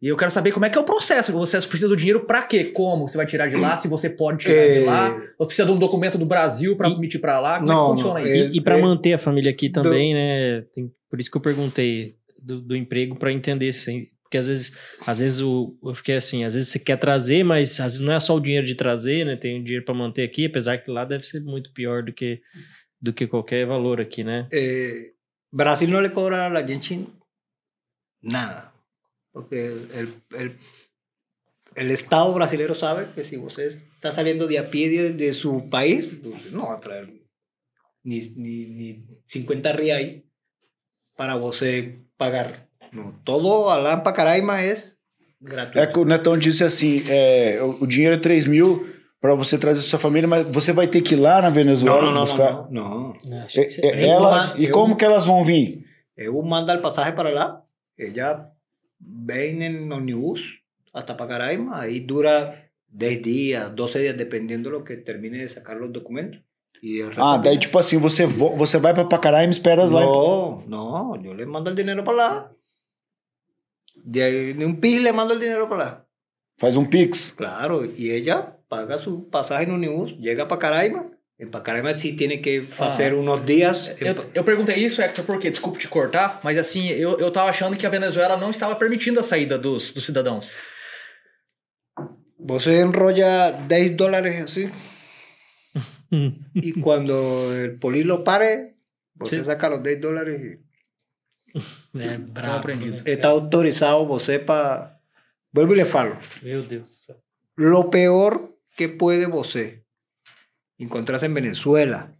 E 0.00 0.06
eu 0.06 0.16
quero 0.16 0.30
saber 0.30 0.52
como 0.52 0.64
é 0.64 0.70
que 0.70 0.78
é 0.78 0.80
o 0.80 0.84
processo. 0.84 1.32
Você 1.32 1.60
precisa 1.60 1.88
do 1.88 1.96
dinheiro 1.96 2.20
pra 2.20 2.42
quê? 2.42 2.64
Como? 2.64 3.08
Você 3.08 3.16
vai 3.16 3.26
tirar 3.26 3.48
de 3.48 3.56
lá? 3.56 3.76
Se 3.76 3.88
você 3.88 4.08
pode 4.08 4.38
tirar 4.38 4.54
de 4.66 4.78
É. 4.78 4.84
lá? 4.86 5.20
Ou 5.36 5.44
precisa 5.46 5.66
de 5.66 5.72
um 5.72 5.78
documento 5.78 6.16
do 6.16 6.24
Brasil 6.24 6.76
pra 6.76 6.88
E- 6.88 6.92
emitir 6.94 7.20
pra 7.20 7.40
lá? 7.40 7.56
Como 7.58 7.66
Não, 7.66 7.80
é 7.84 7.88
que 7.96 8.02
funciona 8.02 8.20
não, 8.20 8.26
isso? 8.26 8.52
E, 8.54 8.56
e 8.58 8.60
para 8.60 8.78
É- 8.78 8.80
manter 8.80 9.12
a 9.12 9.18
família 9.18 9.50
aqui 9.50 9.68
também, 9.68 10.14
né? 10.14 10.62
tem- 10.72 10.88
por 11.10 11.20
isso 11.20 11.28
que 11.30 11.36
eu 11.36 11.40
perguntei 11.40 12.14
do, 12.40 12.60
do 12.60 12.76
emprego 12.76 13.16
para 13.16 13.32
entender, 13.32 13.70
assim, 13.70 14.06
porque 14.28 14.36
às 14.36 14.46
vezes, 14.46 14.76
às 15.06 15.20
vezes 15.20 15.40
o, 15.40 15.74
eu 15.82 15.94
fiquei 15.94 16.16
assim, 16.16 16.44
às 16.44 16.52
vezes 16.52 16.68
você 16.68 16.78
quer 16.78 16.98
trazer, 16.98 17.42
mas 17.42 17.80
às 17.80 17.94
vezes 17.94 18.00
não 18.00 18.12
é 18.12 18.20
só 18.20 18.36
o 18.36 18.40
dinheiro 18.40 18.66
de 18.66 18.74
trazer, 18.74 19.24
né? 19.24 19.36
Tem 19.36 19.58
o 19.58 19.64
dinheiro 19.64 19.86
para 19.86 19.94
manter 19.94 20.22
aqui, 20.22 20.44
apesar 20.44 20.76
que 20.76 20.90
lá 20.90 21.06
deve 21.06 21.24
ser 21.24 21.40
muito 21.40 21.72
pior 21.72 22.02
do 22.02 22.12
que 22.12 22.42
do 23.00 23.12
que 23.12 23.26
qualquer 23.26 23.64
valor 23.64 24.00
aqui, 24.00 24.22
né? 24.22 24.48
eh, 24.52 25.12
Brasil 25.50 25.88
no 25.88 26.00
le 26.00 26.10
cobra 26.10 26.46
a 26.46 26.66
gente 26.66 27.06
nada. 28.20 28.72
Porque 29.32 29.54
el, 29.54 30.22
el, 30.34 30.58
el 31.74 31.90
Estado 31.90 32.34
brasileño 32.34 32.74
sabe 32.74 33.12
que 33.14 33.24
si 33.24 33.38
usted 33.38 33.80
está 33.94 34.12
saliendo 34.12 34.46
de 34.46 34.58
a 34.58 34.68
pie 34.68 34.88
de, 34.90 35.12
de 35.12 35.32
su 35.32 35.70
país, 35.70 36.06
pues, 36.22 36.52
no 36.52 36.66
va 36.66 36.74
a 36.74 36.80
traer 36.80 37.08
ni, 38.02 38.20
ni, 38.36 38.66
ni 38.66 39.06
50 39.26 39.72
reais 39.72 40.22
para 41.16 41.36
você 41.36 41.98
pagar. 42.18 42.67
No, 42.92 43.14
todo 43.24 43.68
a 43.68 43.76
lá 43.76 43.96
para 43.98 44.12
Caraima 44.12 44.62
es 44.62 44.96
gratuito. 45.40 45.78
É 45.78 45.86
que 45.86 45.98
o 45.98 46.04
Netão 46.04 46.36
disse 46.38 46.64
assim: 46.64 47.02
é, 47.08 47.58
o, 47.62 47.82
o 47.84 47.86
dinheiro 47.86 48.14
é 48.16 48.18
3 48.18 48.46
mil 48.46 48.86
para 49.20 49.34
você 49.34 49.58
trazer 49.58 49.82
sua 49.82 49.98
família, 49.98 50.28
mas 50.28 50.46
você 50.54 50.72
vai 50.72 50.86
ter 50.86 51.00
que 51.02 51.14
ir 51.14 51.18
lá 51.18 51.42
na 51.42 51.50
Venezuela 51.50 52.02
no, 52.02 52.12
no, 52.12 52.20
buscar. 52.20 52.70
no, 52.70 53.14
no. 53.24 53.36
Acho 53.44 53.60
É- 53.60 53.64
que 53.64 53.70
você- 53.72 53.86
é- 53.86 54.04
Eu 54.04 54.08
ela, 54.10 54.46
vou- 54.48 54.56
e 54.58 54.64
eu- 54.66 54.72
como 54.72 54.96
que 54.96 55.04
elas 55.04 55.24
vão 55.24 55.42
vir? 55.44 55.84
EU 56.16 56.42
manda 56.42 56.72
el 56.72 56.80
pasaje 56.80 57.12
para 57.12 57.28
allá, 57.30 57.60
ella 57.96 58.50
ven 59.00 59.62
en 59.62 59.90
ómnibus 59.92 60.40
hasta 60.92 61.16
Pacaraima, 61.16 61.80
ahí 61.80 62.00
dura 62.00 62.64
10 62.88 63.20
días, 63.22 63.74
12 63.74 63.98
días, 64.00 64.16
dependiendo 64.16 64.70
de 64.70 64.78
lo 64.78 64.84
que 64.84 64.96
termine 64.96 65.38
de 65.38 65.48
sacar 65.48 65.76
los 65.76 65.92
documentos. 65.92 66.40
Y 66.80 67.00
el 67.00 67.08
resto 67.08 67.22
Ah, 67.24 67.38
daí 67.38 67.54
viene. 67.56 67.60
tipo 67.60 67.78
assim, 67.78 67.98
você, 67.98 68.24
vo- 68.26 68.54
você 68.56 68.78
vai 68.78 68.94
pra 68.94 69.04
Pacaraima 69.04 69.50
e 69.50 69.56
espera 69.56 69.84
lá. 69.84 70.02
em- 70.02 70.06
No, 70.06 70.62
no, 70.66 71.16
yo 71.22 71.34
le 71.34 71.44
mando 71.44 71.70
el 71.70 71.76
dinero 71.76 72.02
para 72.04 72.14
allá. 72.26 72.50
De, 74.10 74.54
de 74.54 74.64
un 74.66 74.80
pis 74.80 75.00
le 75.02 75.12
mando 75.12 75.34
el 75.34 75.40
dinero 75.40 75.68
para 75.68 75.82
allá. 75.82 76.04
Faz 76.58 76.76
um 76.76 76.86
Pix. 76.88 77.34
Claro, 77.36 77.84
y 77.84 78.10
ella 78.10 78.56
paga 78.68 78.96
su 78.98 79.28
pasaje 79.30 79.64
en 79.64 79.72
unibús, 79.72 80.16
llega 80.18 80.44
a 80.44 80.48
Pacaraima. 80.48 81.06
En 81.38 81.50
Pacaraima 81.50 81.96
sí 81.96 82.16
tiene 82.16 82.40
que 82.40 82.66
Ah. 82.78 82.86
hacer 82.86 83.14
unos 83.14 83.44
días. 83.46 83.94
en 84.00 84.06
Eu, 84.08 84.14
eu 84.34 84.44
perguntei 84.44 84.82
isso, 84.82 85.00
Hector, 85.02 85.24
porque, 85.24 85.50
desculpe 85.50 85.78
te 85.78 85.86
cortar, 85.88 86.40
mas 86.42 86.56
assim, 86.58 86.88
eu, 86.88 87.18
eu 87.20 87.30
tava 87.30 87.50
achando 87.50 87.76
que 87.76 87.86
a 87.86 87.90
Venezuela 87.90 88.36
não 88.36 88.50
estava 88.50 88.74
permitindo 88.76 89.20
a 89.20 89.22
saída 89.22 89.56
dos, 89.58 89.92
dos 89.92 90.04
cidadãos. 90.04 90.56
Vos 92.38 92.62
se 92.64 92.80
enrolla 92.80 93.52
10 93.52 93.96
dólares 93.96 94.42
así. 94.42 94.70
Hum. 96.10 96.32
Y 96.54 96.80
cuando 96.80 97.54
el 97.54 97.78
poli 97.78 98.02
lo 98.04 98.24
pare, 98.24 98.74
vos 99.14 99.30
Sí. 99.30 99.36
se 99.36 99.44
saca 99.44 99.68
los 99.68 99.82
10 99.82 100.00
dólares 100.00 100.40
y 100.40 100.67
É 101.94 102.18
brabo. 102.18 102.58
aprendido. 102.58 102.96
né? 102.96 103.02
está 103.06 103.28
autorizado 103.28 104.06
você 104.06 104.38
para. 104.38 105.00
Vuelvo 105.52 105.72
y 105.74 105.76
le 105.76 105.86
falo. 105.86 106.16
Meu 106.42 106.62
Deus 106.62 106.88
do 106.88 106.94
céu. 106.94 107.22
Lo 107.56 107.90
peor 107.90 108.56
que 108.76 108.88
puede 108.88 109.26
você 109.26 109.84
encontrarse 110.78 111.26
en 111.26 111.34
Venezuela, 111.34 112.16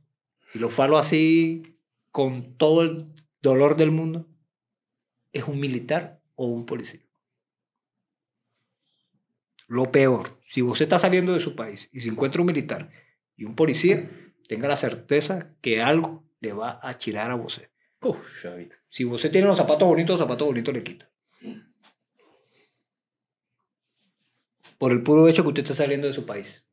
y 0.55 0.59
lo 0.59 0.71
falo 0.71 0.99
así 0.99 1.77
con 2.11 2.57
todo 2.57 2.83
el 2.83 3.07
dolor 3.41 3.77
del 3.77 3.93
mundo, 3.93 4.27
es 5.33 5.45
un 5.45 5.61
militar 5.61 6.21
o 6.35 6.47
un 6.47 6.67
policía. 6.67 7.01
Lo 9.69 9.93
peor, 9.93 10.41
si 10.49 10.63
usted 10.63 10.85
está 10.85 10.99
saliendo 10.99 11.35
de 11.35 11.41
su 11.41 11.55
país 11.55 11.89
y 11.93 12.01
se 12.01 12.09
encuentra 12.09 12.41
un 12.41 12.47
militar 12.47 12.91
y 13.37 13.45
un 13.45 13.55
policía, 13.55 14.11
tenga 14.49 14.67
la 14.67 14.77
certeza 14.77 15.55
que 15.61 15.83
algo 15.83 16.25
le 16.41 16.55
va 16.55 16.81
a 16.83 16.97
chirar 16.97 17.31
a 17.31 17.37
usted. 17.37 17.69
Puxa 17.99 18.55
vida. 18.55 18.77
Si 18.89 19.05
usted 19.05 19.31
tiene 19.31 19.47
los 19.47 19.59
zapatos 19.59 19.89
bonitos, 19.89 20.19
zapatos 20.19 20.47
bonitos 20.47 20.73
le 20.73 20.83
quita. 20.83 21.11
Por 24.79 24.93
el 24.93 25.03
puro 25.03 25.27
hecho 25.27 25.43
que 25.43 25.49
usted 25.49 25.63
está 25.63 25.75
saliendo 25.75 26.07
de 26.07 26.13
su 26.13 26.25
país. 26.25 26.65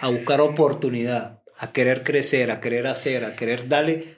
A 0.00 0.08
buscar 0.08 0.40
oportunidad, 0.40 1.42
a 1.56 1.72
querer 1.72 2.04
crecer, 2.04 2.50
a 2.50 2.60
querer 2.60 2.86
hacer, 2.86 3.24
a 3.24 3.34
querer 3.34 3.68
darle 3.68 4.16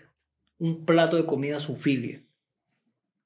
un 0.58 0.84
plato 0.84 1.16
de 1.16 1.26
comida 1.26 1.58
a 1.58 1.60
su 1.60 1.76
filia. 1.76 2.22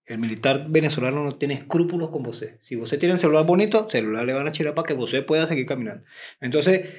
El 0.04 0.18
militar 0.18 0.66
venezolano 0.68 1.24
no 1.24 1.36
tiene 1.36 1.54
escrúpulos 1.54 2.10
con 2.10 2.26
usted. 2.26 2.58
Si 2.60 2.76
usted 2.76 2.98
tiene 2.98 3.14
el 3.14 3.18
celular 3.18 3.44
bonito, 3.44 3.90
celular 3.90 4.24
le 4.24 4.34
van 4.34 4.46
a 4.46 4.52
chirar 4.52 4.74
para 4.74 4.86
que 4.86 4.94
usted 4.94 5.26
pueda 5.26 5.46
seguir 5.46 5.66
caminando. 5.66 6.04
Entonces, 6.40 6.90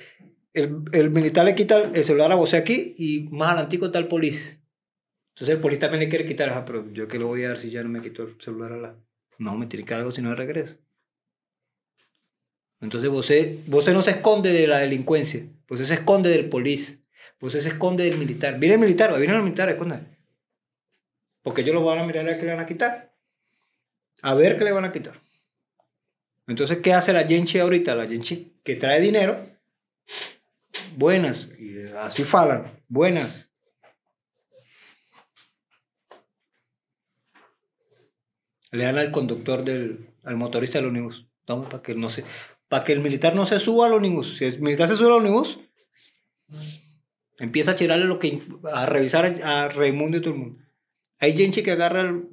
el, 0.54 0.82
el 0.92 1.10
militar 1.12 1.46
le 1.46 1.56
quita 1.56 1.92
el 1.94 2.04
celular 2.04 2.32
a 2.32 2.36
usted 2.36 2.58
aquí 2.58 2.96
y 2.98 3.30
más 3.32 3.52
adelantico 3.52 3.86
está 3.86 4.00
el 4.00 4.08
policía. 4.08 4.57
Entonces 5.38 5.54
el 5.54 5.62
policía 5.62 5.82
también 5.82 6.00
le 6.00 6.10
quiere 6.10 6.26
quitar, 6.26 6.50
ah, 6.50 6.66
pero 6.66 6.92
yo 6.92 7.08
qué 7.08 7.20
le 7.20 7.26
voy 7.26 7.44
a 7.44 7.50
dar 7.50 7.60
si 7.60 7.70
ya 7.70 7.84
no 7.84 7.90
me 7.90 8.02
quito 8.02 8.24
el 8.24 8.42
celular 8.42 8.72
a 8.72 8.78
la... 8.78 8.96
No, 9.38 9.56
me 9.56 9.68
tiene 9.68 9.86
que 9.86 9.94
algo 9.94 10.12
si 10.12 10.20
no 10.20 10.34
regresa. 10.34 10.78
Entonces 12.82 13.12
você, 13.12 13.60
você 13.68 13.94
no 13.94 14.02
se 14.02 14.12
esconde 14.12 14.52
de 14.52 14.66
la 14.66 14.80
delincuencia, 14.80 15.46
você 15.68 15.86
se 15.86 15.94
esconde 15.94 16.32
del 16.32 16.50
policía, 16.50 16.98
você 17.40 17.62
se 17.62 17.70
esconde 17.70 18.04
del 18.04 18.18
militar. 18.18 18.58
Viene 18.58 18.76
el 18.76 18.82
militar, 18.82 19.16
viene 19.16 19.36
el 19.36 19.44
militar, 19.44 19.70
esconde. 19.70 20.00
Porque 21.44 21.62
ellos 21.62 21.76
lo 21.76 21.86
van 21.86 22.00
a 22.00 22.04
mirar 22.04 22.26
a 22.26 22.32
ver 22.32 22.40
qué 22.40 22.46
le 22.46 22.52
van 22.54 22.62
a 22.62 22.66
quitar. 22.66 23.14
A 24.24 24.34
ver 24.34 24.58
qué 24.58 24.64
le 24.64 24.72
van 24.72 24.86
a 24.86 24.92
quitar. 24.92 25.22
Entonces, 26.48 26.78
¿qué 26.78 26.94
hace 26.94 27.14
la 27.14 27.28
Genchi 27.28 27.60
ahorita? 27.60 27.94
La 27.94 28.08
Genchi 28.08 28.54
que 28.64 28.76
trae 28.76 29.00
dinero, 29.02 29.38
buenas, 30.96 31.48
y 31.60 31.90
así 31.96 32.24
falan, 32.24 32.72
buenas. 32.88 33.47
Le 38.72 38.84
dan 38.84 38.98
al 38.98 39.12
conductor 39.12 39.64
del 39.64 40.10
al 40.24 40.36
motorista 40.36 40.80
del 40.80 40.88
ómnibus. 40.88 41.28
Toma 41.46 41.70
para 41.70 41.82
que 41.82 41.96
no 41.96 42.10
se 42.10 42.24
para 42.68 42.84
que 42.84 42.94
el 42.94 43.00
militar 43.00 43.36
no 43.36 43.46
se 43.46 43.60
suba 43.60 43.88
al 43.88 43.94
ómnibus. 43.94 44.38
Si 44.38 44.46
el 44.46 44.60
militar 44.60 44.88
se 44.88 44.96
sube 44.96 45.08
al 45.08 45.14
ómnibus 45.14 45.60
empieza 47.40 47.72
a 47.72 47.76
tirarle 47.76 48.06
lo 48.06 48.20
que 48.20 48.42
a 48.72 48.86
revisar 48.86 49.26
a, 49.26 49.66
a 49.66 49.70
Raimundo 49.70 50.18
y 50.18 50.22
todo 50.22 50.34
el 50.34 50.40
mundo. 50.40 50.64
Hay 51.20 51.36
gente 51.36 51.64
que 51.64 51.72
agarra 51.72 52.02
el 52.02 52.28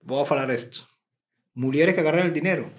voy 0.00 0.18
a 0.18 0.28
hablar 0.28 0.50
esto 0.50 0.86
mujeres 1.54 1.94
que 1.94 2.00
agarran 2.00 2.26
el 2.26 2.32
dinero 2.32 2.70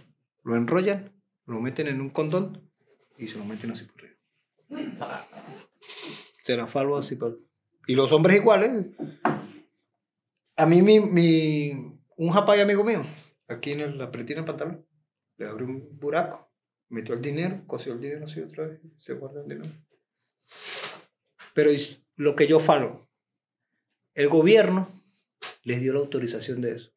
lo 0.43 0.55
enrollan 0.55 1.11
lo 1.45 1.59
meten 1.59 1.87
en 1.87 2.01
un 2.01 2.09
condón 2.09 2.69
y 3.17 3.27
se 3.27 3.37
lo 3.37 3.45
meten 3.45 3.71
así 3.71 3.85
por 3.85 4.01
arriba. 4.01 5.27
Se 6.43 6.57
la 6.57 6.65
así 6.97 7.15
por... 7.15 7.39
y 7.87 7.95
los 7.95 8.11
hombres 8.11 8.37
iguales 8.37 8.87
a 10.57 10.65
mí 10.65 10.81
mi 10.81 11.94
un 12.15 12.31
japay 12.31 12.61
amigo 12.61 12.83
mío, 12.83 13.03
aquí 13.47 13.71
en 13.71 13.81
el, 13.81 13.97
la 13.97 14.11
pretina 14.11 14.37
del 14.37 14.45
pantalón, 14.45 14.87
le 15.37 15.47
abrió 15.47 15.67
un 15.67 15.97
buraco, 15.99 16.51
metió 16.89 17.13
el 17.15 17.21
dinero, 17.21 17.63
cosió 17.67 17.93
el 17.93 18.01
dinero 18.01 18.25
así 18.25 18.41
otra 18.41 18.67
vez, 18.67 18.81
se 18.97 19.13
guarda 19.13 19.41
el 19.41 19.47
dinero. 19.47 19.75
Pero 21.53 21.69
es 21.69 22.01
lo 22.15 22.35
que 22.35 22.47
yo 22.47 22.59
falo, 22.59 23.09
el 24.13 24.29
gobierno 24.29 24.89
les 25.63 25.81
dio 25.81 25.93
la 25.93 25.99
autorización 25.99 26.61
de 26.61 26.75
eso. 26.75 26.91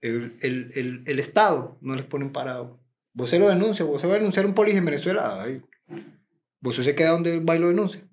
El, 0.00 0.38
el, 0.42 0.72
el, 0.74 1.04
el 1.06 1.18
Estado 1.18 1.78
no 1.80 1.94
les 1.94 2.04
pone 2.04 2.24
un 2.24 2.32
parado. 2.32 2.80
Vos 3.12 3.30
se 3.30 3.38
lo 3.38 3.48
denuncia, 3.48 3.84
vos 3.84 4.00
se 4.00 4.06
va 4.06 4.14
a 4.14 4.18
denunciar 4.18 4.46
un 4.46 4.54
policía 4.54 4.78
en 4.78 4.86
Venezuela, 4.86 5.42
ay, 5.42 5.62
vos 6.60 6.76
se 6.76 6.94
queda 6.94 7.10
donde 7.10 7.38
va 7.40 7.56
y 7.56 7.58
lo 7.58 7.68
denuncia. 7.68 8.08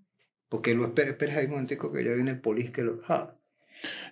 Porque 0.50 0.74
lo 0.74 0.86
espera, 0.86 1.12
espera 1.12 1.38
ahí 1.38 1.46
un 1.46 1.52
momentico 1.52 1.92
que 1.92 2.04
ya 2.04 2.14
viene 2.14 2.32
el 2.32 2.42
policía 2.42 2.72
que 2.72 2.84
lo... 2.84 3.02
ah, 3.08 3.39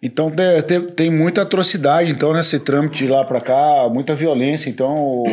Então 0.01 0.31
te- 0.33 0.61
te- 0.63 0.91
tem 0.93 1.11
muita 1.11 1.41
atrocidade, 1.41 2.11
então, 2.11 2.33
nesse 2.33 2.59
trâmite 2.59 3.05
de 3.05 3.11
lá 3.11 3.25
pra 3.25 3.41
cá, 3.41 3.89
muita 3.89 4.15
violência, 4.15 4.69
então 4.69 4.95
o, 4.95 5.23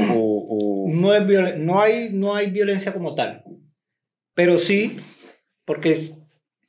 o- 0.87 0.91
no, 0.95 1.79
hay, 1.79 2.51
violencia 2.51 2.93
como 2.93 3.15
tal. 3.15 3.43
Pero 4.35 4.59
sí, 4.59 5.01
porque 5.65 6.15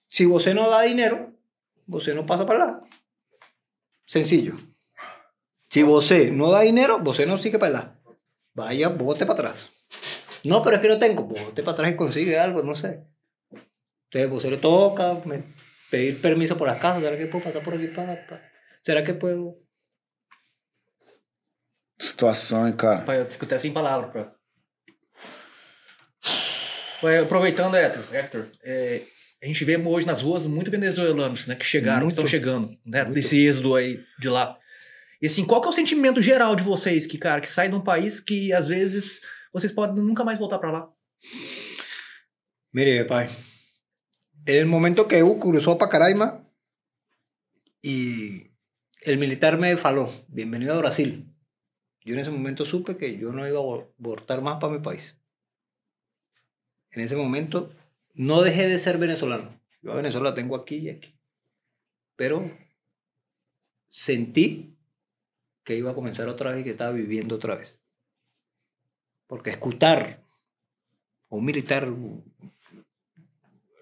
si 0.10 0.26
vos 0.26 0.46
no 0.54 0.70
da 0.70 0.84
dinero, 0.84 1.34
vos 1.88 2.08
no 2.10 2.26
pasa 2.26 2.46
para 2.46 2.64
allá. 2.64 2.82
Sencillo. 4.06 4.56
Si 5.70 5.82
vos 5.84 6.10
no 6.32 6.52
da 6.52 6.62
dinero, 6.62 7.00
vos 7.00 7.20
no 7.26 7.38
sigue 7.38 7.58
para 7.58 7.80
allá. 7.80 8.00
Vaya, 8.54 8.90
bote 8.90 9.26
para 9.26 9.34
atrás. 9.34 9.70
No, 10.44 10.62
pero 10.62 10.76
es 10.76 10.82
que 10.82 10.88
no 10.88 11.00
tengo. 11.00 11.24
Bote 11.24 11.64
para 11.64 11.74
atrás 11.74 11.92
y 11.92 11.96
consigue 11.96 12.38
algo, 12.38 12.62
no 12.62 12.76
sé. 12.76 13.04
Entonces, 14.12 14.30
vos 14.30 14.46
le 14.46 14.58
toca 14.58 15.16
me- 15.26 15.55
pedir 15.90 16.22
permiso 16.22 16.56
por 16.58 16.68
la 16.68 16.78
casa. 16.80 17.00
¿Será 17.00 17.18
que 17.18 17.28
puedo 17.28 17.44
pasar 17.46 17.64
por 17.64 17.74
aquí 17.76 17.88
para...? 17.88 18.16
para- 18.28 18.42
¿Será 18.84 19.04
que 19.04 19.14
puedo...? 19.14 19.56
situação, 21.98 22.68
hein, 22.68 22.76
cara. 22.76 23.04
Pai, 23.06 23.22
eu 23.22 23.26
fico 23.32 23.46
até 23.46 23.58
sem 23.58 23.72
palavras. 23.72 24.28
Pai, 27.02 27.18
aproveitando, 27.20 27.76
Hector, 27.76 28.14
Hector 28.14 28.48
é, 28.64 29.04
a 29.42 29.46
gente 29.46 29.64
vê 29.64 29.78
hoje 29.78 30.06
nas 30.06 30.22
ruas 30.22 30.46
muito 30.48 30.70
venezuelanos 30.72 31.46
né, 31.46 31.56
que 31.56 31.66
chegaram, 31.66 32.02
Muito. 32.02 32.16
que 32.16 32.22
estão 32.22 32.28
chegando, 32.28 32.78
né, 32.86 33.04
Muito. 33.04 33.16
desse 33.16 33.46
êxodo 33.46 33.76
aí 33.76 34.00
de 34.20 34.28
lá. 34.28 34.58
E 35.22 35.28
assim, 35.28 35.46
qual 35.46 35.62
que 35.62 35.68
é 35.68 35.70
o 35.70 35.74
sentimento 35.74 36.22
geral 36.22 36.56
de 36.56 36.64
vocês 36.64 37.06
que, 37.06 37.18
cara, 37.18 37.40
que 37.40 37.50
sai 37.50 37.70
de 37.70 37.76
um 37.76 37.82
país 37.82 38.20
que 38.20 38.52
às 38.52 38.68
vezes 38.68 39.22
vocês 39.54 39.72
podem 39.72 40.04
nunca 40.04 40.24
mais 40.24 40.38
voltar 40.40 40.60
pra 40.60 40.72
lá? 40.72 40.90
Mire, 42.74 43.06
pai. 43.06 43.30
En 44.46 44.58
el 44.58 44.68
momento 44.68 45.08
que 45.08 45.18
Evo 45.18 45.40
cruzó 45.40 45.72
a 45.72 45.78
Pacaraima 45.80 46.48
y 47.82 48.52
el 49.02 49.18
militar 49.18 49.58
me 49.58 49.76
faló, 49.76 50.12
bienvenido 50.28 50.76
a 50.76 50.78
Brasil. 50.78 51.34
Yo 52.02 52.14
en 52.14 52.20
ese 52.20 52.30
momento 52.30 52.64
supe 52.64 52.96
que 52.96 53.18
yo 53.18 53.32
no 53.32 53.48
iba 53.48 53.60
a 53.60 53.88
voltar 53.98 54.42
más 54.42 54.60
para 54.60 54.74
mi 54.74 54.80
país. 54.84 55.18
En 56.92 57.02
ese 57.02 57.16
momento 57.16 57.74
no 58.14 58.44
dejé 58.44 58.68
de 58.68 58.78
ser 58.78 59.00
venezolano. 59.00 59.60
Yo 59.82 59.94
a 59.94 59.96
Venezuela 59.96 60.30
la 60.30 60.36
tengo 60.36 60.56
aquí 60.56 60.76
y 60.76 60.90
aquí. 60.90 61.18
Pero 62.16 62.52
sentí 63.90 64.78
que 65.64 65.76
iba 65.76 65.90
a 65.90 65.96
comenzar 65.96 66.30
otra 66.30 66.52
vez 66.52 66.62
y 66.62 66.64
que 66.66 66.70
estaba 66.70 66.92
viviendo 66.92 67.36
otra 67.36 67.56
vez. 67.56 67.80
Porque 69.26 69.50
escuchar 69.50 70.24
a 71.32 71.36
un 71.36 71.46
militar 71.46 71.92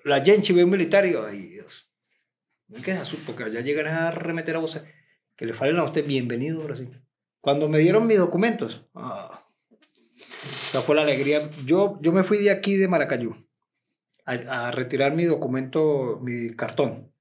la 0.04 0.24
gente 0.24 0.54
ve 0.54 0.64
un 0.64 0.72
militar 0.72 1.06
y 1.06 1.16
ay 1.16 1.48
Dios, 1.48 1.90
no 2.68 2.78
hay 2.78 2.84
que 2.84 2.98
porque 3.26 3.44
allá 3.44 3.62
llegan 3.62 3.88
a 3.88 4.12
remeter 4.12 4.56
a 4.56 4.60
vos, 4.60 4.80
que 5.36 5.46
le 5.46 5.54
falen 5.54 5.78
a 5.78 5.84
usted 5.84 6.06
bienvenido 6.06 6.64
Brasil. 6.64 7.02
Cuando 7.42 7.68
me 7.68 7.80
dieron 7.80 8.08
mis 8.08 8.18
documentos, 8.18 8.86
ah, 8.96 9.46
esa 10.68 10.82
fue 10.82 10.96
la 10.96 11.02
alegría. 11.02 11.50
Yo, 11.66 12.00
yo 12.02 12.12
me 12.14 12.24
fui 12.24 12.38
de 12.38 12.52
aquí, 12.52 12.76
de 12.76 12.88
Maracayú, 12.88 13.36
a, 14.26 14.72
retirar 14.72 15.14
mi 15.16 15.26
documento, 15.26 16.20
mi 16.22 16.56
cartón, 16.56 17.12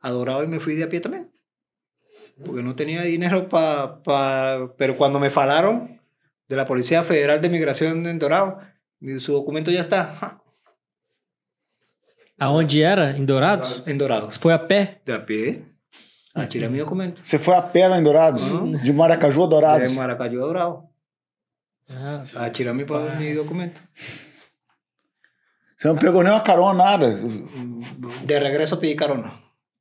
a 0.00 0.10
Dorado 0.10 0.44
y 0.44 0.48
me 0.48 0.60
fui 0.60 0.76
de 0.76 0.84
a 0.84 0.88
pie 0.88 1.00
también. 1.00 1.32
Porque 2.44 2.62
no 2.62 2.74
tenía 2.74 3.02
dinero 3.02 3.48
para... 3.48 4.02
Pa, 4.02 4.74
pero 4.78 4.96
cuando 4.96 5.18
me 5.18 5.30
falaron 5.30 6.00
de 6.48 6.56
la 6.56 6.64
Policía 6.64 7.04
Federal 7.04 7.40
de 7.40 7.48
Migración 7.48 8.06
en 8.06 8.18
Dorado, 8.18 8.60
su 9.18 9.32
documento 9.32 9.70
ya 9.70 9.80
está. 9.80 10.04
ja, 10.06 10.42
Aonde 12.40 12.82
era? 12.82 13.10
Em 13.16 13.24
Dourados? 13.24 13.86
En 13.86 13.96
Dorados. 13.98 14.36
Foi 14.38 14.52
a 14.52 14.58
pé? 14.58 15.02
De 15.04 15.12
a 15.12 15.20
pie. 15.24 15.62
A 16.34 16.46
tirar 16.46 16.70
mi 16.70 16.78
documento. 16.78 17.20
Você 17.22 17.38
foi 17.38 17.54
a 17.54 17.60
pé 17.62 17.86
lá 17.88 17.98
em 17.98 18.02
Dourados? 18.02 18.50
Uhum. 18.50 18.72
De 18.72 18.92
Maracaju 18.92 19.42
a 19.42 19.44
De 19.46 19.50
Dourados? 19.50 19.92
Maracayú 19.92 20.42
a 20.42 20.46
Dorado. 20.46 20.88
Ah, 21.92 22.22
A 22.46 22.50
tirar 22.50 22.72
mi, 22.72 22.84
pa- 22.84 23.14
mi 23.18 23.34
documento. 23.34 23.80
Você 25.76 25.88
não 25.88 25.96
pegou 25.96 26.22
nem 26.22 26.32
uma 26.32 26.42
carona, 26.42 26.74
nada. 26.84 27.18
De 28.24 28.38
regreso 28.38 28.78
pedí 28.78 28.94
carona. 28.94 29.32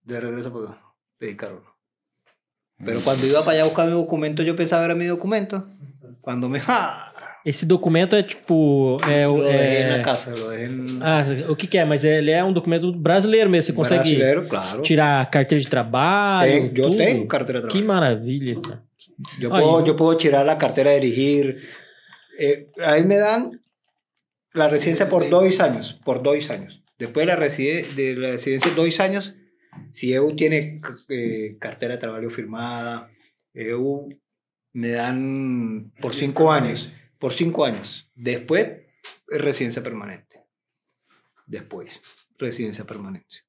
De 0.03 0.20
regreso 0.20 0.51
pedí- 0.51 0.76
pedí 1.20 1.36
carona. 1.36 1.68
Pero 2.84 3.01
cuando 3.03 3.26
iba 3.28 3.41
para 3.43 3.51
allá 3.53 3.62
a 3.64 3.66
buscar 3.66 3.86
mi 3.88 3.91
documento, 3.93 4.41
yo 4.43 4.55
pensaba 4.55 4.86
era 4.86 4.95
mi 4.95 5.05
documento. 5.05 5.68
Cuando 6.22 6.47
me... 6.49 6.60
Esse 7.46 7.66
documento 7.66 8.16
é 8.16 8.24
tipo. 8.24 8.98
É, 9.08 9.24
en 9.24 9.44
é... 9.46 9.98
la 9.98 10.04
casa, 10.04 10.34
en... 10.62 11.00
Ah, 11.02 11.24
o 11.50 11.56
que, 11.56 11.68
que 11.68 11.78
é? 11.78 11.86
Mas 11.86 12.04
ele 12.04 12.32
é 12.32 12.44
um 12.44 12.52
documento 12.52 12.92
brasileiro 12.92 13.50
mesmo. 13.50 13.68
Você 13.68 13.74
consegue 13.74 14.18
Brasileiro, 14.18 14.48
claro. 14.48 14.82
tirar 14.82 15.30
carteira 15.30 15.64
de 15.64 15.70
trabalho. 15.70 16.74
Tudo. 16.74 16.98
tengo 16.98 17.28
cartera 17.28 17.62
de 17.62 17.68
Que 17.68 17.82
trabajo. 17.82 17.88
maravilha, 17.88 18.56
Ay, 18.56 19.50
puedo, 19.50 19.80
no. 19.80 19.86
yo 19.86 19.96
puedo 19.96 20.18
tirar 20.18 20.46
la 20.46 20.58
cartera 20.58 20.92
de 20.92 21.00
dirigir. 21.00 21.62
Eh, 22.38 22.68
ahí 22.80 23.04
me 23.04 23.18
dan 23.18 23.62
la 24.54 24.68
residencia 24.68 25.10
por 25.10 25.30
dos 25.30 25.60
años, 25.60 26.00
por 26.04 26.22
dos 26.22 26.50
años. 26.50 26.84
Después 26.98 27.26
de 27.26 27.34
la, 27.34 27.36
reside, 27.38 27.84
de 27.96 28.16
la 28.16 28.32
residencia 28.32 28.72
dos 28.72 29.00
años, 29.00 29.34
si 29.92 30.14
EU 30.14 30.36
tiene 30.36 30.80
eh, 31.10 31.58
cartera 31.60 31.94
de 31.94 32.00
trabajo 32.00 32.30
firmada, 32.30 33.10
EU 33.54 34.10
me 34.74 34.90
dan 34.92 35.92
por 36.02 36.14
cinco 36.14 36.52
años, 36.52 36.94
por 37.20 37.34
cinco 37.34 37.63
años. 37.63 38.09
Después, 38.15 38.70
residencia 39.28 39.84
permanente. 39.84 40.41
Después, 41.45 42.01
residencia 42.38 42.86
permanente. 42.86 43.43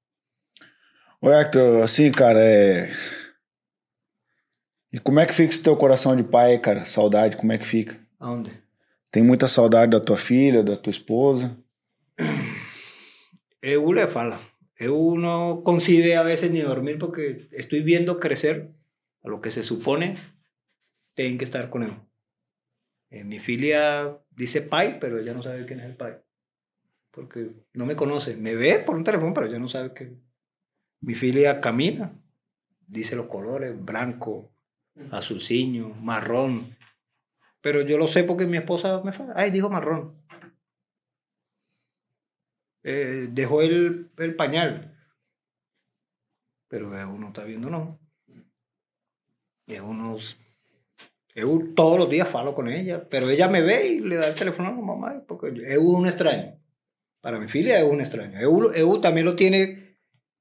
Hector, 1.22 1.82
assim, 1.82 2.10
cara, 2.10 2.40
é. 2.42 2.90
E 4.92 4.98
como 4.98 5.20
é 5.20 5.26
que 5.26 5.34
fica 5.34 5.50
esse 5.50 5.62
teu 5.62 5.76
coração 5.76 6.16
de 6.16 6.24
pai, 6.24 6.58
cara? 6.58 6.84
Saudade, 6.84 7.36
como 7.36 7.52
é 7.52 7.58
que 7.58 7.66
fica? 7.66 8.00
¿A 8.18 8.26
dónde? 8.26 8.50
Tem 9.12 9.22
muita 9.22 9.46
saudade 9.46 9.92
da 9.92 10.00
tua 10.00 10.16
filha, 10.16 10.62
da 10.62 10.76
tua 10.76 10.90
esposa? 10.90 11.56
EU 13.62 13.92
le 13.92 14.06
fala. 14.08 14.40
EU 14.78 15.16
no 15.16 15.62
concibe 15.62 16.16
a 16.16 16.22
veces 16.22 16.50
ni 16.50 16.60
dormir 16.60 16.98
porque 16.98 17.48
estoy 17.52 17.82
viendo 17.82 18.18
crecer 18.18 18.70
a 19.22 19.28
lo 19.28 19.40
que 19.40 19.50
se 19.50 19.62
supone 19.62 20.16
tienen 21.14 21.36
que 21.38 21.44
estar 21.44 21.68
con 21.68 21.82
él. 21.82 21.92
Eh, 23.10 23.24
mi 23.24 23.38
filia 23.38 24.16
dice 24.30 24.62
pai, 24.62 24.98
pero 25.00 25.18
ella 25.18 25.34
no 25.34 25.42
sabe 25.42 25.66
quién 25.66 25.80
es 25.80 25.86
el 25.86 25.96
pai. 25.96 26.18
Porque 27.10 27.50
no 27.72 27.86
me 27.86 27.96
conoce. 27.96 28.36
Me 28.36 28.54
ve 28.54 28.78
por 28.78 28.96
un 28.96 29.04
teléfono, 29.04 29.34
pero 29.34 29.46
ella 29.46 29.58
no 29.58 29.68
sabe 29.68 29.92
que 29.92 30.16
mi 31.00 31.14
filia 31.14 31.60
camina. 31.60 32.16
Dice 32.86 33.16
los 33.16 33.26
colores, 33.26 33.74
blanco, 33.84 34.52
azulciño, 35.10 35.90
marrón. 35.90 36.76
Pero 37.60 37.82
yo 37.82 37.98
lo 37.98 38.06
sé 38.08 38.24
porque 38.24 38.46
mi 38.46 38.56
esposa 38.56 39.02
me. 39.02 39.12
Ay, 39.34 39.50
dijo 39.50 39.68
marrón 39.68 40.20
eh, 42.82 43.28
dejó 43.30 43.62
el, 43.62 44.10
el 44.16 44.36
pañal. 44.36 44.96
Pero 46.68 46.96
EU 46.96 47.18
no 47.18 47.28
está 47.28 47.44
viendo, 47.44 47.68
no. 47.68 47.98
EU 49.66 49.94
no. 49.94 50.16
EU 51.34 51.74
todos 51.74 51.98
los 51.98 52.10
días 52.10 52.28
falo 52.28 52.54
con 52.54 52.68
ella, 52.68 53.08
pero 53.08 53.30
ella 53.30 53.48
me 53.48 53.62
ve 53.62 53.86
y 53.86 54.00
le 54.00 54.16
da 54.16 54.28
el 54.28 54.34
teléfono 54.34 54.68
a 54.68 54.72
la 54.72 54.80
mamá, 54.80 55.24
porque 55.26 55.48
EU 55.48 55.92
es 55.92 55.98
un 55.98 56.06
extraño. 56.06 56.58
Para 57.20 57.38
mi 57.38 57.48
filia 57.48 57.78
es 57.78 57.84
un 57.84 58.00
extraño. 58.00 58.38
EU, 58.40 58.72
EU 58.74 59.00
también 59.00 59.26
lo 59.26 59.36
tiene, 59.36 59.98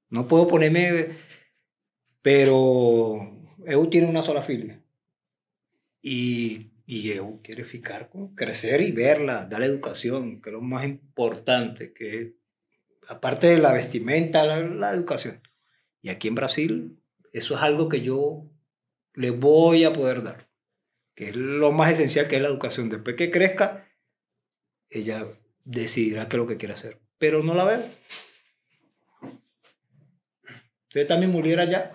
no 0.08 0.26
puedo 0.26 0.46
ponerme, 0.46 1.16
pero 2.22 3.30
EU 3.66 3.86
tiene 3.88 4.08
una 4.08 4.22
sola 4.22 4.42
filia. 4.42 4.82
Y, 6.02 6.72
y 6.86 7.12
EU 7.12 7.40
quiere 7.42 7.64
ficar 7.64 8.08
con 8.08 8.34
crecer 8.34 8.80
y 8.80 8.92
verla, 8.92 9.46
darle 9.46 9.66
educación, 9.66 10.40
que 10.40 10.50
es 10.50 10.54
lo 10.54 10.62
más 10.62 10.84
importante, 10.84 11.92
que 11.92 12.36
aparte 13.08 13.48
de 13.48 13.58
la 13.58 13.72
vestimenta, 13.72 14.46
la, 14.46 14.60
la 14.62 14.90
educación. 14.92 15.40
Y 16.02 16.08
aquí 16.08 16.28
en 16.28 16.34
Brasil, 16.34 16.98
eso 17.32 17.54
es 17.54 17.60
algo 17.60 17.88
que 17.88 18.00
yo 18.00 18.50
le 19.14 19.30
voy 19.30 19.84
a 19.84 19.92
poder 19.92 20.22
dar, 20.22 20.49
que 21.20 21.28
es 21.28 21.36
lo 21.36 21.70
más 21.70 21.92
esencial, 21.92 22.28
que 22.28 22.36
es 22.36 22.40
la 22.40 22.48
educación. 22.48 22.88
Después 22.88 23.14
que 23.14 23.30
crezca, 23.30 23.86
ella 24.88 25.26
decidirá 25.66 26.26
qué 26.26 26.36
es 26.36 26.40
lo 26.40 26.46
que 26.46 26.56
quiere 26.56 26.72
hacer. 26.72 26.98
Pero 27.18 27.42
no 27.42 27.54
la 27.54 27.64
veo. 27.64 27.84
Entonces 30.88 31.06
también 31.06 31.30
muriera 31.30 31.64
allá. 31.64 31.92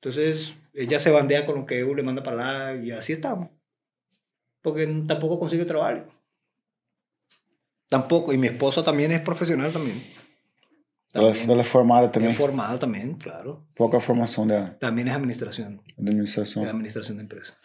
Entonces 0.00 0.54
ella 0.74 0.98
se 0.98 1.12
bandea 1.12 1.46
con 1.46 1.54
lo 1.54 1.66
que 1.66 1.78
EU 1.78 1.94
le 1.94 2.02
manda 2.02 2.24
para 2.24 2.70
allá 2.70 2.82
y 2.82 2.90
así 2.90 3.12
estamos. 3.12 3.50
Porque 4.60 4.88
tampoco 5.06 5.38
consigue 5.38 5.64
trabajo. 5.64 6.12
Tampoco. 7.88 8.32
Y 8.32 8.38
mi 8.38 8.48
esposa 8.48 8.82
también 8.82 9.12
es 9.12 9.20
profesional 9.20 9.72
también. 9.72 10.02
También. 11.12 11.48
ela 11.48 11.60
é 11.60 11.64
formada 11.64 12.08
também. 12.08 12.30
Es 12.30 12.36
formada 12.36 12.76
también, 12.76 13.14
claro. 13.14 13.64
Qual 13.76 13.88
que 13.88 13.94
é 13.94 13.98
a 13.98 14.02
formação 14.02 14.48
dela? 14.48 14.76
También 14.80 15.06
es 15.06 15.14
administración. 15.14 15.80
Administração. 15.96 16.64
Es 16.64 16.68
administración 16.68 17.18
de 17.18 17.22
empresa. 17.22 17.56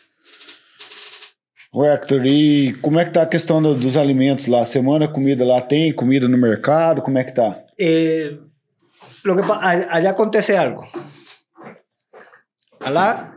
Ô, 1.73 1.85
Hector, 1.85 2.25
e 2.25 2.73
como 2.81 2.99
é 2.99 3.05
que 3.05 3.11
tá 3.11 3.21
a 3.23 3.27
questão 3.29 3.61
do- 3.61 3.75
dos 3.75 3.95
alimentos 3.95 4.47
lá? 4.47 4.65
Semana 4.65 5.07
comida 5.07 5.45
lá 5.45 5.61
tem? 5.61 5.93
Comida 5.95 6.27
no 6.27 6.37
mercado? 6.37 7.01
Como 7.01 7.17
é 7.17 7.23
que 7.23 7.33
tá? 7.33 7.65
Eh, 7.77 8.37
lo 9.23 9.35
que 9.35 9.41
allá 9.51 10.09
acontece 10.11 10.57
algo. 10.57 10.85
Allá 12.79 13.33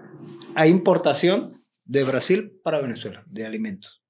hay 0.57 0.71
importación 0.71 1.63
de 1.85 2.03
Brasil 2.03 2.59
para 2.65 2.81
Venezuela 2.81 3.23
de 3.27 3.47
alimentos. 3.47 4.03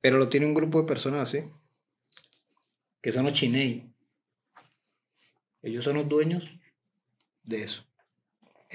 Pero 0.00 0.18
lo 0.18 0.28
tiene 0.28 0.46
un 0.46 0.54
grupo 0.54 0.80
de 0.80 0.86
personas 0.88 1.28
así, 1.28 1.44
que 3.02 3.12
son 3.12 3.24
los 3.24 3.32
chinei. 3.32 3.88
Ellos 5.62 5.84
son 5.84 5.96
los 5.96 6.08
dueños 6.08 6.48
de 7.44 7.62
eso. 7.62 7.84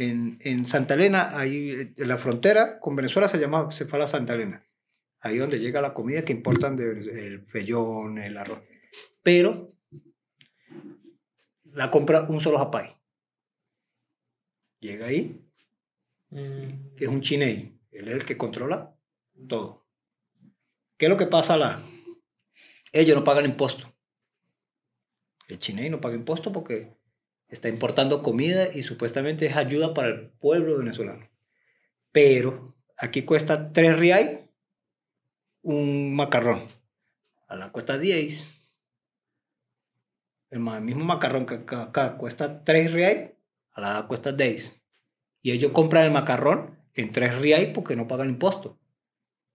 En, 0.01 0.39
en 0.41 0.67
Santa 0.67 0.95
Elena, 0.95 1.37
ahí 1.37 1.93
en 1.95 2.07
la 2.07 2.17
frontera 2.17 2.79
con 2.79 2.95
Venezuela 2.95 3.27
se 3.27 3.37
llama, 3.37 3.71
se 3.71 3.85
fala 3.85 4.07
Santa 4.07 4.33
Elena. 4.33 4.65
Ahí 5.19 5.37
donde 5.37 5.59
llega 5.59 5.81
la 5.81 5.93
comida 5.93 6.25
que 6.25 6.33
importan 6.33 6.75
de, 6.75 6.85
Venezuela, 6.87 7.21
el 7.21 7.41
fellón, 7.45 8.17
el 8.17 8.37
arroz. 8.37 8.59
Pero 9.21 9.73
la 11.73 11.91
compra 11.91 12.23
un 12.23 12.39
solo 12.39 12.57
japay. 12.57 12.95
Llega 14.79 15.05
ahí, 15.05 15.51
Hum, 16.31 16.95
que 16.95 17.03
es 17.05 17.09
un 17.09 17.21
chinei. 17.21 17.77
Él 17.91 18.07
es 18.07 18.15
el 18.15 18.25
que 18.25 18.37
controla 18.37 18.95
todo. 19.47 19.85
¿Qué 20.97 21.05
es 21.05 21.09
lo 21.09 21.17
que 21.17 21.27
pasa 21.27 21.57
là? 21.57 21.83
Ellos 22.93 23.17
no 23.17 23.23
pagan 23.23 23.45
impuesto. 23.45 23.93
El 25.47 25.59
chinei 25.59 25.89
no 25.89 25.99
paga 25.99 26.15
impuesto 26.15 26.51
porque 26.53 26.93
está 27.51 27.67
importando 27.69 28.23
comida 28.23 28.69
y 28.73 28.81
supuestamente 28.81 29.45
es 29.45 29.55
ayuda 29.55 29.93
para 29.93 30.09
el 30.09 30.29
pueblo 30.29 30.77
venezolano. 30.77 31.29
Pero 32.11 32.75
aquí 32.97 33.23
cuesta 33.23 33.71
3 33.71 33.99
real 33.99 34.49
un 35.61 36.15
macarrón. 36.15 36.67
A 37.47 37.55
la 37.55 37.71
cuesta 37.71 37.97
10. 37.97 38.43
El 40.49 40.59
mismo 40.59 41.03
macarrón 41.05 41.45
que 41.45 41.55
acá 41.75 42.17
cuesta 42.17 42.63
3 42.63 42.91
real, 42.91 43.35
a 43.73 43.81
la 43.81 44.07
cuesta 44.07 44.31
10. 44.31 44.81
Y 45.41 45.51
ellos 45.51 45.71
compran 45.71 46.05
el 46.05 46.11
macarrón 46.11 46.79
en 46.93 47.11
3 47.11 47.39
real 47.39 47.71
porque 47.73 47.95
no 47.95 48.07
pagan 48.07 48.29
impuesto. 48.29 48.79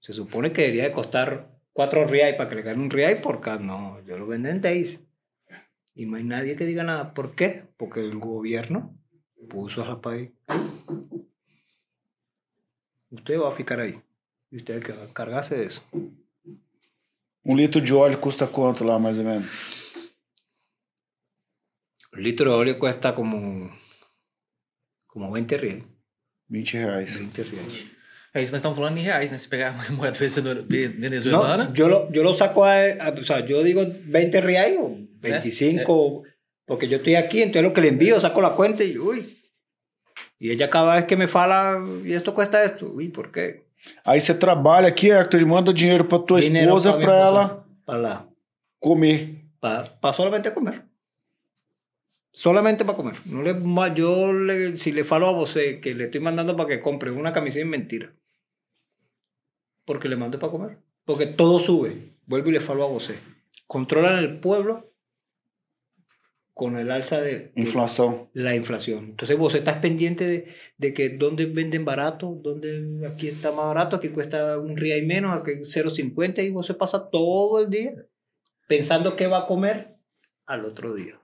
Se 0.01 0.13
supone 0.13 0.53
que 0.53 0.63
debería 0.63 0.85
de 0.85 0.93
costar 0.93 1.59
4 1.73 2.05
real 2.05 2.37
para 2.37 2.49
que 2.49 2.57
le 2.57 2.63
ganen 2.63 2.83
un 2.83 2.91
real 2.91 3.21
por 3.23 3.41
cada. 3.41 3.59
No, 3.59 4.03
yo 4.05 4.19
lo 4.19 4.27
venden 4.27 4.57
en 4.57 4.63
10. 4.63 5.01
Y 5.97 6.05
no 6.05 6.19
hay 6.19 6.25
nadie 6.25 6.57
que 6.57 6.67
diga 6.67 6.85
nada. 6.85 7.15
¿Por 7.15 7.35
qué? 7.35 7.65
Porque 7.79 8.01
el 8.01 8.19
gobierno 8.19 8.95
puso 9.49 9.83
a 9.83 9.89
la 9.89 10.01
país. 10.03 10.31
Usted 13.11 13.41
va 13.41 13.49
a 13.49 13.53
ficar 13.53 13.81
ahí. 13.81 13.99
Y 14.51 14.59
usted 14.59 14.83
que 14.83 14.95
cargarse 15.15 15.57
de 15.57 15.67
eso. 15.67 15.83
Um 17.49 17.57
litro 17.57 17.81
de 17.81 17.93
óleo 17.93 18.21
custa 18.21 18.49
quanto 18.49 18.85
lá, 18.85 18.99
mais 18.99 19.17
ou 19.17 19.25
menos? 19.25 19.49
El 22.13 22.25
litro 22.25 22.51
de 22.51 22.57
óleo 22.57 22.79
cuesta 22.79 23.15
como, 23.15 23.71
como 25.07 25.31
20 25.31 25.57
reais. 25.57 25.85
20 26.49 26.85
reais. 26.85 27.19
20 27.19 27.45
reais. 27.45 27.96
É 28.37 28.43
isso, 28.43 28.53
nós 28.53 28.61
estamos 28.61 28.77
falando 28.79 28.99
em 28.99 29.03
reais, 29.03 29.31
né? 29.31 29.39
Se 29.39 29.49
pegar 29.49 29.69
a 29.89 29.93
moeda 29.93 30.19
venezuela- 30.19 30.61
No, 30.61 30.67
venezuelana, 31.01 31.71
yo, 31.73 31.89
lo, 31.89 32.11
yo 32.13 32.23
lo 32.23 32.35
saco 32.35 32.65
a, 32.65 32.75
a- 33.01 33.15
O 33.19 33.25
sea, 33.25 33.41
yo 33.47 33.63
digo 33.65 33.81
20 34.05 34.41
reais 34.43 34.77
o 34.79 34.95
25. 35.23 36.23
Porque 36.67 36.87
yo 36.89 36.97
estoy 36.99 37.15
aquí, 37.15 37.39
entonces 37.43 37.63
lo 37.63 37.73
que 37.73 37.81
le 37.81 37.89
envío, 37.89 38.21
saco 38.21 38.41
la 38.43 38.51
cuenta 38.51 38.83
y 38.85 38.99
uy. 38.99 39.39
Y 40.39 40.51
ella 40.51 40.69
cada 40.69 40.97
vez 40.97 41.05
que 41.07 41.17
me 41.17 41.29
fala, 41.29 41.83
y 42.05 42.13
esto 42.13 42.35
cuesta 42.35 42.63
esto. 42.63 42.91
Uy, 42.93 43.09
¿por 43.09 43.31
qué? 43.33 43.65
Aí 44.05 44.21
você 44.21 44.35
trabalha 44.35 44.89
aqui, 44.89 45.11
Hector, 45.11 45.41
e 45.41 45.45
manda 45.45 45.71
o 45.71 45.75
dinheiro 45.75 46.05
pra 46.07 46.19
tua 46.19 46.41
Dinero 46.41 46.77
esposa 46.77 46.93
pa' 46.93 46.99
mi 46.99 47.05
pra 47.05 47.15
esposa. 47.19 47.31
ela 47.31 47.65
Para, 47.87 47.99
la- 47.99 48.29
comer. 48.81 49.21
para, 49.61 49.85
para 50.01 50.13
solamente 50.13 50.51
comer. 50.53 50.83
Solamente 52.33 52.85
para 52.85 52.97
comer. 52.97 53.15
No 53.27 53.41
le, 53.43 53.55
yo 53.95 54.33
le, 54.35 54.77
si 54.77 54.93
le 54.93 55.05
falo 55.05 55.27
a 55.29 55.33
vos 55.33 55.55
que 55.81 55.95
le 55.95 56.05
estoy 56.05 56.21
mandando 56.21 56.55
para 56.57 56.69
que 56.69 56.81
compre 56.83 57.11
una 57.11 57.33
camiseta 57.33 57.65
es 57.65 57.71
mentira. 57.71 58.13
Porque 59.87 60.09
le 60.09 60.17
mando 60.17 60.39
para 60.39 60.53
comer. 60.53 60.79
Porque 61.07 61.27
todo 61.27 61.59
sube. 61.59 62.13
Vuelvo 62.27 62.51
y 62.51 62.53
le 62.53 62.61
falo 62.61 62.85
a 62.85 62.89
vos. 62.89 63.11
Controlan 63.67 64.19
el 64.19 64.41
pueblo 64.41 64.93
con 66.53 66.79
el 66.79 66.91
alza 66.91 67.21
de, 67.21 67.39
de 67.39 67.53
Inflação. 67.55 68.31
la 68.33 68.55
inflación. 68.55 69.05
Entonces 69.11 69.37
vos 69.37 69.55
estás 69.55 69.77
pendiente 69.77 70.27
de, 70.27 70.55
de 70.79 70.95
que 70.95 71.11
dónde 71.11 71.45
venden 71.45 71.85
barato, 71.85 72.39
dónde 72.43 73.07
aquí 73.07 73.29
está 73.29 73.53
más 73.53 73.67
barato, 73.67 73.97
aquí 73.97 74.09
cuesta 74.09 74.59
un 74.59 74.75
real 74.75 75.03
y 75.03 75.07
menos, 75.07 75.37
aquí 75.37 75.51
0.50 75.51 76.43
y 76.43 76.51
vos 76.51 76.65
se 76.67 76.73
pasa 76.73 77.11
todo 77.11 77.61
el 77.61 77.69
día 77.69 77.93
pensando 78.67 79.17
qué 79.17 79.27
va 79.27 79.41
a 79.41 79.47
comer 79.47 79.97
al 80.47 80.65
otro 80.65 80.95
día. 80.95 81.21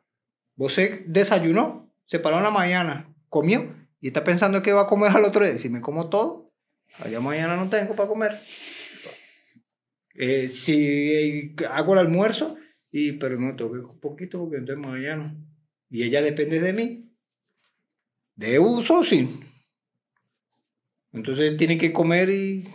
Vos 0.55 0.75
se 0.75 1.03
desayunó, 1.07 1.91
se 2.05 2.19
paró 2.19 2.37
en 2.37 2.43
la 2.43 2.51
mañana, 2.51 3.15
comió 3.31 3.75
y 4.03 4.09
está 4.09 4.25
pensando 4.25 4.61
qué 4.61 4.75
va 4.75 4.83
a 4.83 4.87
comer 4.87 5.13
al 5.13 5.25
otro 5.25 5.47
día. 5.47 5.59
Si 5.59 5.71
me 5.71 5.81
como 5.81 6.11
todo, 6.11 6.52
allá 6.99 7.21
mañana 7.21 7.57
no 7.57 7.69
tengo 7.69 7.95
para 7.95 8.09
comer. 8.09 8.41
Eh, 10.15 10.49
si 10.49 11.55
hago 11.69 11.95
el 11.95 12.01
almuerzo, 12.01 12.57
y, 12.91 13.13
pero 13.13 13.41
no 13.41 13.57
tengo 13.57 13.73
un 13.73 14.01
poquito 14.01 14.39
porque 14.39 14.59
entonces 14.59 14.85
mañana. 14.85 15.35
Y 15.89 16.03
ella 16.03 16.23
depende 16.23 16.61
de 16.61 16.73
mí. 16.73 17.13
De 18.35 18.59
uso, 18.59 19.03
sí. 19.05 19.41
Entonces 21.13 21.57
tiene 21.57 21.79
que 21.79 21.93
comer 21.93 22.31
y. 22.31 22.69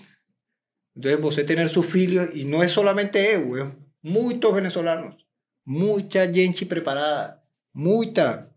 Entonces 0.96 1.22
vos 1.22 1.36
tener 1.46 1.70
sus 1.70 1.86
filios, 1.86 2.30
y 2.34 2.46
no 2.46 2.64
es 2.64 2.72
solamente 2.72 3.34
él, 3.34 3.44
weón. 3.44 3.94
Muchos 4.02 4.54
venezolanos, 4.54 5.28
mucha 5.64 6.32
gente 6.32 6.66
preparada, 6.66 7.44
mucha, 7.74 8.56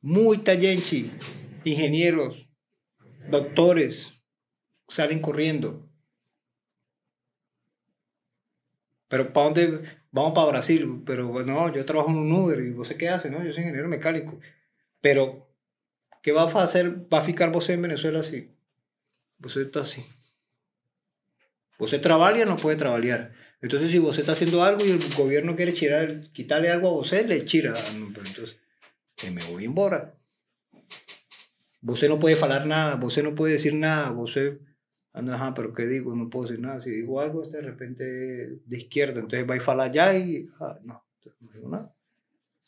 mucha 0.00 0.54
gente, 0.56 1.10
ingenieros, 1.64 2.49
doctores, 3.30 4.12
salen 4.88 5.20
corriendo. 5.20 5.88
Pero 9.08 9.32
¿para 9.32 9.46
dónde? 9.46 9.82
Vamos 10.12 10.32
para 10.34 10.48
Brasil. 10.48 11.02
Pero 11.04 11.42
no, 11.44 11.72
yo 11.72 11.84
trabajo 11.84 12.10
en 12.10 12.16
un 12.16 12.32
Uber 12.32 12.60
y 12.60 12.70
vos 12.70 12.94
qué 12.96 13.08
hace, 13.08 13.30
¿no? 13.30 13.44
Yo 13.44 13.52
soy 13.52 13.62
ingeniero 13.62 13.88
mecánico. 13.88 14.38
Pero, 15.00 15.48
¿qué 16.22 16.32
va 16.32 16.42
a 16.42 16.62
hacer? 16.62 17.12
¿Va 17.12 17.20
a 17.20 17.24
ficar 17.24 17.50
vos 17.50 17.68
en 17.70 17.82
Venezuela 17.82 18.20
así? 18.20 18.54
Vos 19.38 19.56
está 19.56 19.80
así. 19.80 20.04
Vos 21.78 21.98
trabaja 22.00 22.44
no 22.44 22.56
puede 22.56 22.76
trabajar. 22.76 23.32
Entonces, 23.62 23.90
si 23.90 23.98
vos 23.98 24.18
está 24.18 24.32
haciendo 24.32 24.62
algo 24.62 24.84
y 24.84 24.90
el 24.90 25.14
gobierno 25.14 25.56
quiere 25.56 25.72
chirar, 25.72 26.30
quitarle 26.32 26.70
algo 26.70 26.88
a 26.88 26.92
vos, 26.92 27.10
le 27.12 27.44
chira. 27.44 27.74
Ah, 27.76 27.92
pero 28.14 28.26
entonces, 28.26 28.58
que 29.16 29.30
me 29.30 29.42
voy 29.44 29.64
embora. 29.64 30.19
Vos 31.82 32.02
no 32.02 32.18
puede 32.18 32.36
falar 32.36 32.66
nada, 32.66 32.96
vos 32.96 33.16
no 33.22 33.34
puede 33.34 33.54
decir 33.54 33.74
nada, 33.74 34.10
vos 34.10 34.36
ajá, 35.12 35.54
pero 35.54 35.72
¿qué 35.72 35.86
digo? 35.86 36.14
No 36.14 36.28
puedo 36.28 36.46
decir 36.48 36.60
nada. 36.60 36.80
Si 36.80 36.90
digo 36.90 37.20
algo, 37.20 37.42
de 37.46 37.60
repente 37.62 38.04
de 38.04 38.76
izquierda, 38.78 39.20
entonces 39.20 39.48
va 39.48 39.54
a 39.56 39.60
falar 39.60 39.88
allá 39.88 40.16
y, 40.16 40.46
ah, 40.60 40.78
no, 40.84 41.02
no 41.40 41.52
digo 41.52 41.68
nada. 41.68 41.94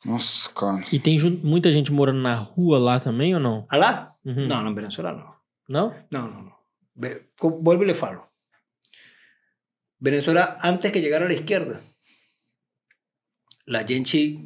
Nossa, 0.04 0.50
cara. 0.52 0.84
E 0.90 0.98
tem 0.98 1.20
muita 1.44 1.70
gente 1.70 1.92
morando 1.92 2.20
na 2.22 2.34
rua 2.34 2.78
lá 2.78 2.98
também 2.98 3.34
ou 3.34 3.40
não? 3.40 3.66
¿Alá? 3.68 4.16
Uhum. 4.24 4.48
No, 4.48 4.62
no, 4.62 4.70
en 4.70 4.74
Venezuela 4.74 5.12
no. 5.12 5.36
Não? 5.68 5.94
No, 6.10 6.26
no, 6.28 6.42
no. 6.42 6.52
Ve- 6.96 7.30
co- 7.38 7.60
Vuelvo 7.60 7.84
y 7.84 7.86
le 7.86 7.94
falo. 7.94 8.28
Venezuela, 10.00 10.58
antes 10.60 10.90
que 10.90 11.00
llegara 11.00 11.26
a 11.26 11.28
la 11.28 11.34
izquierda, 11.34 11.80
la 13.66 13.84
gente 13.86 14.38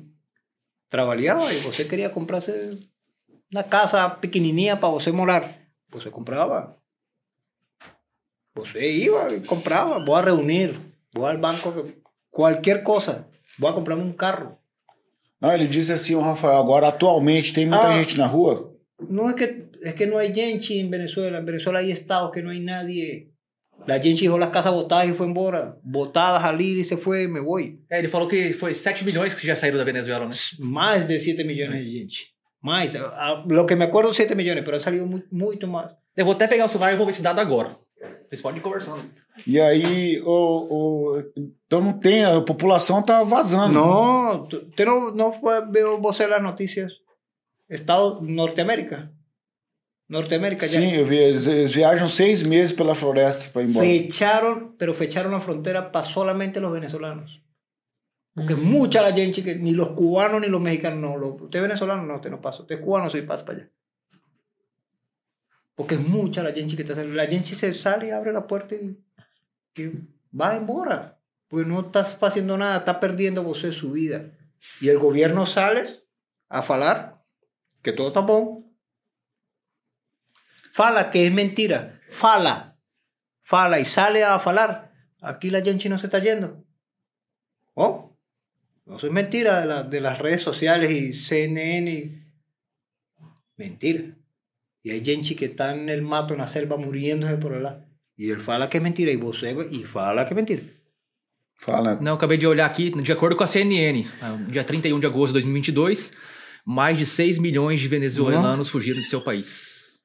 trabajaba 0.89 1.53
y 1.55 1.67
usted 1.67 1.89
quería 1.89 2.13
comprarse 2.13 2.71
una 3.53 3.63
casa 3.65 4.21
pequeñinía 4.21 4.79
para 4.81 4.93
usted 4.95 5.13
morar. 5.13 5.69
Usted 5.93 6.11
compraba. 6.11 6.77
Usted 8.55 8.81
iba 8.83 9.35
y 9.35 9.41
compraba. 9.43 10.05
Voy 10.05 10.19
a 10.19 10.23
reunir. 10.23 10.79
Voy 11.13 11.29
al 11.31 11.39
banco. 11.39 11.87
Cualquier 12.31 12.83
cosa. 12.83 13.27
Voy 13.59 13.71
a 13.71 13.75
comprarme 13.75 14.03
un 14.05 14.13
carro. 14.13 14.59
Não, 15.41 15.53
ele 15.53 15.67
disse 15.67 15.93
assim, 15.93 16.15
o 16.15 16.21
Rafael, 16.23 16.57
agora 16.57 16.89
atualmente 16.89 17.53
tem 17.53 17.67
muita 17.67 17.89
Ah. 17.89 17.99
gente 17.99 18.17
na 18.17 18.27
rua. 18.27 18.73
No 18.99 19.29
es 19.29 19.37
que, 19.37 19.69
es 19.83 19.95
que 19.95 20.07
no 20.07 20.17
hay 20.19 20.35
gente 20.35 20.79
en 20.81 20.91
Venezuela. 20.91 21.39
En 21.39 21.45
Venezuela 21.45 21.79
hay 21.81 21.91
estados 21.91 22.31
que 22.33 22.41
no 22.43 22.51
hay 22.51 22.61
nadie. 22.61 23.31
La 23.87 24.01
gente 24.01 24.23
dejó 24.23 24.39
las 24.39 24.49
casas 24.49 24.73
botadas 24.73 25.07
y 25.09 25.13
fue 25.13 25.27
embora. 25.27 25.77
Botadas 25.83 26.43
al 26.43 26.59
ir 26.63 26.79
y 26.79 26.85
se 26.85 26.97
fue, 26.97 27.29
me 27.29 27.41
voy. 27.41 27.79
É, 27.91 27.99
ele 27.99 28.09
falou 28.09 28.27
que 28.27 28.55
foi 28.55 28.73
7 28.73 29.05
milhões 29.05 29.35
que 29.35 29.47
já 29.47 29.55
saíram 29.55 29.77
da 29.77 29.85
Venezuela, 29.85 30.27
né? 30.27 30.35
Más 30.59 31.07
de 31.07 31.19
7 31.19 31.45
millones 31.45 31.85
de 31.85 31.93
gente. 31.93 32.35
A- 32.73 33.29
a- 33.33 33.45
Lo 33.47 33.65
que 33.67 33.77
me 33.77 33.85
acuerdo, 33.85 34.13
7 34.13 34.35
millones, 34.35 34.65
pero 34.65 34.77
han 34.77 34.81
salido 34.83 35.07
mu- 35.07 35.23
mucho 35.31 35.67
más. 35.69 35.93
Eu 36.17 36.25
vou 36.25 36.35
até 36.35 36.49
pegar 36.49 36.65
o 36.65 36.69
celular 36.69 36.93
e 36.93 36.97
vou 36.97 37.07
ver 37.07 37.13
esse 37.13 37.23
dado 37.23 37.41
agora. 37.41 37.77
Vocês 38.29 38.43
podem 38.43 38.59
ir 38.59 38.63
conversando. 38.63 39.03
E 39.47 39.59
aí, 39.61 40.21
o, 40.25 40.29
o, 40.77 41.23
então 41.67 41.81
não 41.81 41.95
tem, 41.99 42.25
a 42.25 42.41
população 42.41 43.03
tá 43.03 43.23
vazando. 43.23 43.73
No, 43.75 44.47
tú- 44.49 44.63
usted 44.69 44.85
no, 44.87 45.11
no 45.13 45.33
fue, 45.33 45.61
veo 45.71 45.99
vos 46.01 46.19
en 46.21 46.31
las 46.31 46.43
noticias. 46.43 46.93
Estado 47.69 48.21
Norteamérica. 48.23 49.11
Norteamérica 50.09 50.67
ya. 50.67 50.81
Sim, 50.81 50.93
eu 50.95 51.05
vi, 51.05 51.17
eles, 51.19 51.47
eles 51.47 51.73
viajam 51.75 52.09
seis 52.09 52.43
meses 52.43 52.73
pela 52.73 52.95
floresta 52.95 53.51
para 53.53 53.63
ir 53.63 53.69
embora. 53.71 53.87
Fecharon, 53.87 54.75
pero 54.79 54.95
fecharon 54.95 55.33
la 55.33 55.41
frontera 55.41 55.91
para 55.91 56.05
solamente 56.05 56.61
los 56.61 56.73
venezolanos. 56.73 57.41
Porque 58.37 58.55
mucha 58.55 59.01
la 59.01 59.17
gente 59.17 59.43
que 59.43 59.55
ni 59.55 59.71
los 59.71 59.93
cubanos 59.93 60.43
ni 60.43 60.49
los 60.49 60.61
mexicanos 60.61 61.01
no. 61.01 61.17
Lo, 61.17 61.29
usted 61.29 61.59
es 61.59 61.63
venezolano, 61.63 62.03
no, 62.03 62.17
usted 62.17 62.31
no 62.31 62.43
pasa. 62.43 62.61
Usted 62.61 62.75
es 62.75 62.81
cubano, 62.83 63.09
soy 63.09 63.23
paz 63.23 63.43
para 63.43 63.61
allá. 63.61 63.71
Porque 65.75 65.95
es 65.95 66.07
mucha 66.07 66.43
la 66.43 66.53
gente 66.53 66.77
que 66.77 66.83
está 66.83 66.95
saliendo. 66.95 67.17
La 67.17 67.27
gente 67.27 67.55
se 67.55 67.73
sale 67.73 68.09
y 68.09 68.11
abre 68.11 68.35
la 68.35 68.47
puerta 68.47 68.75
y, 68.75 69.03
y 69.75 69.91
va 70.39 70.55
embora. 70.55 71.19
Pues 71.49 71.67
no 71.67 71.81
estás 71.81 72.19
haciendo 72.21 72.59
nada, 72.59 72.77
está 72.77 73.01
perdiendo 73.01 73.41
usted 73.41 73.73
su 73.73 73.93
vida. 73.93 74.31
Y 74.83 74.91
el 74.91 74.99
gobierno 74.99 75.47
sale 75.47 75.85
a 76.51 76.61
falar 76.61 77.25
que 77.81 77.93
todo 77.93 78.09
está 78.09 78.21
bueno. 78.21 78.71
Fala 80.75 81.09
que 81.09 81.27
es 81.27 81.33
mentira. 81.33 82.03
Fala. 82.11 82.77
Fala 83.45 83.81
y 83.81 83.87
sale 83.87 84.25
a 84.25 84.39
falar. 84.41 84.93
Aquí 85.23 85.49
la 85.49 85.63
gente 85.63 85.89
no 85.89 85.97
se 85.97 86.09
está 86.09 86.19
yendo. 86.19 86.67
Oh, 87.73 88.06
no 88.87 88.97
eso 88.97 89.07
es 89.09 89.13
mentira 89.13 89.61
de, 89.61 89.67
la- 89.67 89.83
de 89.83 90.01
las 90.01 90.19
redes 90.19 90.41
sociales 90.41 90.91
y 90.91 91.13
CNN. 91.13 91.91
y- 91.91 92.23
Mentira. 93.57 94.05
Y 94.83 94.91
hay 94.91 95.05
gente 95.05 95.35
que 95.35 95.47
está 95.47 95.75
en 95.75 95.89
el 95.89 96.03
mato, 96.03 96.35
en 96.35 96.41
la 96.41 96.47
selva, 96.47 96.77
muriéndose 96.77 97.37
por 97.37 97.55
allá. 97.55 97.85
Y 98.17 98.31
él 98.31 98.41
fala 98.41 98.69
que 98.69 98.79
es 98.79 98.83
mentira. 98.83 99.11
Y 99.11 99.17
vos 99.17 99.43
y 99.71 99.83
fala 99.85 100.25
que 100.25 100.31
es 100.35 100.37
mentira. 100.37 100.63
Fala. 101.59 101.97
Não, 102.01 102.15
acabei 102.15 102.37
de 102.39 102.47
olhar 102.47 102.67
aqui, 102.67 102.91
de 102.91 103.13
acordo 103.13 103.35
com 103.35 103.43
a 103.43 103.47
CNN, 103.47 104.07
ah, 104.21 104.37
dia 104.51 104.63
31 104.63 105.01
de 105.01 105.07
agosto 105.07 105.29
de 105.33 105.41
2022, 105.41 106.13
mais 106.67 106.99
de 106.99 107.07
6 107.07 107.39
milhões 107.39 107.81
de 107.81 107.89
venezuelanos 107.89 108.69
fugiram 108.69 109.01
de 109.01 109.07
seu 109.07 109.23
país. 109.23 109.99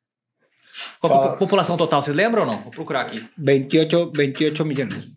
Qual 1.02 1.12
Fala. 1.14 1.38
população 1.38 1.76
total, 1.76 2.02
vocês 2.02 2.16
lembram 2.16 2.44
ou 2.44 2.48
não? 2.54 2.62
Vou 2.62 2.72
procurar 2.72 3.02
aqui. 3.02 3.22
28, 3.38 4.14
28 4.16 4.64
millones. 4.66 5.10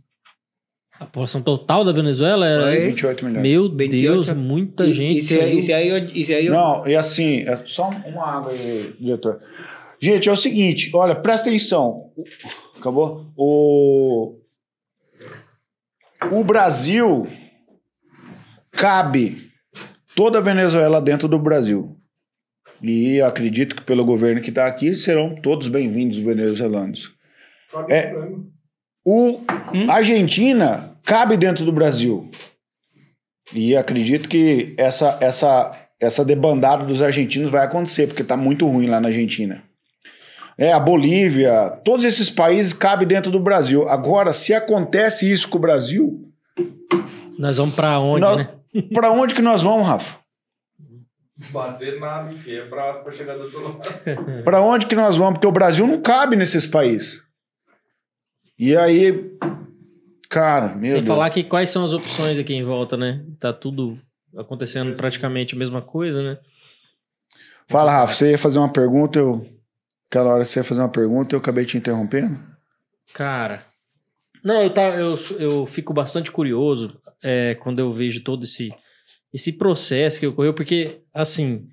A 0.98 1.06
população 1.06 1.42
total 1.42 1.84
da 1.84 1.92
Venezuela 1.92 2.46
era. 2.46 2.66
Aí. 2.68 2.86
28 2.88 3.24
milhões. 3.24 3.42
Meu 3.42 3.62
28. 3.62 3.90
Deus, 3.90 4.32
muita 4.32 4.84
y, 4.84 4.92
gente. 4.92 5.18
y 5.18 5.22
se 5.62 5.74
ha 5.74 5.82
ido, 5.82 5.96
y 6.14 6.24
se 6.24 6.34
ha 6.34 6.40
ido 6.40 6.54
Não, 6.54 6.86
e 6.86 6.94
assim, 6.94 7.40
é 7.40 7.62
só 7.64 7.88
uma 7.88 8.26
água 8.26 8.52
aí, 8.52 8.94
diretor. 8.98 9.40
Gente, 10.00 10.28
é 10.28 10.32
o 10.32 10.36
seguinte, 10.36 10.90
olha, 10.94 11.14
presta 11.14 11.48
atenção. 11.48 12.12
Acabou? 12.78 13.26
O, 13.36 14.36
o 16.30 16.44
Brasil 16.44 17.26
cabe 18.70 19.50
toda 20.14 20.38
a 20.38 20.42
Venezuela 20.42 21.00
dentro 21.00 21.26
do 21.26 21.38
Brasil. 21.38 21.96
E 22.82 23.16
eu 23.16 23.26
acredito 23.26 23.74
que 23.74 23.82
pelo 23.82 24.04
governo 24.04 24.40
que 24.42 24.50
está 24.50 24.66
aqui 24.66 24.94
serão 24.94 25.34
todos 25.34 25.68
bem-vindos 25.68 26.18
venezuelanos. 26.18 27.12
É, 27.88 28.14
o 29.04 29.40
Argentina 29.88 30.96
cabe 31.04 31.36
dentro 31.36 31.64
do 31.64 31.72
Brasil. 31.72 32.30
E 33.52 33.76
acredito 33.76 34.28
que 34.28 34.74
essa, 34.78 35.18
essa, 35.20 35.78
essa 36.00 36.24
debandada 36.24 36.84
dos 36.84 37.02
argentinos 37.02 37.50
vai 37.50 37.64
acontecer, 37.64 38.06
porque 38.06 38.24
tá 38.24 38.36
muito 38.36 38.66
ruim 38.66 38.86
lá 38.86 39.00
na 39.00 39.08
Argentina. 39.08 39.62
É, 40.56 40.72
a 40.72 40.78
Bolívia, 40.80 41.70
todos 41.84 42.04
esses 42.04 42.30
países 42.30 42.72
cabem 42.72 43.06
dentro 43.06 43.30
do 43.30 43.40
Brasil. 43.40 43.88
Agora, 43.88 44.32
se 44.32 44.54
acontece 44.54 45.30
isso 45.30 45.48
com 45.48 45.58
o 45.58 45.60
Brasil, 45.60 46.20
Nós 47.38 47.56
vamos 47.56 47.74
pra 47.74 47.98
onde, 47.98 48.20
nós- 48.20 48.36
né? 48.38 48.48
pra 48.94 49.10
onde 49.10 49.34
que 49.34 49.42
nós 49.42 49.62
vamos, 49.62 49.86
Rafa? 49.86 50.16
Bater 51.52 51.98
nada, 51.98 52.32
enfim, 52.32 52.52
é 52.54 52.64
braço 52.68 53.02
pra 53.02 53.12
chegar 53.12 53.34
do 53.34 53.42
outro 53.42 53.62
lado. 53.62 54.44
Pra 54.44 54.62
onde 54.62 54.86
que 54.86 54.94
nós 54.94 55.16
vamos? 55.16 55.34
Porque 55.34 55.46
o 55.48 55.52
Brasil 55.52 55.84
não 55.86 56.00
cabe 56.00 56.36
nesses 56.36 56.64
países. 56.66 57.20
E 58.58 58.76
aí, 58.76 59.36
cara, 60.28 60.76
meu 60.76 60.90
Sem 60.90 60.94
Deus. 61.00 61.06
falar 61.06 61.30
que 61.30 61.42
quais 61.42 61.70
são 61.70 61.84
as 61.84 61.92
opções 61.92 62.38
aqui 62.38 62.54
em 62.54 62.64
volta, 62.64 62.96
né? 62.96 63.24
Tá 63.40 63.52
tudo 63.52 63.98
acontecendo 64.36 64.96
praticamente 64.96 65.54
a 65.54 65.58
mesma 65.58 65.82
coisa, 65.82 66.22
né? 66.22 66.38
Fala, 67.68 67.92
Rafa, 67.92 68.14
você 68.14 68.30
ia 68.30 68.38
fazer 68.38 68.58
uma 68.58 68.72
pergunta, 68.72 69.18
eu. 69.18 69.46
Aquela 70.08 70.32
hora 70.32 70.44
você 70.44 70.60
ia 70.60 70.64
fazer 70.64 70.80
uma 70.80 70.88
pergunta, 70.88 71.34
eu 71.34 71.40
acabei 71.40 71.64
te 71.64 71.76
interrompendo. 71.76 72.38
Cara, 73.12 73.64
não, 74.44 74.62
eu, 74.62 74.70
tá, 74.70 74.82
eu, 74.90 75.18
eu 75.38 75.66
fico 75.66 75.92
bastante 75.92 76.30
curioso 76.30 77.00
é, 77.22 77.54
quando 77.56 77.80
eu 77.80 77.92
vejo 77.92 78.22
todo 78.22 78.44
esse, 78.44 78.72
esse 79.32 79.52
processo 79.54 80.20
que 80.20 80.26
ocorreu, 80.26 80.54
porque, 80.54 81.00
assim, 81.12 81.66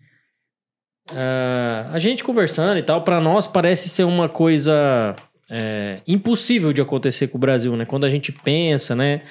ah, 1.12 1.90
a 1.92 2.00
gente 2.00 2.24
conversando 2.24 2.78
e 2.78 2.84
tal, 2.84 3.04
para 3.04 3.20
nós 3.20 3.46
parece 3.46 3.90
ser 3.90 4.06
uma 4.06 4.30
coisa 4.30 5.16
é, 5.52 6.02
impossível 6.08 6.72
de 6.72 6.82
acontecer 6.82 7.28
com 7.28 7.38
o 7.38 7.42
Brasil, 7.42 7.76
né? 7.76 7.86
Quando 7.86 8.06
a 8.06 8.10
gente 8.10 8.32
pensa, 8.32 8.96
né? 8.96 9.24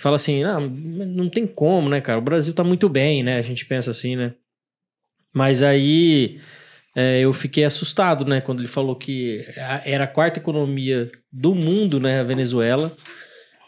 Fala 0.00 0.16
assim, 0.16 0.42
não, 0.42 0.60
não 0.60 1.28
tem 1.28 1.46
como, 1.46 1.90
né, 1.90 2.00
cara? 2.00 2.18
O 2.18 2.22
Brasil 2.22 2.54
tá 2.54 2.64
muito 2.64 2.88
bem, 2.88 3.22
né? 3.22 3.36
A 3.36 3.42
gente 3.42 3.66
pensa 3.66 3.90
assim, 3.90 4.16
né? 4.16 4.34
Mas 5.34 5.62
aí 5.62 6.40
é, 6.96 7.20
eu 7.20 7.32
fiquei 7.34 7.64
assustado, 7.64 8.24
né? 8.24 8.40
Quando 8.40 8.60
ele 8.60 8.68
falou 8.68 8.96
que 8.96 9.44
era 9.84 10.04
a 10.04 10.08
quarta 10.08 10.40
economia 10.40 11.10
do 11.30 11.54
mundo, 11.54 12.00
né? 12.00 12.20
A 12.20 12.24
Venezuela. 12.24 12.96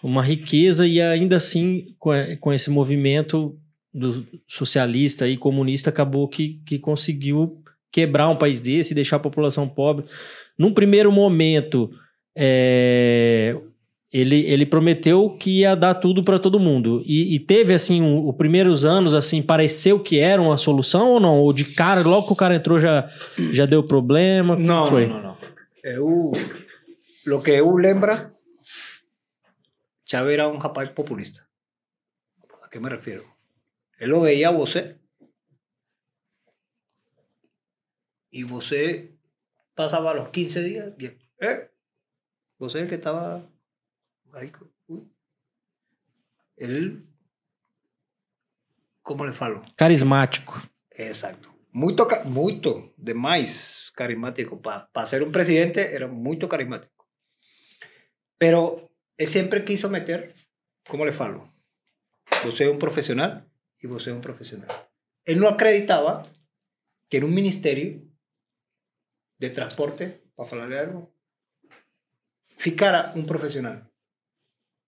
Uma 0.02 0.22
riqueza 0.22 0.86
e 0.86 1.02
ainda 1.02 1.36
assim, 1.36 1.94
com 1.98 2.52
esse 2.54 2.70
movimento 2.70 3.58
do 3.92 4.26
socialista 4.48 5.28
e 5.28 5.36
comunista, 5.36 5.90
acabou 5.90 6.26
que, 6.26 6.62
que 6.64 6.78
conseguiu 6.78 7.62
quebrar 7.92 8.28
um 8.28 8.36
país 8.36 8.60
desse 8.60 8.92
e 8.92 8.94
deixar 8.94 9.16
a 9.16 9.20
população 9.20 9.68
pobre. 9.68 10.06
Num 10.60 10.74
primeiro 10.74 11.10
momento, 11.10 11.90
é, 12.36 13.56
ele, 14.12 14.40
ele 14.44 14.66
prometeu 14.66 15.30
que 15.38 15.60
ia 15.60 15.74
dar 15.74 15.94
tudo 15.94 16.22
para 16.22 16.38
todo 16.38 16.60
mundo. 16.60 17.02
E, 17.06 17.34
e 17.34 17.40
teve, 17.40 17.72
assim, 17.72 18.02
o- 18.02 18.28
os 18.28 18.36
primeiros 18.36 18.84
anos, 18.84 19.14
assim, 19.14 19.40
pareceu 19.40 19.98
que 19.98 20.18
era 20.18 20.42
uma 20.42 20.58
solução 20.58 21.12
ou 21.12 21.18
não? 21.18 21.38
Ou 21.38 21.50
de 21.50 21.64
cara, 21.64 22.02
logo 22.02 22.26
que 22.26 22.32
o 22.34 22.36
cara 22.36 22.54
entrou 22.56 22.78
já, 22.78 23.08
já 23.52 23.64
deu 23.64 23.82
problema? 23.82 24.54
Não, 24.54 24.84
foi? 24.84 25.06
não, 25.06 25.22
não. 25.22 25.36
Eu, 25.82 26.32
lo 27.24 27.40
que 27.42 27.52
eu 27.52 27.74
lembra, 27.74 28.30
Chávez 30.04 30.34
era 30.34 30.46
um 30.46 30.58
rapaz 30.58 30.90
populista. 30.90 31.40
¿A 32.62 32.68
qué 32.68 32.78
me 32.78 32.90
refiero? 32.90 33.24
Él 33.98 34.10
lo 34.10 34.20
veía 34.20 34.48
a 34.48 34.52
você 34.52 34.96
y 38.30 38.42
você 38.44 39.14
pasaba 39.80 40.12
los 40.12 40.28
15 40.28 40.62
días 40.62 40.94
bien. 40.94 41.16
¿Eh? 41.40 41.70
Você 42.58 42.86
que 42.86 42.96
estaba 42.96 43.42
ahí. 44.34 44.52
uy. 44.88 45.10
Él, 46.56 47.06
¿cómo 49.02 49.24
le 49.24 49.32
falo? 49.32 49.62
Carismático. 49.76 50.52
Exacto. 50.90 51.48
Ca- 52.08 52.24
muito 52.24 52.92
demais 52.98 53.90
carismático. 53.96 54.60
Para 54.60 55.06
ser 55.06 55.22
un 55.22 55.32
presidente 55.32 55.94
era 55.94 56.06
muy 56.06 56.38
carismático. 56.38 57.06
Pero 58.36 58.90
él 59.16 59.26
siempre 59.26 59.64
quiso 59.64 59.88
meter, 59.88 60.34
¿cómo 60.88 61.06
le 61.06 61.12
falo? 61.12 61.50
Vos 62.44 62.60
es 62.60 62.68
un 62.68 62.78
profesional 62.78 63.48
y 63.78 63.86
vos 63.86 64.06
es 64.06 64.12
un 64.12 64.20
profesional. 64.20 64.68
Él 65.24 65.38
no 65.40 65.48
acreditaba 65.48 66.22
que 67.08 67.16
en 67.18 67.24
un 67.24 67.34
ministerio 67.34 68.02
de 69.40 69.50
transporte, 69.50 70.22
para 70.36 70.50
hablarle 70.50 70.78
algo, 70.78 71.14
ficara 72.58 73.12
un 73.16 73.24
profesional, 73.24 73.90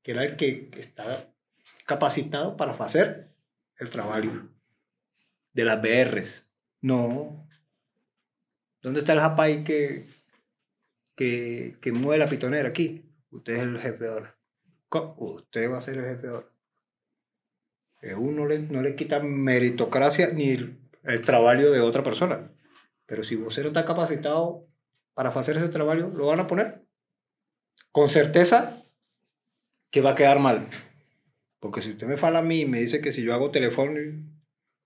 que 0.03 0.13
era 0.13 0.25
el 0.25 0.37
que 0.37 0.71
estaba 0.77 1.35
capacitado 1.87 2.57
para 2.57 2.73
hacer 2.73 3.35
el 3.79 3.91
trabajo 3.91 4.51
de 5.55 5.65
las 5.65 5.81
BRs. 5.81 6.47
No. 6.83 7.49
¿Dónde 8.83 9.01
está 9.01 9.15
el 9.15 9.21
japay 9.21 9.65
que, 9.65 10.07
que, 11.17 11.79
que 11.81 11.93
mueve 11.93 12.19
la 12.19 12.29
pitonera 12.29 12.69
aquí? 12.69 13.11
Usted 13.31 13.55
es 13.55 13.63
el 13.63 13.81
jefe 13.81 14.07
ahora. 14.07 14.37
Usted 15.17 15.71
va 15.71 15.79
a 15.79 15.83
ser 15.83 15.97
el 15.97 16.05
jefe 16.05 16.29
ahora. 16.29 16.49
Uno 18.19 18.47
le, 18.47 18.59
no 18.59 18.83
le 18.83 18.97
quita 18.97 19.21
meritocracia 19.21 20.33
ni 20.33 20.51
el 20.51 21.23
trabajo 21.25 21.71
de 21.71 21.81
otra 21.81 22.03
persona. 22.03 22.51
Pero 23.07 23.25
si 23.25 23.37
no 23.37 23.49
está 23.49 23.85
capacitado 23.85 24.67
para 25.15 25.31
hacer 25.31 25.57
ese 25.57 25.69
trabajo, 25.69 26.09
lo 26.09 26.27
van 26.27 26.41
a 26.41 26.47
poner. 26.47 26.85
Con 27.91 28.09
certeza 28.09 28.83
que 29.91 30.01
va 30.01 30.11
a 30.11 30.15
quedar 30.15 30.39
mal. 30.39 30.69
Porque 31.61 31.81
si 31.81 31.91
usted 31.91 32.07
me 32.07 32.17
fala 32.17 32.41
a 32.41 32.43
mí 32.43 32.61
y 32.61 32.67
me 32.67 32.81
dice 32.81 33.01
que 33.01 33.13
si 33.13 33.23
yo 33.23 33.35
hago 33.35 33.51
teléfono, 33.51 34.01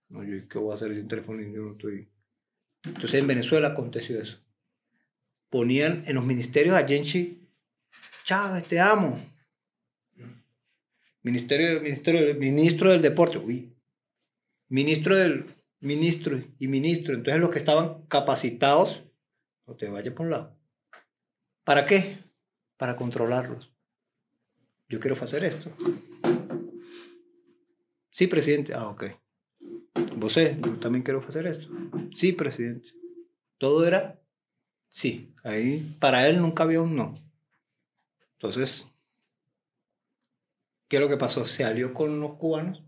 no, 0.09 0.25
yo 0.25 0.49
qué 0.49 0.59
voy 0.59 0.73
a 0.73 0.75
hacer 0.75 0.95
sin 0.95 1.09
teléfono 1.09 1.41
yo 1.41 1.63
no 1.63 1.73
estoy. 1.73 2.09
Entonces 2.85 3.15
en 3.15 3.27
Venezuela 3.27 3.69
aconteció 3.69 4.21
eso. 4.21 4.39
Ponían 5.49 6.03
en 6.07 6.17
los 6.17 6.25
ministerios 6.25 6.77
a 6.77 6.87
Genchi, 6.87 7.49
Chávez, 8.25 8.65
te 8.65 8.81
amo. 8.81 9.19
Ministerio, 11.23 11.81
ministerio, 11.81 12.35
ministro 12.35 12.91
del 12.91 13.03
deporte, 13.03 13.39
uy. 13.39 13.73
Ministro 14.69 15.17
del 15.17 15.56
ministro 15.81 16.43
y 16.59 16.69
ministro. 16.69 17.15
Entonces 17.15 17.41
los 17.41 17.51
que 17.51 17.59
estaban 17.59 18.07
capacitados, 18.07 19.03
no 19.67 19.75
te 19.75 19.89
vayas 19.89 20.15
por 20.15 20.27
un 20.27 20.33
lado. 20.33 20.57
¿Para 21.65 21.85
qué? 21.85 22.19
Para 22.77 22.97
controlarlos. 22.97 23.73
Yo 24.89 25.01
quiero 25.01 25.17
hacer 25.21 25.45
esto. 25.45 25.71
Sí, 28.11 28.29
presidente. 28.29 28.73
Ah, 28.73 28.89
ok. 28.89 29.05
Vos 30.17 30.35
yo 30.35 30.79
también 30.79 31.03
quiero 31.03 31.25
hacer 31.27 31.47
esto. 31.47 31.69
Sí, 32.15 32.33
presidente. 32.33 32.91
Todo 33.59 33.87
era 33.87 34.21
sí. 34.89 35.35
Ahí 35.43 35.97
para 35.99 36.29
él 36.29 36.41
nunca 36.41 36.63
había 36.63 36.81
un 36.81 36.95
no. 36.95 37.15
Entonces, 38.35 38.87
¿qué 40.89 40.97
es 40.97 41.03
lo 41.03 41.09
que 41.09 41.17
pasó? 41.17 41.45
Se 41.45 41.65
alió 41.65 41.93
con 41.93 42.21
los 42.21 42.35
cubanos, 42.35 42.83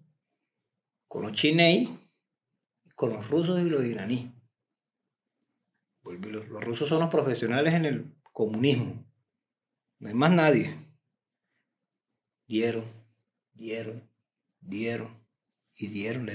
con 1.08 1.22
los 1.22 1.32
chineis, 1.32 1.88
con 2.98 3.12
los 3.12 3.30
rusos 3.30 3.60
y 3.60 3.70
los 3.70 3.84
iraníes. 3.84 4.28
Los, 6.02 6.64
rusos 6.64 6.88
son 6.88 6.98
los 6.98 7.08
profesionales 7.08 7.72
en 7.72 7.84
el 7.84 8.12
comunismo. 8.32 9.06
No 10.00 10.08
hay 10.08 10.14
más 10.14 10.32
nadie. 10.32 10.74
Dieron, 12.48 12.86
dieron, 13.52 14.02
dieron 14.60 15.16
y 15.76 15.86
dieron. 15.86 16.28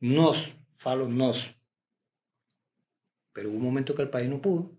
Nos, 0.00 0.50
falo 0.78 1.06
nos. 1.06 1.54
Pero 3.34 3.50
hubo 3.50 3.58
un 3.58 3.64
momento 3.64 3.94
que 3.94 4.02
el 4.02 4.10
país 4.10 4.30
no 4.30 4.40
pudo. 4.40 4.70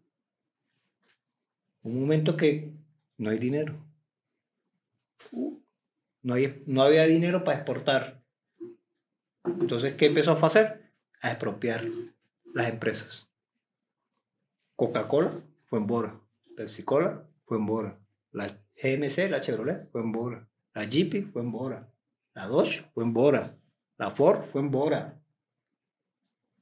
Un 1.83 1.99
momento 2.01 2.35
que 2.35 2.73
no 3.19 3.29
hay 3.29 3.37
dinero. 3.37 3.75
Uh, 5.31 5.61
No, 6.23 6.33
no 6.65 6.81
había 6.81 7.05
dinero 7.05 7.43
para 7.43 7.57
exportar. 7.57 8.22
Entonces, 9.45 9.93
¿qué 9.93 10.05
empezó 10.07 10.31
a 10.31 10.45
hacer? 10.45 10.81
A 11.21 11.29
expropiar 11.31 11.83
las 12.53 12.69
empresas. 12.69 13.27
Coca-Cola 14.75 15.31
fue 15.65 15.79
en 15.79 15.87
Bora. 15.87 16.19
Pepsi-Cola 16.55 17.23
fue 17.45 17.57
en 17.57 17.65
Bora. 17.65 17.97
La 18.31 18.47
GMC, 18.81 19.29
la 19.29 19.39
Chevrolet, 19.41 19.89
fue 19.91 20.01
en 20.01 20.11
Bora. 20.11 20.47
La 20.73 20.85
Jeep 20.85 21.31
fue 21.31 21.41
en 21.41 21.51
Bora. 21.51 21.87
La 22.33 22.47
Dodge 22.47 22.83
fue 22.93 23.03
en 23.03 23.13
Bora. 23.13 23.55
La 23.97 24.11
Ford 24.11 24.45
fue 24.51 24.61
en 24.61 24.71
Bora. 24.71 25.19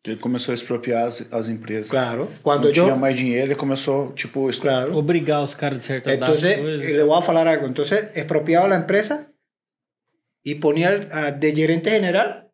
Ele 0.03 0.17
começou 0.19 0.51
a 0.51 0.55
expropriar 0.55 1.05
as, 1.07 1.21
as 1.31 1.47
empresas. 1.47 1.89
Claro. 1.91 2.27
Cuando 2.41 2.65
Não 2.67 2.73
yo... 2.73 2.83
tinha 2.85 2.95
mais 2.95 3.15
dinheiro, 3.15 3.45
ele 3.51 3.55
começou, 3.55 4.11
tipo, 4.13 4.49
es- 4.49 4.59
Claro. 4.59 4.97
Obrigar 4.97 5.43
os 5.43 5.53
caras 5.53 5.77
de 5.77 5.85
certa 5.85 6.11
idade. 6.11 6.31
Entonces, 6.31 6.57
coisa. 6.57 6.83
eh, 6.85 6.93
le 6.93 7.03
voy 7.03 7.21
a 7.21 7.25
hablar 7.25 7.47
algo. 7.47 7.67
Entonces, 7.67 8.09
expropiaba 8.15 8.67
la 8.67 8.77
empresa 8.77 9.31
y 10.43 10.55
ponía 10.55 10.89
al- 10.89 11.09
a- 11.11 11.31
de 11.31 11.53
gerente 11.55 11.91
general 11.91 12.50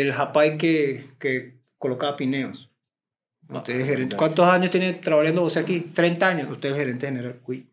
el 0.00 0.12
japay 0.12 0.56
que, 0.58 1.10
que 1.18 1.58
colocaba 1.78 2.16
pineos. 2.16 2.70
Usted 3.48 3.80
es 3.80 3.86
gerente. 3.86 4.16
¿Cuántos 4.16 4.46
años 4.46 4.70
tiene 4.70 4.94
trabajando 4.94 5.44
usted 5.44 5.60
aquí? 5.60 5.80
30 5.80 6.28
años. 6.28 6.50
Usted 6.50 6.70
es 6.70 6.74
el 6.74 6.80
gerente 6.80 7.06
general. 7.06 7.40
Uy. 7.46 7.68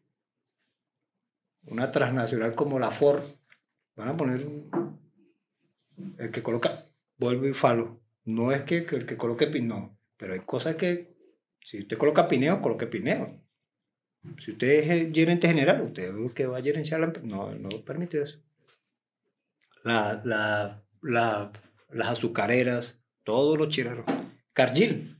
Una 1.68 1.92
transnacional 1.92 2.56
como 2.56 2.80
la 2.80 2.92
Ford. 2.92 3.24
Van 3.96 4.10
a 4.10 4.18
poner 4.18 4.46
un- 4.46 5.00
el 6.18 6.32
que 6.32 6.44
coloca. 6.44 6.84
Vuelvo 7.18 7.48
y 7.48 7.54
falo. 7.54 8.02
No 8.26 8.52
es 8.52 8.64
que, 8.64 8.86
que 8.86 8.96
el 8.98 9.06
que 9.06 9.16
coloque 9.18 9.48
pineo. 9.48 9.98
Pero 10.18 10.34
hay 10.34 10.42
cosas 10.42 10.76
que. 10.76 11.16
Si 11.64 11.80
usted 11.80 11.98
coloca 11.98 12.28
pineo, 12.28 12.62
coloque 12.62 12.88
pineo. 12.88 13.42
Si 14.44 14.52
usted 14.52 14.68
es 14.68 15.14
gerente 15.14 15.48
general, 15.48 15.82
usted 15.84 16.04
es 16.04 16.10
el 16.10 16.34
que 16.34 16.46
va 16.48 16.58
a 16.58 16.62
gerenciar 16.62 17.00
la 17.00 17.06
empresa. 17.08 17.28
No, 17.28 17.54
no 17.56 17.70
permite 17.86 18.22
eso. 18.22 18.40
La, 19.84 20.22
la, 20.26 20.84
la, 21.02 21.52
las 21.90 22.10
azucareras, 22.10 23.02
todos 23.24 23.58
lo 23.58 23.70
chiraron. 23.70 24.06
Cargill. 24.54 25.18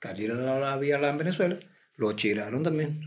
Cargill 0.00 0.36
no 0.36 0.60
la 0.60 0.72
había 0.72 0.96
en 0.96 1.18
Venezuela. 1.18 1.58
Lo 1.96 2.12
chiraron 2.14 2.62
también. 2.62 3.00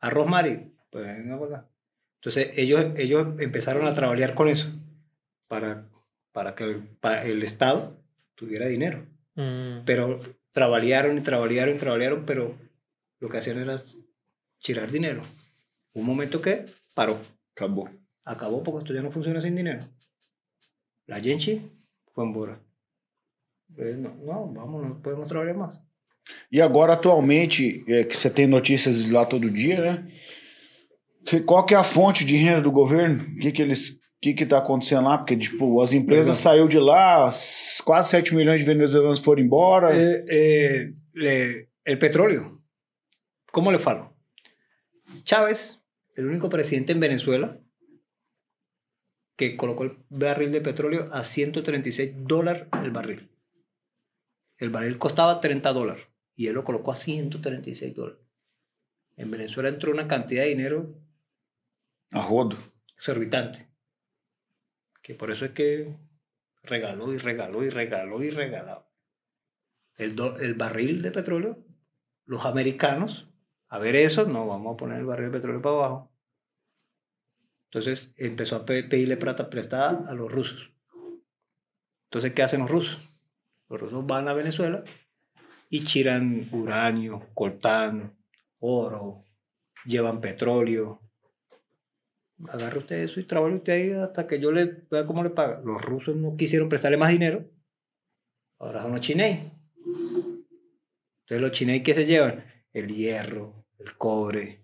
Arroz 0.00 0.28
Mari. 0.28 0.72
Pues 0.90 1.06
venga 1.06 1.38
para 1.38 1.56
acá. 1.56 1.68
Entonces 2.16 2.50
ellos, 2.56 2.86
ellos 2.96 3.26
empezaron 3.38 3.86
a 3.86 3.94
trabajar 3.94 4.34
con 4.34 4.48
eso. 4.48 4.68
Para 5.48 5.88
para 6.32 6.54
que 6.54 6.64
el, 6.64 6.82
para 6.82 7.24
el 7.24 7.42
Estado 7.42 7.96
tuviera 8.34 8.66
dinero. 8.66 9.06
Mm. 9.34 9.84
Pero 9.84 10.20
trabajaron 10.50 11.18
y 11.18 11.20
trabajaron 11.22 11.76
y 11.76 11.78
trabajaron, 11.78 12.24
pero 12.26 12.58
lo 13.20 13.28
que 13.28 13.38
hacían 13.38 13.58
era 13.58 13.76
tirar 14.62 14.90
dinero. 14.90 15.22
Un 15.92 16.06
momento 16.06 16.40
que 16.40 16.66
paró, 16.94 17.20
Acabou. 17.54 17.88
acabó 18.24 18.62
porque 18.62 18.78
esto 18.84 18.94
ya 18.94 19.02
no 19.02 19.12
funciona 19.12 19.40
sin 19.40 19.54
dinero. 19.54 19.86
La 21.06 21.20
gente 21.20 21.62
Eh, 23.78 23.94
No, 23.96 24.10
no, 24.16 24.52
vamos, 24.54 24.86
no 24.88 25.00
podemos 25.02 25.26
trabajar 25.28 25.56
más. 25.56 25.80
E 26.52 26.60
agora, 26.60 26.92
atualmente, 26.92 27.84
é, 27.88 28.04
que 28.04 28.16
você 28.16 28.30
tem 28.30 28.46
notícias 28.46 29.02
de 29.02 29.10
lá 29.10 29.24
todo 29.26 29.50
dia, 29.50 29.80
né? 29.80 30.08
Que- 31.24 31.40
qual 31.40 31.64
que 31.66 31.74
é 31.74 31.76
a 31.76 31.82
fonte 31.84 32.24
de 32.24 32.36
renda 32.36 32.60
do 32.60 32.70
governo? 32.70 33.22
O 33.36 33.38
que 33.38 33.50
que 33.52 33.62
eles... 33.62 33.90
O 33.90 34.22
que 34.22 34.34
que 34.34 34.46
tá 34.46 34.58
acontecendo 34.58 35.02
lá? 35.06 35.18
Porque, 35.18 35.36
tipo, 35.36 35.80
as 35.82 35.92
empresas 35.92 36.38
Exato. 36.38 36.42
saiu 36.56 36.68
de 36.68 36.78
lá, 36.78 37.28
quase 37.84 38.10
7 38.10 38.32
milhões 38.36 38.60
de 38.60 38.66
venezuelanos 38.66 39.18
foram 39.18 39.42
embora. 39.42 39.90
Eh, 39.96 40.24
eh, 40.28 40.92
le- 41.12 41.68
el 41.84 41.98
petróleo. 41.98 42.60
¿Cómo 43.50 43.72
le 43.72 43.80
falo? 43.80 44.14
Chávez, 45.24 45.80
el 46.16 46.26
único 46.26 46.48
presidente 46.48 46.92
en 46.92 47.00
Venezuela 47.00 47.58
que 49.36 49.56
colocó 49.56 49.84
el 49.84 49.98
barril 50.08 50.52
de 50.52 50.60
petróleo 50.60 51.08
a 51.12 51.24
136 51.24 52.12
dólares 52.16 52.66
el 52.82 52.90
barril. 52.90 53.30
El 54.58 54.70
barril 54.70 54.98
costaba 54.98 55.40
30 55.40 55.72
dólares 55.72 56.06
y 56.36 56.46
él 56.48 56.54
lo 56.54 56.64
colocó 56.64 56.92
a 56.92 56.96
136 56.96 57.94
dólares. 57.94 58.20
En 59.16 59.30
Venezuela 59.30 59.68
entró 59.68 59.92
una 59.92 60.08
cantidad 60.08 60.42
de 60.44 60.50
dinero 60.50 60.94
A 62.12 62.26
exorbitante. 62.96 63.68
Que 65.02 65.14
por 65.14 65.30
eso 65.30 65.44
es 65.46 65.52
que 65.52 65.96
regaló 66.62 67.12
y 67.12 67.18
regaló 67.18 67.64
y 67.64 67.70
regaló 67.70 68.22
y 68.22 68.30
regaló. 68.30 68.86
El, 69.96 70.14
do- 70.14 70.38
el 70.38 70.54
barril 70.54 71.02
de 71.02 71.10
petróleo, 71.10 71.64
los 72.24 72.44
americanos, 72.46 73.28
a 73.68 73.78
ver 73.78 73.96
eso, 73.96 74.26
no, 74.26 74.46
vamos 74.46 74.74
a 74.74 74.76
poner 74.76 74.98
el 74.98 75.06
barril 75.06 75.30
de 75.30 75.38
petróleo 75.38 75.62
para 75.62 75.74
abajo. 75.76 76.11
Entonces 77.72 78.12
empezó 78.18 78.56
a 78.56 78.66
pe- 78.66 78.84
pedirle 78.84 79.16
plata 79.16 79.48
prestada 79.48 80.04
a 80.06 80.12
los 80.12 80.30
rusos. 80.30 80.70
Entonces, 82.04 82.34
¿qué 82.34 82.42
hacen 82.42 82.60
los 82.60 82.70
rusos? 82.70 83.00
Los 83.70 83.80
rusos 83.80 84.06
van 84.06 84.28
a 84.28 84.34
Venezuela 84.34 84.84
y 85.70 85.82
chiran 85.84 86.50
uranio, 86.52 87.30
coltán, 87.32 88.14
oro, 88.58 89.24
llevan 89.86 90.20
petróleo, 90.20 91.00
agarre 92.46 92.80
usted 92.80 92.96
eso 92.96 93.20
y 93.20 93.24
trabaje 93.24 93.54
usted 93.54 93.72
ahí 93.72 93.92
hasta 93.92 94.26
que 94.26 94.38
yo 94.38 94.52
le 94.52 94.84
vea 94.90 95.06
cómo 95.06 95.22
le 95.24 95.30
paga. 95.30 95.62
Los 95.64 95.80
rusos 95.80 96.14
no 96.14 96.36
quisieron 96.36 96.68
prestarle 96.68 96.98
más 96.98 97.10
dinero. 97.10 97.50
Ahora 98.58 98.82
son 98.82 98.92
los. 98.92 99.08
Entonces 99.08 99.50
los 101.28 101.52
chineis 101.52 101.82
que 101.82 101.94
se 101.94 102.04
llevan 102.04 102.44
el 102.74 102.88
hierro, 102.88 103.64
el 103.78 103.96
cobre, 103.96 104.62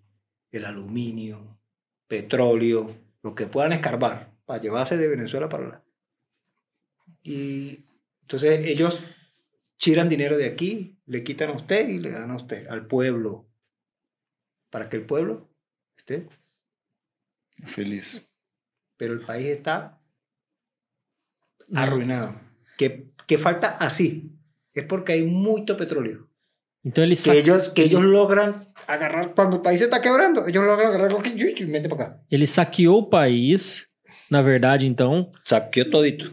el 0.50 0.66
aluminio, 0.66 1.57
petróleo, 2.08 2.96
lo 3.22 3.34
que 3.34 3.46
puedan 3.46 3.72
escarbar 3.72 4.32
para 4.46 4.60
llevarse 4.60 4.96
de 4.96 5.08
Venezuela 5.08 5.48
para 5.48 5.66
allá. 5.66 5.84
Y 7.22 7.84
entonces 8.22 8.64
ellos 8.64 8.98
chiran 9.78 10.08
dinero 10.08 10.36
de 10.36 10.46
aquí, 10.46 10.98
le 11.06 11.22
quitan 11.22 11.50
a 11.50 11.54
usted 11.54 11.88
y 11.88 11.98
le 11.98 12.10
dan 12.10 12.30
a 12.30 12.36
usted, 12.36 12.66
al 12.68 12.86
pueblo, 12.86 13.46
para 14.70 14.88
que 14.88 14.96
el 14.96 15.06
pueblo 15.06 15.48
esté 15.96 16.28
Feliz. 17.64 18.28
pero 18.96 19.12
el 19.12 19.20
país 19.20 19.48
está 19.48 20.00
arruinado. 21.74 22.40
Que, 22.76 23.10
que 23.26 23.38
falta 23.38 23.76
así. 23.76 24.32
Es 24.74 24.84
porque 24.84 25.12
hay 25.12 25.24
mucho 25.24 25.76
petróleo. 25.76 26.27
Então 26.88 27.04
ele 27.04 27.14
Que 27.14 27.20
saque- 27.20 27.38
ellos, 27.40 27.68
que 27.68 27.82
ellos 27.82 28.02
logran 28.02 28.62
agarrar, 28.86 29.34
cuando 29.34 29.56
el 29.56 29.62
país 29.62 29.78
se 29.80 29.84
está 29.84 30.00
quebrando, 30.00 30.48
ellos 30.48 30.64
logran 30.64 30.88
agarrar 30.88 31.10
lo 31.12 31.20
que 31.22 31.28
y 31.30 31.66
mete 31.66 31.86
para 31.88 32.04
acá. 32.04 32.18
ele 32.30 32.46
saqueou 32.46 33.00
o 33.00 33.06
país, 33.10 33.86
na 34.30 34.40
verdade, 34.40 34.86
então, 34.86 35.28
Saqueó 35.44 35.84
todito. 35.90 36.32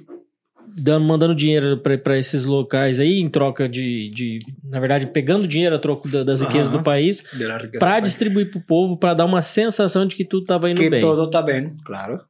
dando, 0.77 1.05
mandando 1.05 1.35
dinheiro 1.35 1.77
para 2.03 2.17
esses 2.17 2.45
locais 2.45 2.99
aí, 3.01 3.19
em 3.19 3.29
troca 3.29 3.67
de, 3.67 4.09
de. 4.11 4.39
Na 4.63 4.79
verdade, 4.79 5.07
pegando 5.07 5.45
dinheiro 5.47 5.75
a 5.75 5.79
troco 5.79 6.07
da- 6.07 6.23
das 6.23 6.39
riquezas 6.41 6.69
Aham. 6.69 6.77
do 6.77 6.83
país, 6.83 7.21
para 7.77 7.99
distribuir 7.99 8.49
pro 8.49 8.61
povo, 8.61 8.97
para 8.97 9.13
dar 9.13 9.25
uma 9.25 9.41
sensação 9.41 10.05
de 10.07 10.15
que 10.15 10.23
tudo 10.25 10.45
tava 10.45 10.69
indo 10.69 10.79
Que 10.81 10.89
bem. 10.89 11.01
todo 11.01 11.25
está 11.25 11.41
bien, 11.41 11.75
claro. 11.85 12.21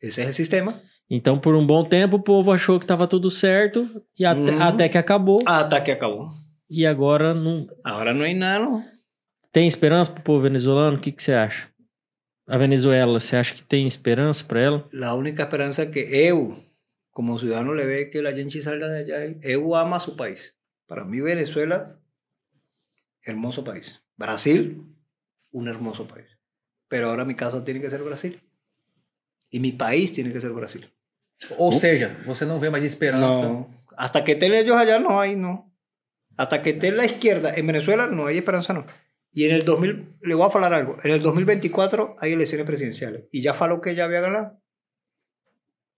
Ese 0.00 0.20
es 0.22 0.26
el 0.28 0.34
sistema. 0.34 0.74
Então, 1.10 1.38
por 1.38 1.54
um 1.54 1.66
bom 1.66 1.84
tempo, 1.84 2.16
o 2.16 2.22
povo 2.22 2.50
achou 2.52 2.78
que 2.80 2.86
tava 2.86 3.06
tudo 3.06 3.28
certo, 3.30 3.86
e 4.18 4.24
até, 4.24 4.52
Uhum. 4.52 4.62
até 4.62 4.88
que 4.88 4.98
acabou, 4.98 5.38
Hasta 5.46 5.80
que 5.80 5.90
acabó. 5.90 6.30
E 6.72 6.86
agora 6.86 7.34
não. 7.34 7.68
Ahora 7.84 8.14
no 8.14 8.24
hay 8.24 8.34
nada. 8.34 8.82
Tem 9.52 9.68
esperança 9.68 10.10
pro 10.10 10.22
povo 10.22 10.40
venezuelano? 10.40 10.96
O 10.96 11.00
que, 11.00 11.12
que 11.12 11.22
você 11.22 11.34
acha? 11.34 11.68
A 12.48 12.56
Venezuela, 12.56 13.20
você 13.20 13.36
acha 13.36 13.54
que 13.54 13.62
tem 13.62 13.86
esperança 13.86 14.42
para 14.42 14.60
ela? 14.60 14.88
La 14.92 15.14
única 15.14 15.42
esperanza 15.42 15.86
que 15.86 16.00
EU, 16.00 16.56
como 17.10 17.38
ciudadano, 17.38 17.74
le 17.74 17.84
ve 17.84 18.10
que 18.10 18.22
la 18.22 18.32
gente 18.32 18.62
salga 18.62 18.88
de 18.88 19.12
allá. 19.12 19.36
EU 19.42 19.74
ama 19.76 19.96
a 19.96 20.00
su 20.00 20.16
país. 20.16 20.54
Para 20.86 21.04
mí, 21.04 21.20
Venezuela, 21.20 22.00
hermoso 23.24 23.62
país. 23.62 24.00
Brasil, 24.16 24.82
un 25.52 25.68
hermoso 25.68 26.08
país. 26.08 26.26
Pero 26.88 27.10
ahora 27.10 27.24
mi 27.24 27.34
casa 27.34 27.62
tiene 27.62 27.80
que 27.80 27.90
ser 27.90 28.02
Brasil. 28.02 28.40
Y 29.50 29.60
mi 29.60 29.72
país 29.72 30.12
tiene 30.12 30.32
que 30.32 30.40
ser 30.40 30.52
Brasil. 30.52 30.90
Ou 31.58 31.72
seja, 31.72 32.16
você 32.26 32.46
não 32.46 32.58
vê 32.58 32.70
mais 32.70 32.84
esperança. 32.84 33.46
No. 33.46 33.82
Hasta 33.96 34.24
que 34.24 34.32
estén 34.32 34.54
ellos 34.54 34.76
allá, 34.76 34.98
no 34.98 35.20
hay, 35.20 35.36
no. 35.36 35.71
Hasta 36.42 36.60
que 36.60 36.70
esté 36.70 36.90
la 36.90 37.04
izquierda 37.04 37.52
en 37.54 37.68
Venezuela, 37.68 38.08
no 38.08 38.26
hay 38.26 38.38
esperanza, 38.38 38.72
no. 38.72 38.84
Y 39.30 39.44
en 39.44 39.52
el 39.52 39.64
2000, 39.64 40.16
le 40.22 40.34
voy 40.34 40.42
a 40.42 40.52
hablar 40.52 40.74
algo, 40.74 40.96
en 41.04 41.12
el 41.12 41.22
2024 41.22 42.16
hay 42.18 42.32
elecciones 42.32 42.66
presidenciales. 42.66 43.26
Y 43.30 43.42
ya 43.42 43.54
faló 43.54 43.80
que 43.80 43.94
ya 43.94 44.06
había 44.06 44.22
ganado. 44.22 44.60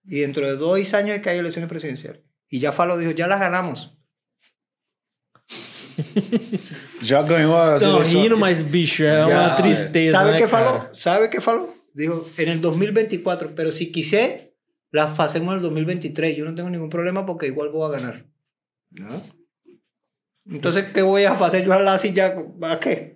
Y 0.05 0.21
dentro 0.21 0.47
de 0.47 0.57
dos 0.57 0.93
años 0.93 1.17
es 1.17 1.23
que 1.23 1.31
hay 1.31 1.39
elecciones 1.39 1.71
presidenciales. 1.71 2.21
Y 2.51 2.59
ya 2.59 2.73
Falo 2.73 2.99
dijo, 2.99 3.13
ya 3.13 3.27
las 3.27 3.41
ganamos. 3.41 3.97
Já 7.01 7.23
ganhou 7.23 7.57
as 7.57 7.81
eleições. 7.83 8.13
rindo, 8.13 8.37
mas, 8.37 8.63
bicho, 8.63 9.03
é 9.03 9.27
Ya, 9.27 9.29
uma 9.29 9.57
tristeza, 9.57 10.19
¿Sabe 10.19 10.33
né, 10.33 10.39
qué 10.39 10.47
cara? 10.47 10.67
Falo? 10.67 10.95
¿Sabe 10.95 11.31
qué 11.31 11.41
Falo? 11.41 11.75
Dijo, 11.95 12.29
en 12.37 12.49
el 12.51 12.61
2024, 12.61 13.55
pero 13.55 13.73
si 13.73 13.91
quise, 13.91 14.53
las 14.91 15.19
hacemos 15.19 15.53
en 15.53 15.57
el 15.57 15.63
2023. 15.63 16.37
Yo 16.37 16.45
no 16.45 16.55
tengo 16.55 16.69
ningún 16.69 16.91
problema 16.91 17.25
porque 17.25 17.47
igual 17.47 17.71
voy 17.71 17.89
a 17.89 17.99
ganar. 17.99 18.27
¿No? 18.91 19.23
Entonces, 20.47 20.93
¿qué 20.93 21.03
voy 21.03 21.25
a 21.25 21.33
hacer 21.33 21.65
yo 21.65 21.73
a 21.73 21.81
la 21.81 21.97
silla? 21.99 22.37
¿A 22.63 22.79
qué? 22.79 23.15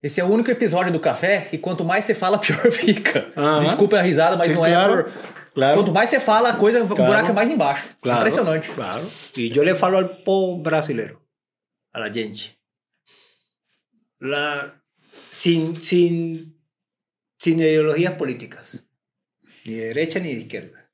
Esse 0.00 0.20
é 0.20 0.24
o 0.24 0.28
único 0.28 0.48
episódio 0.50 0.92
do 0.92 1.00
café 1.00 1.48
que 1.50 1.58
quanto 1.58 1.84
mais 1.84 2.04
você 2.04 2.14
fala, 2.14 2.38
pior 2.40 2.70
fica. 2.70 3.32
Aham. 3.36 3.64
Desculpa 3.64 3.98
a 3.98 4.02
risada, 4.02 4.36
mas 4.36 4.46
Sim, 4.46 4.54
não 4.54 4.62
claro. 4.62 5.00
é 5.00 5.02
por. 5.04 5.12
Claro. 5.54 5.76
Quanto 5.80 5.92
mais 5.92 6.08
você 6.08 6.20
fala, 6.20 6.50
a 6.50 6.56
coisa, 6.56 6.84
o 6.84 6.86
Claro. 6.86 7.04
buraco 7.04 7.30
é 7.30 7.32
mais 7.32 7.50
embaixo. 7.50 7.88
Claro, 8.00 8.20
Impressionante. 8.20 8.70
Claro. 8.72 9.10
Y 9.36 9.50
yo 9.50 9.64
le 9.64 9.74
falo 9.74 9.98
al 9.98 10.22
povo 10.22 10.62
brasilero, 10.62 11.20
a 11.92 11.98
la 11.98 12.12
gente. 12.12 12.56
La, 14.20 14.80
sin, 15.30 15.82
sin, 15.82 16.56
sin 17.38 17.58
ideologías 17.58 18.14
políticas, 18.14 18.80
ni 19.64 19.74
de 19.74 19.86
derecha 19.88 20.20
ni 20.20 20.32
de 20.32 20.40
izquierda. 20.42 20.88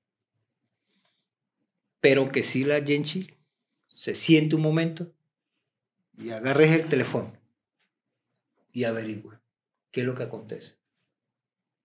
Pero 2.01 2.31
que 2.33 2.43
si 2.43 2.65
la 2.65 2.81
gente 2.83 3.37
se 3.87 4.15
siente 4.15 4.57
un 4.57 4.63
momento 4.63 5.13
y 6.19 6.31
agarres 6.31 6.73
el 6.73 6.89
teléfono 6.89 7.33
y 8.73 8.85
averigüe 8.85 9.39
qué 9.91 10.01
es 10.01 10.07
lo 10.07 10.15
que 10.15 10.25
acontece. 10.25 10.75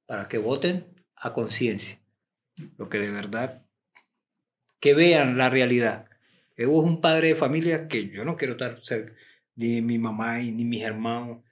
Para 0.06 0.28
que 0.28 0.38
voten 0.38 0.86
a 1.16 1.34
conciencia. 1.34 2.00
Lo 2.78 2.90
que 2.90 3.00
de 3.00 3.12
verdad 3.12 3.66
que 4.80 4.94
vean 4.94 5.38
la 5.38 5.50
realidad. 5.50 6.10
Evo 6.56 6.82
es 6.82 6.88
un 6.88 7.02
padre 7.02 7.30
de 7.30 7.36
familia 7.36 7.88
que 7.88 8.10
yo 8.10 8.24
no 8.26 8.36
quiero 8.38 8.54
estar 8.54 8.80
cerca, 8.84 9.14
ni 9.56 9.82
mi 9.82 9.98
mamá 9.98 10.42
y 10.42 10.52
ni 10.52 10.66
mis 10.66 10.84
hermanos. 10.84 11.44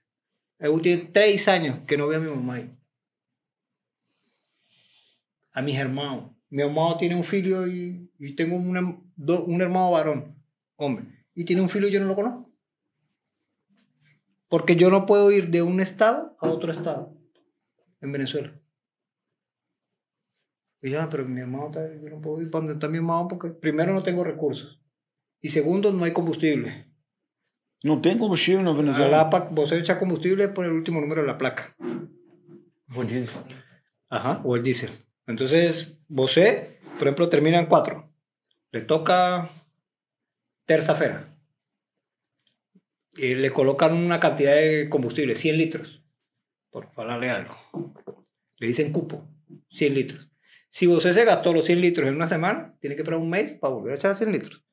Evo 0.59 0.81
tiene 0.81 1.03
tres 1.13 1.47
años 1.47 1.79
que 1.85 1.97
no 1.97 2.07
ve 2.07 2.15
a 2.15 2.19
mi 2.19 2.29
mamá. 2.29 2.59
y- 2.59 2.71
A 5.53 5.61
mis 5.61 5.77
hermanos. 5.77 6.31
Mi 6.49 6.61
hermano 6.61 6.97
tiene 6.97 7.15
un 7.15 7.23
filho 7.23 7.67
y, 7.67 8.09
tengo 8.35 8.55
un, 8.55 8.75
herm- 8.75 9.01
do- 9.15 9.43
un 9.43 9.61
hermano 9.61 9.91
varón, 9.91 10.35
hombre. 10.77 11.05
Y 11.35 11.43
tiene 11.45 11.61
un 11.61 11.69
filho 11.69 11.87
y 11.87 11.91
yo 11.91 11.99
no 11.99 12.05
lo 12.07 12.15
conozco. 12.15 12.49
Porque 14.49 14.75
yo 14.75 14.89
no 14.89 15.05
puedo 15.05 15.31
ir 15.31 15.49
de 15.49 15.61
un 15.61 15.79
estado 15.79 16.35
a 16.39 16.49
otro 16.49 16.71
estado 16.71 17.13
en 18.01 18.11
Venezuela. 18.11 18.53
Y 20.81 20.91
ya, 20.91 21.09
pero 21.09 21.25
mi 21.25 21.41
hermano 21.41 21.67
está, 21.67 21.87
yo 21.95 22.09
no 22.09 22.21
puedo 22.21 22.41
ir 22.41 22.49
para 22.51 22.61
donde 22.61 22.73
está 22.73 22.87
mi 22.87 22.97
hermano 22.97 23.27
porque 23.27 23.49
primero 23.49 23.93
no 23.93 24.03
tengo 24.03 24.23
recursos. 24.23 24.79
Y 25.41 25.49
segundo, 25.49 25.91
no 25.91 26.03
hay 26.05 26.13
combustible. 26.13 26.87
Não 27.83 28.01
tem 28.01 28.17
combustível 28.17 28.63
na 28.63 28.71
A 28.71 28.73
Venezuela. 28.73 29.17
la 29.17 29.29
PAC, 29.29 29.51
vos 29.53 29.71
echa 29.71 29.99
combustible 29.99 30.47
por 30.49 30.65
el 30.65 30.71
último 30.71 30.99
número 30.99 31.21
de 31.21 31.27
la 31.27 31.37
placa. 31.37 31.75
Rodízio. 32.87 33.39
Ajá. 34.09 34.41
O 34.43 34.55
el 34.55 34.63
diésel. 34.63 34.89
Entonces, 35.27 35.95
vos, 36.07 36.33
por 36.97 37.07
ejemplo, 37.07 37.29
termina 37.29 37.59
en 37.59 37.67
4. 37.67 38.09
le 38.71 38.81
toca 38.81 39.49
terza-feira. 40.65 41.36
Y 43.17 43.35
le 43.35 43.51
colocan 43.51 43.93
una 43.93 44.19
cantidad 44.19 44.55
de 44.55 44.89
combustible, 44.89 45.35
100 45.35 45.57
litros, 45.57 46.03
por 46.69 46.87
hablarle 46.95 47.29
algo. 47.29 47.55
Le 48.59 48.67
dicen 48.67 48.91
cupo, 48.91 49.27
100 49.69 49.93
litros. 49.93 50.29
Si 50.69 50.87
usted 50.87 51.13
se 51.13 51.25
gastó 51.25 51.53
los 51.53 51.65
100 51.65 51.81
litros 51.81 52.07
en 52.07 52.15
una 52.15 52.27
semana, 52.27 52.75
tiene 52.79 52.95
que 52.95 53.01
esperar 53.01 53.19
un 53.19 53.29
mes 53.29 53.51
para 53.53 53.73
volver 53.73 53.93
a 53.93 53.95
echar 53.95 54.15
100 54.15 54.31
litros. 54.31 54.63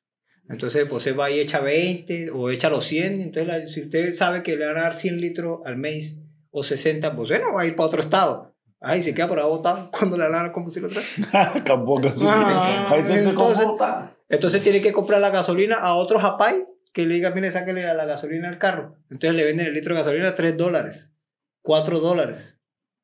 Entonces, 0.48 0.84
pues 0.88 1.02
se 1.02 1.12
va 1.12 1.30
y 1.30 1.40
echa 1.40 1.60
20 1.60 2.30
o 2.30 2.50
echa 2.50 2.68
los 2.68 2.84
100. 2.84 3.20
Entonces, 3.22 3.46
la- 3.46 3.66
si 3.66 3.82
usted 3.82 4.12
sabe 4.12 4.42
que 4.42 4.56
le 4.56 4.66
van 4.66 4.76
a 4.76 4.82
dar 4.82 4.94
100 4.94 5.20
litros 5.20 5.60
al 5.64 5.76
mes 5.76 6.18
o 6.50 6.62
60, 6.62 7.14
pues 7.16 7.30
usted 7.30 7.42
no 7.42 7.54
va 7.54 7.62
a 7.62 7.66
ir 7.66 7.74
para 7.76 7.86
otro 7.86 8.00
estado. 8.00 8.54
Ay, 8.80 9.02
se 9.02 9.14
queda 9.14 9.28
por 9.28 9.38
ahí 9.38 9.46
botado 9.46 9.90
cuando 9.98 10.18
le 10.18 10.24
van 10.24 10.34
a 10.34 10.38
dar 10.42 10.52
combustible 10.52 10.88
otra 10.88 11.00
vez. 11.00 11.18
A 11.34 11.54
gasolina. 11.54 11.64
Ah, 12.30 12.88
entonces-. 13.30 13.64
Entonces 14.28 14.62
tiene 14.62 14.82
que 14.82 14.92
comprar 14.92 15.20
la 15.20 15.30
gasolina 15.30 15.76
a 15.76 15.94
otro 15.94 16.18
japay 16.18 16.64
que 16.94 17.04
le 17.06 17.14
diga, 17.14 17.30
mire, 17.32 17.50
sáquele 17.50 17.82
la 17.92 18.04
gasolina 18.06 18.48
al 18.48 18.56
carro. 18.58 18.96
Entonces 19.10 19.36
le 19.36 19.44
venden 19.44 19.66
el 19.66 19.74
litro 19.74 19.94
de 19.94 20.00
gasolina 20.00 20.28
a 20.30 20.34
3 20.34 20.56
dólares, 20.56 21.10
4 21.62 22.00
dólares. 22.00 22.56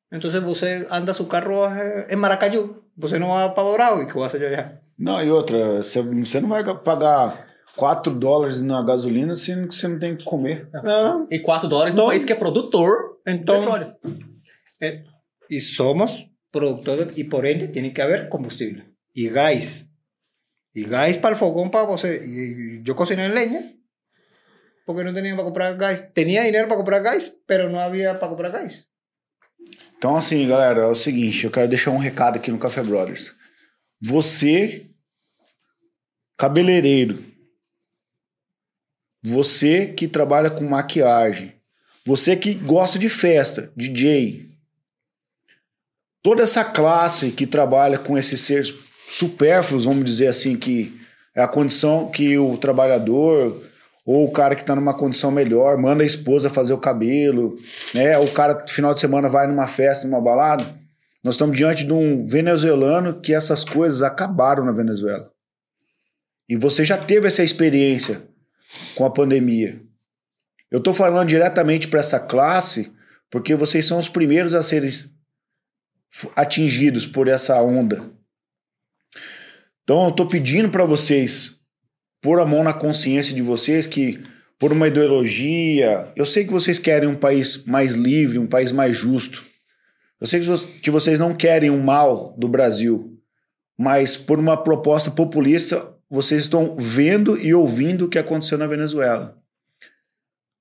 Entonces 0.09 0.41
usted 0.43 0.87
anda 0.89 1.13
su 1.13 1.27
carro 1.27 1.67
eh, 1.75 2.07
en 2.09 2.17
Maracayú, 2.19 2.83
usted 2.97 3.19
no 3.19 3.29
va 3.29 3.53
para 3.53 3.67
Dorado, 3.69 4.01
¿y 4.01 4.07
qué 4.07 4.13
va 4.17 4.23
a 4.23 4.27
hacer 4.27 4.41
yo 4.41 4.47
allá? 4.47 4.81
Não, 4.97 5.21
e 5.21 5.29
outra, 5.31 5.83
você, 5.83 6.01
não 6.41 6.49
vai 6.49 6.63
pagar 6.83 7.47
4 7.75 8.13
dólares 8.13 8.61
na 8.61 8.81
gasolina 8.83 9.33
que 9.33 9.65
você 9.75 9.87
não 9.87 9.99
tem 9.99 10.15
que 10.17 10.23
comer. 10.23 10.69
No. 10.83 11.27
E 11.29 11.39
4 11.39 11.67
dólares 11.67 11.93
Então- 11.93 12.05
num 12.05 12.11
país 12.11 12.23
que 12.25 12.33
é 12.33 12.35
produtor 12.35 13.19
de 13.25 13.33
Entonces, 13.33 13.65
petróleo. 13.65 13.95
eh, 14.81 15.03
y 15.49 15.59
somos 15.59 16.27
productores, 16.51 17.17
y 17.17 17.23
por 17.25 17.45
ende 17.45 17.67
tiene 17.67 17.91
que 17.93 18.01
haber 18.01 18.29
combustible 18.29 18.85
y 19.13 19.27
gas. 19.29 19.89
Y 20.73 20.83
gas 20.85 21.17
para 21.17 21.35
el 21.35 21.39
fogón, 21.39 21.69
para 21.71 21.85
você. 21.85 22.21
Y, 22.25 22.77
y 22.79 22.83
yo 22.83 22.95
cociné 22.95 23.25
en 23.25 23.35
leña, 23.35 23.73
porque 24.85 25.03
no 25.03 25.13
tenía 25.13 25.35
para 25.35 25.43
comprar 25.43 25.77
gas. 25.77 26.07
Tenía 26.13 26.43
dinero 26.43 26.67
para 26.67 26.77
comprar 26.77 27.01
gas, 27.01 27.33
pero 27.45 27.69
no 27.69 27.79
había 27.79 28.19
para 28.19 28.29
comprar 28.29 28.51
gas. 28.51 28.87
Então, 29.97 30.15
assim, 30.15 30.47
galera, 30.47 30.81
é 30.81 30.85
o 30.87 30.95
seguinte, 30.95 31.45
eu 31.45 31.51
quero 31.51 31.67
deixar 31.67 31.91
um 31.91 31.97
recado 31.97 32.37
aqui 32.37 32.51
no 32.51 32.57
Café 32.57 32.81
Brothers. 32.81 33.35
Você, 34.01 34.89
cabeleireiro, 36.35 37.23
você 39.21 39.85
que 39.87 40.07
trabalha 40.07 40.49
com 40.49 40.63
maquiagem, 40.63 41.53
você 42.03 42.35
que 42.35 42.55
gosta 42.55 42.97
de 42.97 43.07
festa, 43.07 43.71
DJ, 43.75 44.49
toda 46.23 46.41
essa 46.41 46.63
classe 46.63 47.31
que 47.31 47.45
trabalha 47.45 47.99
com 47.99 48.17
esses 48.17 48.41
seres 48.41 48.73
supérfluos, 49.07 49.85
vamos 49.85 50.05
dizer 50.05 50.27
assim, 50.27 50.57
que 50.57 50.99
é 51.35 51.43
a 51.43 51.47
condição 51.47 52.09
que 52.09 52.37
o 52.37 52.57
trabalhador 52.57 53.69
ou 54.05 54.25
o 54.25 54.31
cara 54.31 54.55
que 54.55 54.61
está 54.61 54.75
numa 54.75 54.97
condição 54.97 55.31
melhor 55.31 55.77
manda 55.77 56.03
a 56.03 56.05
esposa 56.05 56.49
fazer 56.49 56.73
o 56.73 56.79
cabelo, 56.79 57.55
né? 57.93 58.17
O 58.17 58.31
cara, 58.31 58.65
final 58.67 58.93
de 58.93 58.99
semana, 58.99 59.29
vai 59.29 59.47
numa 59.47 59.67
festa, 59.67 60.07
numa 60.07 60.21
balada. 60.21 60.79
Nós 61.23 61.35
estamos 61.35 61.55
diante 61.55 61.85
de 61.85 61.93
um 61.93 62.27
venezuelano 62.27 63.21
que 63.21 63.33
essas 63.33 63.63
coisas 63.63 64.01
acabaram 64.01 64.65
na 64.65 64.71
Venezuela. 64.71 65.31
E 66.49 66.55
você 66.57 66.83
já 66.83 66.97
teve 66.97 67.27
essa 67.27 67.43
experiência 67.43 68.27
com 68.95 69.05
a 69.05 69.11
pandemia. 69.11 69.81
Eu 70.71 70.79
estou 70.79 70.93
falando 70.93 71.27
diretamente 71.27 71.87
para 71.87 71.99
essa 71.99 72.19
classe 72.19 72.91
porque 73.29 73.55
vocês 73.55 73.85
são 73.85 73.99
os 73.99 74.09
primeiros 74.09 74.53
a 74.53 74.61
serem 74.61 74.89
atingidos 76.35 77.05
por 77.05 77.27
essa 77.27 77.61
onda. 77.61 78.11
Então 79.83 80.03
eu 80.03 80.09
estou 80.09 80.27
pedindo 80.27 80.69
para 80.69 80.85
vocês 80.85 81.55
pôr 82.21 82.39
a 82.39 82.45
mão 82.45 82.63
na 82.63 82.73
consciência 82.73 83.33
de 83.33 83.41
vocês 83.41 83.87
que 83.87 84.19
por 84.59 84.71
uma 84.71 84.87
ideologia, 84.87 86.11
eu 86.15 86.25
sei 86.25 86.45
que 86.45 86.51
vocês 86.51 86.77
querem 86.77 87.09
um 87.09 87.15
país 87.15 87.65
mais 87.65 87.95
livre, 87.95 88.37
um 88.37 88.45
país 88.45 88.71
mais 88.71 88.95
justo. 88.95 89.43
Eu 90.19 90.27
sei 90.27 90.39
que 90.39 90.45
vo- 90.45 90.67
que 90.83 90.91
vocês 90.91 91.17
não 91.17 91.33
querem 91.33 91.71
o 91.71 91.81
mal 91.81 92.35
do 92.37 92.47
Brasil, 92.47 93.17
mas 93.75 94.15
por 94.15 94.37
uma 94.37 94.55
proposta 94.55 95.09
populista, 95.09 95.87
vocês 96.07 96.41
estão 96.41 96.75
vendo 96.77 97.39
e 97.41 97.53
ouvindo 97.55 98.05
o 98.05 98.09
que 98.09 98.19
aconteceu 98.19 98.55
na 98.57 98.67
Venezuela. 98.67 99.35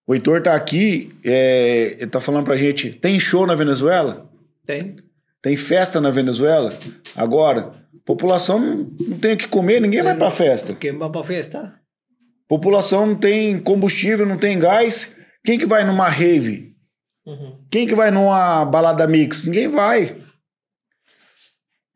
O 0.06 0.14
Heitor 0.14 0.40
tá 0.42 0.54
aqui, 0.54 1.12
é, 1.22 1.96
ele 1.98 2.10
tá 2.10 2.20
falando 2.20 2.44
pra 2.44 2.56
gente, 2.56 2.90
tem 2.90 3.20
show 3.20 3.46
na 3.46 3.54
Venezuela? 3.54 4.30
Tem. 4.64 4.96
Tem 5.42 5.56
festa 5.56 6.00
na 6.00 6.10
Venezuela? 6.10 6.72
Agora, 7.14 7.74
população 8.04 8.58
não, 8.58 8.76
não 9.08 9.18
tem 9.18 9.34
o 9.34 9.36
que 9.36 9.48
comer, 9.48 9.80
ninguém 9.80 10.02
vai 10.02 10.16
pra 10.16 10.30
festa. 10.30 10.74
¿Quién 10.74 10.98
va 10.98 11.10
para 11.10 11.24
fiesta? 11.26 11.74
População 12.48 13.06
não 13.06 13.14
tem 13.14 13.58
combustível, 13.60 14.26
não 14.26 14.36
tem 14.38 14.58
gás. 14.58 15.14
Quem 15.44 15.58
que 15.58 15.66
vai 15.66 15.84
numa 15.84 16.08
rave? 16.08 16.74
Uhum. 17.24 17.54
Quem 17.70 17.86
que 17.86 17.94
vai 17.94 18.10
numa 18.10 18.64
balada 18.64 19.06
mix? 19.06 19.44
Ninguém 19.44 19.68
vai. 19.68 20.16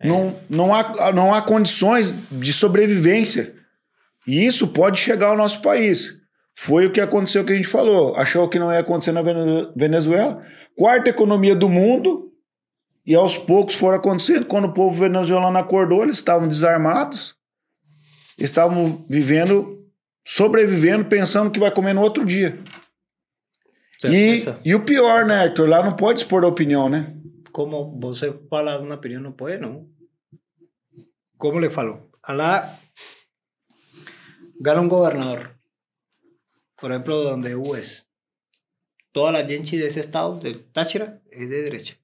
Não, 0.02 0.38
não, 0.50 0.74
há, 0.74 1.12
não 1.12 1.32
há 1.32 1.40
condições 1.40 2.12
de 2.30 2.52
sobrevivência. 2.52 3.54
E 4.26 4.44
isso 4.44 4.68
pode 4.68 5.00
chegar 5.00 5.28
ao 5.28 5.36
nosso 5.36 5.60
país. 5.62 6.12
Foi 6.56 6.86
o 6.86 6.92
que 6.92 7.00
aconteceu 7.00 7.44
que 7.44 7.52
a 7.52 7.56
gente 7.56 7.68
falou. 7.68 8.14
Achou 8.16 8.48
que 8.48 8.58
não 8.58 8.72
ia 8.72 8.78
acontecer 8.80 9.12
na 9.12 9.22
Vene- 9.22 9.72
Venezuela. 9.74 10.42
Quarta 10.76 11.10
economia 11.10 11.54
do 11.54 11.68
mundo. 11.68 12.30
E 13.06 13.14
aos 13.14 13.36
poucos 13.36 13.74
foram 13.74 13.98
acontecendo. 13.98 14.46
Quando 14.46 14.66
o 14.66 14.72
povo 14.72 14.98
venezuelano 14.98 15.58
acordou, 15.58 16.02
eles 16.02 16.16
estavam 16.16 16.48
desarmados. 16.48 17.36
Estavam 18.38 19.04
vivendo, 19.08 19.86
sobrevivendo, 20.26 21.04
pensando 21.04 21.50
que 21.50 21.60
vai 21.60 21.70
comer 21.70 21.92
no 21.92 22.02
outro 22.02 22.24
dia. 22.24 22.58
E, 24.04 24.44
e 24.64 24.74
o 24.74 24.84
pior, 24.84 25.24
né, 25.24 25.46
Hector? 25.46 25.68
Lá 25.68 25.82
não 25.82 25.94
pode 25.94 26.20
expor 26.20 26.44
a 26.44 26.48
opinião, 26.48 26.88
né? 26.88 27.14
Como 27.52 27.98
você 28.00 28.32
fala 28.50 28.80
uma 28.80 28.96
opinião, 28.96 29.22
não 29.22 29.32
pode, 29.32 29.58
não. 29.58 29.88
Como 31.38 31.58
le 31.58 31.70
falo? 31.70 32.10
Lá 32.28 32.78
gana 34.58 34.80
un 34.80 34.88
gobernador, 34.88 35.58
por 36.76 36.90
ejemplo, 36.90 37.22
donde 37.22 37.54
U 37.54 37.76
es. 37.76 38.08
Toda 39.12 39.32
la 39.32 39.44
gente 39.44 39.76
de 39.76 39.86
ese 39.86 40.00
estado, 40.00 40.40
del 40.40 40.64
Táchira, 40.72 41.22
es 41.30 41.48
de 41.48 41.62
derecha. 41.62 41.96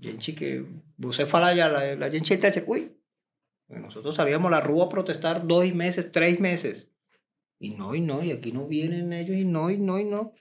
Gente 0.00 0.34
que, 0.34 0.66
você 0.98 1.26
fala 1.26 1.54
ya, 1.54 1.68
la, 1.68 1.96
la 1.96 2.10
gente 2.10 2.36
Táchira, 2.36 2.66
uy, 2.68 2.96
pues 3.66 3.80
nosotros 3.80 4.14
salíamos 4.14 4.48
a 4.48 4.56
la 4.56 4.60
rúa 4.60 4.86
a 4.86 4.88
protestar 4.88 5.46
dos 5.46 5.72
meses, 5.74 6.12
tres 6.12 6.38
meses. 6.38 6.88
Y 7.58 7.70
no, 7.70 7.94
y 7.94 8.00
no, 8.00 8.22
y 8.22 8.32
aquí 8.32 8.52
no 8.52 8.66
vienen 8.66 9.12
ellos, 9.12 9.36
y 9.36 9.44
no, 9.44 9.70
y 9.70 9.78
no, 9.78 9.98
y 9.98 10.04
no. 10.04 10.34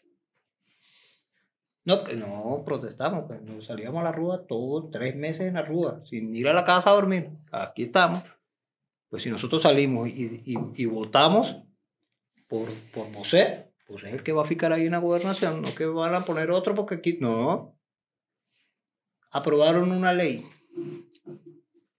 No, 1.86 2.04
no 2.18 2.64
protestamos, 2.66 3.26
pues 3.28 3.42
nos 3.44 3.66
salíamos 3.66 4.02
a 4.02 4.06
la 4.06 4.12
rúa 4.12 4.46
todos 4.48 4.90
tres 4.92 5.16
meses 5.16 5.48
en 5.48 5.54
la 5.54 5.62
rúa, 5.62 6.02
sin 6.06 6.36
ir 6.36 6.48
a 6.48 6.54
la 6.54 6.66
casa 6.66 6.90
a 6.90 6.94
dormir. 6.94 7.30
Aquí 7.52 7.84
estamos. 7.84 8.24
Pues 9.08 9.24
si 9.24 9.30
nosotros 9.30 9.62
salimos 9.62 10.08
y, 10.08 10.42
y, 10.46 10.56
y 10.76 10.86
votamos 10.88 11.56
por, 12.48 12.74
por 12.92 13.14
José, 13.14 13.72
pues 13.88 14.04
es 14.04 14.14
el 14.14 14.24
que 14.24 14.34
va 14.34 14.44
a 14.44 14.48
ficar 14.48 14.74
ahí 14.74 14.86
en 14.86 14.94
la 14.94 14.98
gobernación, 14.98 15.62
no 15.62 15.74
que 15.76 15.86
van 15.86 16.16
a 16.16 16.26
poner 16.26 16.50
otro 16.50 16.74
porque 16.74 16.96
aquí 16.96 17.18
no. 17.22 17.75
Aprobaron 19.36 19.92
una 19.92 20.14
ley 20.14 20.48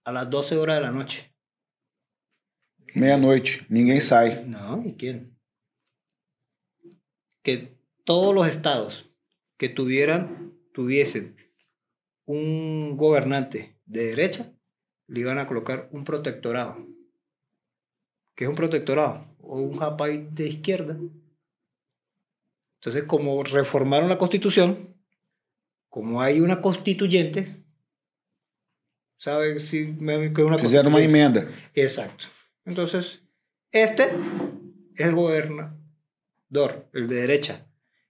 a 0.03 0.11
las 0.11 0.27
12 0.27 0.57
horas 0.57 0.77
de 0.77 0.81
la 0.81 0.91
noche. 0.91 1.31
Meia-noite, 2.95 3.63
ninguém 3.69 4.01
sai. 4.01 4.43
No, 4.43 4.81
¿y 4.83 4.93
quién? 4.93 5.37
Que 7.43 7.77
todos 8.05 8.33
los 8.33 8.47
estados 8.47 9.07
que 9.55 9.69
tuvieran, 9.69 10.51
tuviesen 10.73 11.37
un 12.25 12.97
gobernante 12.97 13.77
de 13.85 14.07
derecha, 14.07 14.51
le 15.05 15.19
iban 15.19 15.37
a 15.37 15.45
colocar 15.45 15.89
un 15.91 16.03
protectorado. 16.03 16.87
¿Qué 18.33 18.45
es 18.45 18.49
un 18.49 18.55
protectorado? 18.55 19.27
O 19.37 19.61
un 19.61 19.77
japay 19.77 20.27
de 20.31 20.47
izquierda. 20.47 20.97
Entonces, 22.79 23.03
como 23.03 23.43
reformaron 23.43 24.09
la 24.09 24.17
constitución, 24.17 24.96
como 25.97 26.21
hay 26.21 26.41
una 26.41 26.61
constituyente, 26.61 27.55
¿sabe 29.17 29.59
si 29.59 29.85
me, 29.85 30.31
que 30.31 30.43
una 30.43 30.57
emenda. 30.99 31.49
Exacto. 31.73 32.25
Entonces, 32.65 33.23
este 33.71 34.03
es 34.93 35.07
el 35.07 35.15
gobernador, 35.15 36.87
el 36.93 37.07
de 37.07 37.15
derecha, 37.15 37.65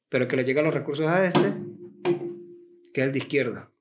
pero 0.09 0.27
que 0.27 0.35
le 0.35 0.43
llegan 0.43 0.65
los 0.65 0.73
recursos 0.73 1.07
a 1.07 1.23
este, 1.23 1.53
que 2.93 2.99
es 2.99 3.07
el 3.07 3.13
de 3.13 3.19
izquierda. 3.19 3.71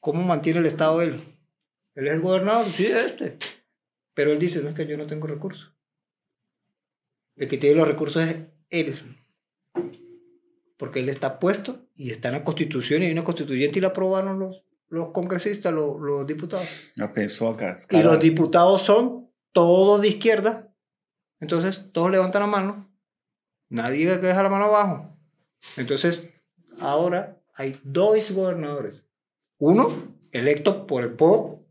¿Cómo 0.00 0.22
mantiene 0.22 0.60
el 0.60 0.66
Estado 0.66 1.02
él? 1.02 1.20
Él 1.94 2.08
es 2.08 2.14
el 2.14 2.20
gobernador, 2.22 2.64
sí, 2.72 2.86
este. 2.86 3.36
Pero 4.14 4.32
él 4.32 4.38
dice, 4.38 4.62
no 4.62 4.70
es 4.70 4.74
que 4.74 4.86
yo 4.86 4.96
no 4.96 5.06
tengo 5.06 5.26
recursos. 5.26 5.70
El 7.36 7.46
que 7.46 7.58
tiene 7.58 7.76
los 7.76 7.88
recursos 7.88 8.22
es 8.22 8.36
él. 8.70 9.18
Porque 10.82 10.98
él 10.98 11.08
está 11.08 11.38
puesto 11.38 11.86
y 11.94 12.10
está 12.10 12.26
en 12.26 12.34
la 12.34 12.42
constitución 12.42 13.02
y 13.02 13.06
hay 13.06 13.12
una 13.12 13.22
constituyente 13.22 13.78
y 13.78 13.82
la 13.82 13.88
aprobaron 13.88 14.40
los, 14.40 14.64
los 14.88 15.12
congresistas, 15.12 15.72
los, 15.72 16.00
los 16.00 16.26
diputados. 16.26 16.66
Pensou, 17.14 17.56
cara? 17.56 17.74
Os 17.76 17.86
Y 17.88 18.02
los 18.02 18.18
diputados 18.18 18.82
son 18.82 19.30
todos 19.52 20.00
de 20.02 20.08
izquierda, 20.08 20.74
entonces 21.38 21.92
todos 21.92 22.10
levantan 22.10 22.42
la 22.42 22.48
mano, 22.48 22.92
nadie 23.68 24.06
que 24.20 24.26
deja 24.26 24.42
la 24.42 24.48
mano 24.48 24.64
abajo. 24.64 25.16
Entonces, 25.76 26.28
ahora 26.80 27.40
hay 27.54 27.78
dos 27.84 28.32
gobernadores, 28.32 29.06
uno 29.58 29.86
electo 30.32 30.88
por 30.88 31.04
el 31.04 31.12
pueblo 31.12 31.64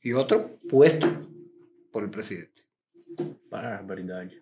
y 0.00 0.14
otro 0.14 0.58
puesto 0.66 1.06
por 1.92 2.04
el 2.04 2.08
presidente. 2.10 2.62
Barbaridade. 3.50 4.40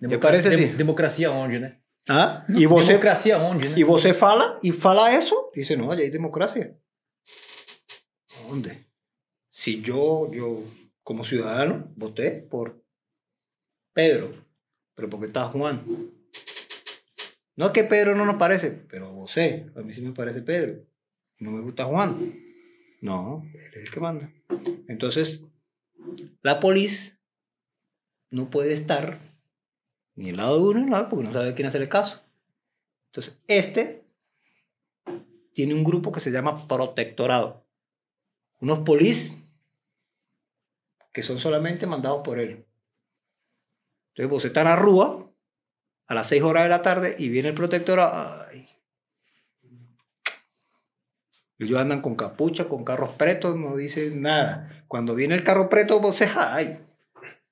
Me 0.00 0.18
parece 0.18 0.50
dem- 0.50 0.66
assim. 0.68 0.76
Democracia 0.76 1.30
onde, 1.30 1.60
né? 1.60 1.79
Ah, 2.08 2.44
e 2.48 2.66
você 2.66 2.88
Democracia 2.88 3.38
onde, 3.38 3.68
né? 3.68 3.78
E 3.78 3.84
você 3.84 4.14
fala, 4.14 4.58
e 4.62 4.72
fala 4.72 5.12
eso, 5.14 5.50
y 5.54 5.60
dice, 5.60 5.76
no, 5.76 5.94
ya 5.94 6.02
hay 6.02 6.10
democracia. 6.10 6.76
¿Dónde? 8.48 8.86
Si 9.50 9.80
yo, 9.80 10.30
yo, 10.32 10.64
como 11.02 11.24
ciudadano, 11.24 11.92
voté 11.96 12.42
por 12.42 12.82
Pedro, 13.92 14.32
pero 14.94 15.08
porque 15.08 15.26
está 15.26 15.48
Juan. 15.48 15.84
No 17.56 17.66
es 17.66 17.72
que 17.72 17.84
Pedro 17.84 18.14
no 18.14 18.24
nos 18.24 18.36
parece, 18.36 18.70
pero 18.70 19.12
vos 19.12 19.30
sé, 19.30 19.66
a 19.76 19.80
mí 19.80 19.92
sí 19.92 20.00
me 20.00 20.12
parece 20.12 20.40
Pedro. 20.40 20.86
No 21.38 21.50
me 21.50 21.60
gusta 21.60 21.84
Juan. 21.84 22.34
No, 23.02 23.42
él 23.54 23.70
es 23.74 23.82
el 23.82 23.90
que 23.90 24.00
manda. 24.00 24.32
Entonces, 24.88 25.42
la 26.42 26.60
policía 26.60 27.18
no 28.30 28.50
puede 28.50 28.72
estar 28.72 29.29
ni 30.20 30.30
al 30.30 30.36
lado 30.36 30.56
de 30.56 30.62
uno 30.62 30.80
ni 30.80 30.84
al 30.84 30.90
lado 30.90 31.08
porque 31.08 31.24
no 31.24 31.32
sabe 31.32 31.54
quién 31.54 31.66
hacer 31.66 31.80
el 31.80 31.88
caso. 31.88 32.20
Entonces, 33.06 33.38
este 33.48 34.04
tiene 35.54 35.74
un 35.74 35.82
grupo 35.82 36.12
que 36.12 36.20
se 36.20 36.30
llama 36.30 36.68
protectorado. 36.68 37.64
Unos 38.60 38.80
polis 38.80 39.34
que 41.12 41.22
son 41.22 41.38
solamente 41.38 41.86
mandados 41.86 42.20
por 42.22 42.38
él. 42.38 42.66
Entonces, 44.10 44.30
vos 44.30 44.44
estás 44.44 44.62
en 44.62 44.68
la 44.68 44.76
rúa 44.76 45.26
a 46.06 46.14
las 46.14 46.26
6 46.26 46.42
horas 46.42 46.64
de 46.64 46.68
la 46.68 46.82
tarde 46.82 47.16
y 47.18 47.30
viene 47.30 47.48
el 47.48 47.54
protectorado. 47.54 48.44
Ay. 48.46 48.68
Ellos 51.58 51.78
andan 51.78 52.02
con 52.02 52.14
capucha, 52.14 52.68
con 52.68 52.84
carros 52.84 53.14
pretos, 53.14 53.56
no 53.56 53.76
dicen 53.76 54.20
nada. 54.20 54.84
Cuando 54.86 55.14
viene 55.14 55.34
el 55.34 55.44
carro 55.44 55.70
preto, 55.70 55.98
vos 56.00 56.16
se 56.16 56.28
ay, 56.36 56.78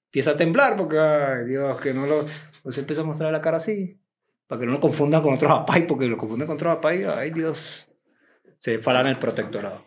empieza 0.08 0.32
a 0.32 0.36
temblar 0.36 0.76
porque, 0.76 0.98
ay, 0.98 1.44
Dios, 1.46 1.80
que 1.80 1.94
no 1.94 2.06
lo. 2.06 2.26
Vos 2.64 2.76
empieza 2.78 3.02
a 3.02 3.04
mostrar 3.04 3.32
la 3.32 3.40
cara 3.40 3.58
así 3.58 4.00
para 4.48 4.60
que 4.60 4.66
no 4.66 4.72
lo 4.72 4.80
confundan 4.80 5.22
con 5.22 5.34
otros 5.34 5.52
apay, 5.52 5.86
porque 5.86 6.06
lo 6.06 6.16
confunden 6.16 6.46
con 6.46 6.56
otros 6.56 6.76
apay, 6.76 7.04
ay 7.04 7.30
Dios, 7.30 7.88
se 8.58 8.78
falan 8.78 9.06
el 9.06 9.18
protectorado. 9.18 9.84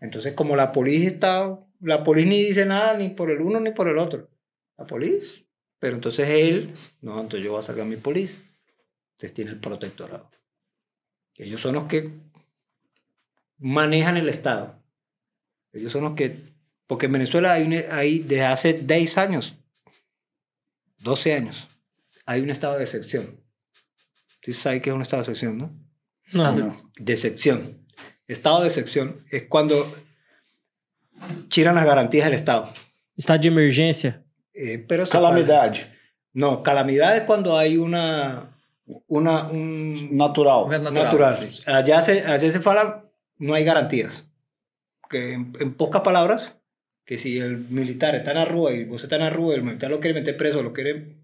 Entonces, 0.00 0.34
como 0.34 0.54
la 0.54 0.70
policía 0.70 1.08
está, 1.08 1.58
la 1.80 2.02
policía 2.02 2.30
ni 2.30 2.42
dice 2.42 2.66
nada 2.66 2.96
ni 2.96 3.08
por 3.10 3.30
el 3.30 3.40
uno 3.40 3.58
ni 3.58 3.70
por 3.70 3.88
el 3.88 3.98
otro, 3.98 4.28
la 4.76 4.86
policía. 4.86 5.42
Pero 5.78 5.96
entonces 5.96 6.28
él, 6.28 6.74
no, 7.00 7.20
entonces 7.20 7.44
yo 7.44 7.52
voy 7.52 7.60
a 7.60 7.62
sacar 7.62 7.84
mi 7.84 7.96
policía. 7.96 8.42
Entonces 9.12 9.34
tiene 9.34 9.50
el 9.52 9.60
protectorado. 9.60 10.30
Ellos 11.36 11.60
son 11.60 11.74
los 11.74 11.84
que 11.84 12.10
manejan 13.58 14.16
el 14.16 14.28
Estado. 14.28 14.82
Ellos 15.72 15.92
son 15.92 16.04
los 16.04 16.14
que, 16.14 16.54
porque 16.86 17.06
en 17.06 17.12
Venezuela 17.12 17.54
hay, 17.54 17.72
hay 17.90 18.18
desde 18.20 18.44
hace 18.44 18.72
10 18.74 19.18
años, 19.18 19.58
12 21.04 21.34
años, 21.34 21.68
hay 22.24 22.40
un 22.40 22.50
estado 22.50 22.76
de 22.78 22.82
excepción. 22.84 23.38
¿Usted 24.36 24.52
sabe 24.54 24.80
qué 24.82 24.90
es 24.90 24.96
un 24.96 25.02
estado 25.02 25.22
de 25.22 25.30
excepción, 25.30 25.58
no? 25.58 25.70
No, 26.32 26.52
No. 26.52 26.90
De 26.98 27.12
excepción. 27.12 27.86
Estado 28.26 28.62
de 28.62 28.68
excepción 28.68 29.22
es 29.30 29.44
cuando 29.44 29.94
tiran 31.50 31.74
las 31.74 31.84
garantías 31.84 32.24
del 32.24 32.34
Estado. 32.34 32.72
estado 33.16 33.38
de 33.38 33.48
emergência. 33.48 34.24
Eh, 34.54 34.84
pero 34.88 35.06
Calamidade. 35.06 35.92
No, 36.32 36.62
calamidad 36.62 37.16
es 37.16 37.24
cuando 37.24 37.56
hay 37.56 37.76
una, 37.76 38.56
una 39.06 39.46
un 39.48 40.16
Natural. 40.16 40.82
Natural. 40.92 41.48
Allá 41.66 42.00
se, 42.00 42.24
allá 42.24 42.50
se 42.50 42.60
fala, 42.60 43.04
no 43.38 43.52
hay 43.54 43.64
garantías. 43.64 44.26
Que 45.10 45.34
en, 45.34 45.52
en 45.60 45.74
pocas 45.74 46.00
palabras, 46.00 46.54
que 47.04 47.18
si 47.18 47.38
el 47.38 47.58
militar 47.70 48.14
está 48.14 48.30
en 48.32 48.38
la 48.38 48.44
rúa 48.44 48.72
y 48.72 48.84
vos 48.84 49.02
está 49.02 49.16
en 49.16 49.22
la 49.22 49.30
rúa 49.30 49.54
y 49.54 49.56
el 49.58 49.62
militar 49.64 49.90
lo 49.90 50.00
quiere 50.00 50.18
meter 50.20 50.36
preso, 50.36 50.62
lo 50.62 50.72
quiere 50.72 51.16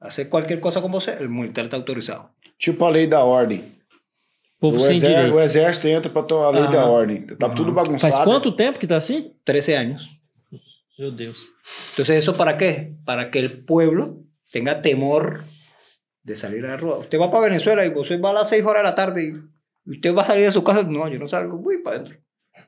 hacer 0.00 0.28
cualquier 0.28 0.60
cosa 0.60 0.80
con 0.82 0.92
vos, 0.92 1.08
el 1.08 1.28
militar 1.28 1.64
está 1.64 1.76
autorizado. 1.76 2.34
Tipo 2.58 2.86
a 2.86 2.90
lei 2.90 3.06
da 3.06 3.24
ordem. 3.24 3.76
O, 4.60 4.70
exer- 4.72 5.00
direito. 5.08 5.36
o 5.36 5.40
exército 5.40 5.86
entra 5.88 6.12
pra 6.12 6.22
tomar 6.24 6.48
a 6.48 6.52
lei 6.52 6.62
Aham. 6.64 6.72
da 6.72 6.86
ordem. 6.86 7.26
Tá 7.38 7.48
tudo 7.54 7.72
bagunçado. 7.72 8.12
Faz 8.12 8.24
quanto 8.24 8.54
tempo 8.56 8.78
que 8.78 8.86
tá 8.86 8.96
assim? 8.96 9.32
13 9.44 9.74
años. 9.76 10.08
Meu 10.98 11.12
Deus. 11.12 11.46
Entonces, 11.90 12.18
¿eso 12.18 12.36
para 12.36 12.56
qué? 12.56 12.94
Para 13.04 13.30
que 13.30 13.38
el 13.38 13.64
pueblo 13.64 14.24
tenga 14.50 14.82
temor 14.82 15.44
de 16.24 16.34
salir 16.34 16.64
a 16.64 16.70
la 16.70 16.76
rúa. 16.76 16.98
Usted 16.98 17.18
va 17.20 17.30
para 17.30 17.44
Venezuela 17.46 17.86
y 17.86 17.90
usted 17.94 18.20
va 18.20 18.30
a 18.30 18.32
las 18.34 18.48
6 18.48 18.64
horas 18.64 18.82
de 18.82 18.88
la 18.88 18.94
tarde 18.96 19.32
y 19.86 19.90
usted 19.92 20.12
va 20.14 20.22
a 20.22 20.26
salir 20.26 20.44
de 20.44 20.50
su 20.50 20.64
casa. 20.64 20.82
No, 20.82 21.06
yo 21.08 21.18
no 21.20 21.28
salgo, 21.28 21.56
voy 21.58 21.78
para 21.78 21.96
adentro. 21.96 22.18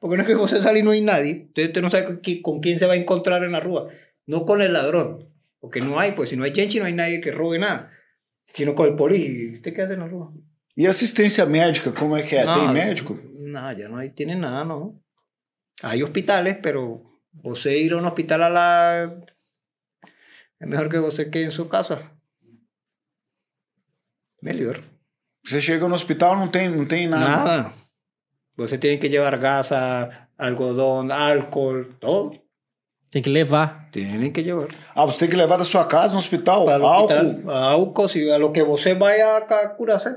Porque 0.01 0.17
no 0.17 0.23
es 0.23 0.29
que 0.29 0.35
usted 0.35 0.61
sale 0.63 0.81
y 0.81 0.83
no 0.83 0.91
hay 0.91 1.03
nadie. 1.03 1.31
Entonces, 1.31 1.69
usted 1.69 1.83
no 1.83 1.91
sabe 1.91 2.07
con 2.07 2.21
qui- 2.23 2.43
con 2.43 2.61
quién 2.61 2.79
se 2.79 2.87
va 2.87 2.95
a 2.95 2.97
encontrar 2.97 3.45
en 3.45 3.53
la 3.53 3.61
rúa. 3.61 3.89
No 4.27 4.45
con 4.47 4.61
el 4.63 4.73
ladrón. 4.73 5.29
Porque 5.61 5.81
no 5.81 6.01
hay, 6.01 6.13
pues 6.13 6.31
si 6.31 6.37
no 6.37 6.45
hay 6.45 6.55
gente, 6.55 6.79
no 6.81 6.87
hay 6.87 6.95
nadie 6.95 7.21
que 7.21 7.31
robe 7.31 7.59
nada. 7.59 7.93
Sino 8.47 8.75
con 8.75 8.89
el 8.89 8.95
policía. 8.97 9.29
¿Y 9.29 9.55
usted 9.57 9.73
qué 9.75 9.83
hace 9.83 9.93
en 9.95 10.01
la 10.01 10.09
rúa? 10.09 10.33
E 10.77 10.87
assistência 10.87 11.45
médica, 11.45 11.93
como 11.93 12.17
é 12.17 12.23
que? 12.23 12.37
Tem 12.37 12.47
No, 12.47 12.73
médico? 12.73 13.19
No, 13.39 13.73
ya 13.73 13.89
no 13.89 13.99
hay, 13.99 14.11
tiene 14.11 14.35
nada, 14.35 14.65
no. 14.65 14.99
Hay 15.83 16.03
hospitales, 16.03 16.57
pero 16.63 17.03
você 17.33 17.77
ir 17.77 17.93
a 17.93 17.99
un 17.99 18.07
hospital 18.07 18.43
a 18.45 18.49
la... 18.51 19.21
Es 20.59 20.67
mejor 20.67 20.89
que 20.89 20.99
você 20.99 21.31
quede 21.31 21.45
en 21.45 21.51
su 21.53 21.69
casa. 21.69 22.11
Melhor. 24.41 24.81
Você 25.45 25.61
chega 25.61 25.87
no 25.89 25.95
hospital, 25.95 26.37
não 26.37 26.49
tem, 26.49 26.69
não 26.71 26.87
tem 26.87 27.07
nada. 27.09 27.29
Nada. 27.45 27.75
Você 28.61 28.79
tiene 28.79 28.99
que 28.99 29.09
llevar 29.09 29.39
gasa, 29.39 30.29
algodón, 30.37 31.11
álcool, 31.13 31.97
todo. 32.01 32.33
Tem 33.11 33.23
que 33.23 33.31
levar. 33.31 33.91
Tienen 33.91 34.33
que 34.33 34.43
llevar. 34.43 34.69
Ah, 34.95 35.05
você 35.05 35.19
tem 35.21 35.29
que 35.31 35.37
levar 35.37 35.57
da 35.59 35.65
sua 35.65 35.87
casa 35.89 36.13
no 36.13 36.19
hospital? 36.21 36.65
Para 36.65 36.85
álcool? 36.85 37.15
hospital, 37.15 37.51
álcool, 37.51 38.09
si 38.09 38.31
a 38.31 38.39
lo 38.39 38.53
que 38.53 38.63
você 38.63 38.95
vaya 38.95 39.37
a 39.39 39.69
curarse. 39.77 40.11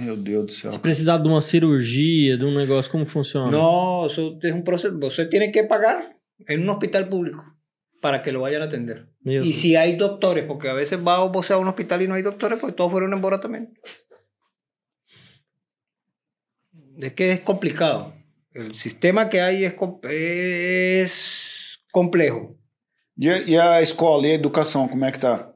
Meu 0.00 0.16
Deus 0.16 0.46
do 0.46 0.52
céu. 0.52 0.70
Se 0.70 0.78
precisar 0.78 1.18
de 1.18 1.28
uma 1.28 1.40
cirurgia, 1.42 2.38
de 2.38 2.44
um 2.44 2.54
negócio, 2.54 2.90
como 2.90 3.04
funciona? 3.06 3.50
No, 3.50 4.06
eso 4.06 4.38
es 4.42 4.54
un 4.54 4.62
proceso. 4.64 4.98
Você 4.98 5.26
tiene 5.28 5.50
que 5.52 5.64
pagar 5.64 6.16
en 6.48 6.62
un 6.62 6.70
hospital 6.70 7.08
público 7.08 7.44
para 8.00 8.22
que 8.22 8.32
lo 8.32 8.40
vayan 8.40 8.62
a 8.62 8.66
atender. 8.66 9.08
Meu 9.20 9.42
Y 9.42 9.48
Deus. 9.48 9.56
si 9.56 9.76
hay 9.76 9.96
doctores, 9.96 10.44
porque 10.46 10.68
a 10.70 10.72
veces 10.72 10.98
va 11.06 11.22
vos 11.26 11.50
a 11.50 11.58
un 11.58 11.68
hospital 11.68 12.02
y 12.02 12.08
no 12.08 12.14
hay 12.14 12.22
doctores, 12.22 12.58
pues 12.58 12.74
todos 12.74 12.90
fueron 12.90 13.12
en 13.12 13.20
Bora 13.20 13.40
también. 13.40 13.74
Es 16.98 17.12
que 17.14 17.32
es 17.32 17.40
complicado. 17.40 18.14
El 18.52 18.72
sistema 18.72 19.28
que 19.30 19.40
hay 19.40 19.64
es, 19.64 19.74
es 20.02 21.78
complejo. 21.90 22.56
E, 23.18 23.28
a- 23.30 23.38
e 23.38 23.58
a 23.58 23.80
escola 23.80 24.26
e 24.26 24.32
a 24.32 24.34
educação, 24.34 24.88
como 24.88 25.04
é 25.04 25.12
que 25.12 25.18
tá? 25.18 25.54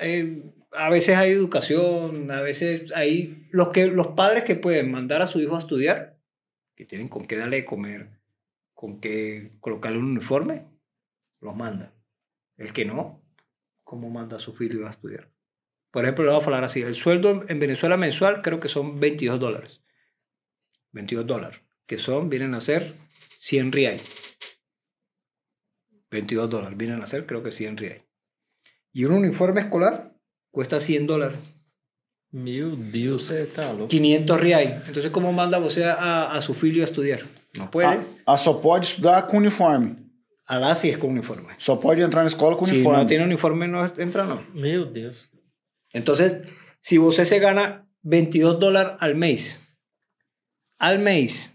Eh, 0.00 0.42
a 0.72 0.88
veces 0.88 1.16
hay 1.16 1.30
educación, 1.32 2.30
a 2.30 2.40
veces 2.40 2.90
hay 2.94 3.46
los, 3.50 3.68
que, 3.68 3.86
los 3.88 4.08
padres 4.08 4.44
que 4.44 4.54
pueden 4.56 4.90
mandar 4.90 5.20
a 5.22 5.26
su 5.26 5.40
hijo 5.40 5.56
a 5.56 5.58
estudiar, 5.58 6.16
que 6.76 6.84
tienen 6.86 7.08
con 7.08 7.26
qué 7.26 7.36
darle 7.36 7.56
de 7.56 7.64
comer, 7.64 8.08
con 8.74 9.00
qué 9.00 9.52
colocarle 9.60 9.98
un 9.98 10.06
uniforme, 10.16 10.66
los 11.40 11.54
mandan. 11.56 11.92
El 12.56 12.72
que 12.72 12.84
no, 12.84 13.20
¿cómo 13.84 14.08
manda 14.10 14.36
a 14.36 14.38
su 14.38 14.52
hijo 14.62 14.86
a 14.86 14.90
estudiar? 14.90 15.28
Por 15.90 16.04
ejemplo, 16.04 16.24
le 16.24 16.30
voy 16.30 16.40
a 16.40 16.44
hablar 16.44 16.64
así, 16.64 16.82
el 16.82 16.94
sueldo 16.94 17.44
en 17.48 17.58
Venezuela 17.58 17.96
mensual 17.96 18.42
creo 18.42 18.60
que 18.60 18.68
son 18.68 19.00
22 19.00 19.40
dólares. 19.40 19.82
22 20.92 21.26
dólares, 21.26 21.60
que 21.86 21.98
son, 21.98 22.28
vienen 22.28 22.54
a 22.54 22.60
ser 22.60 22.94
100 23.40 23.72
reais. 23.72 24.02
22 26.10 26.50
dólares, 26.50 26.76
vienen 26.76 27.02
a 27.02 27.06
ser 27.06 27.26
creo 27.26 27.42
que 27.42 27.50
100 27.50 27.76
reais. 27.76 28.02
Y 28.92 29.04
un 29.04 29.12
uniforme 29.12 29.60
escolar 29.60 30.12
cuesta 30.50 30.80
100 30.80 31.06
dólares. 31.06 31.38
Meu 32.32 32.76
Deus. 32.76 33.24
Você 33.24 33.46
tá 33.46 33.72
louco. 33.72 33.88
500 33.88 34.40
reais. 34.40 34.70
Entonces, 34.86 35.10
¿cómo 35.10 35.32
manda 35.32 35.58
usted 35.58 35.82
a, 35.82 36.32
a 36.36 36.40
su 36.40 36.54
filho 36.54 36.82
a 36.82 36.84
estudiar? 36.84 37.22
No 37.54 37.70
puede. 37.70 37.88
Ah, 37.88 38.04
ah, 38.26 38.38
só 38.38 38.60
pode 38.60 38.84
estudar 38.84 39.26
com 39.26 39.38
uniforme. 39.38 39.96
Alá 40.46 40.74
sí 40.74 40.88
es 40.90 40.98
con 40.98 41.10
uniforme. 41.10 41.54
Só 41.58 41.78
pode 41.78 42.02
entrar 42.02 42.22
na 42.22 42.28
escola 42.28 42.56
com 42.56 42.66
Si 42.66 42.74
uniforme. 42.74 42.98
no 42.98 43.06
tiene 43.06 43.24
uniforme, 43.24 43.68
no 43.68 43.84
entra, 43.98 44.24
no. 44.24 44.44
Meu 44.52 44.86
Deus. 44.86 45.30
Entonces, 45.92 46.42
si 46.80 46.98
usted 46.98 47.24
se 47.24 47.38
gana 47.40 47.88
22 48.02 48.58
dólares 48.60 48.92
al 49.00 49.14
mes, 49.16 49.60
al 50.80 50.98
mes, 50.98 51.50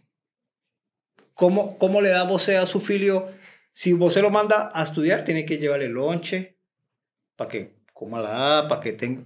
¿cómo, 1.34 1.78
cómo 1.78 2.02
le 2.02 2.10
da 2.10 2.24
usted 2.32 2.56
a 2.56 2.66
su 2.66 2.80
filio? 2.80 3.28
Si 3.74 3.94
usted 3.94 4.22
lo 4.22 4.30
manda 4.30 4.72
a 4.74 4.84
estudiar, 4.84 5.24
tiene 5.26 5.46
que 5.46 5.58
llevarle 5.58 5.90
lonche 5.90 6.58
para 7.36 7.50
que 7.50 7.76
coma 7.94 8.22
la 8.22 8.68
para 8.70 8.80
que 8.82 8.94
tenga... 8.94 9.24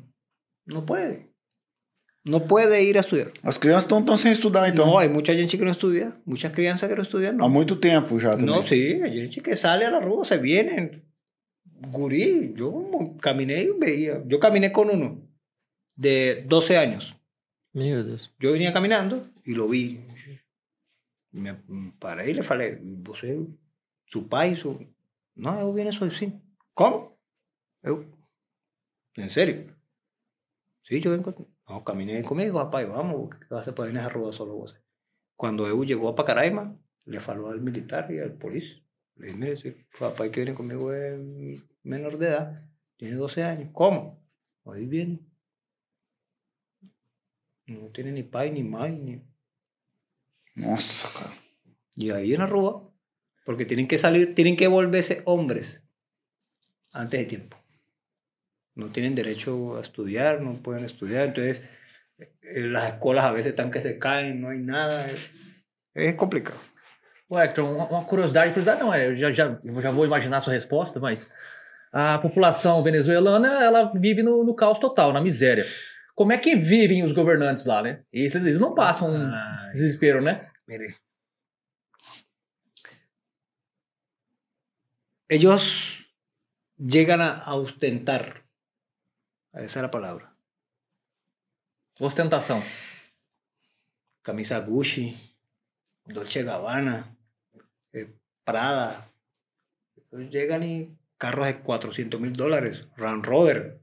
No 0.66 0.86
puede. 0.86 1.28
no 2.26 2.40
puede 2.48 2.84
ir 2.84 2.98
a 2.98 3.02
estudiar. 3.02 3.32
As 3.44 3.58
crianças 3.58 3.84
estão 3.86 4.04
tão 4.04 4.18
sem 4.18 4.32
estudar, 4.32 4.68
então. 4.70 4.86
No, 4.88 4.98
hay 5.00 5.08
mucha 5.10 5.34
gente 5.34 5.58
que 5.58 5.64
no 5.66 5.72
estudia, 5.72 6.16
muchas 6.26 6.52
crianças 6.52 6.88
que 6.90 6.96
no 6.96 7.02
estudian. 7.02 7.36
Há 7.36 7.48
No, 7.48 7.50
muito 7.50 7.76
tempo 7.76 8.20
já 8.20 8.32
também. 8.32 8.46
no 8.46 8.66
sí, 8.68 9.02
hay 9.04 9.22
gente 9.28 9.42
que 9.42 9.56
sale 9.56 9.86
a 9.86 9.90
la 9.92 10.00
rúa, 10.00 10.24
se 10.26 10.38
vienen. 10.38 11.04
Gurí, 11.92 12.54
yo 12.56 12.90
caminé 13.22 13.64
y 13.64 13.72
veía. 13.80 14.22
Yo 14.28 14.40
caminé 14.40 14.72
con 14.72 14.90
uno 14.90 15.22
de 15.96 16.44
12 16.48 16.78
años. 16.78 17.16
Meu 17.74 18.04
Deus. 18.04 18.32
Yo 18.40 18.52
venía 18.52 18.74
caminando 18.74 19.28
y 19.50 19.56
lo 19.56 19.68
vi. 19.68 20.06
Me 21.32 21.56
paré 22.00 22.30
y 22.30 22.34
le 22.36 22.44
falei, 22.44 22.78
você, 23.02 23.36
su 24.06 24.28
pai, 24.30 24.56
su... 24.56 24.78
No, 25.36 25.60
eu 25.60 25.74
vine 25.74 25.92
sozinho. 25.92 26.40
¿Cómo? 26.76 27.18
Eu, 27.82 28.06
¿En 29.16 29.30
serio? 29.30 29.76
Sí, 30.84 31.02
yo 31.02 31.12
vengo. 31.12 31.34
No, 31.68 31.84
caminé 31.84 32.24
conmigo, 32.24 32.60
rapaz, 32.60 32.88
vamos, 32.88 33.30
que 33.40 33.48
vas 33.50 33.68
a 33.68 33.74
poner 33.74 33.92
en 33.92 33.98
esa 33.98 34.10
rueda 34.10 34.34
solo 34.34 34.54
vos. 34.54 34.76
Cuando 35.36 35.66
eu 35.68 35.84
llegó 35.84 36.10
a 36.10 36.16
Pacaraima, 36.16 36.78
le 37.06 37.20
faló 37.20 37.50
al 37.50 37.62
militar 37.62 38.12
y 38.12 38.20
al 38.20 38.34
policía. 38.34 38.84
Le 39.16 39.28
dije, 39.28 39.38
mire, 39.38 39.58
si 39.58 39.72
papá 39.98 40.30
que 40.30 40.42
viene 40.42 40.54
conmigo 40.54 40.94
es 40.94 41.20
menor 41.82 42.20
de 42.20 42.28
edad, 42.28 42.70
tiene 42.98 43.16
12 43.16 43.44
años. 43.44 43.70
¿Cómo? 43.74 44.24
Ahí 44.66 44.86
viene. 44.86 45.20
No 47.66 47.90
tiene 47.92 48.12
ni 48.12 48.24
pai, 48.24 48.52
ni 48.52 48.64
mãe, 48.64 49.00
ni... 49.00 49.29
Nossa, 50.60 51.10
cara. 51.14 51.34
Y 51.96 52.12
ahí 52.12 52.34
en 52.34 52.48
rúa, 52.48 52.90
porque 53.46 53.66
tienen 53.66 53.88
que 53.88 53.98
salir, 53.98 54.36
tienen 54.36 54.56
que 54.58 54.68
volverse 54.68 55.22
hombres 55.26 55.82
antes 56.94 57.20
de 57.20 57.26
tiempo. 57.26 57.58
No 58.76 58.88
tienen 58.88 59.16
derecho 59.16 59.78
a 59.78 59.82
estudiar, 59.82 60.42
no 60.42 60.62
pueden 60.62 60.86
estudiar, 60.86 61.28
entonces 61.28 61.62
eh, 62.18 62.62
las 62.62 62.94
escuelas 62.94 63.26
a 63.26 63.32
veces 63.32 63.52
están 63.52 63.72
que 63.72 63.82
se 63.82 63.98
caen, 63.98 64.42
no 64.42 64.50
hay 64.50 64.60
nada, 64.60 65.10
es, 65.10 65.30
es 65.94 66.16
complicado. 66.16 66.60
Ô, 67.28 67.40
Hector, 67.40 67.66
uma, 67.66 67.88
uma 67.88 68.06
curiosidade, 68.06 68.52
curiosidade 68.52 68.82
não, 68.82 68.94
é, 68.94 69.08
eu 69.08 69.16
já, 69.16 69.32
já, 69.32 69.60
eu 69.64 69.82
já 69.82 69.92
vou 69.92 70.06
imaginar 70.06 70.38
a 70.38 70.42
sua 70.42 70.54
resposta, 70.54 71.00
mas 71.00 71.32
a 71.92 72.18
população 72.20 72.84
venezuelana, 72.84 73.64
ela 73.64 73.92
vive 73.96 74.24
no, 74.24 74.44
no 74.44 74.56
caos 74.56 74.80
total, 74.80 75.14
na 75.14 75.22
miséria. 75.22 75.66
Como 76.20 76.34
é 76.34 76.38
que 76.38 76.54
vivem 76.54 77.06
os 77.06 77.14
governantes 77.14 77.66
lá, 77.66 77.82
né? 77.82 78.04
Eles, 78.12 78.36
eles 78.36 78.60
não 78.60 78.76
passam 78.76 79.10
um 79.10 79.32
desespero, 79.72 80.22
né? 80.22 80.52
mire. 80.68 80.98
Ellos 85.30 86.06
llegan 86.78 87.22
a, 87.22 87.38
a 87.40 87.56
ostentar, 87.56 88.44
esa 89.54 89.80
es 89.80 89.82
la 89.82 89.90
palabra, 89.90 90.36
Ostentação. 92.02 92.62
camisa 94.22 94.60
Gucci, 94.60 95.16
Dolce 96.04 96.44
Gabbana, 96.44 97.18
eh, 97.94 98.14
Prada. 98.44 99.10
Ellos 100.12 100.30
llegan 100.30 100.64
y 100.64 100.98
carros 101.18 101.48
de 101.48 101.62
400 101.62 102.20
mil 102.20 102.34
dólares, 102.34 102.90
Land 102.98 103.26
Rover. 103.26 103.79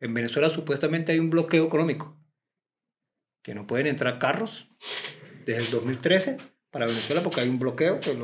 En 0.00 0.14
Venezuela 0.14 0.48
supuestamente 0.50 1.12
hay 1.12 1.18
un 1.18 1.30
bloqueo 1.30 1.66
económico, 1.66 2.16
que 3.42 3.54
no 3.54 3.66
pueden 3.66 3.86
entrar 3.88 4.18
carros 4.18 4.68
desde 5.44 5.64
el 5.64 5.70
2013 5.70 6.38
para 6.70 6.86
Venezuela 6.86 7.22
porque 7.22 7.40
hay 7.40 7.48
un 7.48 7.58
bloqueo. 7.58 8.00
pues 8.00 8.16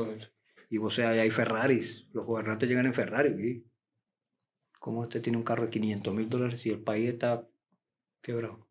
y 0.69 0.77
o 0.77 0.89
sea, 0.89 1.09
hay 1.11 1.29
Ferraris, 1.29 2.05
los 2.11 2.25
gobernantes 2.25 2.67
llegan 2.67 2.85
en 2.85 2.93
Ferrari. 2.93 3.63
¿Cómo 4.79 5.01
usted 5.01 5.21
tiene 5.21 5.37
un 5.37 5.43
carro 5.43 5.63
de 5.63 5.69
500 5.69 6.13
mil 6.13 6.29
dólares 6.29 6.59
si 6.59 6.69
el 6.69 6.79
país 6.79 7.09
está 7.09 7.47
quebrado? 8.21 8.67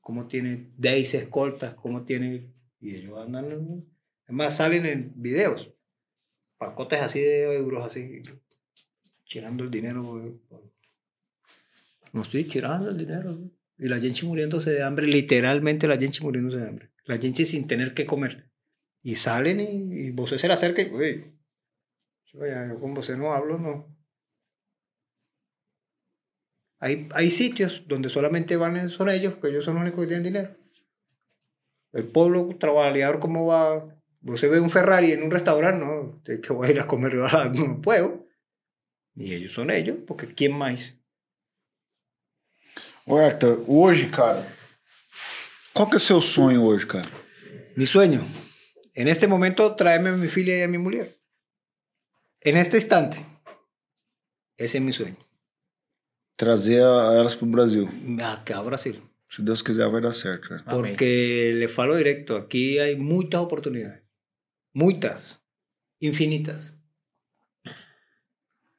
¿Cómo 0.00 0.26
tiene 0.26 0.70
10 0.76 1.14
escoltas? 1.14 1.74
¿Cómo 1.74 2.04
tiene...? 2.04 2.52
Y 2.80 2.94
ellos 2.94 3.18
andan... 3.18 3.50
en- 3.52 3.86
Es 4.26 4.34
más, 4.34 4.56
salen 4.56 4.86
en 4.86 5.12
videos. 5.16 5.72
Pacotes 6.58 7.00
así 7.00 7.20
de 7.20 7.56
euros, 7.56 7.86
así. 7.86 8.22
Tirando 9.28 9.64
el 9.64 9.70
dinero. 9.70 10.02
güey. 10.02 10.40
No 12.12 12.22
estoy 12.22 12.44
tirando 12.44 12.90
el 12.90 12.98
dinero. 12.98 13.38
Y 13.78 13.88
la 13.88 13.98
gente 13.98 14.24
muriéndose 14.24 14.70
de 14.70 14.82
hambre. 14.82 15.06
Literalmente 15.06 15.86
la 15.86 15.96
gente 15.96 16.20
muriéndose 16.20 16.58
de 16.58 16.68
hambre. 16.68 16.90
La 17.04 17.18
gente 17.18 17.44
sin 17.44 17.66
tener 17.66 17.94
que 17.94 18.06
comer. 18.06 18.50
Y 19.02 19.14
salen 19.14 19.60
y, 19.60 20.06
y 20.06 20.10
vos 20.10 20.30
se 20.30 20.46
le 20.46 20.54
acerca 20.54 20.82
y... 20.82 20.90
Uy, 20.90 21.38
yo, 22.32 22.46
ya, 22.46 22.68
yo 22.68 22.78
con 22.78 22.94
vos 22.94 23.08
no 23.10 23.32
hablo, 23.32 23.58
no. 23.58 23.98
Hay, 26.80 27.08
hay 27.12 27.30
sitios 27.30 27.84
donde 27.88 28.08
solamente 28.08 28.56
van 28.56 28.88
son 28.88 29.08
ellos, 29.08 29.36
que 29.36 29.48
ellos 29.48 29.64
son 29.64 29.74
los 29.74 29.82
únicos 29.82 30.00
que 30.00 30.08
tienen 30.08 30.24
dinero. 30.24 30.56
El 31.92 32.06
pueblo 32.06 32.56
trabajador, 32.58 33.18
¿cómo 33.18 33.46
va? 33.46 33.98
Vos 34.20 34.40
se 34.40 34.48
ve 34.48 34.60
un 34.60 34.70
Ferrari 34.70 35.12
en 35.12 35.22
un 35.22 35.30
restaurante, 35.30 35.84
no, 35.84 36.16
usted 36.16 36.40
que 36.40 36.52
voy 36.52 36.68
a 36.68 36.70
ir 36.72 36.80
a 36.80 36.86
comer, 36.86 37.14
no 37.54 37.80
puedo. 37.80 38.26
Y 39.14 39.34
ellos 39.34 39.52
son 39.52 39.70
ellos, 39.70 39.96
porque 40.06 40.26
¿quién 40.26 40.56
más? 40.56 40.94
Ô, 43.08 43.18
Hector, 43.20 43.64
hoje, 43.66 44.10
cara, 44.10 44.46
qual 45.72 45.88
que 45.88 45.94
é 45.94 45.96
o 45.96 46.00
seu 46.00 46.20
sonho 46.20 46.62
hoje, 46.64 46.86
cara? 46.86 47.08
Mi 47.76 47.86
sueño, 47.86 48.22
en 48.94 49.08
este 49.08 49.26
momento, 49.26 49.74
traerme 49.76 50.10
a 50.10 50.16
mi 50.16 50.28
filia 50.28 50.58
y 50.58 50.62
a 50.62 50.68
mi 50.68 50.78
mujer. 50.78 51.18
En 52.40 52.56
este 52.56 52.76
instante, 52.76 53.18
ese 54.56 54.78
es 54.78 54.84
mi 54.84 54.92
sueño. 54.92 55.16
Trazer 56.36 56.82
a- 56.82 57.18
elas 57.18 57.34
pro 57.36 57.46
Brasil. 57.48 57.88
Acá 58.22 58.58
a 58.58 58.62
Brasil. 58.62 59.02
Se 59.30 59.42
Deus 59.42 59.62
quiser, 59.62 59.88
vai 59.90 60.00
dar 60.00 60.14
certo, 60.14 60.48
cara. 60.48 60.62
Amém. 60.66 60.92
Porque 60.92 61.52
le 61.54 61.68
falo 61.68 61.96
directo, 61.96 62.36
aquí 62.36 62.78
hay 62.78 62.96
muchas 62.96 63.40
oportunidades. 63.40 64.02
Muchas. 64.72 65.38
Infinitas. 66.00 66.74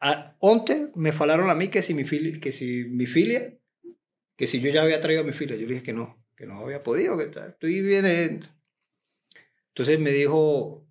A, 0.02 0.36
onte 0.40 0.92
me 0.96 1.12
falaron 1.12 1.50
a 1.50 1.56
mí 1.56 1.68
que 1.68 1.82
si, 1.82 1.94
mi 1.94 2.06
filia, 2.06 2.40
que 2.40 2.52
si 2.54 2.86
mi 2.86 3.06
filia, 3.06 3.59
que 4.40 4.48
si 4.48 4.62
yo 4.62 4.70
ya 4.70 4.84
había 4.84 5.02
traído 5.02 5.26
mi 5.26 5.34
filia. 5.34 5.58
Yo 5.58 5.68
le 5.68 5.74
dije 5.74 5.84
que 5.84 5.92
no, 5.92 6.18
que 6.38 6.46
no 6.46 6.62
había 6.62 6.82
podido, 6.82 7.18
que 7.18 7.26
estoy 7.26 7.82
bien. 7.82 8.40
Entonces 9.68 10.00
me 10.00 10.12
dijo, 10.12 10.88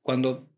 cuando, 0.00 0.48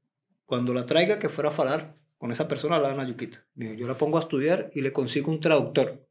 cuando 0.47 0.73
la 0.73 0.86
traiga, 0.86 1.19
que 1.19 1.28
fuera 1.28 1.51
a 1.51 1.57
hablar 1.57 1.97
con 2.16 2.31
esa 2.31 2.47
persona, 2.47 2.78
la 2.78 2.93
Ana 2.93 3.05
Yuquita. 3.05 3.45
Me 3.57 3.65
dijo, 3.65 3.81
yo 3.81 3.89
la 3.89 3.99
pongo 3.99 4.19
a 4.19 4.20
estudiar 4.20 4.70
y 4.77 4.82
le 4.82 4.93
consigo 4.93 5.32
un 5.32 5.41
traductor. 5.41 6.07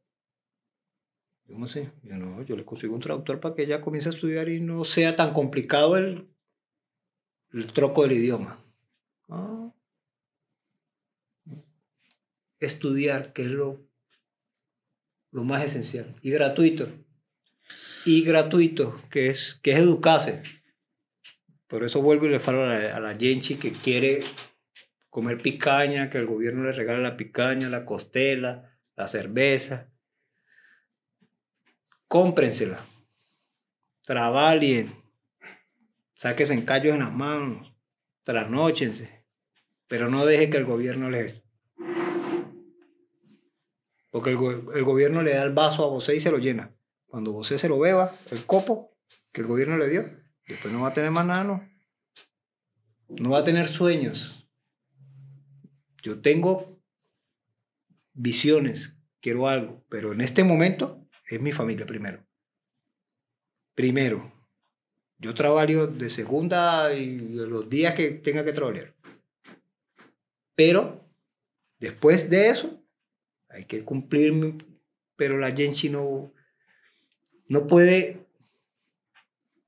Yo 1.46 1.56
no 1.56 1.66
sé, 1.66 1.90
yo 2.02 2.18
no, 2.18 2.42
yo 2.42 2.54
le 2.54 2.66
consigo 2.66 2.94
un 2.94 3.00
traductor 3.00 3.40
para 3.40 3.54
que 3.54 3.62
ella 3.62 3.80
comience 3.80 4.10
a 4.10 4.12
estudiar 4.12 4.50
y 4.50 4.60
no 4.60 4.84
sea 4.84 5.16
tan 5.16 5.32
complicado 5.32 5.96
el, 5.96 6.28
el 7.54 7.72
troco 7.72 8.02
del 8.02 8.12
idioma. 8.12 8.62
Ah. 9.30 9.72
Estudiar, 12.60 13.32
que 13.32 13.44
es 13.44 13.50
lo, 13.50 13.80
lo 15.34 15.44
más 15.44 15.62
esencial, 15.62 16.16
y 16.22 16.30
gratuito. 16.30 16.88
Y 18.06 18.24
gratuito, 18.24 18.98
que 19.10 19.28
es, 19.28 19.60
que 19.62 19.72
es 19.72 19.78
educarse. 19.80 20.42
Por 21.66 21.84
eso 21.84 22.00
vuelvo 22.00 22.24
y 22.24 22.30
le 22.30 22.40
falo 22.40 22.64
a 22.64 22.78
la, 22.78 23.10
a 23.10 23.18
que 23.18 23.72
quiere 23.82 24.20
comer 25.10 25.42
picaña, 25.42 26.08
que 26.08 26.16
el 26.16 26.26
gobierno 26.26 26.64
le 26.64 26.72
regale 26.72 27.02
la 27.02 27.18
picaña, 27.18 27.68
la 27.68 27.84
costela, 27.84 28.78
la 28.96 29.06
cerveza 29.06 29.90
cómprensela. 32.14 32.78
Trabajen. 34.02 34.94
Sáquense 36.14 36.54
en 36.54 36.64
callos 36.64 36.94
en 36.94 37.00
las 37.00 37.12
manos. 37.12 37.74
Trasnóchense. 38.22 39.26
Pero 39.88 40.08
no 40.08 40.24
deje 40.24 40.48
que 40.48 40.58
el 40.58 40.64
gobierno 40.64 41.10
les... 41.10 41.43
Porque 44.14 44.30
el, 44.30 44.36
go- 44.36 44.72
el 44.72 44.84
gobierno 44.84 45.22
le 45.24 45.34
da 45.34 45.42
el 45.42 45.52
vaso 45.52 45.82
a 45.82 45.88
vos 45.88 46.08
y 46.08 46.20
se 46.20 46.30
lo 46.30 46.38
llena. 46.38 46.70
Cuando 47.08 47.32
vos 47.32 47.48
se 47.48 47.68
lo 47.68 47.80
beba, 47.80 48.16
el 48.30 48.46
copo 48.46 48.96
que 49.32 49.40
el 49.40 49.48
gobierno 49.48 49.76
le 49.76 49.88
dio, 49.88 50.08
después 50.46 50.72
no 50.72 50.82
va 50.82 50.90
a 50.90 50.94
tener 50.94 51.10
más 51.10 51.26
nada, 51.26 51.42
no. 51.42 51.68
No 53.08 53.30
va 53.30 53.40
a 53.40 53.44
tener 53.44 53.66
sueños. 53.66 54.48
Yo 56.00 56.20
tengo 56.22 56.80
visiones, 58.12 58.94
quiero 59.20 59.48
algo, 59.48 59.82
pero 59.88 60.12
en 60.12 60.20
este 60.20 60.44
momento 60.44 61.04
es 61.28 61.40
mi 61.40 61.50
familia 61.50 61.84
primero. 61.84 62.24
Primero, 63.74 64.32
yo 65.18 65.34
trabajo 65.34 65.88
de 65.88 66.08
segunda 66.08 66.94
y 66.94 67.18
los 67.18 67.68
días 67.68 67.94
que 67.94 68.10
tenga 68.12 68.44
que 68.44 68.52
trabajar. 68.52 68.94
Pero 70.54 71.04
después 71.80 72.30
de 72.30 72.50
eso, 72.50 72.80
hay 73.54 73.64
que 73.64 73.84
cumplir, 73.84 74.56
pero 75.16 75.38
la 75.38 75.54
Genchi 75.54 75.88
no, 75.88 76.32
no 77.48 77.66
puede 77.66 78.26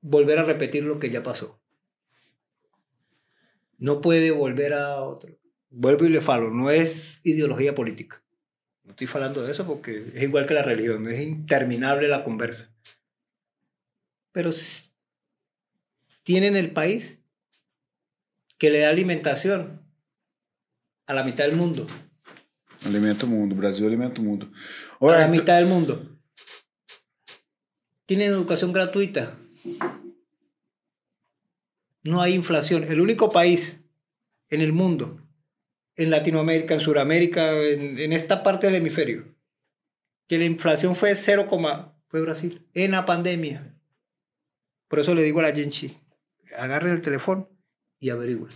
volver 0.01 0.39
a 0.39 0.43
repetir 0.43 0.83
lo 0.83 0.99
que 0.99 1.09
ya 1.09 1.23
pasó. 1.23 1.59
No 3.77 4.01
puede 4.01 4.31
volver 4.31 4.73
a 4.73 5.01
otro. 5.01 5.37
Vuelvo 5.69 6.05
y 6.05 6.09
le 6.09 6.21
falo, 6.21 6.51
no 6.51 6.69
es 6.69 7.19
ideología 7.23 7.75
política. 7.75 8.23
No 8.83 8.91
estoy 8.91 9.07
hablando 9.13 9.43
de 9.43 9.51
eso 9.51 9.65
porque 9.65 10.11
es 10.13 10.23
igual 10.23 10.45
que 10.45 10.53
la 10.53 10.63
religión, 10.63 11.07
es 11.09 11.21
interminable 11.21 12.07
la 12.07 12.23
conversa. 12.23 12.73
pero 14.31 14.51
tienen 16.23 16.55
el 16.55 16.71
país 16.71 17.19
que 18.57 18.69
le 18.69 18.79
da 18.79 18.89
alimentación 18.89 19.81
a 21.05 21.13
la 21.13 21.23
mitad 21.23 21.45
del 21.45 21.55
mundo. 21.55 21.87
Alimenta 22.85 23.25
o 23.25 23.29
mundo. 23.29 23.55
O 23.55 23.57
Brasil 23.57 23.85
alimenta 23.85 24.21
o 24.21 24.23
mundo. 24.23 24.49
a 24.99 25.05
la 25.05 25.21
Hector, 25.21 25.29
mitad 25.31 25.57
del 25.57 25.65
mundo. 25.65 26.17
Tienen 28.05 28.29
educación 28.29 28.71
gratuita. 28.71 29.37
No 32.03 32.21
hay 32.21 32.33
inflación. 32.33 32.83
El 32.83 33.01
único 33.01 33.29
país 33.29 33.81
en 34.49 34.61
el 34.61 34.71
mundo, 34.71 35.21
en 35.95 36.09
Latinoamérica, 36.09 36.75
en 36.75 36.79
Sudamérica, 36.79 37.51
en, 37.63 37.99
en 37.99 38.13
esta 38.13 38.43
parte 38.43 38.67
del 38.67 38.75
hemisferio, 38.75 39.35
que 40.27 40.37
la 40.37 40.45
inflación 40.45 40.95
fue 40.95 41.15
0, 41.15 41.47
fue 42.07 42.21
Brasil, 42.21 42.65
en 42.73 42.91
la 42.91 43.05
pandemia. 43.05 43.73
Por 44.87 44.99
eso 44.99 45.13
le 45.15 45.23
digo 45.23 45.39
a 45.39 45.43
la 45.43 45.53
gente, 45.53 45.99
agarren 46.57 46.93
el 46.93 47.01
teléfono 47.01 47.49
y 47.99 48.09
averigüen. 48.09 48.53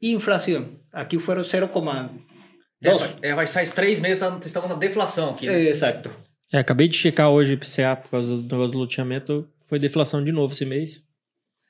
Inflación, 0.00 0.82
aquí 0.92 1.18
fueron 1.18 1.44
0,2. 1.44 2.33
É, 2.82 2.94
vai- 2.94 3.16
é, 3.22 3.34
vai 3.34 3.46
sair 3.46 3.70
três 3.70 3.98
meses, 4.00 4.18
tá- 4.18 4.38
estamos 4.44 4.68
na 4.68 4.74
deflação 4.76 5.30
aqui. 5.30 5.46
né? 5.46 5.54
Exacto. 5.62 6.10
É, 6.52 6.58
acabei 6.58 6.86
de 6.88 6.96
checar 6.96 7.30
hoje 7.30 7.52
o 7.52 7.54
IPCA 7.54 7.96
por 7.96 8.10
causa 8.10 8.36
do 8.36 8.42
negócio 8.42 8.72
do 8.72 8.78
loteamento. 8.78 9.48
Foi 9.66 9.78
deflação 9.78 10.22
de 10.22 10.30
novo 10.32 10.52
esse 10.52 10.64
mês. 10.66 11.02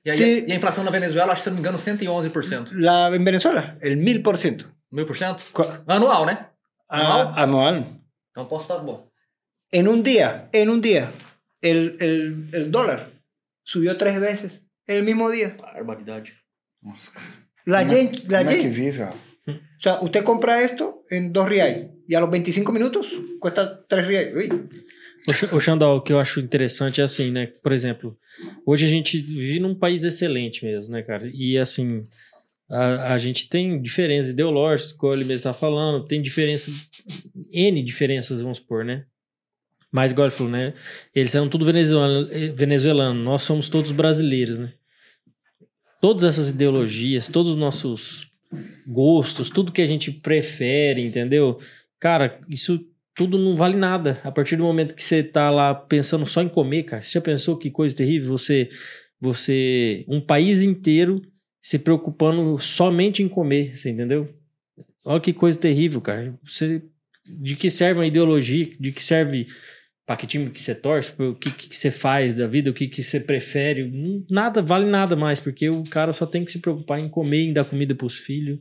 E, 0.04 0.10
aí, 0.10 0.44
e 0.46 0.52
a 0.52 0.56
inflação 0.56 0.84
na 0.84 0.90
Venezuela, 0.90 1.32
acho 1.32 1.40
que 1.40 1.44
se 1.44 1.50
não 1.50 1.56
me 1.56 1.60
engano, 1.60 1.78
111%. 1.78 2.72
La, 2.74 3.08
en 3.14 3.24
Venezuela, 3.24 3.78
el 3.80 3.96
1000%. 3.96 4.66
Mil 4.92 5.06
por 5.06 5.16
cento? 5.16 5.42
Cu- 5.52 5.64
Anual, 5.86 6.26
né? 6.26 6.46
a- 6.88 7.42
anual. 7.42 7.86
Então 8.30 8.46
posso 8.46 8.64
estar 8.72 8.78
bom. 8.84 9.08
Día, 10.02 10.48
en 10.52 10.68
un 10.68 10.80
día, 10.80 11.10
el, 11.62 11.96
el, 12.00 12.48
el 12.52 12.70
dólar 12.70 13.10
subió 13.64 13.96
tres 13.96 14.20
veces 14.20 14.64
en 14.86 14.98
el 14.98 15.02
mismo 15.04 15.30
día. 15.30 15.56
Barbaridade. 15.60 16.32
Nossa, 16.82 17.10
La 17.66 17.78
Como- 17.84 17.90
yen, 17.94 18.12
la 18.28 18.38
como 18.44 18.50
é 18.50 18.56
que 18.60 18.68
vive, 18.68 18.98
Rafa? 19.04 19.16
O 19.78 19.82
sea, 19.82 19.98
usted 20.02 20.22
compra 20.24 20.62
esto 20.62 21.02
en 21.10 21.32
dos 21.32 21.46
reais 21.48 21.86
y 22.08 22.14
a 22.14 22.20
los 22.20 22.30
25 22.30 22.72
minutos 22.72 23.06
cuesta 23.40 23.84
tres 23.88 24.06
reais. 24.06 24.34
Uy, 24.34 24.48
Ô, 25.28 25.32
X- 25.32 25.52
Ô, 25.52 25.58
Xandal, 25.60 25.96
o 25.96 26.00
que 26.02 26.12
eu 26.12 26.18
acho 26.20 26.38
interessante 26.40 27.00
é 27.00 27.04
assim, 27.04 27.30
né? 27.30 27.46
Por 27.62 27.72
exemplo, 27.72 28.16
hoje 28.66 28.86
a 28.86 28.88
gente 28.88 29.20
vive 29.20 29.58
num 29.58 29.74
país 29.74 30.04
excelente 30.04 30.64
mesmo, 30.64 30.92
né, 30.92 31.02
cara? 31.02 31.30
E 31.32 31.56
assim, 31.58 32.06
a, 32.70 33.14
a 33.14 33.18
gente 33.18 33.48
tem 33.48 33.80
diferenças 33.80 34.30
ideológicas, 34.32 34.92
como 34.92 35.12
ele 35.14 35.24
mesmo 35.24 35.36
está 35.36 35.52
falando, 35.54 36.04
tem 36.06 36.20
diferença, 36.20 36.70
N 37.50 37.82
diferenças, 37.82 38.40
vamos 38.42 38.58
supor, 38.58 38.84
né? 38.84 39.04
Mas, 39.90 40.10
igual 40.12 40.26
ele 40.26 40.34
falou, 40.36 40.52
né? 40.52 40.74
Eles 41.14 41.30
são 41.30 41.48
tudo 41.48 41.64
venezuelano, 41.64 42.28
venezuelano, 42.54 43.22
nós 43.22 43.42
somos 43.44 43.68
todos 43.68 43.92
brasileiros, 43.92 44.58
né? 44.58 44.72
Todas 46.00 46.24
essas 46.24 46.50
ideologias, 46.50 47.28
todos 47.28 47.52
os 47.52 47.56
nossos 47.56 48.26
gostos, 48.86 49.50
tudo 49.50 49.72
que 49.72 49.82
a 49.82 49.86
gente 49.86 50.10
prefere, 50.10 51.00
entendeu? 51.00 51.58
Cara, 51.98 52.40
isso 52.48 52.84
tudo 53.14 53.38
não 53.38 53.54
vale 53.54 53.76
nada. 53.76 54.20
A 54.24 54.30
partir 54.30 54.56
do 54.56 54.64
momento 54.64 54.94
que 54.94 55.02
você 55.02 55.22
tá 55.22 55.50
lá 55.50 55.74
pensando 55.74 56.26
só 56.26 56.42
em 56.42 56.48
comer, 56.48 56.82
cara, 56.84 57.02
você 57.02 57.12
já 57.12 57.20
pensou 57.20 57.56
que 57.56 57.70
coisa 57.70 57.96
terrível? 57.96 58.30
Você, 58.36 58.68
você, 59.20 60.04
um 60.08 60.20
país 60.20 60.62
inteiro 60.62 61.22
se 61.60 61.78
preocupando 61.78 62.58
somente 62.58 63.22
em 63.22 63.28
comer, 63.28 63.76
você 63.76 63.90
entendeu? 63.90 64.28
Olha 65.04 65.20
que 65.20 65.32
coisa 65.32 65.58
terrível, 65.58 66.00
cara. 66.00 66.38
Você, 66.42 66.82
de 67.26 67.56
que 67.56 67.70
serve 67.70 68.00
uma 68.00 68.06
ideologia? 68.06 68.68
De 68.78 68.92
que 68.92 69.02
serve 69.02 69.46
para 70.06 70.16
que 70.16 70.26
time 70.26 70.50
que 70.50 70.60
você 70.60 70.74
torce? 70.74 71.12
O 71.18 71.34
que, 71.34 71.50
que 71.50 71.76
você 71.76 71.90
faz 71.90 72.36
da 72.36 72.46
vida? 72.46 72.70
O 72.70 72.74
que, 72.74 72.86
que 72.88 73.02
você 73.02 73.18
prefere? 73.18 73.90
Não- 73.90 74.24
Nada, 74.30 74.60
vale 74.60 74.84
nada 74.90 75.16
mais, 75.16 75.40
porque 75.40 75.68
o 75.70 75.84
cara 75.84 76.12
só 76.12 76.26
tem 76.26 76.44
que 76.44 76.52
se 76.52 76.60
preocupar 76.60 77.00
em 77.00 77.08
comer, 77.08 77.42
em 77.48 77.52
dar 77.52 77.64
comida 77.64 77.94
pros 77.94 78.18
filhos. 78.18 78.58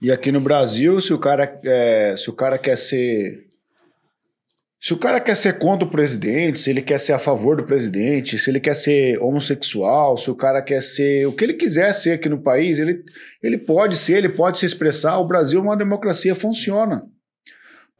E 0.00 0.12
aqui 0.12 0.30
no 0.30 0.40
Brasil, 0.40 1.00
se 1.00 1.12
o 1.12 1.18
cara, 1.18 1.60
é, 1.64 2.14
se 2.16 2.30
o 2.30 2.32
cara 2.32 2.56
quer 2.58 2.76
ser. 2.76 3.48
Se 4.80 4.92
o 4.92 4.96
cara 4.96 5.20
quer 5.20 5.36
ser 5.36 5.58
contra 5.58 5.86
o 5.86 5.90
presidente, 5.90 6.58
se 6.58 6.68
ele 6.70 6.82
quer 6.82 6.98
ser 6.98 7.12
a 7.12 7.18
favor 7.18 7.56
do 7.56 7.64
presidente, 7.64 8.36
se 8.36 8.50
ele 8.50 8.58
quer 8.58 8.74
ser 8.74 9.16
homossexual, 9.22 10.16
se 10.16 10.28
o 10.28 10.34
cara 10.34 10.60
quer 10.60 10.82
ser 10.82 11.24
o 11.26 11.32
que 11.32 11.44
ele 11.44 11.54
quiser 11.54 11.92
ser 11.92 12.12
aqui 12.12 12.28
no 12.28 12.42
país, 12.42 12.80
ele, 12.80 13.00
ele 13.40 13.58
pode 13.58 13.96
ser, 13.96 14.14
ele 14.18 14.28
pode 14.28 14.58
se 14.58 14.66
expressar. 14.66 15.18
O 15.18 15.26
Brasil 15.26 15.60
é 15.60 15.62
uma 15.62 15.76
democracia, 15.76 16.34
funciona. 16.34 17.04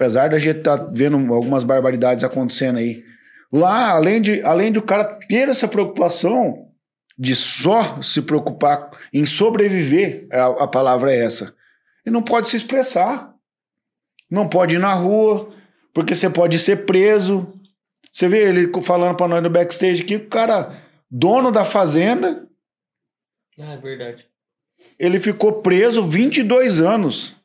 Apesar 0.03 0.31
da 0.31 0.39
gente 0.39 0.59
estar 0.59 0.75
vendo 0.93 1.17
algumas 1.33 1.63
barbaridades 1.63 2.25
acontecendo 2.25 2.79
aí. 2.81 3.05
Lá, 3.53 3.91
além 3.91 4.21
de, 4.21 4.43
além 4.43 4.73
de 4.73 4.81
o 4.81 4.83
cara 4.83 5.05
ter 5.05 5.49
essa 5.49 5.69
preocupação 5.69 6.73
de 7.17 7.37
só 7.37 8.03
se 8.03 8.21
preocupar 8.21 8.91
em 9.13 9.25
sobreviver, 9.25 10.27
a, 10.33 10.65
a 10.65 10.67
palavra 10.67 11.13
é 11.13 11.25
essa. 11.25 11.55
E 12.05 12.11
não 12.11 12.21
pode 12.21 12.49
se 12.49 12.57
expressar. 12.57 13.33
Não 14.29 14.49
pode 14.49 14.75
ir 14.75 14.81
na 14.81 14.93
rua, 14.93 15.55
porque 15.95 16.17
você 16.17 16.29
pode 16.29 16.59
ser 16.59 16.85
preso. 16.85 17.47
Você 18.11 18.27
vê 18.27 18.49
ele 18.49 18.73
falando 18.83 19.15
pra 19.17 19.29
nós 19.29 19.41
no 19.41 19.51
backstage 19.51 20.03
aqui, 20.03 20.17
o 20.17 20.29
cara, 20.29 20.83
dono 21.09 21.53
da 21.53 21.65
fazenda, 21.65 22.49
Ah, 23.61 23.75
é 23.75 23.77
verdade. 23.77 24.27
ele 24.99 25.21
ficou 25.21 25.63
preso 25.63 26.03
22 26.05 26.81
anos. 26.81 27.41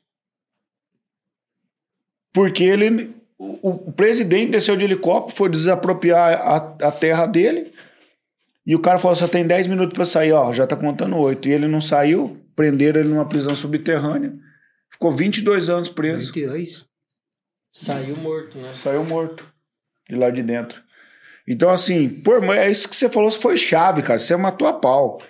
Porque 2.37 2.63
ele. 2.63 3.15
O, 3.39 3.89
o 3.89 3.91
presidente 3.91 4.51
desceu 4.51 4.75
de 4.75 4.83
helicóptero, 4.83 5.35
foi 5.35 5.49
desapropriar 5.49 6.39
a, 6.39 6.87
a 6.87 6.91
terra 6.91 7.25
dele. 7.25 7.73
E 8.63 8.75
o 8.75 8.79
cara 8.79 8.99
falou: 8.99 9.15
só 9.15 9.27
tem 9.27 9.43
10 9.43 9.65
minutos 9.65 9.95
pra 9.95 10.05
sair, 10.05 10.33
ó, 10.33 10.53
já 10.53 10.67
tá 10.67 10.75
contando 10.75 11.17
8. 11.17 11.47
E 11.47 11.51
ele 11.51 11.67
não 11.67 11.81
saiu, 11.81 12.39
prenderam 12.55 12.99
ele 12.99 13.09
numa 13.09 13.27
prisão 13.27 13.55
subterrânea. 13.55 14.33
Ficou 14.91 15.11
22 15.11 15.67
anos 15.67 15.89
preso. 15.89 16.31
22. 16.31 16.85
Saiu 17.73 18.15
morto, 18.17 18.59
né? 18.59 18.71
Saiu 18.83 19.03
morto 19.03 19.43
de 20.07 20.15
lá 20.15 20.29
de 20.29 20.43
dentro. 20.43 20.79
Então, 21.47 21.71
assim, 21.71 22.07
por, 22.07 22.43
é 22.55 22.69
isso 22.69 22.87
que 22.87 22.95
você 22.95 23.09
falou, 23.09 23.31
foi 23.31 23.57
chave, 23.57 24.03
cara. 24.03 24.19
Você 24.19 24.37
matou 24.37 24.67
a 24.67 24.73
pau. 24.73 25.17
O 25.17 25.21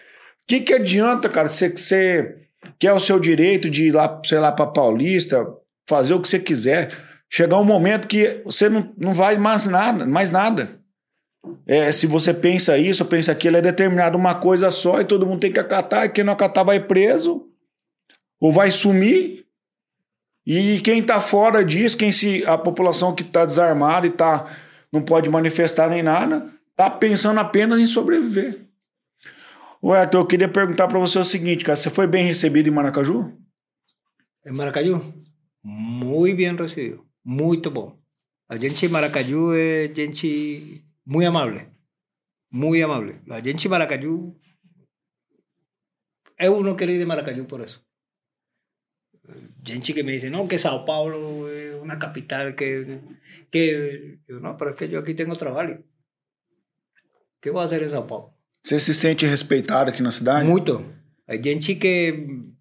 que, 0.45 0.59
que 0.59 0.73
adianta, 0.73 1.29
cara, 1.29 1.47
você, 1.47 1.69
que 1.69 1.79
você 1.79 2.35
quer 2.77 2.91
o 2.91 2.99
seu 2.99 3.17
direito 3.17 3.69
de 3.69 3.85
ir 3.85 3.91
lá, 3.93 4.21
sei 4.25 4.39
lá, 4.39 4.51
pra 4.51 4.67
Paulista, 4.67 5.47
fazer 5.87 6.13
o 6.13 6.21
que 6.21 6.27
você 6.27 6.39
quiser. 6.39 6.89
Chegar 7.29 7.57
um 7.57 7.63
momento 7.63 8.07
que 8.07 8.41
você 8.45 8.69
não, 8.69 8.93
não 8.97 9.13
vai 9.13 9.37
mais 9.37 9.65
nada, 9.65 10.05
mais 10.05 10.29
nada. 10.29 10.79
É, 11.65 11.91
se 11.91 12.05
você 12.05 12.33
pensa 12.33 12.77
isso, 12.77 13.05
pensa 13.05 13.31
aquilo, 13.31 13.57
é 13.57 13.61
determinado 13.61 14.17
uma 14.17 14.35
coisa 14.35 14.69
só 14.69 14.99
e 14.99 15.05
todo 15.05 15.25
mundo 15.25 15.39
tem 15.39 15.51
que 15.51 15.59
acatar, 15.59 16.05
e 16.05 16.09
quem 16.09 16.23
não 16.23 16.33
acatar 16.33 16.65
vai 16.65 16.79
preso 16.79 17.47
ou 18.39 18.51
vai 18.51 18.69
sumir. 18.69 19.45
E 20.45 20.79
quem 20.79 20.99
está 20.99 21.19
fora 21.19 21.63
disso, 21.63 21.97
quem 21.97 22.11
se 22.11 22.45
a 22.45 22.57
população 22.57 23.13
que 23.13 23.23
está 23.23 23.45
desarmada 23.45 24.07
e 24.07 24.09
tá 24.09 24.57
não 24.91 25.01
pode 25.01 25.29
manifestar 25.29 25.89
nem 25.89 26.01
nada, 26.01 26.47
tá 26.75 26.89
pensando 26.89 27.39
apenas 27.39 27.79
em 27.79 27.87
sobreviver. 27.87 28.61
Ô, 29.81 29.93
Hector, 29.93 30.21
eu 30.21 30.25
queria 30.25 30.47
perguntar 30.47 30.87
para 30.87 30.99
você 30.99 31.19
o 31.19 31.23
seguinte, 31.23 31.65
cara, 31.65 31.75
você 31.75 31.89
foi 31.89 32.07
bem 32.07 32.25
recebido 32.25 32.67
em 32.69 32.71
Maracaju? 32.71 33.31
En 34.45 34.53
Maracayú, 34.53 35.01
muy 35.67 36.31
bien 36.31 36.57
recibido, 36.57 37.05
muy 37.23 37.57
bom. 37.57 38.01
La 38.47 38.57
gente 38.57 38.87
de 38.87 38.93
Maracayú 38.93 39.51
es 39.51 39.93
gente 39.93 40.85
muy 41.03 41.25
amable, 41.25 41.69
muy 42.49 42.81
amable. 42.81 43.19
La 43.25 43.41
gente 43.41 43.63
de 43.63 43.69
Maracayú, 43.69 44.39
es 46.37 46.49
uno 46.49 46.77
ir 46.79 46.97
de 46.99 47.05
Maracayú 47.05 47.45
por 47.45 47.61
eso. 47.61 47.83
Gente 49.61 49.93
que 49.93 50.05
me 50.05 50.13
dice, 50.13 50.29
no, 50.29 50.47
que 50.47 50.57
Sao 50.57 50.85
Paulo 50.85 51.51
es 51.51 51.75
una 51.81 51.99
capital 51.99 52.55
que... 52.55 53.01
que... 53.51 54.19
Yo, 54.25 54.39
no, 54.39 54.55
pero 54.55 54.71
es 54.71 54.77
que 54.77 54.87
yo 54.87 54.99
aquí 54.99 55.15
tengo 55.15 55.35
trabajo. 55.35 55.83
¿Qué 57.41 57.49
voy 57.49 57.61
a 57.61 57.65
hacer 57.65 57.83
en 57.83 57.89
Sao 57.89 58.07
Paulo? 58.07 58.33
Você 58.63 58.79
se 58.79 58.93
sente 58.93 59.29
respeitado 59.29 59.89
aqui 59.89 60.01
na 60.01 60.11
cidade? 60.11 60.45
Mucho. 60.45 60.81
Hay 61.27 61.41
gente 61.43 61.77
que 61.77 62.55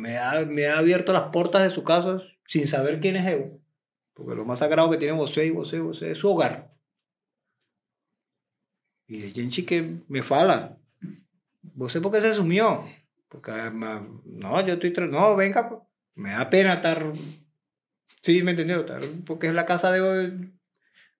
me 0.00 0.18
ha, 0.18 0.44
me 0.46 0.66
ha 0.66 0.78
abierto 0.78 1.12
las 1.12 1.30
puertas 1.30 1.62
de 1.62 1.70
su 1.70 1.84
casa 1.84 2.22
sin 2.46 2.66
saber 2.66 3.00
quién 3.00 3.16
es 3.16 3.26
Evo. 3.26 3.60
Porque 4.14 4.34
lo 4.34 4.44
más 4.44 4.58
sagrado 4.58 4.90
que 4.90 4.96
tiene 4.96 5.16
José 5.16 5.46
y 5.46 5.54
José 5.54 5.80
es 6.10 6.18
su 6.18 6.28
hogar. 6.30 6.72
Y 9.06 9.22
hay 9.22 9.32
gente 9.32 9.64
que 9.64 9.96
me 10.08 10.22
fala. 10.22 10.78
¿José 11.76 12.00
por 12.00 12.12
qué 12.12 12.20
se 12.20 12.32
sumió? 12.34 12.84
Porque 13.28 13.52
ma- 13.70 14.06
no, 14.24 14.66
yo 14.66 14.74
estoy... 14.74 14.92
No, 15.08 15.36
venga, 15.36 15.68
pues. 15.68 15.80
me 16.14 16.30
da 16.30 16.48
pena 16.50 16.74
estar... 16.74 17.12
Sí, 18.22 18.42
me 18.42 18.50
entendió, 18.50 18.80
estar, 18.80 19.00
porque 19.24 19.46
es 19.48 19.54
la 19.54 19.64
casa 19.66 19.90
de... 19.92 20.50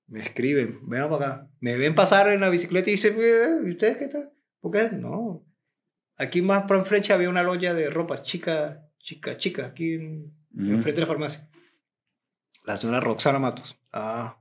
Me 0.07 0.21
escriben, 0.21 0.81
ven 0.89 1.09
para 1.09 1.17
acá. 1.17 1.49
Me 1.61 1.77
ven 1.79 1.95
pasar 1.95 2.29
en 2.29 2.41
la 2.41 2.51
bicicleta 2.51 2.91
y 2.91 2.95
dicen, 2.95 3.17
"Eh, 3.19 3.61
¿y 3.65 3.71
ustedes 3.71 3.97
qué 3.97 4.09
tal? 4.09 4.33
¿Por 4.61 4.73
qué? 4.73 4.91
No. 4.91 5.45
Aquí 6.21 6.43
más 6.43 6.65
por 6.65 6.77
enfrente 6.77 7.15
había 7.15 7.31
una 7.31 7.43
loya 7.43 7.73
de 7.73 7.89
ropa 7.89 8.21
chica, 8.21 8.87
chica, 8.99 9.39
chica, 9.39 9.65
aquí 9.65 9.95
en, 9.95 10.35
enfrente 10.55 10.93
de 10.93 11.01
la 11.01 11.07
farmacia. 11.07 11.49
La 12.67 12.77
señora 12.77 13.01
Roxana 13.01 13.39
Matos. 13.39 13.75
Ah, 13.91 14.39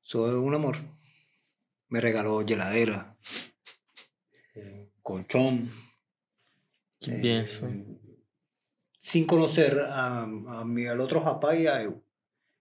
soy 0.00 0.34
un 0.34 0.52
amor. 0.52 0.78
me 1.90 2.00
regaló 2.00 2.40
heladera, 2.40 3.16
eh, 4.56 4.90
colchón. 5.00 5.70
Que 6.98 7.12
eh, 7.12 7.20
benção. 7.20 8.00
sin 8.98 9.26
conocer 9.26 9.78
a, 9.78 10.22
a 10.22 10.64
mi, 10.64 10.86
al 10.86 11.00
otro 11.00 11.20
japá 11.20 11.54
y 11.54 11.68
a 11.68 11.82
Eu. 11.82 12.02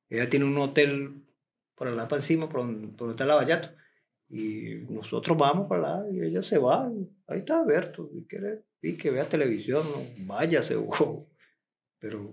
Ella 0.08 0.30
tiene 0.30 0.45
un 0.45 0.58
hotel 0.60 1.26
por 1.74 1.88
allá 1.88 2.08
para 2.08 2.20
encima, 2.20 2.48
por 2.48 2.62
donde, 2.62 2.90
por 2.90 3.08
donde 3.08 3.14
está 3.14 3.26
la 3.26 3.36
Vallato. 3.36 3.70
Y 4.32 4.86
nosotros 4.90 5.38
vamos 5.38 5.68
para 5.68 5.98
allá 5.98 6.10
y 6.12 6.22
ella 6.22 6.41
se 6.41 6.58
va. 6.58 6.90
y 6.90 7.10
ahí 7.28 7.40
está 7.40 7.60
Alberto. 7.60 8.10
Y 8.14 8.24
quiere 8.24 8.64
y 8.82 8.98
que 8.98 9.12
vea 9.12 9.30
televisión, 9.30 9.86
no, 9.86 10.26
váyase. 10.26 10.76
wow. 10.78 11.28
Pero 11.99 12.32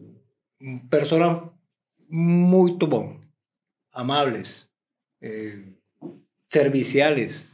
mm, 0.60 0.88
personas 0.88 1.42
muy 2.08 2.72
bom, 2.72 3.20
amables, 3.92 4.70
eh, 5.20 5.74
serviciales. 6.48 7.46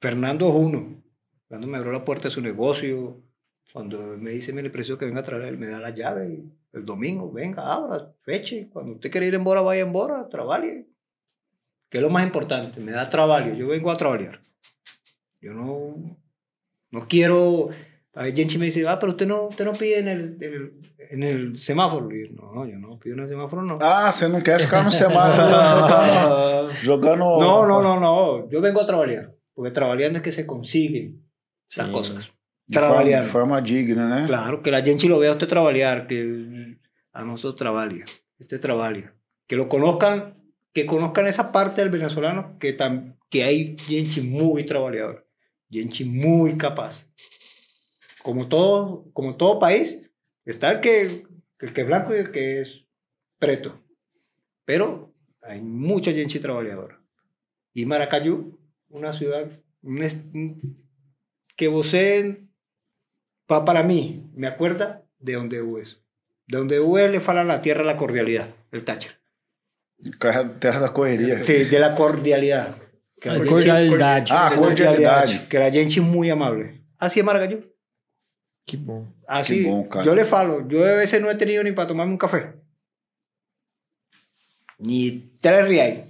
Fernando 0.00 0.48
es 0.48 0.54
uno. 0.54 1.02
Cuando 1.48 1.66
me 1.66 1.78
abrió 1.78 1.92
la 1.92 2.04
puerta 2.04 2.24
de 2.24 2.30
su 2.30 2.42
negocio, 2.42 3.22
cuando 3.72 3.98
me 4.18 4.32
dice, 4.32 4.52
mire, 4.52 4.70
precio 4.70 4.98
que 4.98 5.06
venga 5.06 5.20
a 5.20 5.24
traer, 5.24 5.56
me 5.56 5.66
da 5.66 5.80
la 5.80 5.90
llave. 5.90 6.44
el 6.72 6.84
domingo, 6.84 7.32
venga, 7.32 7.74
abra, 7.74 8.12
feche. 8.20 8.68
Cuando 8.68 8.92
usted 8.92 9.10
quiere 9.10 9.26
ir 9.26 9.34
en 9.34 9.44
Bora, 9.44 9.62
vaya 9.62 9.82
en 9.82 9.92
Bora, 9.92 10.28
trabaje. 10.28 10.86
Que 11.90 11.98
es 11.98 12.02
lo 12.02 12.10
más 12.10 12.24
importante, 12.24 12.80
me 12.80 12.92
da 12.92 13.08
trabajo. 13.08 13.50
Yo 13.54 13.68
vengo 13.68 13.90
a 13.90 13.96
trabajar. 13.96 14.40
Yo 15.40 15.52
no, 15.52 16.18
no 16.90 17.08
quiero. 17.08 17.68
Hay 18.14 18.34
gente 18.34 18.58
me 18.58 18.66
dice, 18.66 18.86
ah, 18.88 18.98
pero 18.98 19.12
usted 19.12 19.26
no, 19.26 19.44
usted 19.48 19.64
no 19.64 19.72
pide 19.72 20.00
en 20.00 20.08
el, 20.08 20.36
en 20.40 20.52
el, 20.52 20.72
en 21.10 21.22
el 21.22 21.58
semáforo. 21.58 22.10
Y 22.14 22.28
yo, 22.28 22.34
no, 22.34 22.66
yo 22.66 22.76
no 22.78 22.98
pido 22.98 23.14
en 23.14 23.22
el 23.22 23.28
semáforo, 23.28 23.62
no. 23.62 23.78
Ah, 23.80 24.10
você 24.10 24.28
não 24.28 24.40
quer 24.40 24.60
ficar 24.60 24.82
no 24.82 24.90
semáforo 24.90 25.48
jogando, 25.48 26.72
jogando... 26.84 27.38
No, 27.40 27.66
no, 27.66 27.82
no, 27.82 28.00
no. 28.00 28.50
Yo 28.50 28.60
vengo 28.60 28.80
a 28.80 28.86
trabajar. 28.86 29.32
Porque 29.54 29.70
trabajando 29.70 30.18
es 30.18 30.22
que 30.22 30.32
se 30.32 30.46
consiguen 30.46 31.24
las 31.76 31.86
Sí. 31.86 31.92
cosas. 31.92 32.28
Trabalhando. 32.70 33.24
de 33.26 33.32
forma 33.32 33.60
digna, 33.62 34.08
né? 34.08 34.26
Claro, 34.26 34.62
que 34.62 34.70
la 34.70 34.82
gente 34.82 35.06
lo 35.08 35.18
vea 35.18 35.30
a 35.30 35.32
usted 35.32 35.48
trabajar, 35.48 36.06
que 36.06 36.76
a 37.12 37.24
nosotros 37.24 37.56
trabaja, 37.56 38.04
este 38.38 38.58
trabaja. 38.58 39.14
Que 39.46 39.56
lo 39.56 39.68
conozcan, 39.68 40.34
que 40.82 40.86
conozcan 40.86 41.26
esa 41.26 41.50
parte 41.50 41.80
del 41.80 41.90
venezolano, 41.90 42.56
que, 42.60 42.76
tam- 42.76 43.16
que 43.30 43.42
hay 43.42 43.76
gente 43.80 44.20
muy 44.22 44.64
trabajadora, 44.64 45.24
gente 45.68 46.04
muy 46.04 46.56
capaz. 46.56 47.06
Como 48.22 48.48
todo, 48.48 49.10
como 49.12 49.36
todo 49.36 49.58
país, 49.58 50.00
está 50.44 50.70
el 50.70 50.80
que, 50.80 51.26
el 51.58 51.72
que 51.72 51.80
es 51.80 51.86
blanco 51.86 52.14
y 52.14 52.18
el 52.18 52.30
que 52.30 52.60
es 52.60 52.84
preto. 53.40 53.82
Pero 54.64 55.12
hay 55.42 55.60
mucha 55.60 56.12
gente 56.12 56.38
trabajadora. 56.38 57.00
Y 57.74 57.84
Maracayú, 57.86 58.58
una 58.88 59.12
ciudad 59.12 59.50
que 61.56 61.68
você 61.68 62.46
pa- 63.46 63.64
para 63.64 63.82
mí, 63.82 64.30
me 64.34 64.46
acuerda 64.46 65.04
de 65.18 65.32
donde 65.34 65.60
hubo 65.60 65.78
eso. 65.80 65.98
De 66.46 66.58
donde 66.58 66.78
hubo 66.80 66.98
le 66.98 67.20
fala 67.20 67.42
la 67.44 67.62
tierra 67.62 67.82
la 67.82 67.96
cordialidad, 67.96 68.54
el 68.70 68.84
Thatcher. 68.84 69.17
Terra, 70.60 70.78
da 70.80 70.92
correria. 70.92 71.44
Sí, 71.44 71.64
de 71.64 71.78
la 71.78 71.94
cordialidad. 71.94 72.76
Que 73.20 73.28
la 73.30 73.34
gente- 73.36 73.50
Cordialidade. 73.50 74.24
Ah, 74.30 74.52
cordialidade. 74.56 75.48
Que 75.48 75.58
la 75.58 75.70
gente 75.70 76.00
muy 76.00 76.30
amable. 76.30 76.84
Así 76.98 77.18
es 77.20 77.26
Maracayú. 77.26 77.64
Que 78.64 78.76
bom. 78.76 79.12
Así. 79.26 79.64
Qué 79.64 79.70
bon, 79.70 79.88
cara. 79.88 80.04
yo 80.04 80.14
le 80.14 80.24
falo. 80.24 80.68
Yo 80.68 80.84
a 80.84 80.92
veces 80.94 81.20
no 81.20 81.30
he 81.30 81.34
tenido 81.34 81.64
ni 81.64 81.72
para 81.72 81.88
tomarme 81.88 82.12
un 82.12 82.18
café. 82.18 82.52
Ni 84.78 85.36
tres 85.40 85.66
reais. 85.68 86.04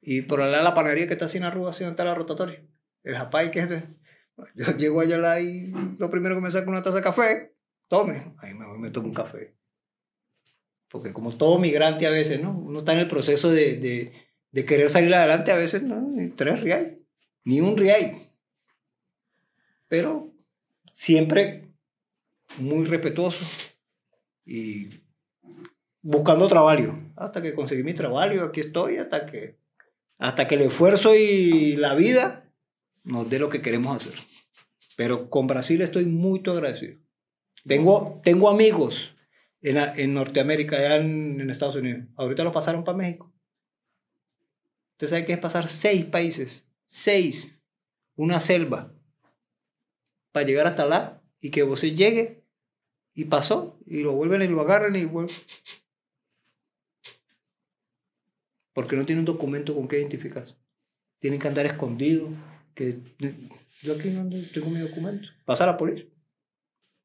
Y 0.00 0.22
por 0.22 0.40
allá 0.42 0.62
la 0.62 0.74
panadería 0.74 1.06
que 1.06 1.12
está 1.14 1.28
sin 1.28 1.44
arruga, 1.44 1.70
así 1.70 1.84
está 1.84 2.04
la 2.04 2.14
rotatoria. 2.14 2.60
El 3.04 3.16
japay 3.16 3.50
que 3.50 3.60
es 3.60 3.70
este. 3.70 3.88
Yo 4.56 4.76
llego 4.76 5.00
allá 5.00 5.38
y 5.40 5.72
lo 5.98 6.10
primero 6.10 6.34
que 6.34 6.40
me 6.40 6.50
saco 6.50 6.68
una 6.70 6.82
taza 6.82 6.96
de 6.98 7.04
café, 7.04 7.54
tome. 7.88 8.34
Ahí 8.38 8.52
me, 8.54 8.66
me 8.78 8.90
tomo 8.90 9.08
un 9.08 9.14
café. 9.14 9.54
Porque 10.94 11.12
como 11.12 11.36
todo 11.36 11.58
migrante 11.58 12.06
a 12.06 12.10
veces, 12.10 12.40
¿no? 12.40 12.56
Uno 12.56 12.78
está 12.78 12.92
en 12.92 13.00
el 13.00 13.08
proceso 13.08 13.50
de, 13.50 13.78
de, 13.78 14.12
de 14.52 14.64
querer 14.64 14.88
salir 14.88 15.12
adelante, 15.12 15.50
a 15.50 15.56
veces 15.56 15.82
no, 15.82 16.00
ni 16.00 16.28
tres 16.28 16.60
reais, 16.60 16.98
ni 17.42 17.60
un 17.60 17.76
real. 17.76 18.16
Pero 19.88 20.30
siempre 20.92 21.66
muy 22.58 22.84
respetuoso 22.84 23.44
y 24.46 25.00
buscando 26.00 26.46
trabajo. 26.46 26.96
Hasta 27.16 27.42
que 27.42 27.54
conseguí 27.54 27.82
mi 27.82 27.94
trabajo, 27.94 28.44
aquí 28.44 28.60
estoy, 28.60 28.98
hasta 28.98 29.26
que, 29.26 29.56
hasta 30.18 30.46
que 30.46 30.54
el 30.54 30.60
esfuerzo 30.60 31.16
y 31.16 31.74
la 31.74 31.96
vida 31.96 32.48
nos 33.02 33.28
dé 33.28 33.40
lo 33.40 33.48
que 33.48 33.62
queremos 33.62 33.96
hacer. 33.96 34.14
Pero 34.96 35.28
con 35.28 35.48
Brasil 35.48 35.82
estoy 35.82 36.04
muy 36.04 36.40
agradecido. 36.46 37.00
Tengo, 37.66 38.20
tengo 38.22 38.48
amigos 38.48 39.13
en, 39.64 39.74
la- 39.76 39.94
en 39.96 40.14
Norteamérica, 40.14 40.76
allá 40.76 40.96
en, 40.96 41.40
en 41.40 41.50
Estados 41.50 41.74
Unidos. 41.76 42.06
Ahorita 42.16 42.44
los 42.44 42.52
pasaron 42.52 42.84
para 42.84 42.98
México. 42.98 43.32
Usted 44.92 45.08
sabe 45.08 45.24
que 45.26 45.32
es 45.32 45.38
pasar 45.38 45.66
seis 45.68 46.04
países, 46.04 46.64
seis, 46.86 47.58
una 48.14 48.38
selva, 48.38 48.94
para 50.30 50.46
llegar 50.46 50.66
hasta 50.66 50.84
allá 50.84 51.22
y 51.40 51.50
que 51.50 51.64
usted 51.64 51.94
llegue 51.94 52.44
y 53.14 53.24
pasó 53.24 53.78
y 53.86 54.02
lo 54.02 54.12
vuelven 54.12 54.42
y 54.42 54.48
lo 54.48 54.60
agarran 54.60 54.94
y 54.96 55.04
vuelven. 55.04 55.34
Porque 58.72 58.96
no 58.96 59.06
tiene 59.06 59.20
un 59.20 59.26
documento 59.26 59.74
con 59.74 59.86
que 59.88 59.98
identificarse. 59.98 60.54
Tienen 61.20 61.40
que 61.40 61.48
andar 61.48 61.66
escondidos. 61.66 62.30
Que 62.74 62.98
yo 63.82 63.94
aquí 63.94 64.10
no 64.10 64.28
tengo 64.52 64.68
mi 64.70 64.80
documento. 64.80 65.28
Pasa 65.44 65.64
a 65.64 65.68
la 65.68 65.76
policía. 65.76 66.06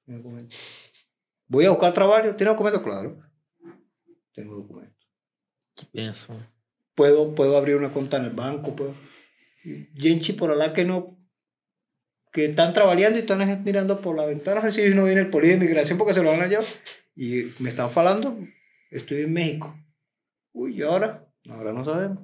Mi 0.08 0.16
documento. 0.16 0.56
Voy 1.50 1.66
a 1.66 1.72
buscar 1.72 1.94
trabajo. 1.94 2.36
¿Tiene 2.36 2.52
documento? 2.52 2.82
Claro. 2.82 3.20
Tengo 4.34 4.56
documento. 4.56 4.96
Que 5.76 5.88
benção. 5.94 6.38
Puedo, 6.96 7.34
puedo 7.34 7.58
abrir 7.58 7.76
una 7.76 7.92
cuenta 7.92 8.18
en 8.18 8.26
el 8.26 8.32
banco. 8.32 8.76
Puedo. 8.76 8.96
Gente 9.96 10.34
por 10.34 10.52
allá 10.52 10.72
que 10.72 10.86
no. 10.86 11.18
Que 12.32 12.46
están 12.46 12.74
trabajando 12.74 13.18
y 13.18 13.22
están 13.22 13.64
mirando 13.64 14.00
por 14.00 14.16
la 14.16 14.26
ventana. 14.26 14.62
Así 14.62 14.88
no 14.94 15.06
viene 15.06 15.22
el 15.22 15.30
policía 15.30 15.58
de 15.58 15.66
inmigración 15.66 15.98
porque 15.98 16.14
se 16.14 16.22
lo 16.22 16.30
van 16.30 16.44
a 16.44 16.48
llevar. 16.48 16.66
Y 17.16 17.52
me 17.58 17.70
están 17.70 17.90
falando. 17.90 18.38
Estoy 18.92 19.24
en 19.24 19.34
México. 19.34 19.76
Uy, 20.54 20.78
¿y 20.78 20.84
ahora? 20.84 21.28
Ahora 21.50 21.74
no 21.74 21.84
sabemos. 21.84 22.20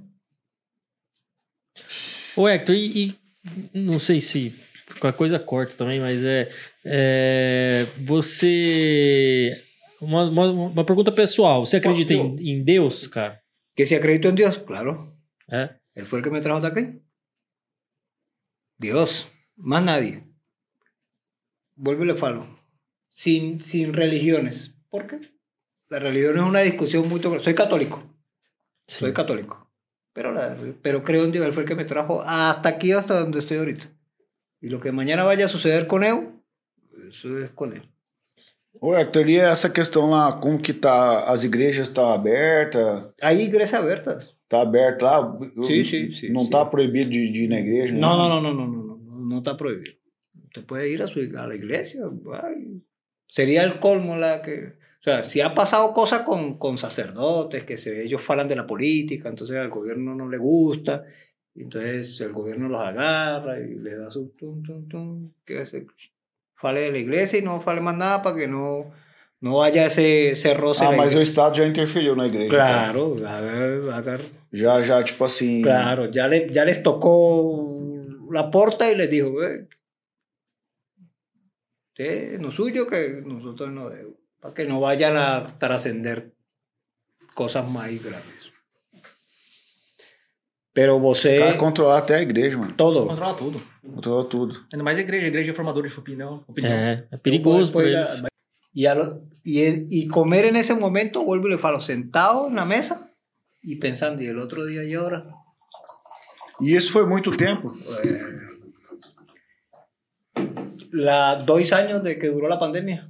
Ô, 2.36 2.48
Hector, 2.48 2.76
e, 2.76 3.10
e 3.10 3.16
não 3.74 4.00
sei 4.00 4.22
se 4.22 4.54
qualquer 5.00 5.18
coisa 5.18 5.40
corta 5.40 5.76
também, 5.76 6.00
mas 6.00 6.24
é, 6.24 6.50
é 6.84 7.86
você 8.06 9.62
uma, 10.02 10.24
uma, 10.30 10.52
uma 10.52 10.86
pergunta 10.86 11.12
pessoal. 11.12 11.66
Você 11.66 11.78
acredita 11.78 12.14
em, 12.14 12.36
em 12.60 12.64
Deus, 12.64 13.08
cara? 13.08 13.42
Que 13.76 13.86
si 13.86 13.96
acredito 13.96 14.28
en 14.28 14.36
Dios, 14.36 14.58
claro. 14.58 15.14
É? 15.52 15.76
Él 15.96 16.06
fue 16.06 16.20
el 16.20 16.24
que 16.24 16.30
me 16.32 16.42
trajo 16.42 16.58
hasta 16.58 16.70
aquí. 16.70 17.00
Dios, 18.78 19.28
más 19.56 19.84
nadie. 19.84 20.24
Vuelvo 21.76 22.04
y 22.04 22.08
le 22.08 22.16
falo. 22.16 22.60
Sin, 23.10 23.62
sin 23.62 23.94
religiones. 23.94 24.74
¿Por 24.90 25.08
qué? 25.08 25.20
La 25.90 26.00
religión 26.00 26.38
es 26.38 26.44
una 26.44 26.60
discusión 26.62 27.08
muy... 27.08 27.22
Soy 27.40 27.54
católico. 27.54 28.04
Soy 28.88 29.14
católico. 29.14 29.72
Pero, 30.14 30.32
la- 30.32 30.58
pero 30.82 31.04
creo 31.04 31.24
en 31.26 31.32
Dios. 31.32 31.46
Él 31.46 31.54
fue 31.54 31.64
el 31.64 31.70
que 31.70 31.76
me 31.76 31.86
trajo 31.86 32.22
hasta 32.22 32.70
aquí, 32.70 32.92
hasta 32.92 33.20
donde 33.20 33.40
estoy 33.40 33.58
ahorita. 33.58 33.90
Y 34.66 34.70
lo 34.70 34.80
que 34.80 34.92
mañana 34.92 35.24
vaya 35.24 35.46
a 35.46 35.48
suceder 35.48 35.86
con 35.86 36.04
él, 36.04 36.28
isso 37.08 37.28
é 37.38 37.50
com 37.54 37.68
ele. 37.68 37.84
Oi, 38.82 39.00
a 39.00 39.06
teoria 39.06 39.44
é 39.44 39.52
essa 39.52 39.70
questão 39.70 40.10
lá, 40.10 40.42
que 40.60 40.74
tá, 40.74 41.26
as 41.26 41.44
igrejas 41.44 41.88
estão 41.88 42.06
tá 42.06 42.16
abertas? 42.16 43.14
A 43.22 43.32
igreja 43.32 43.78
é 43.78 43.80
aberta. 43.80 44.18
Tá 44.50 44.62
aberta 44.62 45.06
lá? 45.06 45.40
Sim, 45.68 45.84
sim, 45.84 46.12
sim. 46.12 46.34
De, 46.34 47.32
de 47.32 47.44
ir 47.44 47.48
na 47.48 47.60
igreja? 47.60 47.94
Não, 47.94 48.18
não, 48.18 48.28
não, 48.28 48.42
não, 48.42 48.54
não, 48.56 48.68
não, 48.68 48.98
não, 48.98 49.26
não 49.30 49.44
tá 49.44 49.54
proibido. 49.54 49.92
Você 50.56 50.94
ir 50.94 51.02
a 51.04 51.08
sua, 51.08 51.24
a 51.40 51.46
la 51.46 51.54
igreja, 51.54 52.00
vai. 52.24 52.56
Seria 53.30 53.70
o 53.70 53.78
colmo 53.78 54.16
lá 54.16 54.40
que... 54.40 54.74
O 55.00 55.04
sea, 55.04 55.24
si 55.24 55.42
ha 55.42 55.54
pasado 55.54 55.94
cosas 55.94 56.24
con, 56.24 56.58
con 56.58 56.80
sacerdotes, 56.80 57.64
que 57.66 57.78
se, 57.78 58.04
ellos 58.04 58.24
falan 58.24 58.48
de 58.48 58.56
la 58.56 58.66
política, 58.66 59.30
entonces 59.30 59.56
al 59.58 59.70
gobierno 59.70 60.16
no 60.16 60.28
le 60.28 60.40
gusta, 60.40 61.04
y 61.56 61.64
entonces 61.64 62.20
el 62.22 62.32
gobierno 62.34 62.68
los 62.70 62.82
agarra 62.82 63.60
y 63.60 63.76
le 63.76 63.96
da 63.96 64.12
su... 64.12 64.30
Tum, 64.38 64.62
tum, 64.62 64.88
tum, 64.90 65.32
que 65.46 65.66
se 65.66 65.88
fale 66.54 66.82
de 66.82 66.92
la 66.92 66.98
iglesia 66.98 67.40
y 67.40 67.42
no 67.42 67.62
fale 67.62 67.82
más 67.82 67.96
nada 67.96 68.22
para 68.22 68.36
que 68.36 68.48
no, 68.48 68.92
no 69.42 69.58
vaya 69.58 69.86
ese, 69.86 70.32
ese 70.32 70.54
roce. 70.54 70.84
Ah, 70.84 70.88
en 70.88 70.92
la 70.92 70.98
mas 70.98 71.08
o 71.08 71.12
iglesia. 71.14 71.30
Estado 71.32 71.54
já 71.56 71.66
interferiu 71.66 72.16
na 72.16 72.28
igreja. 72.28 72.50
Claro, 72.56 73.16
agar- 73.26 73.94
agar- 73.94 74.22
Já, 74.52 74.82
já, 74.82 75.04
tipo 75.04 75.24
assim. 75.26 75.62
Claro, 75.62 76.10
ya, 76.12 76.28
le, 76.28 76.50
ya 76.52 76.64
les 76.66 76.82
tocó 76.84 77.72
la 78.32 78.50
porta 78.52 78.90
y 78.92 78.96
les 78.96 79.10
dijo, 79.10 79.42
"Eh, 79.44 79.68
usted 81.92 82.40
no 82.40 82.52
suyo 82.52 82.88
que 82.88 83.22
nosotros 83.26 83.70
no 83.72 83.90
debemos, 83.90 84.16
para 84.42 84.54
que 84.54 84.66
no 84.66 84.80
vayan 84.80 85.18
a 85.18 85.58
trascender 85.58 86.32
cosas 87.34 87.70
más 87.70 87.88
graves. 88.04 88.52
Pero 90.76 90.98
Os 90.98 91.02
você, 91.02 91.40
caras 91.40 91.56
controlaram 91.56 92.04
até 92.04 92.16
a 92.18 92.22
igreja, 92.22 92.58
mano. 92.58 92.74
todo. 92.76 93.08
Controla 93.08 93.34
tudo. 93.34 93.62
Controlou 93.82 94.26
tudo. 94.26 94.54
Ainda 94.74 94.84
mais 94.84 94.98
a 94.98 95.02
igreja. 95.02 95.26
A 95.26 95.30
igreja 95.30 95.52
é 95.52 95.56
formadora 95.56 95.88
de 95.88 95.98
opinião. 95.98 96.44
opinião. 96.48 96.72
É, 96.74 97.08
é 97.12 97.18
perigoso 97.18 97.72
puede- 97.72 97.94
eles. 97.96 98.24
Y, 98.76 98.86
lo- 98.94 99.22
y, 99.46 99.88
y 99.90 100.08
comer 100.10 100.44
en 100.46 100.58
ese 100.58 100.74
momento, 100.76 101.24
vuelvo 101.24 101.48
y 101.48 101.52
le 101.52 101.58
falo, 101.58 101.80
sentado 101.80 102.48
en 102.50 102.56
la 102.56 102.66
mesa 102.66 103.10
y 103.64 103.78
pensando, 103.78 104.22
y 104.22 104.28
el 104.28 104.38
otro 104.38 104.66
día 104.66 104.84
y 104.84 104.94
ahora. 104.96 105.26
E 106.62 106.72
isso 106.76 106.92
foi 106.92 107.06
muito 107.06 107.32
tempo. 107.32 107.74
La, 110.92 111.38
dos 111.38 111.72
años 111.74 112.04
de 112.04 112.18
que 112.20 112.28
duró 112.30 112.48
la 112.50 112.60
pandemia. 112.60 113.08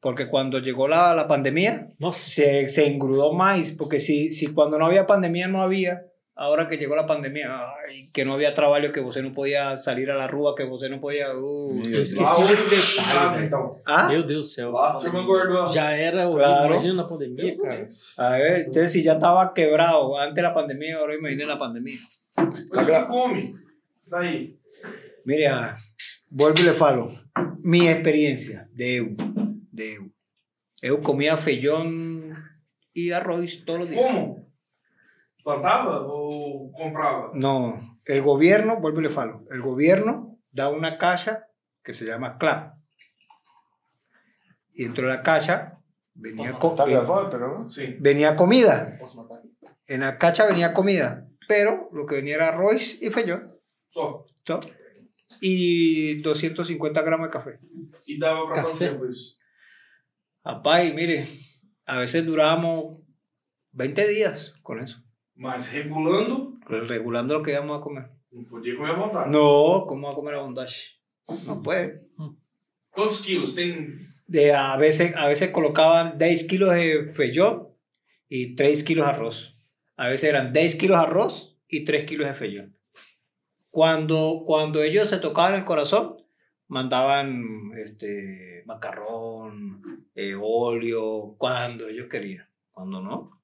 Porque 0.00 0.28
cuando 0.28 0.58
llegó 0.60 0.88
la, 0.88 1.14
la 1.14 1.28
pandemia, 1.28 1.88
se, 2.12 2.68
se 2.68 2.86
engrudó 2.86 3.32
más. 3.34 3.72
Porque 3.72 4.00
si, 4.00 4.30
si 4.30 4.46
cuando 4.48 4.78
no 4.78 4.86
había 4.86 5.06
pandemia 5.06 5.46
no 5.48 5.60
había, 5.62 6.06
ahora 6.34 6.68
que 6.68 6.76
llegó 6.76 6.96
la 6.96 7.06
pandemia, 7.06 7.58
ay, 7.86 8.08
que 8.12 8.24
no 8.24 8.34
había 8.34 8.54
trabajo, 8.54 8.90
que 8.92 9.00
você 9.00 9.22
no 9.22 9.32
podía 9.32 9.76
salir 9.76 10.10
a 10.10 10.16
la 10.16 10.26
rúa, 10.26 10.54
que 10.54 10.64
você 10.64 10.88
no 10.88 11.00
podía... 11.00 11.36
uh. 11.36 11.72
Meu 11.74 11.84
Eu 11.84 11.90
Deus. 11.92 12.12
esqueci 12.12 12.42
desse 12.44 12.68
houve 12.68 12.76
detalhe, 12.76 13.46
então. 13.46 13.80
Ah, 13.86 14.08
Meu 14.08 14.22
Deus 14.22 14.40
do 14.48 14.52
céu. 14.54 14.70
Lá 14.72 14.92
a 14.92 14.96
turma 14.98 15.20
engordou. 15.20 15.68
Já 15.72 15.92
era. 15.96 16.26
Claro. 16.28 16.74
Imagina 16.74 16.94
na 16.94 17.04
pandemia, 17.04 17.56
cara. 17.58 17.86
a 18.18 18.36
ver, 18.38 18.60
entonces 18.66 18.92
si 18.92 19.02
ya 19.02 19.14
estaba 19.14 19.52
quebrado 19.54 20.16
antes 20.18 20.34
de 20.34 20.42
la 20.42 20.54
pandemia, 20.54 20.96
ahora 20.98 21.14
imagínate 21.14 21.46
la 21.46 21.58
pandemia. 21.58 21.98
Que 22.34 23.06
come? 23.08 23.54
Daí. 24.06 24.58
Mire, 25.24 25.46
ah, 25.48 25.76
vuelvo 26.30 26.60
y 26.60 26.64
le 26.64 26.72
falo. 26.72 27.12
Mi 27.62 27.88
experiencia 27.88 28.68
de 28.72 28.96
EU. 28.96 29.16
De 29.70 29.94
EU. 29.94 30.10
Eu 30.82 31.00
comía 31.00 31.36
feijón 31.36 32.34
y 32.92 33.12
arroz 33.12 33.62
todos 33.64 33.80
los 33.80 33.90
días. 33.90 34.02
Como? 34.02 34.41
Plantava 35.42 36.00
ou 36.06 36.70
comprava? 36.72 37.30
No, 37.34 37.98
el 38.04 38.22
gobierno, 38.22 38.80
vuelvo 38.80 39.00
y 39.00 39.04
le 39.04 39.10
falo. 39.10 39.44
El 39.50 39.60
gobierno 39.62 40.38
da 40.52 40.68
una 40.70 40.98
caja 40.98 41.46
que 41.82 41.92
se 41.92 42.04
llama 42.04 42.38
CLAP. 42.38 42.74
Y 44.74 44.84
dentro 44.84 45.06
de 45.08 45.14
la 45.14 45.22
caja 45.22 45.78
venía, 46.14 46.52
co- 46.58 46.76
ven- 46.76 46.88
gravando? 47.04 47.68
Sim. 47.68 47.96
venía 48.00 48.36
comida. 48.36 48.98
En 49.86 50.00
la 50.00 50.16
caja 50.18 50.46
venía 50.46 50.72
comida. 50.72 51.28
Pero 51.48 51.88
lo 51.92 52.06
que 52.06 52.14
venía 52.16 52.36
era 52.36 52.48
arroz 52.48 52.96
y 53.02 53.10
feijón. 53.10 53.52
Só. 53.90 54.24
¿so? 54.46 54.60
Y 55.40 56.22
250 56.22 57.02
gramos 57.02 57.26
de 57.26 57.32
café. 57.32 57.58
Pra 58.20 58.36
quanto 58.46 58.70
Café? 58.70 58.88
tempo 58.88 59.06
isso? 59.06 59.36
Rapaz, 60.44 60.92
mire, 60.94 61.26
a 61.86 61.98
veces 61.98 62.24
durábamos 62.24 63.00
20 63.72 64.06
días 64.08 64.54
con 64.62 64.80
eso, 64.80 65.02
Mas 65.34 65.70
regulando, 65.70 66.58
regulando 66.66 67.38
lo 67.38 67.42
que 67.42 67.52
íbamos 67.52 67.78
a 67.78 67.82
comer. 67.82 68.10
não 68.32 68.44
podia 68.44 68.74
comer 68.74 68.90
à 68.90 68.94
vontade. 68.94 69.30
No, 69.30 69.86
¿cómo 69.86 70.06
va 70.06 70.12
a 70.12 70.14
comer 70.14 70.34
a 70.34 70.42
bondage? 70.42 70.98
No 71.44 71.62
puede. 71.62 72.00
Quantos 72.90 73.20
quilos? 73.20 73.54
Tem. 73.54 74.10
De, 74.26 74.52
a, 74.52 74.76
veces, 74.76 75.14
a 75.14 75.28
veces 75.28 75.50
colocaban 75.50 76.16
10 76.18 76.44
kilos 76.44 76.72
de 76.74 77.12
feijón 77.12 77.68
y 78.28 78.54
3 78.54 78.82
kilos 78.84 79.06
de 79.06 79.12
arroz. 79.12 79.58
A 79.96 80.08
veces 80.08 80.30
eran 80.30 80.52
10 80.52 80.76
kilos 80.76 80.98
de 80.98 81.04
arroz 81.04 81.58
y 81.68 81.84
3 81.84 82.04
kilos 82.06 82.26
de 82.28 82.34
feijón. 82.34 82.76
Cuando, 83.70 84.42
cuando 84.46 84.82
ellos 84.82 85.10
se 85.10 85.18
tocaban 85.18 85.54
el 85.54 85.64
corazón, 85.64 86.16
mandaban 86.68 87.72
este, 87.76 88.62
macarrón, 88.66 90.06
eh, 90.14 90.34
óleo, 90.40 91.34
cuando 91.38 91.88
ellos 91.88 92.08
querían. 92.08 92.48
Cuando 92.70 93.02
no, 93.02 93.41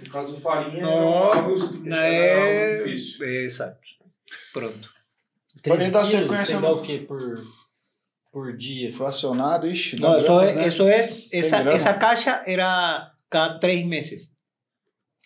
No 0.00 0.10
caso, 0.10 0.40
farinha 0.40 0.82
No, 0.82 0.88
era 0.88 1.36
algo, 1.38 1.56
Na 1.84 2.02
era 2.04 2.40
algo 2.42 2.52
é... 2.52 2.76
difícil. 2.84 3.24
Exato. 3.24 3.78
Pronto. 4.52 4.90
Dar 5.64 5.76
quilos, 5.76 6.08
sequência 6.08 6.56
você 6.56 6.62
dá 6.62 6.72
o 6.72 6.82
quê 6.82 6.98
por, 7.06 7.40
por 8.32 8.56
dia? 8.56 8.92
Fracionado, 8.92 9.66
ixi. 9.68 9.96
dá 9.96 10.10
No, 10.10 10.16
eso 10.16 10.26
gramas, 10.26 10.50
es, 10.50 10.56
né? 10.56 10.66
eso 10.66 10.88
es, 10.88 11.28
100 11.30 11.40
esa, 11.40 11.62
gramas. 11.62 11.82
esa 11.82 11.94
caja 11.94 12.42
era 12.46 13.12
cada 13.30 13.58
tres 13.58 13.84
meses. 13.84 14.32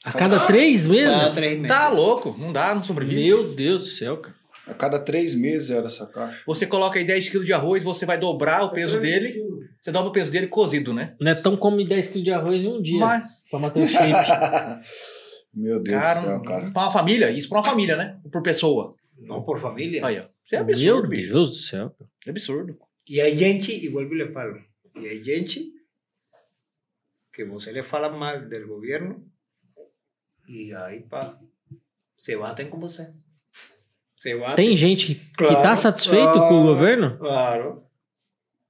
A 0.04 0.12
cada 0.12 0.46
três 0.46 0.86
meses? 0.86 1.16
Cada 1.16 1.30
tres 1.32 1.54
meses. 1.58 1.68
Tá 1.68 1.88
louco. 1.88 2.36
Não 2.38 2.52
dá, 2.52 2.74
não 2.74 2.82
sobrevive. 2.82 3.24
Meu 3.24 3.54
Deus 3.54 3.80
do 3.80 3.86
céu, 3.86 4.18
cara. 4.18 4.36
A 4.66 4.74
cada 4.74 4.98
três 4.98 5.34
meses 5.34 5.70
era 5.70 5.86
essa 5.86 6.06
caixa. 6.06 6.42
Você 6.46 6.66
coloca 6.66 6.98
aí 6.98 7.04
10 7.04 7.28
kg 7.28 7.44
de 7.44 7.52
arroz, 7.52 7.84
você 7.84 8.04
vai 8.04 8.18
dobrar 8.18 8.62
o 8.64 8.70
peso 8.70 9.00
dele. 9.00 9.40
Você 9.80 9.92
dobra 9.92 10.10
o 10.10 10.12
peso 10.12 10.30
dele 10.30 10.48
cozido, 10.48 10.92
né? 10.92 11.14
Não 11.20 11.30
é 11.30 11.34
tão 11.36 11.56
come 11.56 11.86
10 11.86 12.08
quilos 12.08 12.24
de 12.24 12.32
arroz 12.32 12.62
em 12.62 12.68
um 12.68 12.82
dia. 12.82 12.98
Mas, 12.98 13.30
Pra 13.56 13.58
manter 13.58 13.84
o 13.84 13.88
shape. 13.88 14.82
Meu 15.54 15.80
Deus 15.82 16.02
cara, 16.02 16.20
do 16.20 16.24
céu, 16.26 16.42
cara. 16.42 16.70
pra 16.70 16.82
uma 16.82 16.90
família, 16.90 17.30
isso 17.30 17.48
pra 17.48 17.58
uma 17.58 17.64
família, 17.64 17.96
né? 17.96 18.20
Por 18.30 18.42
pessoa. 18.42 18.94
No 19.18 19.42
por 19.44 19.58
familia. 19.58 20.04
Aí, 20.04 20.18
ó. 20.18 20.24
Isso 20.44 20.54
é 20.54 20.58
Meu 20.58 20.68
absurdo, 20.68 21.08
bicho. 21.08 21.32
Deus 21.32 21.48
do 21.50 21.54
céu. 21.56 21.96
É 22.26 22.30
absurdo. 22.30 22.78
Y 23.08 23.20
hay 23.20 23.36
gente, 23.38 23.88
vuelvo 23.88 24.14
y 24.14 24.18
le 24.18 24.32
falo, 24.32 24.58
y 24.96 25.06
hay 25.06 25.24
gente 25.24 25.70
que 27.32 27.44
você 27.44 27.72
le 27.72 27.82
fala 27.84 28.08
mal 28.10 28.48
del 28.48 28.66
gobierno 28.66 29.22
y 30.48 30.72
ahí 30.72 31.00
pa, 31.08 31.40
se 32.16 32.34
baten 32.36 32.68
con 32.68 32.80
você. 32.80 33.12
Se 34.16 34.34
baten. 34.34 34.56
Tem 34.56 34.76
gente 34.76 35.14
que 35.14 35.20
Claro. 35.36 35.62
tá 35.62 35.76
satisfeito 35.76 36.32
com 36.48 36.62
o 36.62 36.66
governo? 36.66 37.16
Claro. 37.18 37.84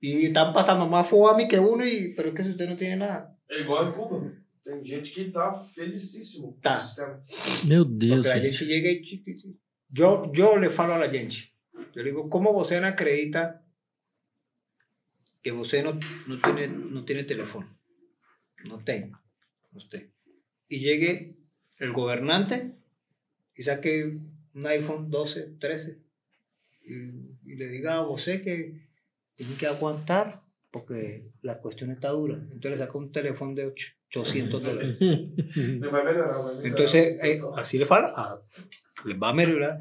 Y 0.01 0.27
están 0.27 0.53
pasando 0.53 0.87
más 0.87 1.09
fome 1.09 1.49
que 1.49 1.59
uno, 1.59 1.85
y, 1.87 2.15
pero 2.15 2.29
es 2.29 2.35
que 2.35 2.43
usted 2.43 2.69
no 2.69 2.77
tiene 2.77 2.97
nada. 2.97 3.35
É 3.49 3.61
igual 3.61 3.89
em 3.89 3.93
Cuba. 3.93 4.33
Tem 4.67 4.85
gente 4.85 5.13
que 5.13 5.31
tá 5.31 5.55
felicíssimo 5.57 6.53
com 6.55 6.61
Tá. 6.61 6.77
o 6.77 6.81
sistema. 6.81 7.23
Meu 7.69 7.85
Deus. 7.85 8.27
Porque 8.27 8.41
gente. 8.41 8.57
gente 8.59 8.65
llega 8.67 8.91
y... 8.91 9.59
Yo, 9.89 10.33
yo 10.35 10.57
le 10.57 10.71
falo 10.71 10.95
a 10.95 10.99
la 10.99 11.09
gente. 11.09 11.53
Yo 11.95 12.03
le 12.03 12.11
digo, 12.11 12.29
¿cómo 12.29 12.53
você 12.53 12.81
no 12.81 12.89
acredita 12.89 13.63
que 15.41 15.53
você 15.53 15.85
no, 15.85 15.93
no, 16.27 16.41
tiene, 16.43 16.67
no 16.67 17.05
tiene 17.05 17.23
teléfono? 17.23 17.79
No 18.65 18.83
tengo. 18.83 19.17
Usted. 19.73 20.11
Y 20.69 20.81
llegue 20.81 21.37
el 21.79 21.93
gobernante 21.93 22.75
y 23.55 23.63
saque 23.63 24.19
un 24.53 24.67
iPhone 24.67 25.11
12, 25.11 25.59
13 25.61 26.03
y, 26.87 26.93
y 27.53 27.55
le 27.55 27.69
diga 27.69 27.99
a 27.99 28.03
você 28.03 28.43
que 28.43 28.89
tiene 29.37 29.57
que 29.57 29.69
aguantar 29.69 30.43
porque 30.73 31.31
la 31.43 31.61
cuestión 31.61 31.93
está 31.93 32.09
dura. 32.11 32.35
Entonces 32.35 32.73
le 32.73 32.77
saca 32.79 32.99
un 32.99 33.13
teléfono 33.13 33.55
de 33.55 33.67
800 34.15 34.63
dólares. 34.63 34.97
Não 35.01 35.91
melhorar, 35.93 36.05
melhorar. 36.05 36.67
Entonces, 36.67 37.19
eh, 37.23 37.41
así 37.57 37.79
le 37.79 37.87
fala, 37.87 38.13
ah, 38.17 38.41
le 39.05 39.15
va 39.15 39.31
a 39.31 39.35
mejorar. 39.35 39.79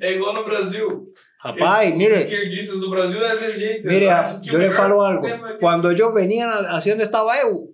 É 0.00 0.12
igual 0.12 0.34
no 0.34 0.44
Brasil. 0.44 1.12
Rapaz, 1.38 1.92
Os 1.92 1.96
mire, 1.96 2.14
esquerdistas 2.14 2.80
do 2.80 2.90
Brasil 2.90 3.22
é 3.22 3.36
desse 3.36 3.60
jeito. 3.60 3.86
mire, 3.86 4.06
le 4.06 4.58
melhor 4.58 4.74
falo 4.76 5.02
algo. 5.02 5.22
que- 5.22 5.58
Cuando 5.60 5.90
ellos 5.90 6.12
venían 6.12 6.48
a- 6.50 6.76
hacia 6.76 6.92
donde 6.92 7.04
estaba 7.04 7.38
EU, 7.40 7.72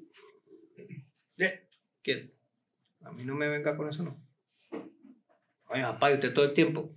que 2.02 2.32
a 3.02 3.12
mí 3.12 3.24
no 3.24 3.34
me 3.36 3.48
venga 3.48 3.76
con 3.76 3.88
eso, 3.88 4.02
no. 4.02 4.20
Oye, 5.68 5.82
rapaz, 5.82 6.14
usted 6.14 6.34
todo 6.34 6.44
el 6.46 6.52
tiempo. 6.52 6.92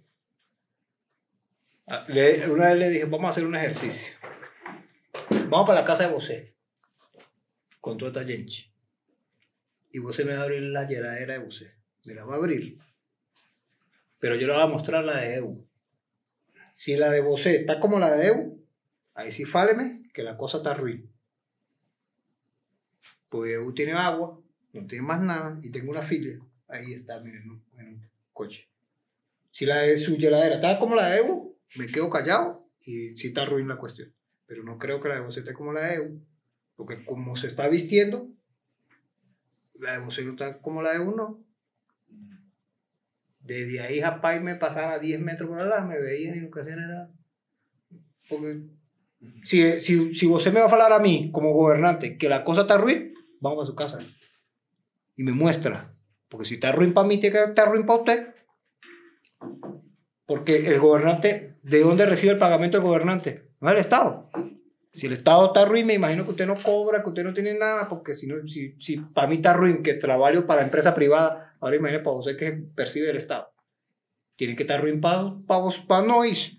Ah, 1.87 2.03
le- 2.07 2.49
una 2.49 2.69
vez 2.69 2.79
le 2.79 2.89
dije, 2.89 3.05
vamos 3.05 3.27
a 3.27 3.29
hacer 3.29 3.45
un 3.45 3.55
ejercicio. 3.55 4.15
Vamos 5.49 5.67
para 5.67 5.81
la 5.81 5.85
casa 5.85 6.07
de 6.07 6.13
José. 6.13 6.54
Con 7.85 7.99
toda 7.99 8.09
esta 8.09 8.25
gente. 8.25 8.51
Y 9.91 9.99
José 9.99 10.25
me 10.25 10.33
va 10.33 10.39
a 10.39 10.43
abrir 10.45 10.63
la 10.63 10.85
heladera 10.85 11.35
de 11.35 11.45
José. 11.45 11.71
Me 12.05 12.15
la 12.15 12.25
va 12.25 12.33
a 12.33 12.37
abrir. 12.37 12.79
Pero 14.17 14.33
yo 14.37 14.47
le 14.47 14.53
voy 14.53 14.63
a 14.63 14.65
mostrar 14.65 15.03
la 15.03 15.17
de 15.19 15.35
EU. 15.35 15.63
Si 16.73 16.97
la 16.97 17.11
de 17.11 17.21
José 17.21 17.57
está 17.57 17.79
como 17.79 17.99
la 17.99 18.11
de 18.15 18.25
EU, 18.29 18.57
ahí 19.13 19.31
sí 19.31 19.45
fáleme 19.45 20.01
que 20.15 20.23
la 20.23 20.35
cosa 20.35 20.57
está 20.57 20.73
ruin. 20.73 21.07
Pues 23.29 23.53
EU 23.53 23.71
tiene 23.75 23.91
agua, 23.91 24.41
no 24.73 24.87
tiene 24.87 25.05
más 25.05 25.21
nada 25.21 25.59
y 25.61 25.69
tengo 25.69 25.91
una 25.91 26.01
filia. 26.01 26.39
Ahí 26.67 26.91
está, 26.91 27.19
miren, 27.19 27.43
en 27.77 27.87
un- 27.87 28.09
coche. 28.33 28.67
Si 29.51 29.63
la 29.67 29.81
de 29.81 29.95
su 29.99 30.15
heladera 30.15 30.55
está 30.55 30.79
como 30.79 30.95
la 30.95 31.11
de 31.11 31.17
EU, 31.19 31.55
me 31.75 31.85
quedo 31.85 32.09
callado 32.09 32.67
y 32.81 33.15
sí 33.15 33.27
está 33.27 33.45
ruin 33.45 33.67
la 33.67 33.77
cuestión. 33.77 34.11
Pero 34.47 34.63
no 34.63 34.79
creo 34.79 34.99
que 34.99 35.09
la 35.09 35.17
de 35.17 35.21
José 35.21 35.41
esté 35.41 35.53
como 35.53 35.71
la 35.71 35.81
de 35.81 35.95
EU, 35.97 36.19
porque 36.75 37.05
como 37.05 37.35
se 37.35 37.47
está 37.47 37.67
vistiendo, 37.67 38.29
la 39.79 39.93
de 39.93 40.05
José 40.05 40.23
no 40.23 40.31
está 40.31 40.59
como 40.61 40.81
la 40.81 40.91
de 40.91 40.97
EU, 40.97 41.15
no. 41.15 41.43
Desde 43.39 43.79
ahí, 43.79 44.01
rapaz, 44.01 44.41
me 44.41 44.55
pasaba 44.55 44.97
10 44.99 45.19
metros 45.21 45.49
por 45.49 45.59
allá, 45.59 45.81
me 45.81 45.99
veían 45.99 46.37
y 46.37 46.41
nunca 46.41 46.61
hacían 46.61 46.79
nada. 46.79 47.11
Porque 48.27 48.63
si, 49.43 49.79
si, 49.79 50.15
si 50.15 50.27
usted 50.27 50.51
me 50.51 50.59
va 50.59 50.65
a 50.65 50.71
hablar 50.71 50.93
a 50.93 50.99
mí, 50.99 51.29
como 51.31 51.53
gobernante, 51.53 52.17
que 52.17 52.27
la 52.27 52.43
cosa 52.43 52.61
está 52.61 52.77
ruin, 52.77 53.13
vamos 53.39 53.63
a 53.63 53.67
su 53.67 53.75
casa. 53.75 53.99
Y 55.15 55.23
me 55.23 55.31
muestra. 55.31 55.93
Porque 56.27 56.45
si 56.45 56.55
está 56.55 56.71
ruin 56.71 56.93
para 56.93 57.07
mí, 57.07 57.19
tiene 57.19 57.35
que 57.35 57.43
estar 57.43 57.69
ruin 57.69 57.85
para 57.85 57.99
usted. 57.99 58.35
Porque 60.25 60.67
el 60.67 60.79
gobernante, 60.79 61.57
¿de 61.61 61.79
dónde 61.81 62.05
recibe 62.05 62.33
el 62.33 62.39
pagamento 62.39 62.77
el 62.77 62.83
gobernante? 62.83 63.51
No 63.61 63.69
es 63.69 63.75
el 63.75 63.81
Estado. 63.81 64.31
Si 64.95 65.07
el 65.07 65.13
Estado 65.13 65.47
está 65.47 65.65
ruin, 65.65 65.85
me 65.85 65.93
imagino 65.95 66.23
que 66.25 66.31
usted 66.31 66.47
no 66.47 66.61
cobra, 66.61 67.03
que 67.03 67.09
usted 67.09 67.23
no 67.23 67.33
tiene 67.33 67.53
nada, 67.57 67.89
porque 67.89 68.15
si, 68.15 68.27
no, 68.27 68.47
si, 68.47 68.75
si 68.79 68.97
para 68.97 69.27
mí 69.27 69.35
está 69.35 69.53
ruin, 69.53 69.83
que 69.83 69.93
trabajo 69.95 70.45
para 70.45 70.63
empresa 70.63 70.95
privada, 70.95 71.55
ahora 71.59 71.75
imagínate 71.75 72.03
para 72.03 72.15
usted 72.17 72.37
que 72.37 72.51
percibe 72.53 73.09
el 73.09 73.17
Estado. 73.17 73.51
Tiene 74.37 74.55
que 74.55 74.63
estar 74.63 74.81
ruin 74.81 75.01
para, 75.01 75.33
para, 75.47 75.59
vos- 75.61 75.79
para 75.79 76.05
nois. 76.05 76.57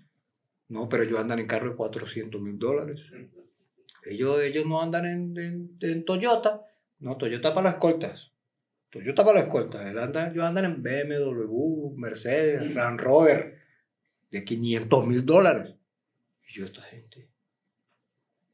No, 0.69 0.87
pero 0.89 1.03
ellos 1.03 1.19
andan 1.19 1.39
en 1.39 1.47
carro 1.47 1.69
de 1.69 1.75
400 1.75 2.39
mil 2.41 2.57
dólares. 2.59 2.99
Ellos, 4.05 4.41
ellos 4.41 4.65
no 4.65 4.81
andan 4.81 5.05
en, 5.05 5.37
en, 5.37 5.77
en 5.81 6.05
Toyota. 6.05 6.61
No, 6.99 7.17
Toyota 7.17 7.53
para 7.53 7.65
las 7.65 7.73
escoltas. 7.75 8.31
Toyota 8.89 9.23
para 9.25 9.39
las 9.39 9.47
escoltas. 9.47 9.85
Él 9.85 9.97
anda- 9.97 10.29
ellos 10.31 10.43
andan 10.45 10.65
en 10.65 10.83
BMW, 10.83 11.93
Mercedes, 11.95 12.61
Land 12.73 12.99
Rover, 12.99 13.57
de 14.31 14.43
500 14.43 15.07
mil 15.07 15.25
dólares. 15.25 15.73
Y 16.49 16.59
yo, 16.59 16.65
esta 16.65 16.81
gente. 16.83 17.26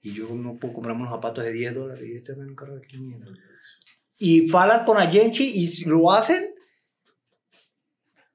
Y 0.03 0.13
yo 0.13 0.27
no 0.35 0.55
puedo 0.57 0.73
comprarme 0.75 1.01
unos 1.03 1.13
zapatos 1.15 1.43
de 1.43 1.51
10 1.53 1.73
dólares 1.73 2.05
y 2.07 2.15
este 2.17 2.35
me 2.35 2.45
un 2.45 2.55
carro 2.55 2.75
de 2.75 2.85
500. 2.85 3.39
Y 4.19 4.47
falan 4.49 4.85
con 4.85 4.97
Agenchi 4.97 5.45
y 5.55 5.85
lo 5.85 6.11
hacen 6.11 6.53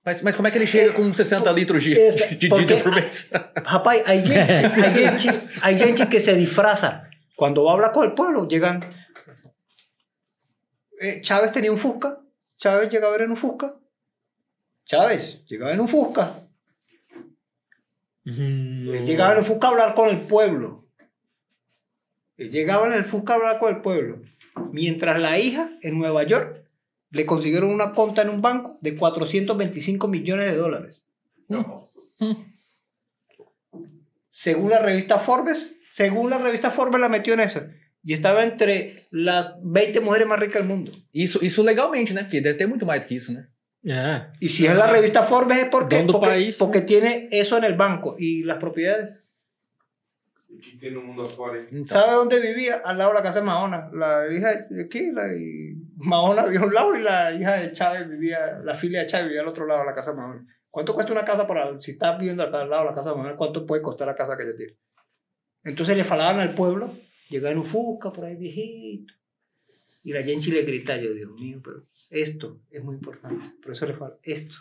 Mas, 0.05 0.23
mas 0.23 0.35
como 0.35 0.49
é 0.49 0.51
que 0.51 0.57
ele 0.57 0.66
chega 0.66 0.95
com 0.95 1.12
60 1.12 1.53
litros 1.53 1.85
de, 1.85 1.93
Essa- 1.93 2.28
de, 2.35 2.49
porque- 2.49 2.77
por 2.77 2.95
mês? 2.95 3.31
Rapaz, 3.62 4.03
hay 4.07 4.24
gente, 4.24 4.40
hay, 4.40 5.77
gente, 5.77 5.85
gente 5.85 6.09
que 6.09 6.19
se 6.19 6.35
disfraza. 6.35 7.11
A 7.39 7.73
hablar 7.74 7.93
con 7.93 8.05
el 8.05 8.15
pueblo, 8.15 8.49
llegan. 8.49 8.82
Eh, 10.99 11.20
Chávez 11.20 11.53
tenía 11.53 11.70
un 11.70 11.78
Fusca. 11.78 12.20
Chávez 12.57 12.89
llegaba 12.90 13.12
a 13.12 13.19
ver 13.19 13.27
en 13.27 13.32
un 13.32 13.36
Fusca. 13.36 13.74
Chávez 14.86 15.45
llegaba 15.47 15.74
en 15.74 15.81
un 15.81 15.89
Fusca. 15.89 16.43
Él 18.24 19.05
Llegaba 19.05 19.32
en 19.32 19.39
el 19.40 19.45
Fusca 19.45 19.66
a 19.69 19.70
hablar 19.73 19.95
con 19.95 20.09
el 20.09 20.23
pueblo. 20.27 20.88
Él 22.39 22.51
Llegaba 22.51 22.86
en 22.86 22.94
el 22.94 23.05
Fusca 23.05 23.35
a 23.35 23.36
hablar 23.36 23.59
con 23.59 23.74
el 23.74 23.82
pueblo. 23.82 24.23
Mientras 24.73 25.20
la 25.20 25.39
hija 25.39 25.70
en 25.82 25.98
Nueva 25.98 26.24
York 26.24 26.65
le 27.10 27.27
consiguieron 27.27 27.70
una 27.70 27.93
cuenta 27.93 28.23
en 28.23 28.31
un 28.31 28.40
banco 28.40 28.78
de 28.81 28.97
425 28.97 30.09
millones 30.09 30.47
de 30.47 30.56
dólares. 30.56 31.02
No. 31.48 31.86
según 34.31 34.70
la 34.70 34.78
revista 34.78 35.19
Forbes, 35.19 35.74
según 35.90 36.31
la 36.31 36.39
revista 36.39 36.70
Forbes 36.70 37.01
la 37.01 37.09
metió 37.09 37.35
en 37.35 37.40
eso. 37.40 37.62
Y 38.05 38.12
estaba 38.12 38.44
entre 38.44 39.06
las 39.10 39.56
20 39.62 40.01
mujeres 40.01 40.28
más 40.28 40.39
ricas 40.39 40.62
del 40.62 40.69
mundo. 40.69 40.93
Isso, 41.12 41.40
isso 41.43 41.65
legalmente, 41.65 42.15
né? 42.15 42.23
Porque 42.23 42.40
deve 42.40 42.56
ter 42.56 42.69
muito 42.69 42.86
mais 42.86 43.05
que 43.05 43.16
isso, 43.16 43.32
né? 43.32 43.48
É. 43.85 44.31
Y 44.40 44.48
si 44.48 44.66
es 44.66 44.74
la 44.74 44.86
revista 44.86 45.24
Forbes 45.24 45.59
es 45.59 45.69
porque, 45.69 46.05
porque, 46.05 46.27
país. 46.27 46.56
porque 46.59 46.82
tiene 46.82 47.28
eso 47.32 47.56
en 47.56 47.65
el 47.65 47.74
banco. 47.74 48.16
Y 48.19 48.44
las 48.44 48.59
propiedades. 48.59 49.24
Que 50.48 50.78
tem 50.78 50.90
no 50.90 51.02
mundo? 51.02 51.24
Então, 51.70 51.84
¿Sabe 51.84 52.12
dónde 52.14 52.40
vivía? 52.40 52.80
Al 52.82 52.96
lado 52.96 53.10
de 53.10 53.16
la 53.18 53.22
casa 53.22 53.40
de 53.40 53.46
Mahona. 53.46 53.90
La 53.92 54.32
hija 54.32 54.66
de 54.70 54.84
aquí, 54.84 55.10
la, 55.12 55.32
y 55.34 55.76
Mahona 55.96 56.44
vivía 56.44 56.60
a 56.60 56.64
un 56.64 56.74
lado 56.74 56.96
y 56.96 57.02
la 57.02 57.32
hija 57.32 57.56
de 57.58 57.72
Chávez 57.72 58.08
vivía, 58.08 58.58
la 58.64 58.74
filia 58.74 59.00
de 59.00 59.06
Chávez 59.06 59.26
vivía 59.26 59.42
al 59.42 59.48
otro 59.48 59.66
lado 59.66 59.80
de 59.80 59.86
la 59.86 59.94
casa 59.94 60.12
de 60.12 60.16
Mahona. 60.16 60.46
¿Cuánto 60.70 60.94
cuesta 60.94 61.12
una 61.12 61.24
casa 61.24 61.46
para, 61.46 61.78
si 61.80 61.92
estás 61.92 62.18
viviendo 62.18 62.42
acá 62.42 62.62
al 62.62 62.70
lado 62.70 62.84
de 62.84 62.90
la 62.90 62.94
casa 62.94 63.10
de 63.10 63.16
Mahona, 63.16 63.36
cuánto 63.36 63.66
puede 63.66 63.82
costar 63.82 64.08
la 64.08 64.16
casa 64.16 64.36
que 64.36 64.44
ella 64.44 64.56
tiene? 64.56 64.76
Entonces 65.64 65.96
le 65.96 66.04
falaban 66.04 66.40
al 66.40 66.54
pueblo, 66.54 66.96
llegaba 67.28 67.52
en 67.52 67.58
un 67.58 67.66
Fusca 67.66 68.10
por 68.10 68.24
ahí 68.24 68.36
viejito. 68.36 69.12
Y 70.02 70.12
la 70.12 70.22
gente 70.22 70.50
le 70.50 70.62
grita, 70.62 70.96
yo, 70.96 71.12
Dios 71.12 71.30
mío, 71.32 71.60
pero 71.62 71.84
esto 72.10 72.62
es 72.70 72.82
muy 72.82 72.94
importante. 72.94 73.50
Por 73.62 73.72
eso 73.72 73.84
le 73.84 73.92
falo, 73.92 74.18
esto. 74.22 74.54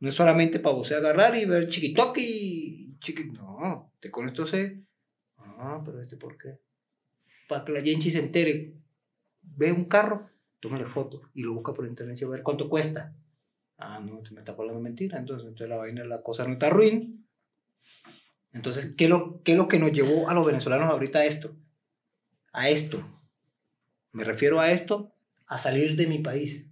No 0.00 0.08
es 0.08 0.14
solamente 0.14 0.58
para 0.60 0.76
vos 0.76 0.90
agarrar 0.92 1.36
y 1.36 1.44
ver 1.44 1.68
chiquitoqui, 1.68 2.96
chiqui... 2.98 3.24
No, 3.32 3.92
te 4.00 4.10
con 4.10 4.28
esto 4.28 4.46
se... 4.46 4.87
Ah, 5.58 5.82
pero 5.84 6.00
este 6.00 6.16
por 6.16 6.38
qué. 6.38 6.58
Para 7.48 7.64
que 7.64 7.72
la 7.72 7.82
gente 7.82 8.10
se 8.10 8.20
entere. 8.20 8.74
Ve 9.42 9.72
un 9.72 9.86
carro, 9.86 10.30
tómale 10.60 10.86
foto 10.86 11.22
y 11.34 11.42
lo 11.42 11.54
busca 11.54 11.72
por 11.72 11.86
internet 11.86 12.18
y 12.20 12.24
a 12.24 12.28
ver 12.28 12.42
cuánto 12.42 12.68
cuesta. 12.68 13.14
Ah, 13.76 14.00
no, 14.00 14.20
te 14.20 14.30
me 14.30 14.40
está 14.40 14.52
hablando 14.52 14.80
mentira. 14.80 15.18
Entonces, 15.18 15.46
entonces 15.46 15.68
la 15.68 15.76
vaina, 15.76 16.04
la 16.04 16.22
cosa 16.22 16.44
no 16.44 16.52
está 16.52 16.70
ruin. 16.70 17.26
Entonces, 18.52 18.94
¿qué 18.96 19.04
es, 19.04 19.10
lo, 19.10 19.42
¿qué 19.42 19.52
es 19.52 19.58
lo 19.58 19.68
que 19.68 19.78
nos 19.78 19.92
llevó 19.92 20.28
a 20.28 20.34
los 20.34 20.46
venezolanos 20.46 20.90
ahorita 20.90 21.20
a 21.20 21.24
esto? 21.24 21.56
A 22.52 22.68
esto. 22.68 23.04
Me 24.12 24.24
refiero 24.24 24.60
a 24.60 24.72
esto, 24.72 25.12
a 25.46 25.58
salir 25.58 25.96
de 25.96 26.06
mi 26.06 26.18
país. 26.18 26.66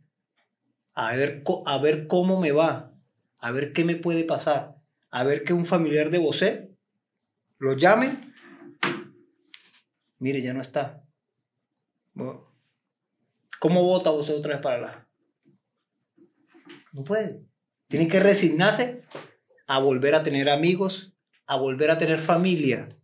A 0.94 1.14
ver, 1.14 1.42
a 1.66 1.78
ver 1.78 2.06
cómo 2.06 2.40
me 2.40 2.52
va. 2.52 2.92
A 3.38 3.50
ver 3.50 3.72
qué 3.72 3.84
me 3.84 3.96
puede 3.96 4.24
pasar. 4.24 4.76
A 5.10 5.22
ver 5.22 5.44
que 5.44 5.52
un 5.52 5.66
familiar 5.66 6.10
de 6.10 6.18
Bosé 6.18 6.70
lo 7.58 7.74
llamen. 7.74 8.25
Mire, 10.18 10.40
ya 10.40 10.52
no 10.52 10.60
está. 10.60 11.04
¿Cómo 13.60 13.82
vota 13.82 14.10
Bosé 14.10 14.34
otra 14.34 14.54
vez 14.54 14.62
para 14.62 14.78
la? 14.78 15.08
No 16.92 17.04
puede. 17.04 17.42
Tiene 17.88 18.08
que 18.08 18.20
resignarse 18.20 19.02
a 19.66 19.78
volver 19.80 20.14
a 20.14 20.22
tener 20.22 20.48
amigos, 20.48 21.14
a 21.46 21.56
volver 21.56 21.90
a 21.90 21.98
tener 21.98 22.18
familia. 22.18 22.96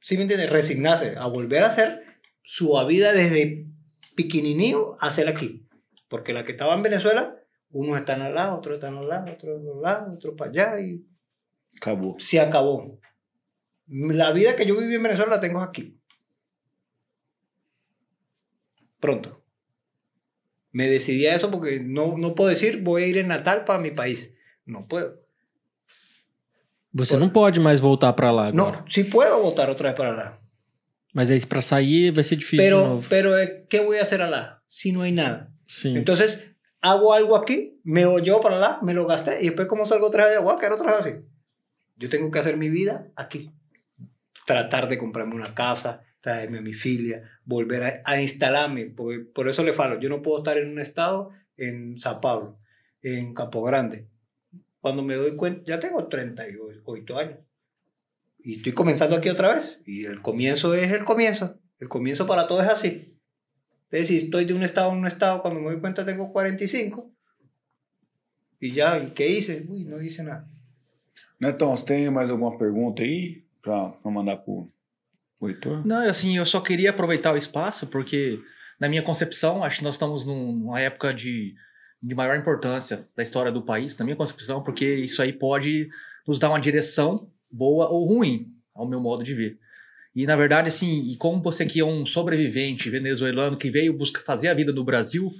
¿Sí 0.00 0.16
me 0.16 0.22
entiendes? 0.22 0.50
Resignarse 0.50 1.16
a 1.16 1.26
volver 1.26 1.62
a 1.62 1.68
hacer 1.68 2.04
su 2.42 2.72
vida 2.86 3.12
desde 3.12 3.66
piquininío 4.14 4.96
a 5.00 5.08
hacer 5.08 5.28
aquí. 5.28 5.66
Porque 6.08 6.32
la 6.32 6.44
que 6.44 6.52
estaba 6.52 6.74
en 6.74 6.82
Venezuela, 6.82 7.36
unos 7.70 7.98
están 7.98 8.22
al 8.22 8.34
lado, 8.34 8.56
otros 8.56 8.74
están 8.74 8.96
al 8.96 9.08
lado, 9.08 9.32
otros 9.32 9.60
al 9.60 9.82
lado, 9.82 10.14
otros 10.14 10.34
para 10.36 10.50
allá 10.50 10.80
y 10.80 11.04
Acabou. 11.76 12.20
se 12.20 12.40
acabó. 12.40 13.00
La 13.86 14.32
vida 14.32 14.56
que 14.56 14.66
yo 14.66 14.76
viví 14.76 14.94
en 14.94 15.02
Venezuela 15.02 15.36
la 15.36 15.40
tengo 15.40 15.60
aquí. 15.60 15.98
Pronto. 19.00 19.42
Me 20.72 20.88
decidí 20.88 21.26
a 21.26 21.34
eso 21.36 21.50
porque 21.50 21.80
no, 21.80 22.16
no 22.18 22.34
puedo 22.34 22.50
decir 22.50 22.82
voy 22.82 23.02
a 23.04 23.06
ir 23.06 23.18
en 23.18 23.28
Natal 23.28 23.64
para 23.64 23.78
mi 23.78 23.90
país. 23.90 24.32
No 24.64 24.86
puedo. 24.88 25.22
Você 26.92 27.16
não 27.16 27.28
pode 27.28 27.58
mais 27.60 27.80
voltar 27.80 28.12
pra 28.12 28.30
lá 28.30 28.46
agora. 28.48 28.82
No, 28.82 28.90
sí 28.90 29.04
puedo 29.04 29.42
votar 29.42 29.68
otra 29.68 29.90
vez 29.90 29.96
para 29.96 30.12
allá. 30.12 30.38
Mas 31.12 31.30
aí 31.30 31.44
pra 31.46 31.60
sair 31.60 32.12
vai 32.12 32.24
ser 32.24 32.36
difícil 32.38 32.58
de 32.58 32.64
Pero, 32.64 32.86
novo. 32.88 33.02
pero 33.08 33.38
eh, 33.38 33.66
¿qué 33.68 33.80
voy 33.80 33.98
a 33.98 34.02
hacer 34.02 34.22
allá 34.22 34.62
si 34.68 34.90
no 34.92 35.02
hay 35.02 35.12
nada? 35.12 35.52
Sim. 35.68 35.96
Entonces, 35.96 36.50
hago 36.80 37.12
algo 37.12 37.36
aquí, 37.36 37.80
me 37.84 38.02
llevo 38.20 38.40
para 38.40 38.56
allá, 38.56 38.78
me 38.82 38.94
lo 38.94 39.06
gasté 39.06 39.40
y 39.42 39.46
después 39.46 39.68
como 39.68 39.86
salgo 39.86 40.06
otra 40.06 40.26
vez, 40.26 40.40
voy 40.40 40.54
a 40.54 40.58
quedar 40.58 40.72
otra 40.72 40.86
vez 40.96 41.00
así. 41.00 41.12
Yo 41.96 42.08
tengo 42.08 42.30
que 42.30 42.38
hacer 42.38 42.56
mi 42.56 42.68
vida 42.68 43.08
aquí. 43.16 43.50
Tratar 44.46 44.88
de 44.88 44.98
comprarme 44.98 45.34
una 45.34 45.54
casa, 45.54 46.02
traerme 46.20 46.58
a 46.58 46.62
mi 46.62 46.74
filia, 46.74 47.22
volver 47.44 47.82
a, 47.82 48.02
a 48.04 48.20
instalarme. 48.20 48.86
Porque, 48.86 49.20
por 49.20 49.48
eso 49.48 49.62
le 49.62 49.72
falo, 49.72 50.00
yo 50.00 50.08
no 50.08 50.22
puedo 50.22 50.38
estar 50.38 50.58
en 50.58 50.70
un 50.70 50.80
estado 50.80 51.30
en 51.56 51.98
Sao 51.98 52.20
Paulo, 52.20 52.58
en 53.02 53.34
Campo 53.34 53.62
Grande. 53.62 54.08
Cuando 54.80 55.02
me 55.02 55.14
doy 55.14 55.36
cuenta, 55.36 55.62
ya 55.66 55.78
tengo 55.78 56.08
38 56.08 57.18
años. 57.18 57.38
Y 58.38 58.56
estoy 58.56 58.72
comenzando 58.72 59.16
aquí 59.16 59.30
otra 59.30 59.54
vez. 59.54 59.80
Y 59.86 60.04
el 60.04 60.20
comienzo 60.20 60.74
es 60.74 60.92
el 60.92 61.04
comienzo. 61.04 61.58
El 61.78 61.88
comienzo 61.88 62.26
para 62.26 62.46
todo 62.46 62.60
es 62.60 62.68
así. 62.68 63.16
Entonces, 63.84 64.08
si 64.08 64.16
estoy 64.18 64.44
de 64.44 64.52
un 64.52 64.62
estado 64.62 64.90
a 64.90 64.94
un 64.94 65.06
estado, 65.06 65.40
cuando 65.40 65.60
me 65.60 65.70
doy 65.70 65.80
cuenta 65.80 66.04
tengo 66.04 66.32
45. 66.32 67.10
Y 68.60 68.72
ya, 68.72 68.98
¿y 68.98 69.10
qué 69.12 69.28
hice? 69.28 69.64
Uy, 69.68 69.84
no 69.84 70.00
hice 70.02 70.22
nada. 70.22 70.48
Netão, 71.40 71.76
você 71.76 71.84
tem 71.84 72.10
mais 72.10 72.30
alguma 72.30 72.56
pergunta 72.56 73.02
aí 73.02 73.44
pra 73.64 74.10
mandar 74.10 74.36
pro, 74.36 74.70
pro 75.38 75.48
Heitor? 75.48 75.86
Não, 75.86 75.98
assim, 76.08 76.36
eu 76.36 76.44
só 76.46 76.60
queria 76.60 76.90
aproveitar 76.90 77.32
o 77.32 77.36
espaço, 77.36 77.86
porque 77.86 78.38
na 78.80 78.88
minha 78.88 79.02
concepção, 79.02 79.64
acho 79.64 79.78
que 79.78 79.84
nós 79.84 79.94
estamos 79.94 80.24
num- 80.24 80.52
numa 80.52 80.80
época 80.80 81.12
de, 81.12 81.54
de 82.02 82.14
maior 82.14 82.36
importância 82.36 83.08
da 83.16 83.22
história 83.22 83.50
do 83.50 83.62
país, 83.64 83.96
na 83.96 84.04
minha 84.04 84.16
concepção, 84.16 84.62
porque 84.62 84.84
isso 84.96 85.22
aí 85.22 85.32
pode 85.32 85.88
nos 86.26 86.38
dar 86.38 86.50
uma 86.50 86.60
direção 86.60 87.30
boa 87.50 87.88
ou 87.88 88.06
ruim, 88.06 88.46
ao 88.74 88.86
meu 88.88 89.00
modo 89.00 89.22
de 89.24 89.34
ver. 89.34 89.58
E 90.14 90.26
na 90.26 90.36
verdade, 90.36 90.68
assim, 90.68 91.02
e 91.10 91.16
como 91.16 91.42
você 91.42 91.66
que 91.66 91.80
é 91.80 91.84
um 91.84 92.06
sobrevivente 92.06 92.88
venezuelano 92.88 93.56
que 93.56 93.70
veio 93.70 93.96
buscar 93.96 94.20
fazer 94.20 94.48
a 94.48 94.54
vida 94.54 94.72
no 94.72 94.84
Brasil, 94.84 95.30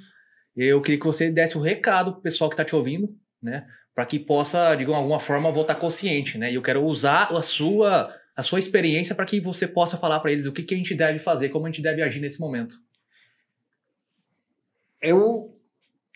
eu 0.56 0.80
queria 0.80 0.98
que 0.98 1.06
você 1.06 1.30
desse 1.30 1.56
o 1.56 1.60
recado 1.60 2.12
pro 2.12 2.22
pessoal 2.22 2.48
que 2.51 2.55
está 2.55 2.64
te 2.64 2.74
ouvindo, 2.74 3.09
né? 3.42 3.66
Para 3.94 4.06
que 4.06 4.18
possa, 4.18 4.74
de 4.74 4.84
alguma 4.84 5.20
forma, 5.20 5.52
voltar 5.52 5.76
consciente, 5.76 6.36
né? 6.36 6.50
E 6.50 6.56
eu 6.56 6.62
quero 6.62 6.84
usar 6.84 7.32
a 7.32 7.42
sua 7.42 8.12
a 8.36 8.42
sua 8.42 8.58
experiência 8.58 9.14
para 9.14 9.26
que 9.26 9.40
você 9.40 9.68
possa 9.68 9.96
falar 9.96 10.18
para 10.20 10.32
eles 10.32 10.46
o 10.46 10.52
que, 10.52 10.64
que 10.64 10.74
a 10.74 10.76
gente 10.76 10.94
deve 10.94 11.18
fazer, 11.18 11.50
como 11.50 11.66
a 11.66 11.70
gente 11.70 11.82
deve 11.82 12.02
agir 12.02 12.20
nesse 12.20 12.40
momento. 12.40 12.80
Eu, 15.00 15.56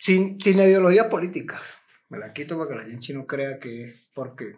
sin, 0.00 0.38
sin 0.40 0.59
ideologías 0.59 1.06
políticas, 1.06 1.76
me 2.09 2.18
la 2.18 2.32
quito 2.32 2.56
para 2.56 2.68
que 2.68 2.74
la 2.74 2.90
gente 2.90 3.12
no 3.12 3.26
crea 3.26 3.59
que 3.59 3.84
es 3.84 4.09
porque 4.14 4.56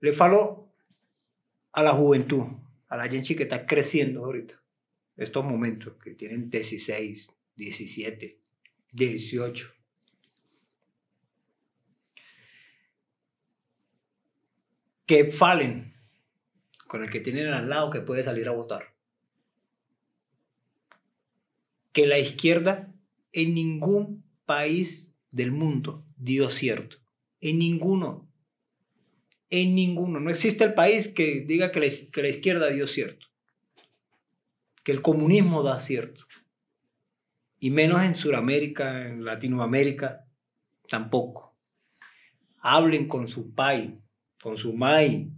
le 0.00 0.12
falo 0.12 0.72
a 1.72 1.82
la 1.82 1.92
juventud, 1.92 2.46
a 2.88 2.96
la 2.96 3.08
gente 3.08 3.36
que 3.36 3.44
está 3.44 3.64
creciendo 3.64 4.24
ahorita, 4.24 4.60
estos 5.16 5.44
momentos, 5.44 5.94
que 6.02 6.14
tienen 6.14 6.50
16, 6.50 7.28
17, 7.56 8.38
18. 8.92 9.74
Que 15.06 15.32
falen, 15.32 15.94
con 16.86 17.02
el 17.02 17.10
que 17.10 17.20
tienen 17.20 17.48
al 17.48 17.68
lado 17.68 17.90
que 17.90 18.00
puede 18.00 18.22
salir 18.22 18.48
a 18.48 18.52
votar. 18.52 18.94
Que 21.92 22.06
la 22.06 22.18
izquierda 22.18 22.92
en 23.32 23.54
ningún 23.54 24.24
país 24.46 25.12
del 25.30 25.52
mundo 25.52 26.04
dio 26.16 26.48
cierto. 26.48 26.96
En 27.40 27.58
ninguno. 27.58 28.28
En 29.50 29.74
ninguno. 29.74 30.20
No 30.20 30.30
existe 30.30 30.64
el 30.64 30.74
país 30.74 31.08
que 31.08 31.40
diga 31.40 31.70
que 31.70 31.80
la, 31.80 32.28
izquierda 32.28 32.68
dio 32.68 32.86
cierto. 32.86 33.26
Que 34.82 34.92
el 34.92 35.02
comunismo 35.02 35.62
da 35.62 35.80
cierto. 35.80 36.24
Y 37.58 37.70
menos 37.70 38.02
en 38.02 38.16
Sudamérica, 38.16 39.08
en 39.08 39.24
Latinoamérica, 39.24 40.26
tampoco. 40.88 41.56
Hablen 42.58 43.08
con 43.08 43.28
su 43.28 43.54
pai, 43.54 43.98
con 44.44 44.58
su 44.58 44.74
mai. 44.74 45.32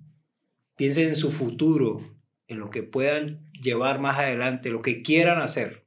Piensen 0.74 1.06
en 1.06 1.14
su 1.14 1.30
futuro, 1.30 2.18
en 2.48 2.58
lo 2.58 2.70
que 2.70 2.82
puedan 2.82 3.48
llevar 3.52 4.00
más 4.00 4.18
adelante, 4.18 4.68
lo 4.68 4.82
que 4.82 5.02
quieran 5.02 5.40
hacer. 5.40 5.86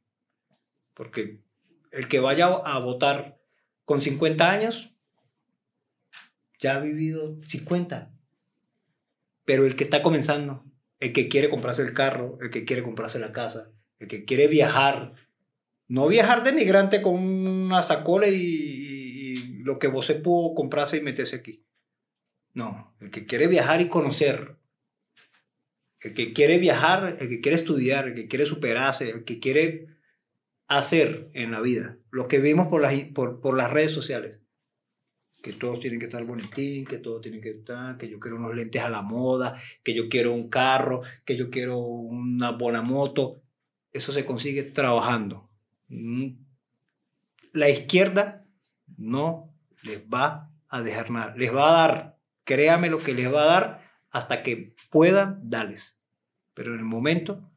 Porque 0.94 1.44
el 1.92 2.08
que 2.08 2.22
vaya 2.22 2.48
a 2.48 2.80
votar 2.80 3.38
con 3.84 4.02
50 4.02 4.50
años, 4.50 4.96
ya 6.60 6.78
ha 6.78 6.80
vivido 6.80 7.42
50. 7.44 8.10
Pero 9.44 9.66
el 9.66 9.76
que 9.76 9.84
está 9.84 10.02
comenzando, 10.02 10.64
el 11.02 11.12
que 11.12 11.28
quiere 11.28 11.50
comprarse 11.50 11.82
el 11.82 11.94
carro, 11.94 12.38
el 12.40 12.50
que 12.50 12.64
quiere 12.64 12.84
comprarse 12.84 13.20
la 13.20 13.34
casa, 13.34 13.70
el 14.00 14.08
que 14.08 14.24
quiere 14.24 14.48
viajar, 14.48 15.14
no 15.90 16.08
viajar 16.08 16.44
de 16.44 16.54
migrante 16.54 17.02
con 17.02 17.16
una 17.16 17.84
sacola 17.84 18.30
y, 18.30 18.34
y 18.34 19.36
lo 19.64 19.78
que 19.78 19.90
vos 19.90 20.06
se 20.06 20.16
pudo 20.16 20.56
comprarse 20.56 20.96
y 20.96 21.02
meterse 21.02 21.36
aquí. 21.36 21.66
No, 22.54 22.94
el 23.00 23.12
que 23.12 23.26
quiere 23.26 23.48
viajar 23.48 23.82
y 23.82 23.90
conocer, 23.90 24.56
el 26.02 26.14
que 26.14 26.34
quiere 26.34 26.58
viajar, 26.58 27.18
el 27.20 27.30
que 27.30 27.42
quiere 27.42 27.58
estudiar, 27.58 28.08
el 28.08 28.16
que 28.16 28.28
quiere 28.28 28.46
superarse, 28.46 29.10
el 29.10 29.24
que 29.24 29.40
quiere 29.40 29.88
hacer 30.68 31.30
en 31.34 31.52
la 31.52 31.62
vida, 31.62 31.98
lo 32.12 32.28
que 32.28 32.40
vimos 32.40 32.68
por 32.68 32.82
las, 32.82 32.94
por, 33.06 33.42
por 33.42 33.58
las 33.58 33.72
redes 33.72 33.92
sociales, 33.92 34.40
que 35.42 35.54
todos 35.54 35.80
tienen 35.80 36.00
que 36.00 36.06
estar 36.06 36.24
bonitín, 36.26 36.86
que 36.86 36.98
todos 36.98 37.22
tienen 37.22 37.42
que 37.42 37.52
estar, 37.52 37.98
que 37.98 38.10
yo 38.10 38.20
quiero 38.20 38.38
unos 38.38 38.56
lentes 38.56 38.82
a 38.82 38.90
la 38.90 39.02
moda, 39.02 39.60
que 39.84 39.94
yo 39.94 40.10
quiero 40.10 40.34
un 40.34 40.50
carro, 40.50 41.02
que 41.26 41.38
yo 41.38 41.50
quiero 41.50 41.80
una 41.80 42.52
buena 42.52 42.82
moto, 42.82 43.42
eso 43.92 44.12
se 44.12 44.26
consigue 44.26 44.64
trabajando. 44.64 45.50
Mm. 45.88 46.32
La 47.54 47.70
izquierda 47.70 48.46
no 48.98 49.54
les 49.84 50.02
va 50.02 50.52
a 50.68 50.82
dejar 50.82 51.10
nada, 51.10 51.36
les 51.36 51.54
va 51.54 51.70
a 51.70 51.88
dar, 51.88 52.19
créame 52.50 52.90
lo 52.90 52.98
que 52.98 53.14
les 53.14 53.32
va 53.32 53.44
a 53.44 53.46
dar 53.46 53.92
hasta 54.10 54.42
que 54.42 54.74
puedan 54.90 55.52
darles. 55.52 55.96
Pero 56.56 56.74
en 56.74 56.80
el 56.80 56.86
momento, 56.86 57.48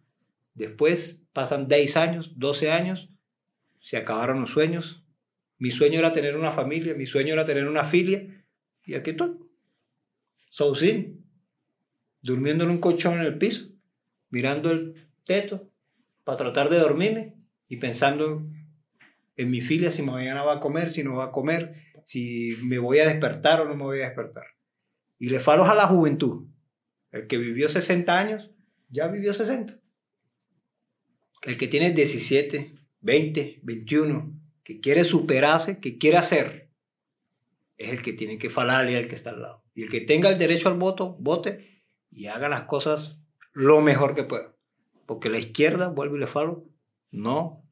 después 0.53 1.23
pasan 1.33 1.67
10 1.67 1.97
años, 1.97 2.33
12 2.37 2.71
años, 2.71 3.09
se 3.81 3.97
acabaron 3.97 4.43
los 4.43 4.51
sueños. 4.51 5.03
Mi 5.57 5.71
sueño 5.71 5.99
era 5.99 6.13
tener 6.13 6.37
una 6.37 6.53
familia, 6.53 6.95
mi 6.95 7.07
sueño 7.07 7.33
era 7.33 7.47
tener 7.47 7.67
una 7.67 7.85
filia, 7.85 8.45
y 8.85 8.93
aquí 8.93 9.13
estoy. 9.13 9.39
Sin, 10.51 11.25
durmiendo 12.21 12.65
en 12.65 12.71
un 12.71 12.79
colchón 12.79 13.15
en 13.15 13.25
el 13.25 13.39
piso, 13.39 13.71
mirando 14.29 14.71
el 14.71 15.09
teto 15.25 15.71
para 16.23 16.37
tratar 16.37 16.69
de 16.69 16.79
dormirme 16.79 17.35
y 17.67 17.79
pensando 17.79 18.47
en 19.37 19.51
mi 19.51 19.63
filia, 19.63 19.91
si 19.91 20.03
mañana 20.03 20.43
va 20.43 20.57
a 20.57 20.61
comer, 20.61 20.91
si 20.91 21.03
no 21.03 21.15
va 21.15 21.25
a 21.25 21.33
comer, 21.33 21.77
si 22.05 22.59
me 22.63 22.79
voy 22.79 22.99
a 22.99 23.09
despertar 23.09 23.63
o 23.63 23.65
no 23.65 23.75
me 23.75 23.85
voy 23.85 24.01
a 24.03 24.05
despertar. 24.05 24.45
Y 25.23 25.31
le 25.31 25.39
falos 25.39 25.69
a 25.69 25.77
la 25.77 25.87
juventud. 25.87 26.49
El 27.13 27.29
que 27.29 27.39
vivió 27.39 27.69
60 27.69 28.19
años, 28.19 28.51
ya 28.89 29.07
vivió 29.07 29.33
60. 29.33 29.79
El 31.43 31.57
que 31.57 31.69
tiene 31.69 31.93
17, 31.93 32.75
20, 33.03 33.61
21, 33.63 34.41
que 34.65 34.81
quiere 34.81 35.05
superarse, 35.05 35.79
que 35.79 35.97
quiere 35.97 36.17
hacer, 36.17 36.73
es 37.77 37.93
el 37.93 38.03
que 38.03 38.15
tiene 38.15 38.37
que 38.37 38.51
falarle 38.51 38.97
al 38.97 39.07
que 39.07 39.15
está 39.15 39.31
al 39.31 39.43
lado. 39.43 39.63
Y 39.77 39.85
el 39.85 39.91
que 39.91 40.01
tenga 40.01 40.29
el 40.29 40.39
derecho 40.41 40.69
al 40.69 40.77
voto, 40.77 41.17
vote 41.21 41.85
y 42.11 42.27
haga 42.27 42.49
las 42.49 42.63
cosas 42.63 43.17
lo 43.53 43.81
mejor 43.81 44.17
que 44.17 44.25
pueda. 44.25 44.57
Porque 45.07 45.31
la 45.31 45.39
izquierda, 45.39 45.87
vuelvo 45.87 46.17
y 46.17 46.19
le 46.19 46.27
falo, 46.27 46.65
no 47.13 47.65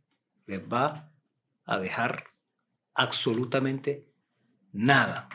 les 0.47 0.63
va 0.63 1.13
a 1.65 1.81
dejar 1.81 2.27
absolutamente 2.95 4.07
nada. 4.71 5.29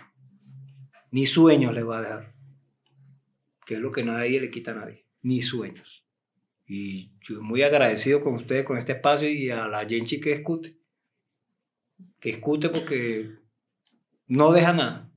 Ni 1.15 1.25
sueños 1.25 1.73
les 1.73 1.87
va 1.87 1.99
a 1.99 2.01
dejar. 2.01 2.33
Que 3.65 3.75
es 3.75 3.79
lo 3.79 3.89
que 3.89 4.03
nadie 4.03 4.41
le 4.41 4.51
quita 4.51 4.71
a 4.71 4.73
nadie. 4.73 5.05
Ni 5.21 5.39
sueños. 5.39 6.03
Y 6.67 7.09
yo 7.21 7.41
muy 7.41 7.63
agradecido 7.63 8.21
con 8.21 8.35
ustedes, 8.35 8.65
con 8.65 8.77
este 8.77 8.91
espacio 8.91 9.29
y 9.29 9.49
a 9.49 9.65
la 9.69 9.87
Genchi 9.87 10.19
que 10.19 10.33
escute. 10.33 10.77
Que 12.19 12.31
escute 12.31 12.67
porque 12.67 13.31
no 14.27 14.51
deja 14.51 14.73
nada. 14.73 15.09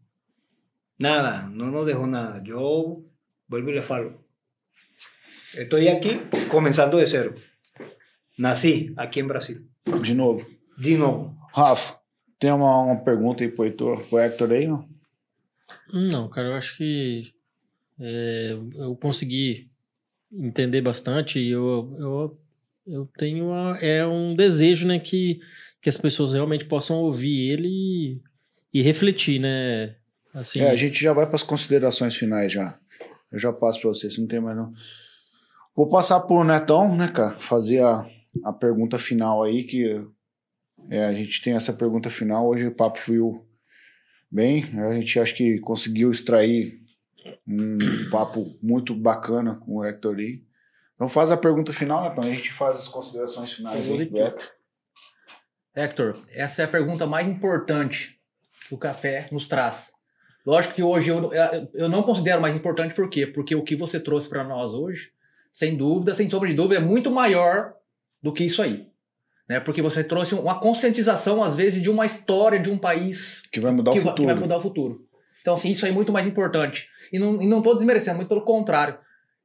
Nada, 0.99 1.51
no 1.53 1.73
nos 1.73 1.85
dejó 1.85 2.07
nada. 2.07 2.45
Yo 2.45 3.03
vuelvo 3.49 3.71
y 3.71 3.75
le 3.75 3.83
falo. 3.83 4.25
Estoy 5.55 5.89
aquí 5.89 6.21
comenzando 6.49 6.99
de 6.99 7.09
cero. 7.09 7.35
Nací 8.37 8.95
aqui 8.97 9.19
em 9.19 9.27
Brasil. 9.27 9.69
De 9.85 10.15
novo. 10.15 10.47
De 10.77 10.97
novo. 10.97 11.37
Rafa, 11.53 12.01
tem 12.39 12.53
uma, 12.53 12.83
uma 12.83 13.03
pergunta 13.03 13.43
aí 13.43 13.51
pro 13.51 13.65
Heitor, 13.65 14.05
pro 14.05 14.21
Hector 14.21 14.53
aí? 14.53 14.69
Não, 15.93 16.29
cara, 16.29 16.49
eu 16.49 16.55
acho 16.55 16.77
que 16.77 17.33
é, 18.01 18.57
eu 18.77 18.97
consegui 18.97 19.71
entender 20.33 20.81
bastante 20.81 21.39
e 21.39 21.51
eu, 21.51 21.95
eu, 21.99 22.39
eu 22.87 23.09
tenho 23.17 23.47
uma, 23.47 23.77
é 23.79 24.07
um 24.07 24.35
desejo, 24.35 24.87
né, 24.87 24.99
que, 24.99 25.41
que 25.81 25.89
as 25.89 25.97
pessoas 25.97 26.33
realmente 26.33 26.65
possam 26.65 26.97
ouvir 26.99 27.51
ele 27.51 27.69
e, 27.69 28.23
e 28.73 28.83
refletir, 28.83 29.41
né, 29.41 29.97
assim... 30.35 30.61
É, 30.61 30.71
a 30.71 30.77
gente 30.77 31.01
já 31.01 31.13
vai 31.13 31.27
para 31.27 31.37
as 31.37 31.43
considerações 31.43 32.17
finais 32.17 32.53
já. 32.53 32.79
Eu 33.31 33.39
já 33.39 33.53
passo 33.53 33.81
para 33.81 33.89
vocês, 33.89 34.17
não 34.19 34.27
tem 34.27 34.41
mais 34.41 34.57
não. 34.57 34.73
Vou 35.75 35.89
passar 35.89 36.21
pro 36.21 36.45
Netão, 36.45 36.97
né, 36.97 37.09
cara, 37.09 37.39
fazer 37.41 37.83
a, 37.83 38.07
a 38.45 38.53
pergunta 38.53 38.99
final 38.99 39.43
aí, 39.43 39.65
que 39.65 40.03
é, 40.91 41.05
a 41.05 41.15
gente 41.15 41.43
tem 41.43 41.55
essa 41.55 41.73
pergunta 41.73 42.11
final. 42.11 42.49
Hoje 42.49 42.67
o 42.67 42.75
papo 42.75 42.99
fluiu 42.99 43.47
bem, 44.31 44.65
a 44.79 44.93
gente 44.93 45.19
acho 45.19 45.35
que 45.35 45.59
conseguiu 45.61 46.11
extrair 46.11 46.81
um 47.47 47.79
papo 48.11 48.57
muito 48.63 48.95
bacana 48.95 49.57
com 49.57 49.77
o 49.77 49.85
Hector 49.85 50.15
Lee. 50.15 50.47
Então 50.95 51.09
faz 51.09 51.31
a 51.31 51.37
pergunta 51.37 51.73
final, 51.73 52.03
Netão, 52.03 52.25
a 52.25 52.31
gente 52.31 52.53
faz 52.53 52.79
as 52.79 52.89
considerações 52.89 53.53
finais 53.53 53.89
aí. 53.89 54.11
Hector, 55.75 56.19
essa 56.31 56.63
é 56.63 56.65
a 56.65 56.69
pergunta 56.69 57.07
mais 57.07 57.29
importante 57.29 58.19
que 58.67 58.75
o 58.75 58.79
café 58.79 59.29
nos 59.31 59.47
traz. 59.47 59.93
Lógico 60.45 60.75
que 60.75 60.83
hoje 60.83 61.11
eu, 61.11 61.31
eu 61.75 61.89
não 61.89 62.03
considero 62.03 62.41
mais 62.41 62.57
importante, 62.57 62.95
por 62.95 63.09
quê? 63.09 63.27
Porque 63.27 63.55
o 63.55 63.63
que 63.63 63.77
você 63.77 64.01
trouxe 64.01 64.29
para 64.29 64.43
nós 64.43 64.73
hoje, 64.75 65.13
sem 65.53 65.77
dúvida, 65.77 66.15
sem 66.15 66.29
sombra 66.29 66.49
de 66.49 66.55
dúvida, 66.55 66.81
é 66.81 66.85
muito 66.85 67.11
maior 67.11 67.75
do 68.23 68.33
que 68.33 68.45
isso 68.45 68.61
aí. 68.61 68.89
Né? 69.49 69.59
Porque 69.61 69.81
você 69.81 70.05
trouxe 70.05 70.35
uma 70.35 70.61
conscientização, 70.61 71.43
às 71.43 71.55
vezes, 71.55 71.83
de 71.83 71.89
uma 71.91 72.05
história 72.05 72.59
de 72.59 72.71
um 72.71 72.77
país 72.79 73.43
Que 73.51 73.61
vai 73.61 73.73
mudar 73.73 73.93
que, 73.93 73.99
o 73.99 74.03
vai- 74.03 74.13
que 74.13 74.17
futuro. 74.21 74.27
vai 74.35 74.43
mudar 74.43 74.57
o 74.59 74.61
futuro. 74.61 75.05
Então, 75.41 75.55
assim, 75.55 75.71
isso 75.71 75.87
é 75.87 75.91
muito 75.91 76.13
mais 76.13 76.27
importante. 76.27 76.89
E 77.13 77.19
não, 77.19 77.41
e 77.41 77.47
não 77.47 77.63
tô 77.63 77.75
desmerecendo, 77.75 78.17
muito 78.17 78.29
pelo 78.29 78.43
contrário. 78.43 78.99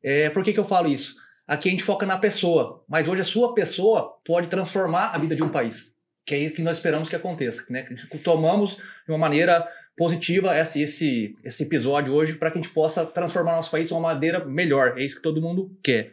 É, 0.04 0.30
por 0.30 0.44
que, 0.44 0.52
que 0.52 0.60
eu 0.60 0.66
falo 0.66 0.90
isso? 0.90 1.16
Aqui 1.48 1.70
a 1.70 1.72
gente 1.72 1.84
foca 1.84 2.06
na 2.06 2.18
pessoa, 2.18 2.84
mas 2.88 3.08
hoje 3.08 3.22
a 3.22 3.26
sua 3.26 3.54
pessoa 3.54 4.18
pode 4.26 4.48
transformar 4.48 5.08
a 5.14 5.18
vida 5.18 5.36
de 5.36 5.44
um 5.44 5.50
país. 5.50 5.92
Que 6.26 6.36
é 6.36 6.38
isso 6.40 6.56
que 6.56 6.62
nós 6.62 6.78
esperamos 6.78 7.08
que 7.10 7.16
aconteça. 7.16 7.64
Né? 7.70 7.84
Que 7.84 8.18
tomamos 8.18 8.76
de 8.76 9.12
uma 9.12 9.18
maneira 9.18 9.66
positiva 9.96 10.58
esse, 10.58 10.82
esse, 10.82 11.36
esse 11.44 11.64
episódio 11.64 12.14
hoje 12.14 12.34
para 12.36 12.50
que 12.50 12.58
a 12.58 12.62
gente 12.62 12.74
possa 12.74 13.06
transformar 13.06 13.56
nosso 13.56 13.70
país 13.72 13.88
de 13.88 13.94
uma 13.94 14.02
maneira 14.02 14.44
melhor. 14.44 14.98
É 14.98 15.04
isso 15.04 15.18
que 15.18 15.22
todo 15.22 15.42
mundo 15.42 15.72
quer. 15.84 16.12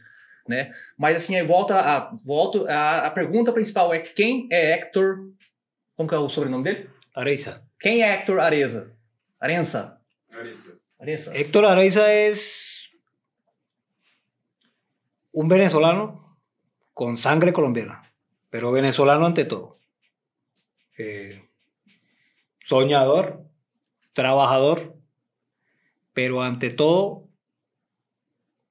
Né? 0.51 0.75
Mas 0.99 1.17
assim, 1.17 1.37
aí 1.37 1.47
volta 1.47 1.81
a, 1.81 2.13
volto, 2.25 2.67
a, 2.69 3.07
a 3.07 3.11
pergunta 3.11 3.53
principal 3.53 3.95
é 3.95 4.01
quem 4.01 4.49
é 4.51 4.73
Hector. 4.73 5.31
Como 5.97 6.09
que 6.09 6.15
é 6.15 6.19
o 6.19 6.29
sobrenome 6.29 6.65
dele? 6.65 6.91
Areiza. 7.15 7.63
Quem 7.79 8.03
é 8.03 8.13
Hector 8.13 8.41
Areza? 8.41 8.93
Arença? 9.41 10.01
Larissa. 10.29 10.77
Arença. 10.99 11.35
Héctor 11.37 11.65
Areiza 11.67 12.13
es 12.13 12.91
un 15.33 15.49
venezolano 15.49 16.37
con 16.93 17.17
sangre 17.17 17.53
colombiana, 17.53 18.03
pero 18.51 18.73
venezolano 18.73 19.27
ante 19.27 19.45
todo. 19.45 19.79
Eh, 20.99 21.41
soñador, 22.67 23.45
trabajador, 24.13 24.97
pero 26.13 26.43
ante 26.43 26.71
todo 26.71 27.30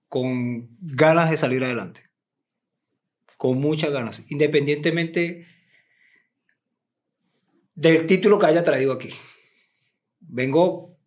con 0.10 0.76
ganas 0.82 1.30
de 1.30 1.38
salir 1.38 1.64
adelante. 1.64 2.04
Con 3.38 3.60
muchas 3.60 3.92
ganas, 3.92 4.26
independientemente 4.28 5.46
del 7.76 8.06
título 8.06 8.38
que 8.38 8.48
haya 8.48 8.64
traído 8.64 8.92
aquí. 8.92 9.10
Vengo 10.20 10.98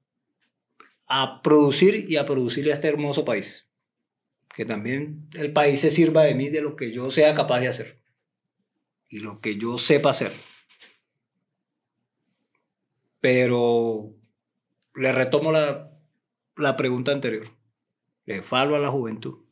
a 1.07 1.43
producir 1.43 2.07
y 2.09 2.17
a 2.17 2.25
producirle 2.25 2.71
a 2.71 2.75
este 2.75 2.89
hermoso 2.89 3.25
país. 3.25 3.67
que 4.55 4.65
también 4.67 5.29
el 5.35 5.53
país 5.53 5.81
se 5.81 5.91
sirva 5.91 6.25
de 6.25 6.35
mí, 6.35 6.51
de 6.51 6.61
lo 6.61 6.77
que 6.77 6.93
yo 6.93 7.11
sea 7.11 7.35
capaz 7.35 7.61
de 7.61 7.69
hacer 7.69 8.03
y 9.09 9.19
lo 9.21 9.41
que 9.41 9.57
yo 9.57 9.79
sepa 9.79 10.11
hacer. 10.11 10.33
Pero 13.21 14.15
le 14.95 15.13
retomo 15.13 15.53
la, 15.53 15.91
la 16.57 16.77
pregunta 16.77 17.13
anterior. 17.13 17.49
Le 18.25 18.43
falo 18.43 18.77
a 18.77 18.81
la 18.81 18.91
juventud. 18.91 19.45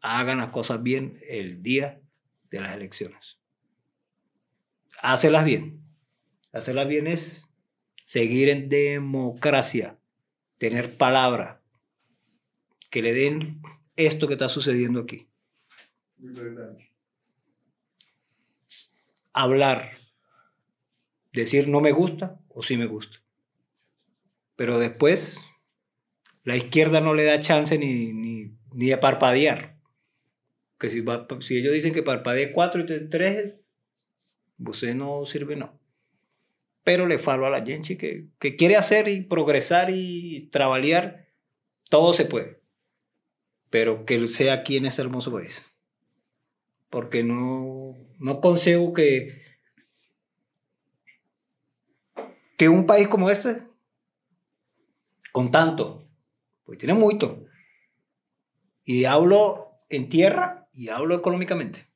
Hagan 0.00 0.38
las 0.38 0.50
cosas 0.50 0.82
bien 0.82 1.20
el 1.28 1.62
día 1.62 2.00
de 2.50 2.60
las 2.60 2.74
elecciones. 2.74 3.38
Hácelas 5.00 5.44
bien. 5.44 5.82
Hacerlas 6.52 6.88
bien 6.88 7.06
es 7.06 7.46
seguir 8.04 8.48
en 8.48 8.68
democracia, 8.68 9.98
tener 10.58 10.96
palabra, 10.96 11.60
que 12.88 13.02
le 13.02 13.12
den 13.12 13.60
esto 13.96 14.26
que 14.26 14.34
está 14.34 14.48
sucediendo 14.48 15.00
aquí. 15.00 15.28
Hablar, 19.32 19.92
decir 21.32 21.68
no 21.68 21.80
me 21.80 21.92
gusta 21.92 22.40
o 22.48 22.62
sí 22.62 22.76
me 22.76 22.86
gusta. 22.86 23.18
Pero 24.54 24.78
después 24.78 25.38
la 26.46 26.56
izquierda 26.56 27.00
no 27.00 27.12
le 27.12 27.24
da 27.24 27.40
chance 27.40 27.76
ni, 27.76 28.12
ni, 28.12 28.56
ni 28.72 28.86
de 28.86 28.96
parpadear. 28.96 29.80
Que 30.78 30.88
si, 30.88 31.04
si 31.40 31.58
ellos 31.58 31.74
dicen 31.74 31.92
que 31.92 32.04
parpadee 32.04 32.52
4 32.52 32.82
y 32.82 33.08
3, 33.08 33.54
usted 34.58 34.94
no 34.94 35.26
sirve, 35.26 35.56
no. 35.56 35.76
Pero 36.84 37.08
le 37.08 37.18
falo 37.18 37.46
a 37.46 37.50
la 37.50 37.66
gente 37.66 37.98
que, 37.98 38.28
que 38.38 38.54
quiere 38.54 38.76
hacer 38.76 39.08
y 39.08 39.22
progresar 39.22 39.90
y 39.90 40.48
trabajar, 40.52 41.26
todo 41.90 42.12
se 42.12 42.26
puede. 42.26 42.60
Pero 43.68 44.04
que 44.04 44.28
sea 44.28 44.52
aquí 44.52 44.76
en 44.76 44.86
este 44.86 45.02
hermoso 45.02 45.32
país. 45.32 45.66
Porque 46.90 47.24
no, 47.24 47.96
no 48.20 48.40
consigo 48.40 48.94
que, 48.94 49.42
que 52.56 52.68
un 52.68 52.86
país 52.86 53.08
como 53.08 53.30
este, 53.30 53.62
con 55.32 55.50
tanto, 55.50 56.05
pues 56.66 56.78
tiene 56.78 56.94
mucho. 56.94 57.46
Y 58.84 59.04
hablo 59.04 59.70
en 59.88 60.08
tierra 60.08 60.68
y 60.74 60.88
hablo 60.88 61.14
económicamente. 61.14 61.86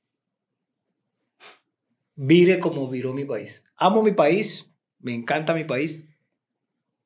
Vire 2.14 2.60
como 2.60 2.88
viró 2.88 3.12
mi 3.12 3.24
país. 3.24 3.64
Amo 3.76 4.02
mi 4.02 4.12
país, 4.12 4.66
me 5.01 5.12
encanta 5.12 5.55
mi 5.55 5.64
país, 5.64 6.05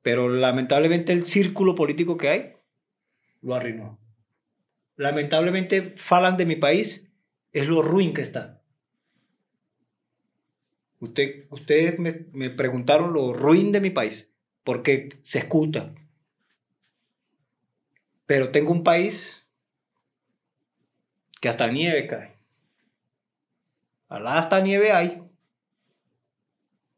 pero 0.02 0.28
lamentablemente 0.28 1.12
el 1.12 1.24
círculo 1.24 1.74
político 1.74 2.16
que 2.16 2.28
hay 2.28 2.52
lo 3.40 3.54
arruinó. 3.54 3.98
Lamentablemente 4.96 5.94
falan 5.96 6.36
de 6.36 6.46
mi 6.46 6.56
país, 6.56 7.04
es 7.52 7.66
lo 7.66 7.82
ruin 7.82 8.12
que 8.12 8.22
está. 8.22 8.62
Usted, 11.00 11.46
ustedes 11.50 11.98
me, 11.98 12.26
me 12.32 12.50
preguntaron 12.50 13.12
lo 13.12 13.32
ruin 13.32 13.72
de 13.72 13.80
mi 13.80 13.90
país, 13.90 14.30
porque 14.64 15.08
se 15.22 15.38
escuta. 15.38 15.94
Pero 18.26 18.50
tengo 18.50 18.72
un 18.72 18.82
país 18.82 19.44
que 21.40 21.48
hasta 21.48 21.70
nieve 21.70 22.06
cae. 22.06 22.36
Alá 24.08 24.38
hasta 24.38 24.60
nieve 24.60 24.92
hay. 24.92 25.22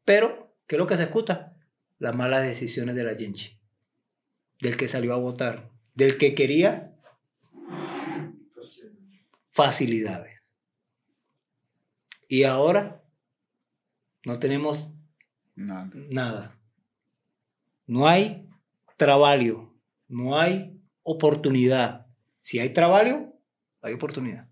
Pero, 0.05 0.55
¿qué 0.66 0.77
es 0.77 0.78
lo 0.78 0.86
que 0.86 0.97
se 0.97 1.05
escucha? 1.05 1.57
Las 1.98 2.15
malas 2.15 2.43
decisiones 2.43 2.94
de 2.94 3.05
la 3.05 3.15
gente. 3.15 3.59
Del 4.61 4.77
que 4.77 4.86
salió 4.86 5.15
a 5.15 5.19
votar. 5.19 5.70
Del 5.94 6.19
que 6.19 6.35
quería 6.35 6.93
facilidades. 9.51 10.55
Y 12.28 12.44
ahora 12.44 13.03
no 14.24 14.39
tenemos 14.39 14.86
Nada. 15.55 15.90
nada. 15.94 16.61
No 17.86 18.07
hay 18.07 18.47
trabajo, 18.98 19.73
no 20.09 20.39
hay 20.39 20.76
oportunidad. 21.06 22.06
Si 22.42 22.58
hay 22.58 22.70
trabajo, 22.70 23.32
hay 23.80 23.94
oportunidad. 23.94 24.48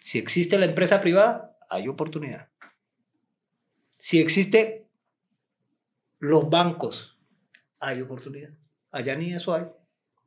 Si 0.00 0.18
existe 0.18 0.58
la 0.58 0.66
empresa 0.66 1.00
privada, 1.00 1.56
hay 1.70 1.86
oportunidad. 1.88 2.48
Si 3.96 4.20
existe 4.20 4.88
los 6.18 6.50
bancos, 6.50 7.16
hay 7.78 8.02
oportunidad. 8.02 8.50
Allá 8.90 9.14
ni 9.16 9.32
eso 9.32 9.54
hay. 9.54 9.66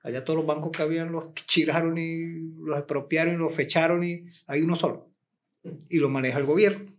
Allá 0.04 0.24
todos 0.24 0.38
los 0.38 0.46
bancos 0.46 0.72
que 0.72 0.84
habían 0.84 1.12
los 1.12 1.34
chiraron 1.34 1.98
y 1.98 2.54
los 2.58 2.78
expropiaron 2.78 3.36
y 3.36 3.38
los 3.38 3.54
fecharon 3.54 4.06
y 4.06 4.26
hay 4.48 4.62
uno 4.62 4.78
solo. 4.78 5.10
Y 5.90 5.98
lo 5.98 6.08
maneja 6.08 6.40
el 6.40 6.46
gobierno. 6.46 6.94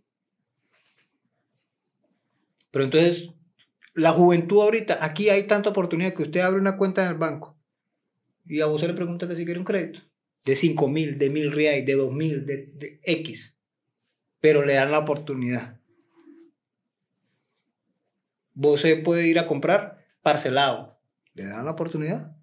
Pero 2.69 2.85
entonces, 2.85 3.31
la 3.95 4.11
juventud 4.11 4.61
ahorita, 4.61 5.03
aquí 5.03 5.29
hay 5.29 5.47
tanta 5.47 5.71
oportunidad 5.71 6.13
que 6.13 6.21
usted 6.21 6.41
abre 6.41 6.61
una 6.61 6.77
cuenta 6.77 7.03
en 7.03 7.09
el 7.09 7.15
banco 7.15 7.58
y 8.49 8.61
a 8.61 8.65
vos 8.65 8.81
se 8.81 8.87
le 8.87 8.93
pregunta 8.93 9.27
que 9.27 9.35
si 9.35 9.45
quiere 9.45 9.59
un 9.59 9.65
crédito 9.65 10.01
de 10.43 10.55
5 10.55 10.87
mil, 10.87 11.17
de 11.17 11.29
mil 11.29 11.51
reales, 11.51 11.85
de 11.85 11.93
2 11.93 12.11
mil, 12.11 12.45
de, 12.45 12.65
de 12.73 12.99
X. 13.03 13.55
Pero 14.41 14.65
le 14.65 14.73
dan 14.73 14.91
la 14.91 14.99
oportunidad. 14.99 15.79
Vos 18.53 18.81
se 18.81 18.97
puede 18.97 19.27
ir 19.27 19.39
a 19.39 19.47
comprar 19.47 20.05
parcelado. 20.21 20.99
Le 21.33 21.45
dan 21.45 21.63
la 21.63 21.71
oportunidad. 21.71 22.35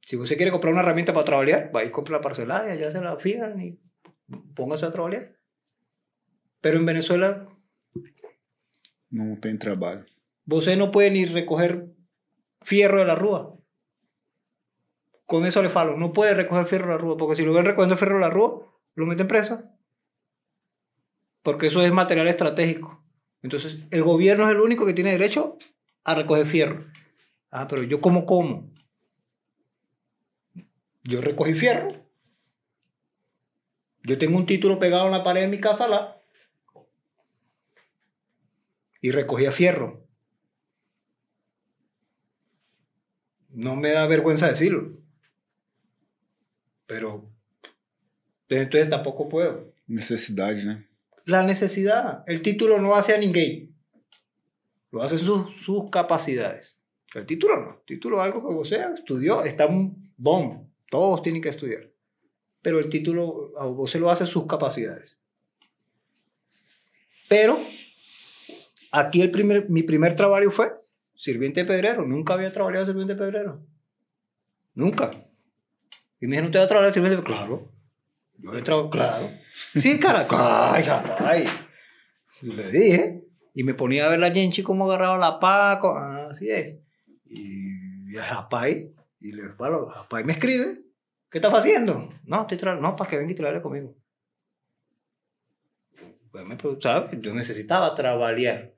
Si 0.00 0.16
usted 0.16 0.36
quiere 0.36 0.50
comprar 0.50 0.72
una 0.72 0.82
herramienta 0.82 1.14
para 1.14 1.24
trabajar, 1.24 1.70
va 1.74 1.84
y 1.84 1.90
compra 1.90 2.16
la 2.16 2.22
parcelada 2.22 2.68
y 2.68 2.72
allá 2.72 2.90
se 2.90 3.00
la 3.00 3.16
fijan 3.16 3.60
y 3.60 3.78
póngase 4.54 4.86
a 4.86 4.90
trabajar. 4.90 5.36
Pero 6.60 6.78
en 6.78 6.86
Venezuela, 6.86 7.50
Não 9.10 9.34
tem 9.34 9.56
trabalho. 9.56 10.06
Você 10.46 10.76
no 10.76 10.90
puede 10.90 11.10
ni 11.10 11.24
recoger 11.24 11.88
fierro 12.62 12.98
de 12.98 13.04
la 13.04 13.14
rúa. 13.14 13.54
Con 15.26 15.46
eso 15.46 15.62
le 15.62 15.70
falo. 15.70 15.96
No 15.96 16.12
puede 16.12 16.34
recoger 16.34 16.66
fierro 16.66 16.86
de 16.86 16.92
la 16.92 16.98
rúa, 16.98 17.16
porque 17.16 17.36
si 17.36 17.44
lo 17.44 17.52
ven 17.52 17.64
recogiendo 17.64 17.96
fierro 17.96 18.16
de 18.16 18.20
la 18.20 18.30
rúa, 18.30 18.66
lo 18.94 19.06
meten 19.06 19.28
preso. 19.28 19.62
Porque 21.42 21.68
eso 21.68 21.82
es 21.82 21.92
material 21.92 22.28
estratégico. 22.28 23.02
Entonces, 23.42 23.78
el 23.90 24.02
gobierno 24.02 24.46
es 24.46 24.54
el 24.54 24.60
único 24.60 24.84
que 24.84 24.92
tiene 24.92 25.12
derecho 25.12 25.56
a 26.04 26.14
recoger 26.14 26.46
fierro. 26.46 26.86
Ah, 27.50 27.66
pero 27.68 27.82
yo 27.82 28.00
como 28.00 28.26
como. 28.26 28.70
Yo 31.04 31.20
recogí 31.20 31.54
fierro. 31.54 32.04
Yo 34.02 34.18
tengo 34.18 34.36
un 34.36 34.46
título 34.46 34.78
pegado 34.78 35.06
en 35.06 35.12
la 35.12 35.22
pared 35.22 35.42
de 35.42 35.48
mi 35.48 35.60
casa 35.60 35.88
la 35.88 36.20
y 39.00 39.10
recogía 39.10 39.52
fierro. 39.52 40.06
No 43.52 43.76
me 43.76 43.90
da 43.90 44.06
vergüenza 44.06 44.48
decirlo. 44.48 44.98
Pero 46.86 47.30
entonces 48.48 48.88
tampoco 48.88 49.28
puedo. 49.28 49.72
Necessidade, 49.86 50.64
né? 50.64 50.88
La 51.24 51.42
necesidad. 51.42 52.24
El 52.26 52.42
título 52.42 52.78
no 52.78 52.94
hace 52.94 53.14
a 53.14 53.18
ninguém. 53.18 53.70
Lo 54.90 55.02
hacen 55.02 55.18
sus, 55.18 55.56
sus 55.62 55.90
capacidades. 55.90 56.76
El 57.14 57.26
título 57.26 57.56
no. 57.56 57.70
El 57.70 57.84
título 57.86 58.16
es 58.16 58.22
algo 58.22 58.46
que 58.46 58.54
vos 58.54 58.68
sea, 58.68 58.92
estudió, 58.94 59.44
está 59.44 59.66
un. 59.66 60.10
Todos 60.90 61.22
tienen 61.22 61.42
que 61.42 61.48
estudiar. 61.48 61.88
Pero 62.62 62.78
el 62.78 62.88
título 62.88 63.52
a 63.58 63.66
vos 63.66 63.90
se 63.90 63.98
lo 63.98 64.10
hace 64.10 64.26
sus 64.26 64.46
capacidades. 64.46 65.18
Pero 67.28 67.58
aquí 68.90 69.22
el 69.22 69.30
primer, 69.30 69.70
mi 69.70 69.82
primer 69.82 70.14
trabajo 70.16 70.50
fue 70.50 70.72
sirviente 71.20 71.64
pedrero. 71.66 72.06
Nunca 72.06 72.32
había 72.34 72.50
trabajado 72.50 72.86
sirviente 72.86 73.14
pedrero. 73.14 73.62
Nunca. 74.74 75.10
Y 76.18 76.26
me 76.26 76.32
dijeron, 76.32 76.46
¿usted 76.46 76.60
va 76.60 76.64
a 76.64 76.68
trabajar 76.68 76.94
sirviente 76.94 77.22
pedrero? 77.22 77.38
Claro. 77.38 77.72
Yo 78.38 78.54
he 78.54 78.62
trabajado, 78.62 78.90
claro. 78.90 79.30
Sí, 79.74 80.00
cara. 80.00 80.26
Ay, 80.30 80.84
ay. 81.18 81.44
Le 82.40 82.70
dije. 82.70 83.24
Y 83.52 83.64
me 83.64 83.74
ponía 83.74 84.06
a 84.06 84.08
ver 84.08 84.20
la 84.20 84.30
Genchi 84.30 84.62
cómo 84.62 84.86
agarraba 84.86 85.18
la 85.18 85.38
paco. 85.38 85.94
Ah, 85.94 86.28
así 86.30 86.48
es. 86.48 86.78
Y, 87.26 88.12
y 88.12 88.16
el 88.16 88.22
Japay. 88.22 88.94
Y 89.20 89.32
le 89.32 89.50
falo, 89.50 89.88
Japay 89.90 90.24
me 90.24 90.32
escribe. 90.32 90.80
¿Qué 91.30 91.38
estás 91.38 91.52
haciendo? 91.52 92.08
No, 92.24 92.40
estoy 92.42 92.56
trabajando. 92.56 92.88
No, 92.88 92.96
para 92.96 93.10
que 93.10 93.18
venga 93.18 93.32
y 93.32 93.34
trabaje 93.34 93.60
conmigo. 93.60 93.94
Pues 96.30 96.46
me 96.46 96.56
¿sabes? 96.80 97.20
Yo 97.20 97.34
necesitaba 97.34 97.94
trabajar. 97.94 98.72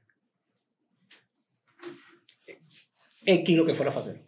X 3.24 3.56
lo 3.56 3.64
que 3.64 3.74
fuera 3.74 3.92
a 3.92 3.98
hacer. 3.98 4.22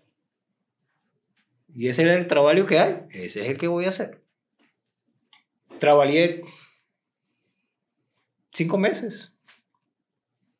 Y 1.75 1.89
ese 1.89 2.03
es 2.03 2.09
el 2.17 2.27
trabajo 2.27 2.67
que 2.67 2.79
hay. 2.79 3.03
Ese 3.11 3.43
es 3.43 3.49
el 3.49 3.59
que 3.59 3.67
voy 3.67 3.87
a 3.87 3.89
hacer. 3.89 4.23
Trabajé 5.79 6.43
cinco 8.53 8.79
meses. 8.79 9.33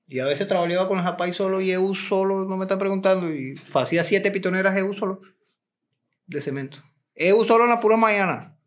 Y 0.07 0.19
a 0.19 0.27
veces 0.27 0.47
trabajaba 0.49 0.89
con 0.89 1.03
Japay 1.03 1.33
solo 1.33 1.61
y 1.61 1.71
EU 1.71 1.95
solo, 1.95 2.45
no 2.45 2.57
me 2.57 2.65
están 2.65 2.79
preguntando, 2.79 3.33
y 3.33 3.55
hacía 3.73 4.05
siete 4.05 4.31
pitoneras 4.31 4.77
EU 4.77 4.93
solo 4.93 5.19
de 6.27 6.41
cemento. 6.41 6.79
EU 7.15 7.45
solo 7.45 7.65
en 7.65 7.71
la 7.71 7.81
pura 7.81 7.97
mañana. 7.97 8.59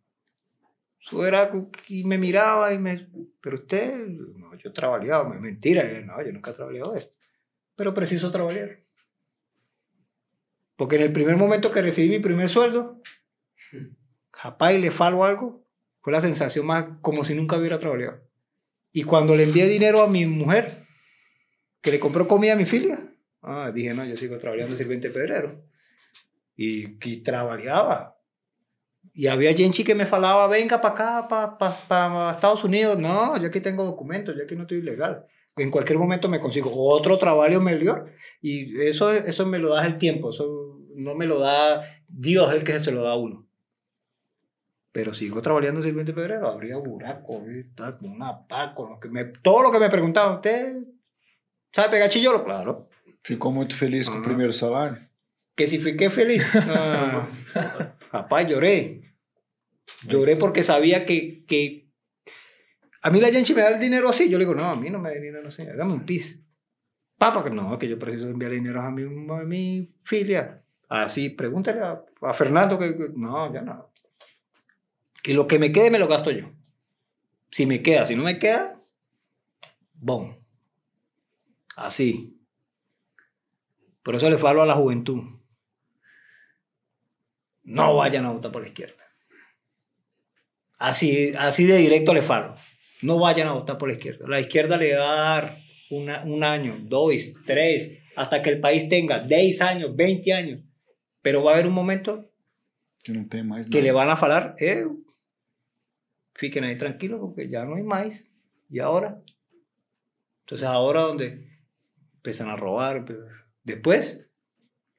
Eso 1.05 1.25
era, 1.25 1.51
y 1.87 2.03
me 2.05 2.17
miraba 2.17 2.73
y 2.73 2.79
me, 2.79 3.07
pero 3.39 3.57
usted, 3.57 4.07
no, 4.07 4.55
yo 4.55 4.73
trabajaba, 4.73 5.29
mentira, 5.29 5.83
no, 6.01 6.21
yo 6.23 6.31
nunca 6.31 6.51
he 6.51 6.53
trabajado 6.53 6.95
esto. 6.95 7.15
Pero 7.75 7.93
preciso 7.93 8.31
trabajar. 8.31 8.86
Porque 10.77 10.95
en 10.95 11.01
el 11.01 11.11
primer 11.11 11.35
momento 11.35 11.71
que 11.71 11.81
recibí 11.81 12.07
mi 12.07 12.19
primer 12.19 12.47
sueldo, 12.47 13.01
Japay 14.31 14.79
le 14.79 14.91
falo 14.91 15.23
algo, 15.25 15.65
fue 16.01 16.13
la 16.13 16.21
sensación 16.21 16.65
más 16.65 16.85
como 17.01 17.23
si 17.23 17.33
nunca 17.33 17.57
hubiera 17.57 17.79
trabajado. 17.79 18.21
Y 18.93 19.03
cuando 19.03 19.35
le 19.35 19.43
envié 19.43 19.67
dinero 19.67 20.01
a 20.01 20.07
mi 20.07 20.25
mujer, 20.25 20.85
que 21.81 21.91
le 21.91 21.99
compró 21.99 22.27
comida 22.27 22.53
a 22.53 22.55
mi 22.55 22.65
filia, 22.65 22.99
ah, 23.41 23.71
dije, 23.73 23.93
no, 23.93 24.05
yo 24.05 24.15
sigo 24.15 24.37
trabajando 24.37 24.75
sirviente 24.75 25.09
pedrero. 25.09 25.63
Y, 26.55 26.97
y 27.07 27.23
trabajaba. 27.23 28.17
Y 29.13 29.27
había 29.27 29.53
gente 29.53 29.83
que 29.83 29.95
me 29.95 30.05
falaba, 30.05 30.47
venga 30.47 30.79
para 30.79 30.93
acá, 30.93 31.27
para 31.27 31.57
pa, 31.57 31.71
pa 31.87 32.31
Estados 32.31 32.63
Unidos. 32.63 32.99
No, 32.99 33.35
yo 33.41 33.47
aquí 33.47 33.61
tengo 33.61 33.83
documentos, 33.83 34.35
yo 34.35 34.43
aquí 34.43 34.55
no 34.55 34.63
estoy 34.63 34.77
ilegal. 34.77 35.25
En 35.55 35.71
cualquier 35.71 35.97
momento 35.97 36.29
me 36.29 36.39
consigo 36.39 36.71
otro 36.73 37.17
trabajo 37.17 37.59
mejor. 37.59 38.11
Y 38.41 38.79
eso, 38.81 39.11
eso 39.11 39.45
me 39.45 39.57
lo 39.59 39.73
da 39.73 39.85
el 39.87 39.97
tiempo, 39.97 40.29
eso 40.29 40.66
no 40.97 41.15
me 41.15 41.25
lo 41.27 41.39
da 41.39 41.83
Dios, 42.07 42.53
el 42.53 42.63
que 42.63 42.79
se 42.79 42.91
lo 42.91 43.03
da 43.03 43.11
a 43.11 43.15
uno. 43.15 43.47
Pero 44.91 45.13
sigo 45.13 45.41
trabajando 45.41 45.79
en 45.79 45.85
sirviente 45.85 46.13
febrero, 46.13 46.47
habría 46.47 46.77
buraco, 46.77 47.43
con 47.99 48.11
una 48.11 48.47
paz, 48.47 48.73
con 48.75 48.89
lo 48.89 48.99
que 48.99 49.09
me, 49.09 49.25
todo 49.25 49.61
lo 49.61 49.71
que 49.71 49.79
me 49.79 49.89
preguntaban, 49.89 50.35
¿usted 50.35 50.83
sabe 51.71 51.89
pegar 51.89 52.09
chillolo? 52.09 52.43
Claro. 52.43 52.89
Ficou 53.23 53.51
muito 53.51 53.75
feliz 53.75 54.07
com 54.07 54.19
o 54.19 54.21
primeiro 54.21 54.53
salário? 54.53 55.05
Que 55.55 55.67
si 55.67 55.79
fiqué 55.79 56.09
feliz. 56.09 56.43
Ah, 56.69 57.27
papá, 58.11 58.43
lloré. 58.43 59.01
Lloré 60.07 60.37
porque 60.37 60.63
sabía 60.63 61.05
que, 61.05 61.43
que 61.45 61.89
a 63.01 63.09
mí 63.09 63.19
la 63.19 63.29
gente 63.29 63.53
me 63.53 63.61
da 63.61 63.69
el 63.69 63.79
dinero 63.79 64.07
así. 64.09 64.29
Yo 64.29 64.37
le 64.37 64.45
digo, 64.45 64.55
no, 64.55 64.63
a 64.63 64.75
mí 64.75 64.89
no 64.89 64.99
me 64.99 65.09
da 65.09 65.19
dinero 65.19 65.49
así, 65.49 65.65
dame 65.65 65.93
un 65.93 66.05
pis. 66.05 66.39
Papá, 67.17 67.43
que 67.43 67.49
no, 67.49 67.77
que 67.77 67.89
yo 67.89 67.99
preciso 67.99 68.29
enviar 68.29 68.51
dinero 68.51 68.81
a 68.81 68.91
mi, 68.91 69.03
a 69.03 69.43
mi 69.43 69.93
filia. 70.03 70.63
Así, 70.87 71.29
pregúntale 71.29 71.81
a, 71.81 72.33
Fernando 72.33 72.79
que, 72.79 72.95
no, 73.15 73.53
ya 73.53 73.61
no. 73.61 73.91
Y 75.23 75.33
lo 75.33 75.47
que 75.47 75.59
me 75.59 75.71
quede 75.71 75.91
me 75.91 75.99
lo 75.99 76.07
gasto 76.07 76.31
yo. 76.31 76.49
Si 77.51 77.65
me 77.65 77.81
queda, 77.81 78.05
si 78.05 78.15
no 78.15 78.23
me 78.23 78.39
queda, 78.39 78.81
bon. 79.93 80.39
Así. 81.75 82.39
Por 84.03 84.15
eso 84.15 84.29
le 84.29 84.37
falo 84.37 84.61
a 84.61 84.65
la 84.65 84.75
juventud. 84.75 85.21
No 87.63 87.97
vayan 87.97 88.25
a 88.25 88.31
votar 88.31 88.51
por 88.51 88.61
la 88.61 88.69
izquierda. 88.69 89.03
Así, 90.77 91.33
así 91.37 91.65
de 91.65 91.77
directo 91.77 92.13
le 92.13 92.21
falo. 92.21 92.55
No 93.01 93.19
vayan 93.19 93.49
a 93.49 93.53
votar 93.53 93.77
por 93.77 93.89
la 93.89 93.95
izquierda. 93.95 94.25
La 94.27 94.39
izquierda 94.39 94.77
le 94.77 94.95
va 94.95 95.11
a 95.11 95.41
dar 95.41 95.57
un 95.89 96.43
año, 96.43 96.77
dos, 96.81 97.13
tres, 97.45 97.99
hasta 98.15 98.41
que 98.41 98.49
el 98.49 98.59
país 98.59 98.89
tenga 98.89 99.19
10 99.19 99.61
años, 99.61 99.95
20 99.95 100.33
años. 100.33 100.61
Pero 101.21 101.43
va 101.43 101.51
a 101.51 101.53
haber 101.55 101.67
un 101.67 101.73
momento 101.73 102.29
Que 103.03 103.43
mais 103.43 103.69
que 103.69 103.81
le 103.81 103.91
van 103.91 104.09
a 104.09 104.17
falar, 104.17 104.55
eh, 104.59 104.85
fiquen 106.35 106.63
ahí 106.65 106.75
tranquilos 106.75 107.19
porque 107.21 107.47
ya 107.47 107.63
no 107.63 107.75
hay 107.75 107.83
más. 107.83 108.25
¿Y 108.69 108.79
ahora? 108.79 109.21
Entonces 110.41 110.67
ahora 110.67 111.01
donde 111.01 111.59
empiezan 112.15 112.49
a 112.49 112.55
robar. 112.55 113.05
pues, 113.05 113.19
Después, 113.63 114.25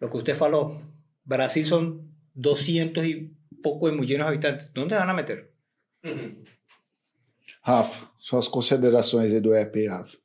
lo 0.01 0.11
que 0.11 0.17
usted 0.17 0.37
faló, 0.37 0.81
Brasil 1.25 1.65
son 1.67 2.15
200 2.35 3.05
y 3.07 3.37
poco 3.63 3.87
de 3.89 3.93
millones 3.93 4.25
de 4.27 4.29
habitantes. 4.29 4.73
¿Dónde 4.73 4.95
van 4.95 5.09
a 5.11 5.15
meter? 5.15 5.53
Rafa, 7.63 8.11
suas 8.19 8.49
considerações 8.49 9.33
aí 9.33 9.41
do 9.41 9.55
EP, 9.55 9.87
Rafa. 9.89 10.17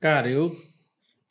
Cara, 0.00 0.30
eu 0.30 0.54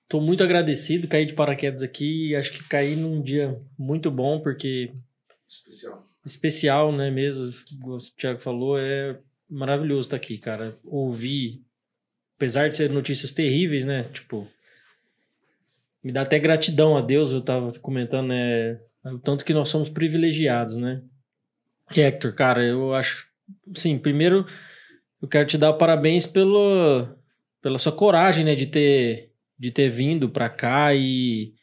tô 0.07 0.21
muito 0.21 0.43
agradecido, 0.43 1.07
caí 1.07 1.25
de 1.25 1.33
paraquedas 1.33 1.83
aqui 1.83 2.29
e 2.29 2.35
acho 2.35 2.51
que 2.51 2.63
caí 2.63 2.95
num 2.95 3.21
dia 3.21 3.59
muito 3.77 4.09
bom, 4.09 4.39
porque 4.39 4.91
Especial. 5.47 6.07
especial, 6.25 6.91
né, 6.91 7.11
mesmo, 7.11 7.51
o 7.83 7.97
Thiago 8.17 8.39
falou, 8.39 8.79
é 8.79 9.19
maravilhoso 9.49 10.07
estar 10.07 10.17
aqui, 10.17 10.37
cara. 10.37 10.77
Ouvir, 10.83 11.61
apesar 12.35 12.67
de 12.67 12.75
ser 12.75 12.89
notícias 12.89 13.31
terríveis, 13.31 13.85
né, 13.85 14.03
tipo, 14.03 14.47
me 16.03 16.11
dá 16.11 16.21
até 16.21 16.39
gratidão 16.39 16.97
a 16.97 17.01
Deus, 17.01 17.31
eu 17.31 17.41
tava 17.41 17.71
comentando, 17.79 18.29
né, 18.29 18.79
o 19.05 19.19
tanto 19.19 19.45
que 19.45 19.53
nós 19.53 19.69
somos 19.69 19.89
privilegiados, 19.89 20.77
né. 20.77 21.01
E, 21.95 22.01
Hector, 22.01 22.33
cara, 22.33 22.63
eu 22.65 22.93
acho, 22.93 23.27
sim, 23.75 23.97
primeiro 23.97 24.45
eu 25.21 25.27
quero 25.27 25.47
te 25.47 25.57
dar 25.57 25.73
parabéns 25.73 26.25
pelo, 26.25 27.07
pela 27.61 27.79
sua 27.79 27.91
coragem, 27.91 28.45
né, 28.45 28.55
de 28.55 28.67
ter, 28.67 29.26
de 29.57 29.71
ter 29.71 29.89
vindo 29.89 30.29
pra 30.29 30.49
cá 30.49 30.93
e 30.93 31.53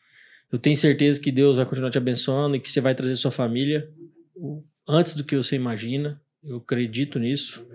eu 0.50 0.58
tenho 0.58 0.76
certeza 0.76 1.20
que 1.20 1.32
Deus 1.32 1.56
vai 1.56 1.66
continuar 1.66 1.90
te 1.90 1.98
abençoando 1.98 2.56
e 2.56 2.60
que 2.60 2.70
você 2.70 2.80
vai 2.80 2.94
trazer 2.94 3.16
sua 3.16 3.30
família 3.30 3.88
antes 4.86 5.14
do 5.14 5.24
que 5.24 5.36
você 5.36 5.56
imagina. 5.56 6.20
Eu 6.42 6.58
acredito 6.58 7.18
nisso. 7.18 7.66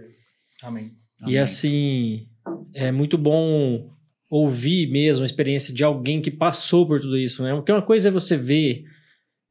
Amém. 0.61 0.93
E 1.27 1.37
assim, 1.37 2.27
é 2.73 2.91
muito 2.91 3.17
bom 3.17 3.91
ouvir 4.29 4.87
mesmo 4.89 5.23
a 5.23 5.25
experiência 5.25 5.73
de 5.73 5.83
alguém 5.83 6.21
que 6.21 6.29
passou 6.29 6.85
por 6.85 7.01
tudo 7.01 7.17
isso, 7.17 7.43
né? 7.43 7.53
Porque 7.55 7.71
uma 7.71 7.81
coisa 7.81 8.09
é 8.09 8.11
você 8.11 8.37
ver. 8.37 8.85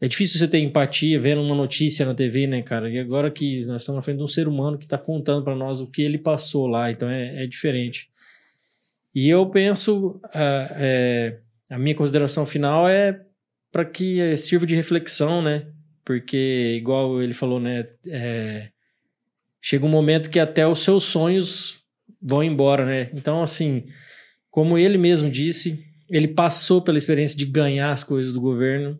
É 0.01 0.07
difícil 0.07 0.39
você 0.39 0.47
ter 0.47 0.61
empatia 0.61 1.19
vendo 1.19 1.43
uma 1.43 1.57
notícia 1.57 2.07
na 2.07 2.15
TV, 2.15 2.47
né, 2.47 2.63
cara? 2.63 2.89
E 2.89 2.99
agora 2.99 3.31
que 3.31 3.65
nós 3.67 3.83
estamos 3.83 3.97
na 3.97 4.03
frente 4.03 4.19
de 4.19 4.23
um 4.23 4.29
ser 4.29 4.47
humano 4.47 4.79
que 4.79 4.85
está 4.85 4.97
contando 4.97 5.43
para 5.43 5.57
nós 5.57 5.81
o 5.81 5.91
que 5.91 6.03
ele 6.03 6.19
passou 6.19 6.69
lá, 6.69 6.91
então 6.91 7.11
é, 7.11 7.43
é 7.43 7.47
diferente. 7.47 8.09
E 9.15 9.29
eu 9.29 9.47
penso, 9.47 10.21
ah, 10.35 10.69
é, 10.73 11.39
a 11.71 11.79
minha 11.79 11.95
consideração 11.95 12.47
final 12.47 12.89
é 12.89 13.21
para 13.71 13.85
que 13.85 14.37
sirva 14.37 14.67
de 14.67 14.75
reflexão, 14.75 15.43
né? 15.43 15.67
Porque, 16.05 16.77
igual 16.79 17.23
ele 17.23 17.35
falou, 17.35 17.61
né? 17.61 17.87
é, 18.07 18.71
chega 19.61 19.85
um 19.85 19.91
momento 19.91 20.31
que 20.31 20.41
até 20.41 20.67
os 20.67 20.81
seus 20.81 21.05
sonhos 21.05 21.83
vão 22.21 22.43
embora, 22.43 22.87
né? 22.87 23.11
Então, 23.13 23.43
assim, 23.43 23.85
como 24.51 24.79
ele 24.79 24.97
mesmo 24.97 25.31
disse, 25.31 25.85
ele 26.09 26.29
passou 26.29 26.81
pela 26.81 26.99
experiência 26.99 27.37
de 27.37 27.45
ganhar 27.45 27.93
as 27.93 28.03
coisas 28.03 28.33
do 28.33 28.41
governo 28.41 28.99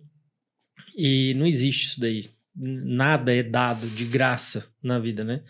e 0.97 1.35
não 1.35 1.47
existe 1.47 1.87
isso 1.87 2.01
daí. 2.01 2.29
Nada 2.55 3.35
é 3.35 3.43
dado 3.43 3.89
de 3.89 4.05
graça 4.05 4.69
na 4.83 4.99
vida, 4.99 5.25
né? 5.25 5.43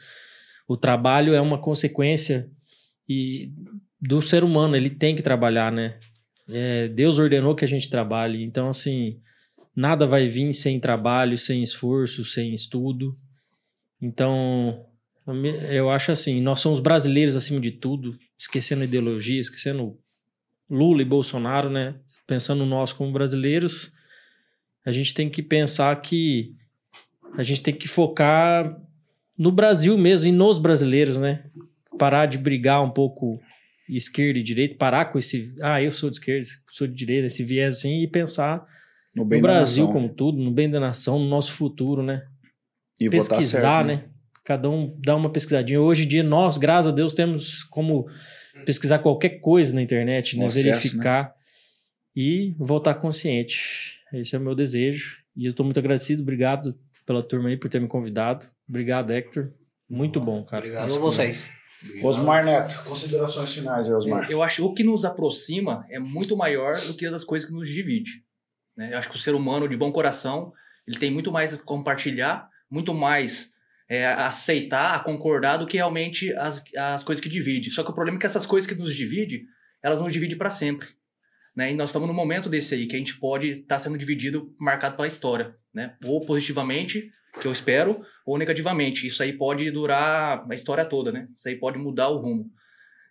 O 0.68 0.76
trabalho 0.76 1.34
é 1.34 1.40
uma 1.40 1.58
consequência 1.58 2.48
e 3.08 3.50
do 4.00 4.22
ser 4.22 4.44
humano, 4.44 4.76
ele 4.76 4.90
tem 4.90 5.14
que 5.16 5.22
trabalhar, 5.22 5.72
né? 5.72 5.98
É, 6.48 6.88
Deus 6.88 7.18
ordenou 7.18 7.54
que 7.54 7.64
a 7.64 7.68
gente 7.68 7.90
trabalhe, 7.90 8.42
então 8.42 8.68
assim, 8.68 9.20
nada 9.74 10.06
vai 10.06 10.28
vir 10.28 10.52
sem 10.54 10.80
trabalho, 10.80 11.36
sem 11.36 11.62
esforço, 11.62 12.24
sem 12.24 12.54
estudo. 12.54 13.16
Então, 14.00 14.86
eu 15.70 15.90
acho 15.90 16.12
assim, 16.12 16.40
nós 16.40 16.60
somos 16.60 16.80
brasileiros 16.80 17.36
acima 17.36 17.60
de 17.60 17.72
tudo, 17.72 18.16
esquecendo 18.38 18.84
ideologia, 18.84 19.40
esquecendo 19.40 19.98
Lula 20.70 21.02
e 21.02 21.04
Bolsonaro, 21.04 21.68
né? 21.68 21.96
Pensando 22.26 22.64
nós 22.64 22.92
como 22.92 23.12
brasileiros, 23.12 23.92
a 24.84 24.92
gente 24.92 25.12
tem 25.12 25.28
que 25.28 25.42
pensar 25.42 26.00
que 26.00 26.54
a 27.34 27.42
gente 27.42 27.62
tem 27.62 27.74
que 27.74 27.88
focar 27.88 28.80
no 29.36 29.52
Brasil 29.52 29.96
mesmo 29.98 30.28
e 30.28 30.32
nos 30.32 30.58
brasileiros, 30.58 31.18
né? 31.18 31.44
Parar 31.98 32.26
de 32.26 32.38
brigar 32.38 32.82
um 32.82 32.90
pouco 32.90 33.40
esquerda 33.96 34.38
e 34.38 34.42
direita, 34.42 34.76
parar 34.76 35.06
com 35.06 35.18
esse, 35.18 35.54
ah, 35.60 35.82
eu 35.82 35.92
sou 35.92 36.10
de 36.10 36.16
esquerda, 36.16 36.46
sou 36.70 36.86
de 36.86 36.94
direita, 36.94 37.26
esse 37.26 37.42
viés 37.44 37.78
assim, 37.78 38.02
e 38.02 38.06
pensar 38.06 38.66
No 39.14 39.24
no 39.24 39.40
Brasil 39.40 39.86
nação. 39.86 39.92
como 39.92 40.08
tudo, 40.14 40.38
no 40.38 40.50
bem 40.50 40.70
da 40.70 40.78
nação, 40.78 41.18
no 41.18 41.28
nosso 41.28 41.52
futuro, 41.54 42.02
né? 42.02 42.26
E 43.00 43.08
pesquisar, 43.08 43.84
certo, 43.84 43.86
né? 43.86 44.04
Cada 44.44 44.68
um 44.68 44.94
dá 45.04 45.14
uma 45.14 45.30
pesquisadinha. 45.30 45.80
Hoje 45.80 46.04
em 46.04 46.08
dia, 46.08 46.22
nós, 46.22 46.58
graças 46.58 46.92
a 46.92 46.94
Deus, 46.94 47.12
temos 47.12 47.62
como 47.64 48.08
pesquisar 48.64 48.98
qualquer 48.98 49.40
coisa 49.40 49.74
na 49.74 49.82
internet, 49.82 50.36
né? 50.36 50.46
acesso, 50.46 50.64
Verificar 50.66 51.34
e 52.16 52.54
voltar 52.58 52.94
consciente. 52.94 53.98
Esse 54.12 54.34
é 54.34 54.38
o 54.38 54.42
meu 54.42 54.54
desejo. 54.54 55.18
E 55.36 55.46
eu 55.46 55.52
tô 55.52 55.62
muito 55.64 55.78
agradecido. 55.78 56.22
Obrigado 56.22 56.74
pela 57.06 57.22
turma 57.22 57.48
aí 57.50 57.56
por 57.56 57.70
ter 57.70 57.80
me 57.80 57.86
convidado. 57.86 58.46
Obrigado, 58.68 59.12
Hector. 59.12 59.52
Muito 59.88 60.20
bom, 60.20 60.42
cara. 60.44 60.64
Obrigado 60.64 60.94
a 60.94 60.98
vocês. 60.98 61.46
Osmar 62.02 62.44
Neto, 62.44 62.82
considerações 62.84 63.52
finais 63.52 63.88
Osmar. 63.88 64.24
Eu, 64.24 64.38
eu 64.38 64.42
acho 64.42 64.56
que 64.56 64.62
o 64.62 64.74
que 64.74 64.84
nos 64.84 65.04
aproxima 65.04 65.86
é 65.88 65.98
muito 65.98 66.36
maior 66.36 66.80
do 66.80 66.94
que 66.94 67.06
as 67.06 67.24
coisas 67.24 67.48
que 67.48 67.54
nos 67.54 67.68
divide. 67.68 68.24
Né? 68.76 68.92
Eu 68.92 68.98
acho 68.98 69.10
que 69.10 69.16
o 69.16 69.20
ser 69.20 69.34
humano 69.34 69.68
de 69.68 69.76
bom 69.76 69.92
coração 69.92 70.52
ele 70.86 70.98
tem 70.98 71.10
muito 71.10 71.30
mais 71.30 71.54
a 71.54 71.58
compartilhar, 71.58 72.48
muito 72.70 72.94
mais 72.94 73.52
é, 73.88 74.06
a 74.06 74.26
aceitar, 74.26 74.94
a 74.94 75.00
concordar 75.00 75.58
do 75.58 75.66
que 75.66 75.76
realmente 75.76 76.32
as, 76.34 76.62
as 76.76 77.02
coisas 77.02 77.22
que 77.22 77.28
dividem. 77.28 77.70
Só 77.70 77.84
que 77.84 77.90
o 77.90 77.94
problema 77.94 78.18
é 78.18 78.20
que 78.20 78.26
essas 78.26 78.46
coisas 78.46 78.68
que 78.68 78.74
nos 78.74 78.94
dividem 78.94 79.46
elas 79.82 80.00
nos 80.00 80.12
dividem 80.12 80.36
para 80.36 80.50
sempre. 80.50 80.88
Né? 81.54 81.72
E 81.72 81.74
nós 81.74 81.90
estamos 81.90 82.08
num 82.08 82.14
momento 82.14 82.48
desse 82.48 82.74
aí, 82.74 82.86
que 82.86 82.96
a 82.96 82.98
gente 82.98 83.18
pode 83.18 83.50
estar 83.50 83.76
tá 83.76 83.78
sendo 83.78 83.98
dividido, 83.98 84.54
marcado 84.58 84.96
pela 84.96 85.08
história. 85.08 85.56
Né? 85.72 85.96
Ou 86.04 86.24
positivamente, 86.24 87.12
que 87.40 87.46
eu 87.46 87.52
espero, 87.52 88.02
ou 88.26 88.36
negativamente. 88.38 89.06
Isso 89.06 89.22
aí 89.22 89.32
pode 89.32 89.70
durar 89.70 90.44
a 90.48 90.54
história 90.54 90.84
toda, 90.84 91.12
né? 91.12 91.28
Isso 91.36 91.48
aí 91.48 91.56
pode 91.56 91.78
mudar 91.78 92.08
o 92.08 92.18
rumo. 92.18 92.50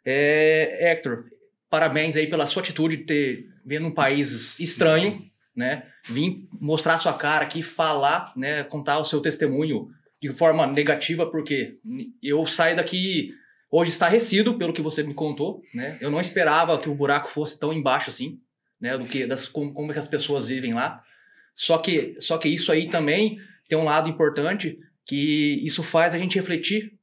É, 0.06 0.92
Hector, 0.92 1.26
parabéns 1.70 2.16
aí 2.16 2.28
pela 2.28 2.46
sua 2.46 2.62
atitude 2.62 2.98
de 2.98 3.04
ter 3.04 3.46
vindo 3.66 3.88
um 3.88 3.94
país 3.94 4.60
estranho, 4.60 5.22
né? 5.56 5.84
Vim 6.06 6.48
mostrar 6.62 6.98
sua 6.98 7.14
cara 7.14 7.44
aqui, 7.44 7.62
falar, 7.62 8.32
né? 8.36 8.64
Contar 8.64 9.00
o 9.00 9.04
seu 9.04 9.20
testemunho 9.20 9.90
de 10.22 10.30
forma 10.30 10.66
negativa, 10.66 11.30
porque 11.30 11.78
eu 12.22 12.46
saio 12.46 12.76
daqui 12.76 13.34
hoje 13.70 13.92
estarrecido 13.92 14.58
pelo 14.58 14.74
que 14.74 14.82
você 14.82 15.04
me 15.04 15.14
contou, 15.14 15.62
né? 15.74 15.98
Eu 16.00 16.10
não 16.10 16.20
esperava 16.20 16.78
que 16.78 16.90
o 16.90 16.96
buraco 16.96 17.28
fosse 17.28 17.60
tão 17.60 17.74
embaixo 17.74 18.10
assim, 18.10 18.40
né? 18.80 18.98
Do 18.98 19.06
que 19.06 19.26
das 19.26 19.48
como, 19.48 19.74
como 19.74 19.92
é 19.92 19.94
que 19.94 20.00
as 20.00 20.08
pessoas 20.08 20.48
vivem 20.48 20.74
lá. 20.74 21.04
Só 21.54 21.78
que 21.78 22.16
só 22.20 22.38
que 22.38 22.48
isso 22.48 22.72
aí 22.72 22.90
também 22.90 23.40
tem 23.68 23.78
um 23.78 23.84
lado 23.84 24.10
importante 24.10 24.78
que 25.06 25.66
isso 25.66 25.82
faz 25.84 26.14
a 26.14 26.18
gente 26.18 26.36
refletir, 26.36 26.94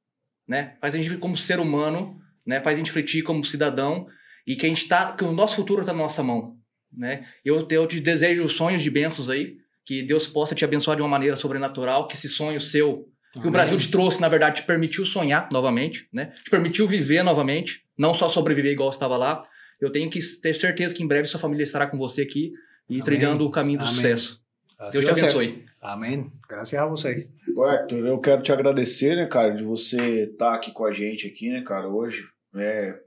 né? 0.47 0.77
Faz 0.81 0.95
a 0.95 0.99
gente 0.99 1.17
como 1.17 1.37
ser 1.37 1.59
humano, 1.59 2.21
né? 2.47 2.61
Faz 2.61 2.77
a 2.77 2.79
gente 2.79 2.89
refletir 2.89 3.23
como 3.23 3.45
cidadão 3.45 4.07
e 4.47 4.55
que 4.55 4.67
a 4.67 4.69
gente 4.69 4.87
tá, 4.87 5.13
que 5.13 5.25
o 5.25 5.33
nosso 5.33 5.57
futuro 5.57 5.81
está 5.81 5.93
na 5.93 6.03
nossa 6.03 6.23
mão, 6.23 6.57
né? 6.93 7.27
Eu, 7.45 7.67
eu 7.71 7.87
te 7.87 8.01
desejo 8.01 8.49
sonhos 8.49 8.83
de 8.83 8.91
bênçãos 8.91 9.31
aí, 9.31 9.57
que 9.85 10.03
Deus 10.03 10.27
possa 10.27 10.55
te 10.55 10.65
abençoar 10.65 10.97
de 10.97 11.03
uma 11.03 11.09
maneira 11.09 11.37
sobrenatural, 11.37 12.07
que 12.07 12.15
esse 12.15 12.29
sonho 12.29 12.61
seu, 12.61 13.09
que 13.33 13.39
Amém. 13.39 13.49
o 13.49 13.53
Brasil 13.53 13.79
te 13.79 13.91
trouxe, 13.91 14.21
na 14.21 14.29
verdade, 14.29 14.61
te 14.63 14.67
permitiu 14.67 15.05
sonhar 15.07 15.49
novamente, 15.53 16.09
né? 16.13 16.33
Te 16.45 16.51
permitiu 16.51 16.87
viver 16.87 17.23
novamente, 17.23 17.83
não 17.97 18.15
só 18.15 18.29
sobreviver 18.29 18.73
igual 18.73 18.91
estava 18.91 19.17
lá. 19.17 19.43
Eu 19.81 19.91
tenho 19.91 20.11
que 20.11 20.21
ter 20.41 20.55
certeza 20.55 20.95
que 20.95 21.03
em 21.03 21.07
breve 21.07 21.27
sua 21.27 21.41
família 21.41 21.65
estará 21.65 21.87
com 21.87 21.99
você 21.99 22.23
aqui 22.23 22.53
e 22.89 22.95
Amém. 22.95 23.05
trilhando 23.05 23.47
o 23.47 23.51
caminho 23.51 23.79
do 23.79 23.85
Amém. 23.85 23.95
sucesso. 23.95 24.44
Assim 24.79 25.01
Deus 25.01 25.15
te 25.15 25.21
abençoe. 25.21 25.65
Amém. 25.81 26.33
Graças 26.49 26.79
a 26.79 26.87
você. 26.87 27.29
Ô, 27.57 27.67
Hector, 27.69 27.99
eu 28.01 28.19
quero 28.19 28.43
te 28.43 28.53
agradecer, 28.53 29.17
né, 29.17 29.27
cara, 29.27 29.55
de 29.55 29.63
você 29.63 30.25
estar 30.25 30.51
tá 30.51 30.55
aqui 30.55 30.73
com 30.73 30.85
a 30.85 30.93
gente 30.93 31.27
aqui, 31.27 31.51
né, 31.51 31.63
cara, 31.63 31.89
hoje. 31.89 32.25
É, 32.57 32.99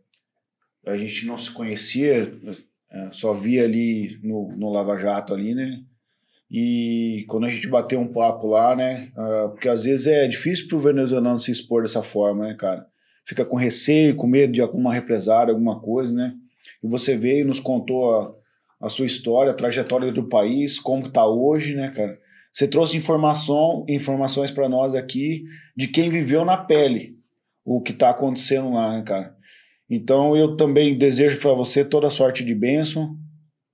a 0.86 0.96
gente 0.96 1.26
não 1.26 1.38
se 1.38 1.52
conhecia, 1.52 2.34
é, 2.92 3.10
só 3.12 3.34
via 3.34 3.64
ali 3.64 4.20
no, 4.24 4.56
no 4.56 4.70
Lava 4.72 4.98
Jato 4.98 5.34
ali, 5.34 5.54
né? 5.54 5.84
E 6.50 7.26
quando 7.28 7.46
a 7.46 7.50
gente 7.50 7.68
bateu 7.68 8.00
um 8.00 8.08
papo 8.08 8.48
lá, 8.48 8.76
né? 8.76 9.12
Uh, 9.18 9.50
porque 9.50 9.68
às 9.68 9.84
vezes 9.84 10.08
é 10.08 10.26
difícil 10.28 10.68
pro 10.68 10.80
venezuelano 10.80 11.38
se 11.38 11.52
expor 11.52 11.82
dessa 11.82 12.02
forma, 12.02 12.48
né, 12.48 12.56
cara? 12.56 12.88
Fica 13.26 13.44
com 13.44 13.58
receio, 13.58 14.16
com 14.16 14.26
medo 14.26 14.54
de 14.54 14.62
alguma 14.62 14.94
represária, 14.94 15.52
alguma 15.52 15.82
coisa, 15.82 16.16
né? 16.16 16.34
E 16.82 16.88
você 16.88 17.18
veio 17.18 17.42
e 17.42 17.44
nos 17.44 17.60
contou 17.60 18.16
a, 18.16 18.34
a 18.80 18.90
sua 18.90 19.06
história, 19.06 19.52
a 19.52 19.56
trajetória 19.56 20.12
do 20.12 20.28
país, 20.28 20.80
como 20.80 21.10
tá 21.10 21.26
hoje, 21.28 21.76
né, 21.76 21.92
cara? 21.96 22.20
Você 22.54 22.68
trouxe 22.68 22.98
informação, 22.98 23.86
informações 23.88 24.52
para 24.52 24.68
nós 24.68 24.96
aqui 24.96 25.44
de 25.76 25.88
quem 25.88 26.10
viveu 26.10 26.44
na 26.44 26.58
pele 26.58 27.18
o 27.64 27.82
que 27.82 27.92
tá 27.92 28.10
acontecendo 28.10 28.72
lá, 28.72 28.98
né, 28.98 29.04
cara? 29.04 29.36
Então 29.90 30.36
eu 30.36 30.56
também 30.56 30.98
desejo 30.98 31.40
para 31.40 31.54
você 31.54 31.84
toda 31.84 32.10
sorte 32.10 32.44
de 32.44 32.56
bênção. 32.56 33.16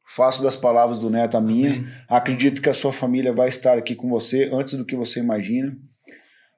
Faço 0.05 0.43
das 0.43 0.55
palavras 0.55 0.99
do 0.99 1.09
neto 1.09 1.37
a 1.37 1.41
minha. 1.41 1.73
Amém. 1.73 1.87
Acredito 2.09 2.61
que 2.61 2.69
a 2.69 2.73
sua 2.73 2.91
família 2.91 3.31
vai 3.31 3.49
estar 3.49 3.77
aqui 3.77 3.95
com 3.95 4.09
você 4.09 4.49
antes 4.51 4.73
do 4.73 4.85
que 4.85 4.95
você 4.95 5.19
imagina. 5.19 5.77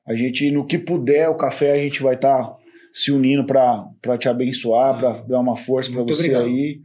A 0.07 0.13
gente, 0.13 0.49
no 0.51 0.65
que 0.65 0.77
puder, 0.77 1.29
o 1.29 1.37
café 1.37 1.73
a 1.73 1.77
gente 1.77 2.01
vai 2.01 2.15
estar 2.15 2.43
tá 2.43 2.57
se 2.93 3.11
unindo 3.11 3.45
para 3.45 4.17
te 4.17 4.29
abençoar, 4.29 4.97
para 4.97 5.21
dar 5.21 5.39
uma 5.39 5.57
força 5.57 5.91
para 5.91 6.03
você 6.03 6.29
obrigado. 6.29 6.45
aí. 6.45 6.79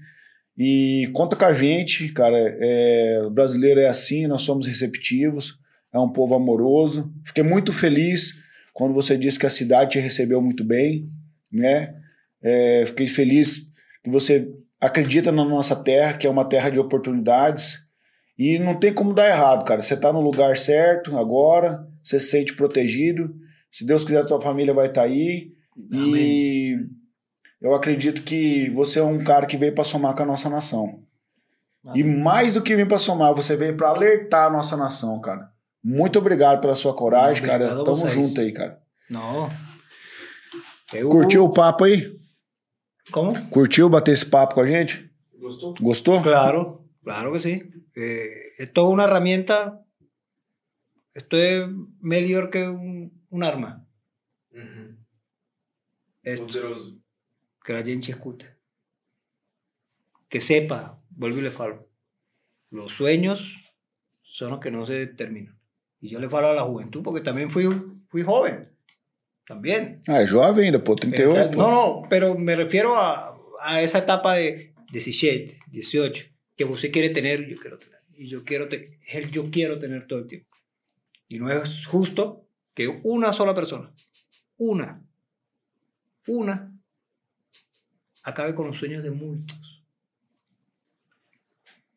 E 0.57 1.09
conta 1.13 1.37
com 1.37 1.45
a 1.45 1.53
gente, 1.53 2.09
cara. 2.13 2.37
É, 2.37 3.23
o 3.25 3.31
brasileiro 3.31 3.81
é 3.81 3.89
assim, 3.89 4.27
nós 4.27 4.43
somos 4.43 4.67
receptivos, 4.67 5.59
é 5.93 5.99
um 5.99 6.13
povo 6.13 6.35
amoroso. 6.35 7.13
Fiquei 7.25 7.43
muito 7.43 7.73
feliz 7.73 8.35
quando 8.73 8.95
você 8.95 9.17
disse 9.17 9.39
que 9.39 9.47
a 9.47 9.51
cidade 9.51 9.93
te 9.93 9.99
recebeu 9.99 10.41
muito 10.41 10.65
bem, 10.65 11.09
né? 11.51 11.95
É, 12.43 12.85
fiquei 12.87 13.07
feliz 13.07 13.69
que 14.03 14.11
você 14.11 14.49
acredita 14.81 15.31
na 15.31 15.45
nossa 15.45 15.77
terra, 15.77 16.15
que 16.15 16.27
é 16.27 16.31
uma 16.31 16.49
terra 16.49 16.71
de 16.71 16.81
oportunidades. 16.81 17.79
E 18.39 18.59
não 18.59 18.79
tem 18.79 18.93
como 18.93 19.13
dar 19.13 19.29
errado, 19.29 19.65
cara. 19.65 19.83
Você 19.83 19.95
está 19.95 20.13
no 20.13 20.21
lugar 20.21 20.57
certo 20.57 21.19
agora, 21.19 21.87
você 22.03 22.19
se 22.19 22.31
sente 22.31 22.55
protegido. 22.55 23.35
Se 23.71 23.85
Deus 23.85 24.05
quiser, 24.05 24.25
tua 24.25 24.41
família 24.41 24.73
vai 24.73 24.87
estar 24.87 25.03
tá 25.03 25.07
aí. 25.07 25.53
Amém. 25.93 26.15
E 26.15 26.77
eu 27.61 27.74
acredito 27.74 28.23
que 28.23 28.70
você 28.70 29.01
é 29.01 29.05
um 29.05 29.23
cara 29.23 29.47
que 29.47 29.57
veio 29.57 29.74
para 29.74 29.85
somar 29.85 30.15
com 30.15 30.23
a 30.23 30.27
nossa 30.27 30.49
nação. 30.49 31.03
Amém. 31.85 32.01
E 32.01 32.05
mais 32.05 32.53
do 32.53 32.62
que 32.62 32.74
vir 32.74 32.89
para 32.89 32.99
somar, 32.99 33.35
você 33.35 33.57
veio 33.57 33.77
para 33.77 33.89
alertar 33.89 34.47
a 34.47 34.51
nossa 34.51 34.77
nação, 34.77 35.20
cara. 35.20 35.51
Muito 35.82 36.19
obrigado 36.19 36.61
pela 36.61 36.74
sua 36.74 36.95
coragem, 36.95 37.43
obrigado 37.43 37.69
cara. 37.69 37.85
Tamo 37.85 38.09
junto 38.09 38.41
aí, 38.41 38.53
cara. 38.53 38.82
Não. 39.09 39.51
Eu... 40.93 41.09
Curtiu 41.09 41.45
o 41.45 41.53
papo 41.53 41.85
aí? 41.85 42.19
¿Cómo? 43.11 43.49
¿Curtiu 43.49 43.89
bater 43.89 44.12
esse 44.12 44.27
papo 44.27 44.55
com 44.55 44.61
a 44.61 44.66
gente? 44.66 45.11
¿Gostou? 45.39 45.74
¿Gostou? 45.81 46.23
Claro, 46.23 46.85
claro 47.03 47.32
que 47.32 47.39
sí. 47.39 47.70
Eh, 47.97 48.55
esto 48.59 48.87
es 48.87 48.93
una 48.93 49.05
herramienta, 49.05 49.85
esto 51.15 51.37
es 51.37 51.66
mejor 52.01 52.51
que 52.51 52.69
un, 52.69 53.12
un 53.31 53.43
arma. 53.43 53.85
Uh. 54.53 54.97
Esto, 56.23 56.47
Poderoso. 56.47 57.01
Que 57.62 57.73
la 57.73 57.82
gente 57.82 58.12
escuche. 58.12 58.49
Que 60.28 60.41
sepa, 60.41 61.01
vuelvo 61.11 61.39
y 61.39 61.43
le 61.43 61.51
falo. 61.51 61.89
Los 62.70 62.93
sueños 62.93 63.57
son 64.23 64.51
los 64.51 64.61
que 64.61 64.70
no 64.70 64.87
se 64.87 65.07
terminan. 65.07 65.59
Y 66.01 66.09
yo 66.09 66.20
le 66.20 66.28
falo 66.28 66.49
a 66.49 66.55
la 66.55 66.62
juventud 66.62 67.03
porque 67.03 67.20
también 67.20 67.51
fui, 67.51 67.66
fui 68.09 68.23
joven. 68.23 68.70
También. 69.47 70.01
Ah, 70.07 70.23
es 70.23 70.31
joven 70.31 70.65
ainda, 70.65 70.82
pô, 70.82 70.95
38. 70.95 71.51
No, 71.57 71.70
no, 71.70 72.03
pero 72.09 72.37
me 72.37 72.55
refiero 72.55 72.97
a, 72.97 73.37
a 73.61 73.82
esa 73.82 73.99
etapa 73.99 74.37
de 74.37 74.73
17, 74.93 75.59
18, 75.69 76.27
que 76.57 76.65
usted 76.65 76.91
quiere 76.91 77.11
tener, 77.11 77.47
yo 77.47 77.59
quiero 77.59 77.78
tener. 77.78 78.01
Y 78.15 78.27
yo 78.27 78.45
quiero, 78.45 78.69
te, 78.69 78.99
yo 79.31 79.51
quiero 79.51 79.78
tener 79.78 80.07
todo 80.07 80.20
el 80.20 80.27
tiempo. 80.27 80.57
Y 81.28 81.39
no 81.39 81.51
es 81.51 81.87
justo 81.87 82.47
que 82.74 83.01
una 83.03 83.32
sola 83.32 83.55
persona, 83.55 83.93
una, 84.57 85.03
una, 86.27 86.70
acabe 88.23 88.55
con 88.55 88.67
los 88.67 88.79
sueños 88.79 89.03
de 89.03 89.11
muchos. 89.11 89.83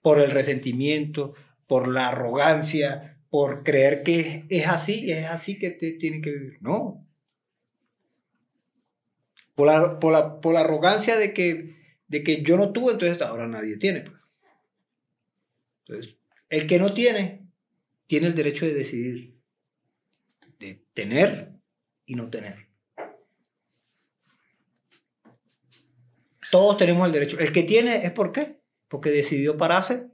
Por 0.01 0.19
el 0.19 0.31
resentimiento, 0.31 1.33
por 1.67 1.87
la 1.87 2.09
arrogancia, 2.09 3.17
por 3.29 3.63
creer 3.63 4.03
que 4.03 4.45
es 4.49 4.67
así 4.67 5.11
es 5.11 5.25
así 5.25 5.57
que 5.57 5.71
te 5.71 5.93
tienen 5.93 6.21
que 6.21 6.31
vivir. 6.31 6.57
No, 6.61 7.03
por 9.55 9.67
la, 9.67 9.99
por 9.99 10.11
la, 10.11 10.41
por 10.41 10.53
la 10.53 10.61
arrogancia 10.61 11.17
de 11.17 11.33
que, 11.33 11.75
de 12.07 12.23
que 12.23 12.41
yo 12.43 12.57
no 12.57 12.71
tuve, 12.71 12.93
entonces 12.93 13.21
ahora 13.21 13.47
nadie 13.47 13.77
tiene. 13.77 14.01
Pues. 14.01 14.17
Entonces, 15.85 16.15
el 16.49 16.67
que 16.67 16.79
no 16.79 16.93
tiene, 16.93 17.47
tiene 18.07 18.27
el 18.27 18.35
derecho 18.35 18.65
de 18.65 18.73
decidir, 18.73 19.35
de 20.59 20.83
tener 20.93 21.51
y 22.05 22.15
no 22.15 22.29
tener. 22.29 22.67
Todos 26.53 26.77
tenemos 26.77 27.07
el 27.07 27.13
derecho. 27.13 27.39
El 27.39 27.51
que 27.51 27.63
tiene 27.63 28.05
es 28.05 28.11
por 28.11 28.31
qué? 28.31 28.59
Porque 28.87 29.09
decidió 29.09 29.57
pararse 29.57 30.11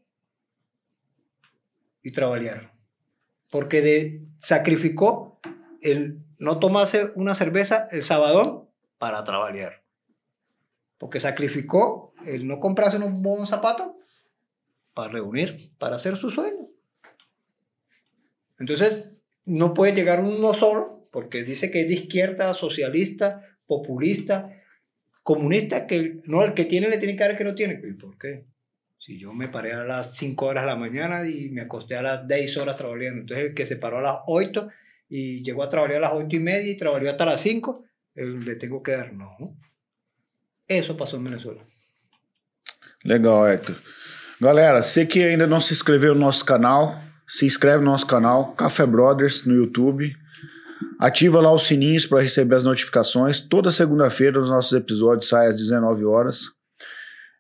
y 2.02 2.14
trabajar. 2.14 2.72
Porque 3.52 3.82
de, 3.82 4.22
sacrificó 4.38 5.42
el 5.82 6.22
no 6.38 6.60
tomarse 6.60 7.12
una 7.16 7.36
cerveza 7.36 7.90
el 7.92 8.04
sábado 8.04 8.72
para 8.98 9.22
trabajar. 9.26 9.84
Porque 10.98 11.20
sacrificó 11.20 12.14
el 12.26 12.48
no 12.48 12.62
comprarse 12.62 12.96
unos 12.96 13.12
buenos 13.22 13.50
zapatos 13.50 13.88
para 14.94 15.12
reunir, 15.12 15.74
para 15.78 15.98
hacer 15.98 16.16
su 16.16 16.30
sueño. 16.30 16.70
Entonces, 18.60 19.12
no 19.44 19.74
puede 19.74 19.94
llegar 19.94 20.24
uno 20.24 20.54
solo, 20.54 21.06
porque 21.12 21.44
dice 21.44 21.70
que 21.70 21.82
es 21.82 21.90
de 21.90 21.96
izquierda, 21.96 22.54
socialista, 22.54 23.44
populista, 23.68 24.56
comunista, 25.30 25.86
que 25.86 26.22
no, 26.26 26.44
el 26.44 26.56
que 26.56 26.66
tiene 26.66 26.90
le 26.90 26.98
tiene 26.98 27.16
que 27.16 27.22
dar 27.22 27.32
el 27.32 27.38
que 27.38 27.44
no 27.44 27.54
tiene. 27.54 27.80
¿Y 27.88 27.94
por 27.94 28.18
qué? 28.18 28.46
Si 28.98 29.20
yo 29.20 29.32
me 29.32 29.48
paré 29.48 29.74
a 29.74 29.86
las 29.86 30.18
5 30.18 30.44
horas 30.44 30.64
de 30.64 30.72
la 30.72 30.76
mañana 30.76 31.24
y 31.24 31.50
me 31.50 31.62
acosté 31.62 31.96
a 31.96 32.02
las 32.02 32.28
10 32.28 32.58
horas 32.58 32.78
trabajando, 32.78 33.22
entonces 33.22 33.50
el 33.50 33.54
que 33.54 33.68
se 33.68 33.76
paró 33.76 34.00
a 34.00 34.02
las 34.02 34.18
8 34.26 34.68
y 35.08 35.44
llegó 35.44 35.62
a 35.62 35.70
trabajar 35.70 35.98
a 35.98 36.00
las 36.00 36.14
8 36.14 36.36
y 36.36 36.40
media 36.40 36.72
y 36.72 36.78
trabajó 36.78 37.08
hasta 37.08 37.28
las 37.28 37.42
5, 37.42 37.86
le 38.16 38.56
tengo 38.56 38.82
que 38.82 38.94
dar, 38.94 39.14
não. 39.14 39.56
Isso 40.68 40.96
passou 40.96 41.20
em 41.20 41.24
Venezuela. 41.24 41.62
Legal, 43.06 43.48
Hector. 43.48 43.76
Galera, 44.42 44.82
você 44.82 45.06
que 45.06 45.24
ainda 45.24 45.46
não 45.46 45.62
se 45.62 45.74
inscreveu 45.74 46.16
no 46.16 46.22
nosso 46.22 46.44
canal, 46.44 47.00
se 47.28 47.46
inscreve 47.46 47.84
no 47.84 47.92
nosso 47.92 48.08
canal, 48.08 48.56
Café 48.56 48.88
Brothers 48.88 49.46
no 49.46 49.54
YouTube. 49.54 50.12
Ativa 51.00 51.40
lá 51.40 51.52
os 51.54 51.64
sininhos 51.64 52.06
para 52.06 52.22
receber 52.22 52.56
as 52.56 52.64
notificações. 52.64 53.40
Toda 53.40 53.72
segunda-feira 53.72 54.40
os 54.40 54.50
nossos 54.50 54.74
episódios 54.74 55.28
saem 55.28 55.50
às 55.50 55.58
19 55.58 56.06
horas. 56.06 56.46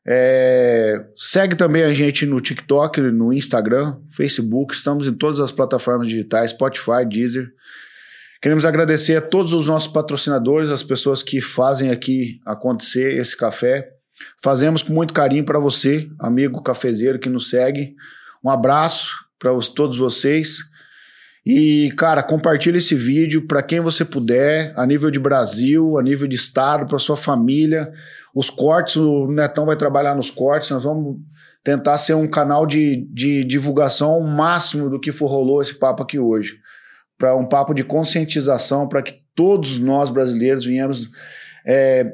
É, 0.08 1.06
segue 1.16 1.56
também 1.56 1.84
a 1.84 1.94
gente 1.94 2.26
no 2.26 2.40
TikTok, 2.40 3.02
no 3.02 3.32
Instagram, 3.32 3.98
Facebook, 4.10 4.74
estamos 4.74 5.08
em 5.08 5.14
todas 5.14 5.40
as 5.40 5.52
plataformas 5.52 6.08
digitais, 6.08 6.52
Spotify, 6.52 7.06
Deezer. 7.08 7.52
Queremos 8.42 8.66
agradecer 8.66 9.18
a 9.18 9.22
todos 9.22 9.52
os 9.52 9.68
nossos 9.68 9.92
patrocinadores, 9.92 10.72
as 10.72 10.82
pessoas 10.82 11.22
que 11.22 11.42
fazem 11.42 11.92
aqui 11.92 12.40
acontecer 12.46 13.18
esse 13.18 13.36
café. 13.36 13.90
Fazemos 14.42 14.82
com 14.82 14.94
muito 14.94 15.14
carinho 15.14 15.44
para 15.44 15.60
você, 15.60 16.10
amigo 16.20 16.64
cafezeiro 16.64 17.20
que 17.20 17.30
nos 17.30 17.50
segue. 17.50 17.96
Um 18.44 18.50
abraço 18.50 19.14
para 19.38 19.52
todos 19.76 19.98
vocês. 19.98 20.60
E, 21.52 21.92
cara, 21.98 22.22
compartilhe 22.22 22.78
esse 22.78 22.94
vídeo 22.94 23.48
para 23.48 23.64
quem 23.64 23.80
você 23.80 24.06
puder, 24.06 24.72
a 24.76 24.86
nível 24.86 25.10
de 25.10 25.20
Brasil, 25.20 25.98
a 25.98 26.04
nível 26.04 26.28
de 26.28 26.36
estado, 26.36 26.86
para 26.86 27.00
sua 27.00 27.18
família. 27.18 27.92
Os 28.36 28.52
cortes, 28.52 28.98
o 28.98 29.26
Netão 29.26 29.66
vai 29.66 29.76
trabalhar 29.76 30.14
nos 30.14 30.30
cortes, 30.30 30.70
nós 30.70 30.84
vamos 30.84 31.18
tentar 31.64 31.98
ser 31.98 32.14
um 32.14 32.30
canal 32.30 32.68
de, 32.68 33.04
de 33.12 33.44
divulgação 33.44 34.22
máximo 34.22 34.92
do 34.92 35.00
que 35.00 35.12
for 35.12 35.26
rolou 35.26 35.60
esse 35.60 35.74
papo 35.74 36.04
aqui 36.04 36.20
hoje. 36.20 36.60
Para 37.18 37.36
um 37.36 37.48
papo 37.48 37.74
de 37.74 37.84
conscientização, 37.84 38.88
para 38.88 39.02
que 39.02 39.16
todos 39.34 39.80
nós 39.80 40.12
brasileiros 40.12 40.68
venhamos 40.68 41.10
é, 41.66 42.14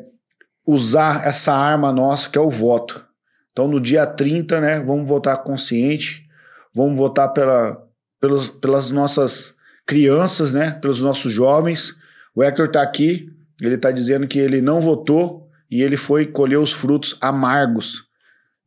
usar 0.66 1.28
essa 1.28 1.54
arma 1.54 1.92
nossa, 1.92 2.30
que 2.30 2.38
é 2.38 2.42
o 2.42 2.50
voto. 2.50 3.06
Então, 3.52 3.68
no 3.68 3.82
dia 3.82 4.08
30, 4.08 4.62
né, 4.62 4.80
vamos 4.80 5.10
votar 5.10 5.44
consciente, 5.44 6.26
vamos 6.74 6.98
votar 6.98 7.34
pela, 7.34 7.85
pelos, 8.26 8.48
pelas 8.50 8.90
nossas 8.90 9.54
crianças, 9.86 10.52
né, 10.52 10.72
pelos 10.72 11.00
nossos 11.00 11.32
jovens. 11.32 11.96
O 12.36 12.44
Hector 12.44 12.66
está 12.66 12.82
aqui, 12.82 13.32
ele 13.62 13.76
está 13.76 13.92
dizendo 13.92 14.28
que 14.28 14.40
ele 14.40 14.62
não 14.62 14.82
votou 14.82 15.48
e 15.70 15.84
ele 15.84 15.96
foi 15.96 16.26
colher 16.26 16.58
os 16.58 16.74
frutos 16.74 17.16
amargos 17.22 18.04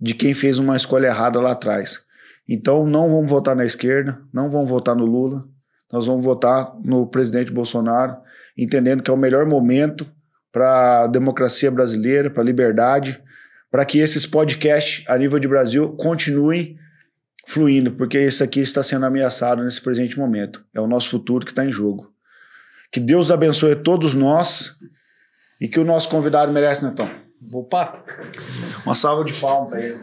de 0.01 0.15
quem 0.15 0.33
fez 0.33 0.61
uma 0.61 0.77
escolha 0.77 1.09
errada 1.09 1.41
lá 1.41 1.53
atrás. 1.53 2.01
Então, 2.49 2.87
não 2.87 3.11
vamos 3.11 3.29
votar 3.29 3.57
na 3.57 3.65
esquerda, 3.65 4.21
não 4.33 4.49
vamos 4.49 4.71
votar 4.71 4.95
no 4.95 5.05
Lula, 5.05 5.45
nós 5.93 6.07
vamos 6.07 6.25
votar 6.25 6.73
no 6.83 7.07
presidente 7.07 7.53
Bolsonaro, 7.53 8.17
entendendo 8.57 9.03
que 9.03 9.11
é 9.11 9.15
o 9.15 9.19
melhor 9.19 9.45
momento 9.45 10.07
para 10.53 11.03
a 11.03 11.07
democracia 11.09 11.71
brasileira, 11.71 12.31
para 12.31 12.43
a 12.43 12.47
liberdade, 12.47 13.21
para 13.71 13.85
que 13.85 13.99
esses 13.99 14.25
podcasts 14.25 15.05
a 15.09 15.19
nível 15.19 15.39
de 15.39 15.49
Brasil 15.49 15.91
continuem 15.97 16.79
fluindo, 17.49 17.93
porque 17.93 18.21
isso 18.21 18.45
aqui 18.45 18.61
está 18.61 18.83
sendo 18.83 19.07
ameaçado 19.07 19.65
nesse 19.65 19.81
presente 19.81 20.19
momento. 20.19 20.63
É 20.75 20.81
o 20.81 20.87
nosso 20.87 21.09
futuro 21.09 21.47
que 21.47 21.53
está 21.53 21.65
em 21.65 21.73
jogo. 21.73 22.13
Que 22.93 23.01
Deus 23.01 23.31
abençoe 23.31 23.75
todos 23.75 24.15
nós 24.15 24.75
e 25.59 25.67
que 25.67 25.81
o 25.81 25.85
nosso 25.85 26.11
convidado 26.11 26.53
merece, 26.53 26.85
Netão. 26.85 27.11
Opa! 27.51 28.05
Uma 28.85 28.95
salva 28.95 29.25
de 29.25 29.33
palmas 29.35 29.71
para 29.71 29.81
ele. 29.81 30.01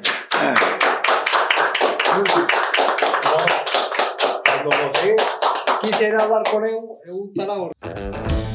Cuando 4.63 4.93
você 4.93 5.15
quisiera 5.81 6.23
hablar 6.23 6.43
con 6.49 6.65
él, 6.65 6.99
eu 7.05 7.25
estar 7.27 7.47
ahora. 7.47 8.54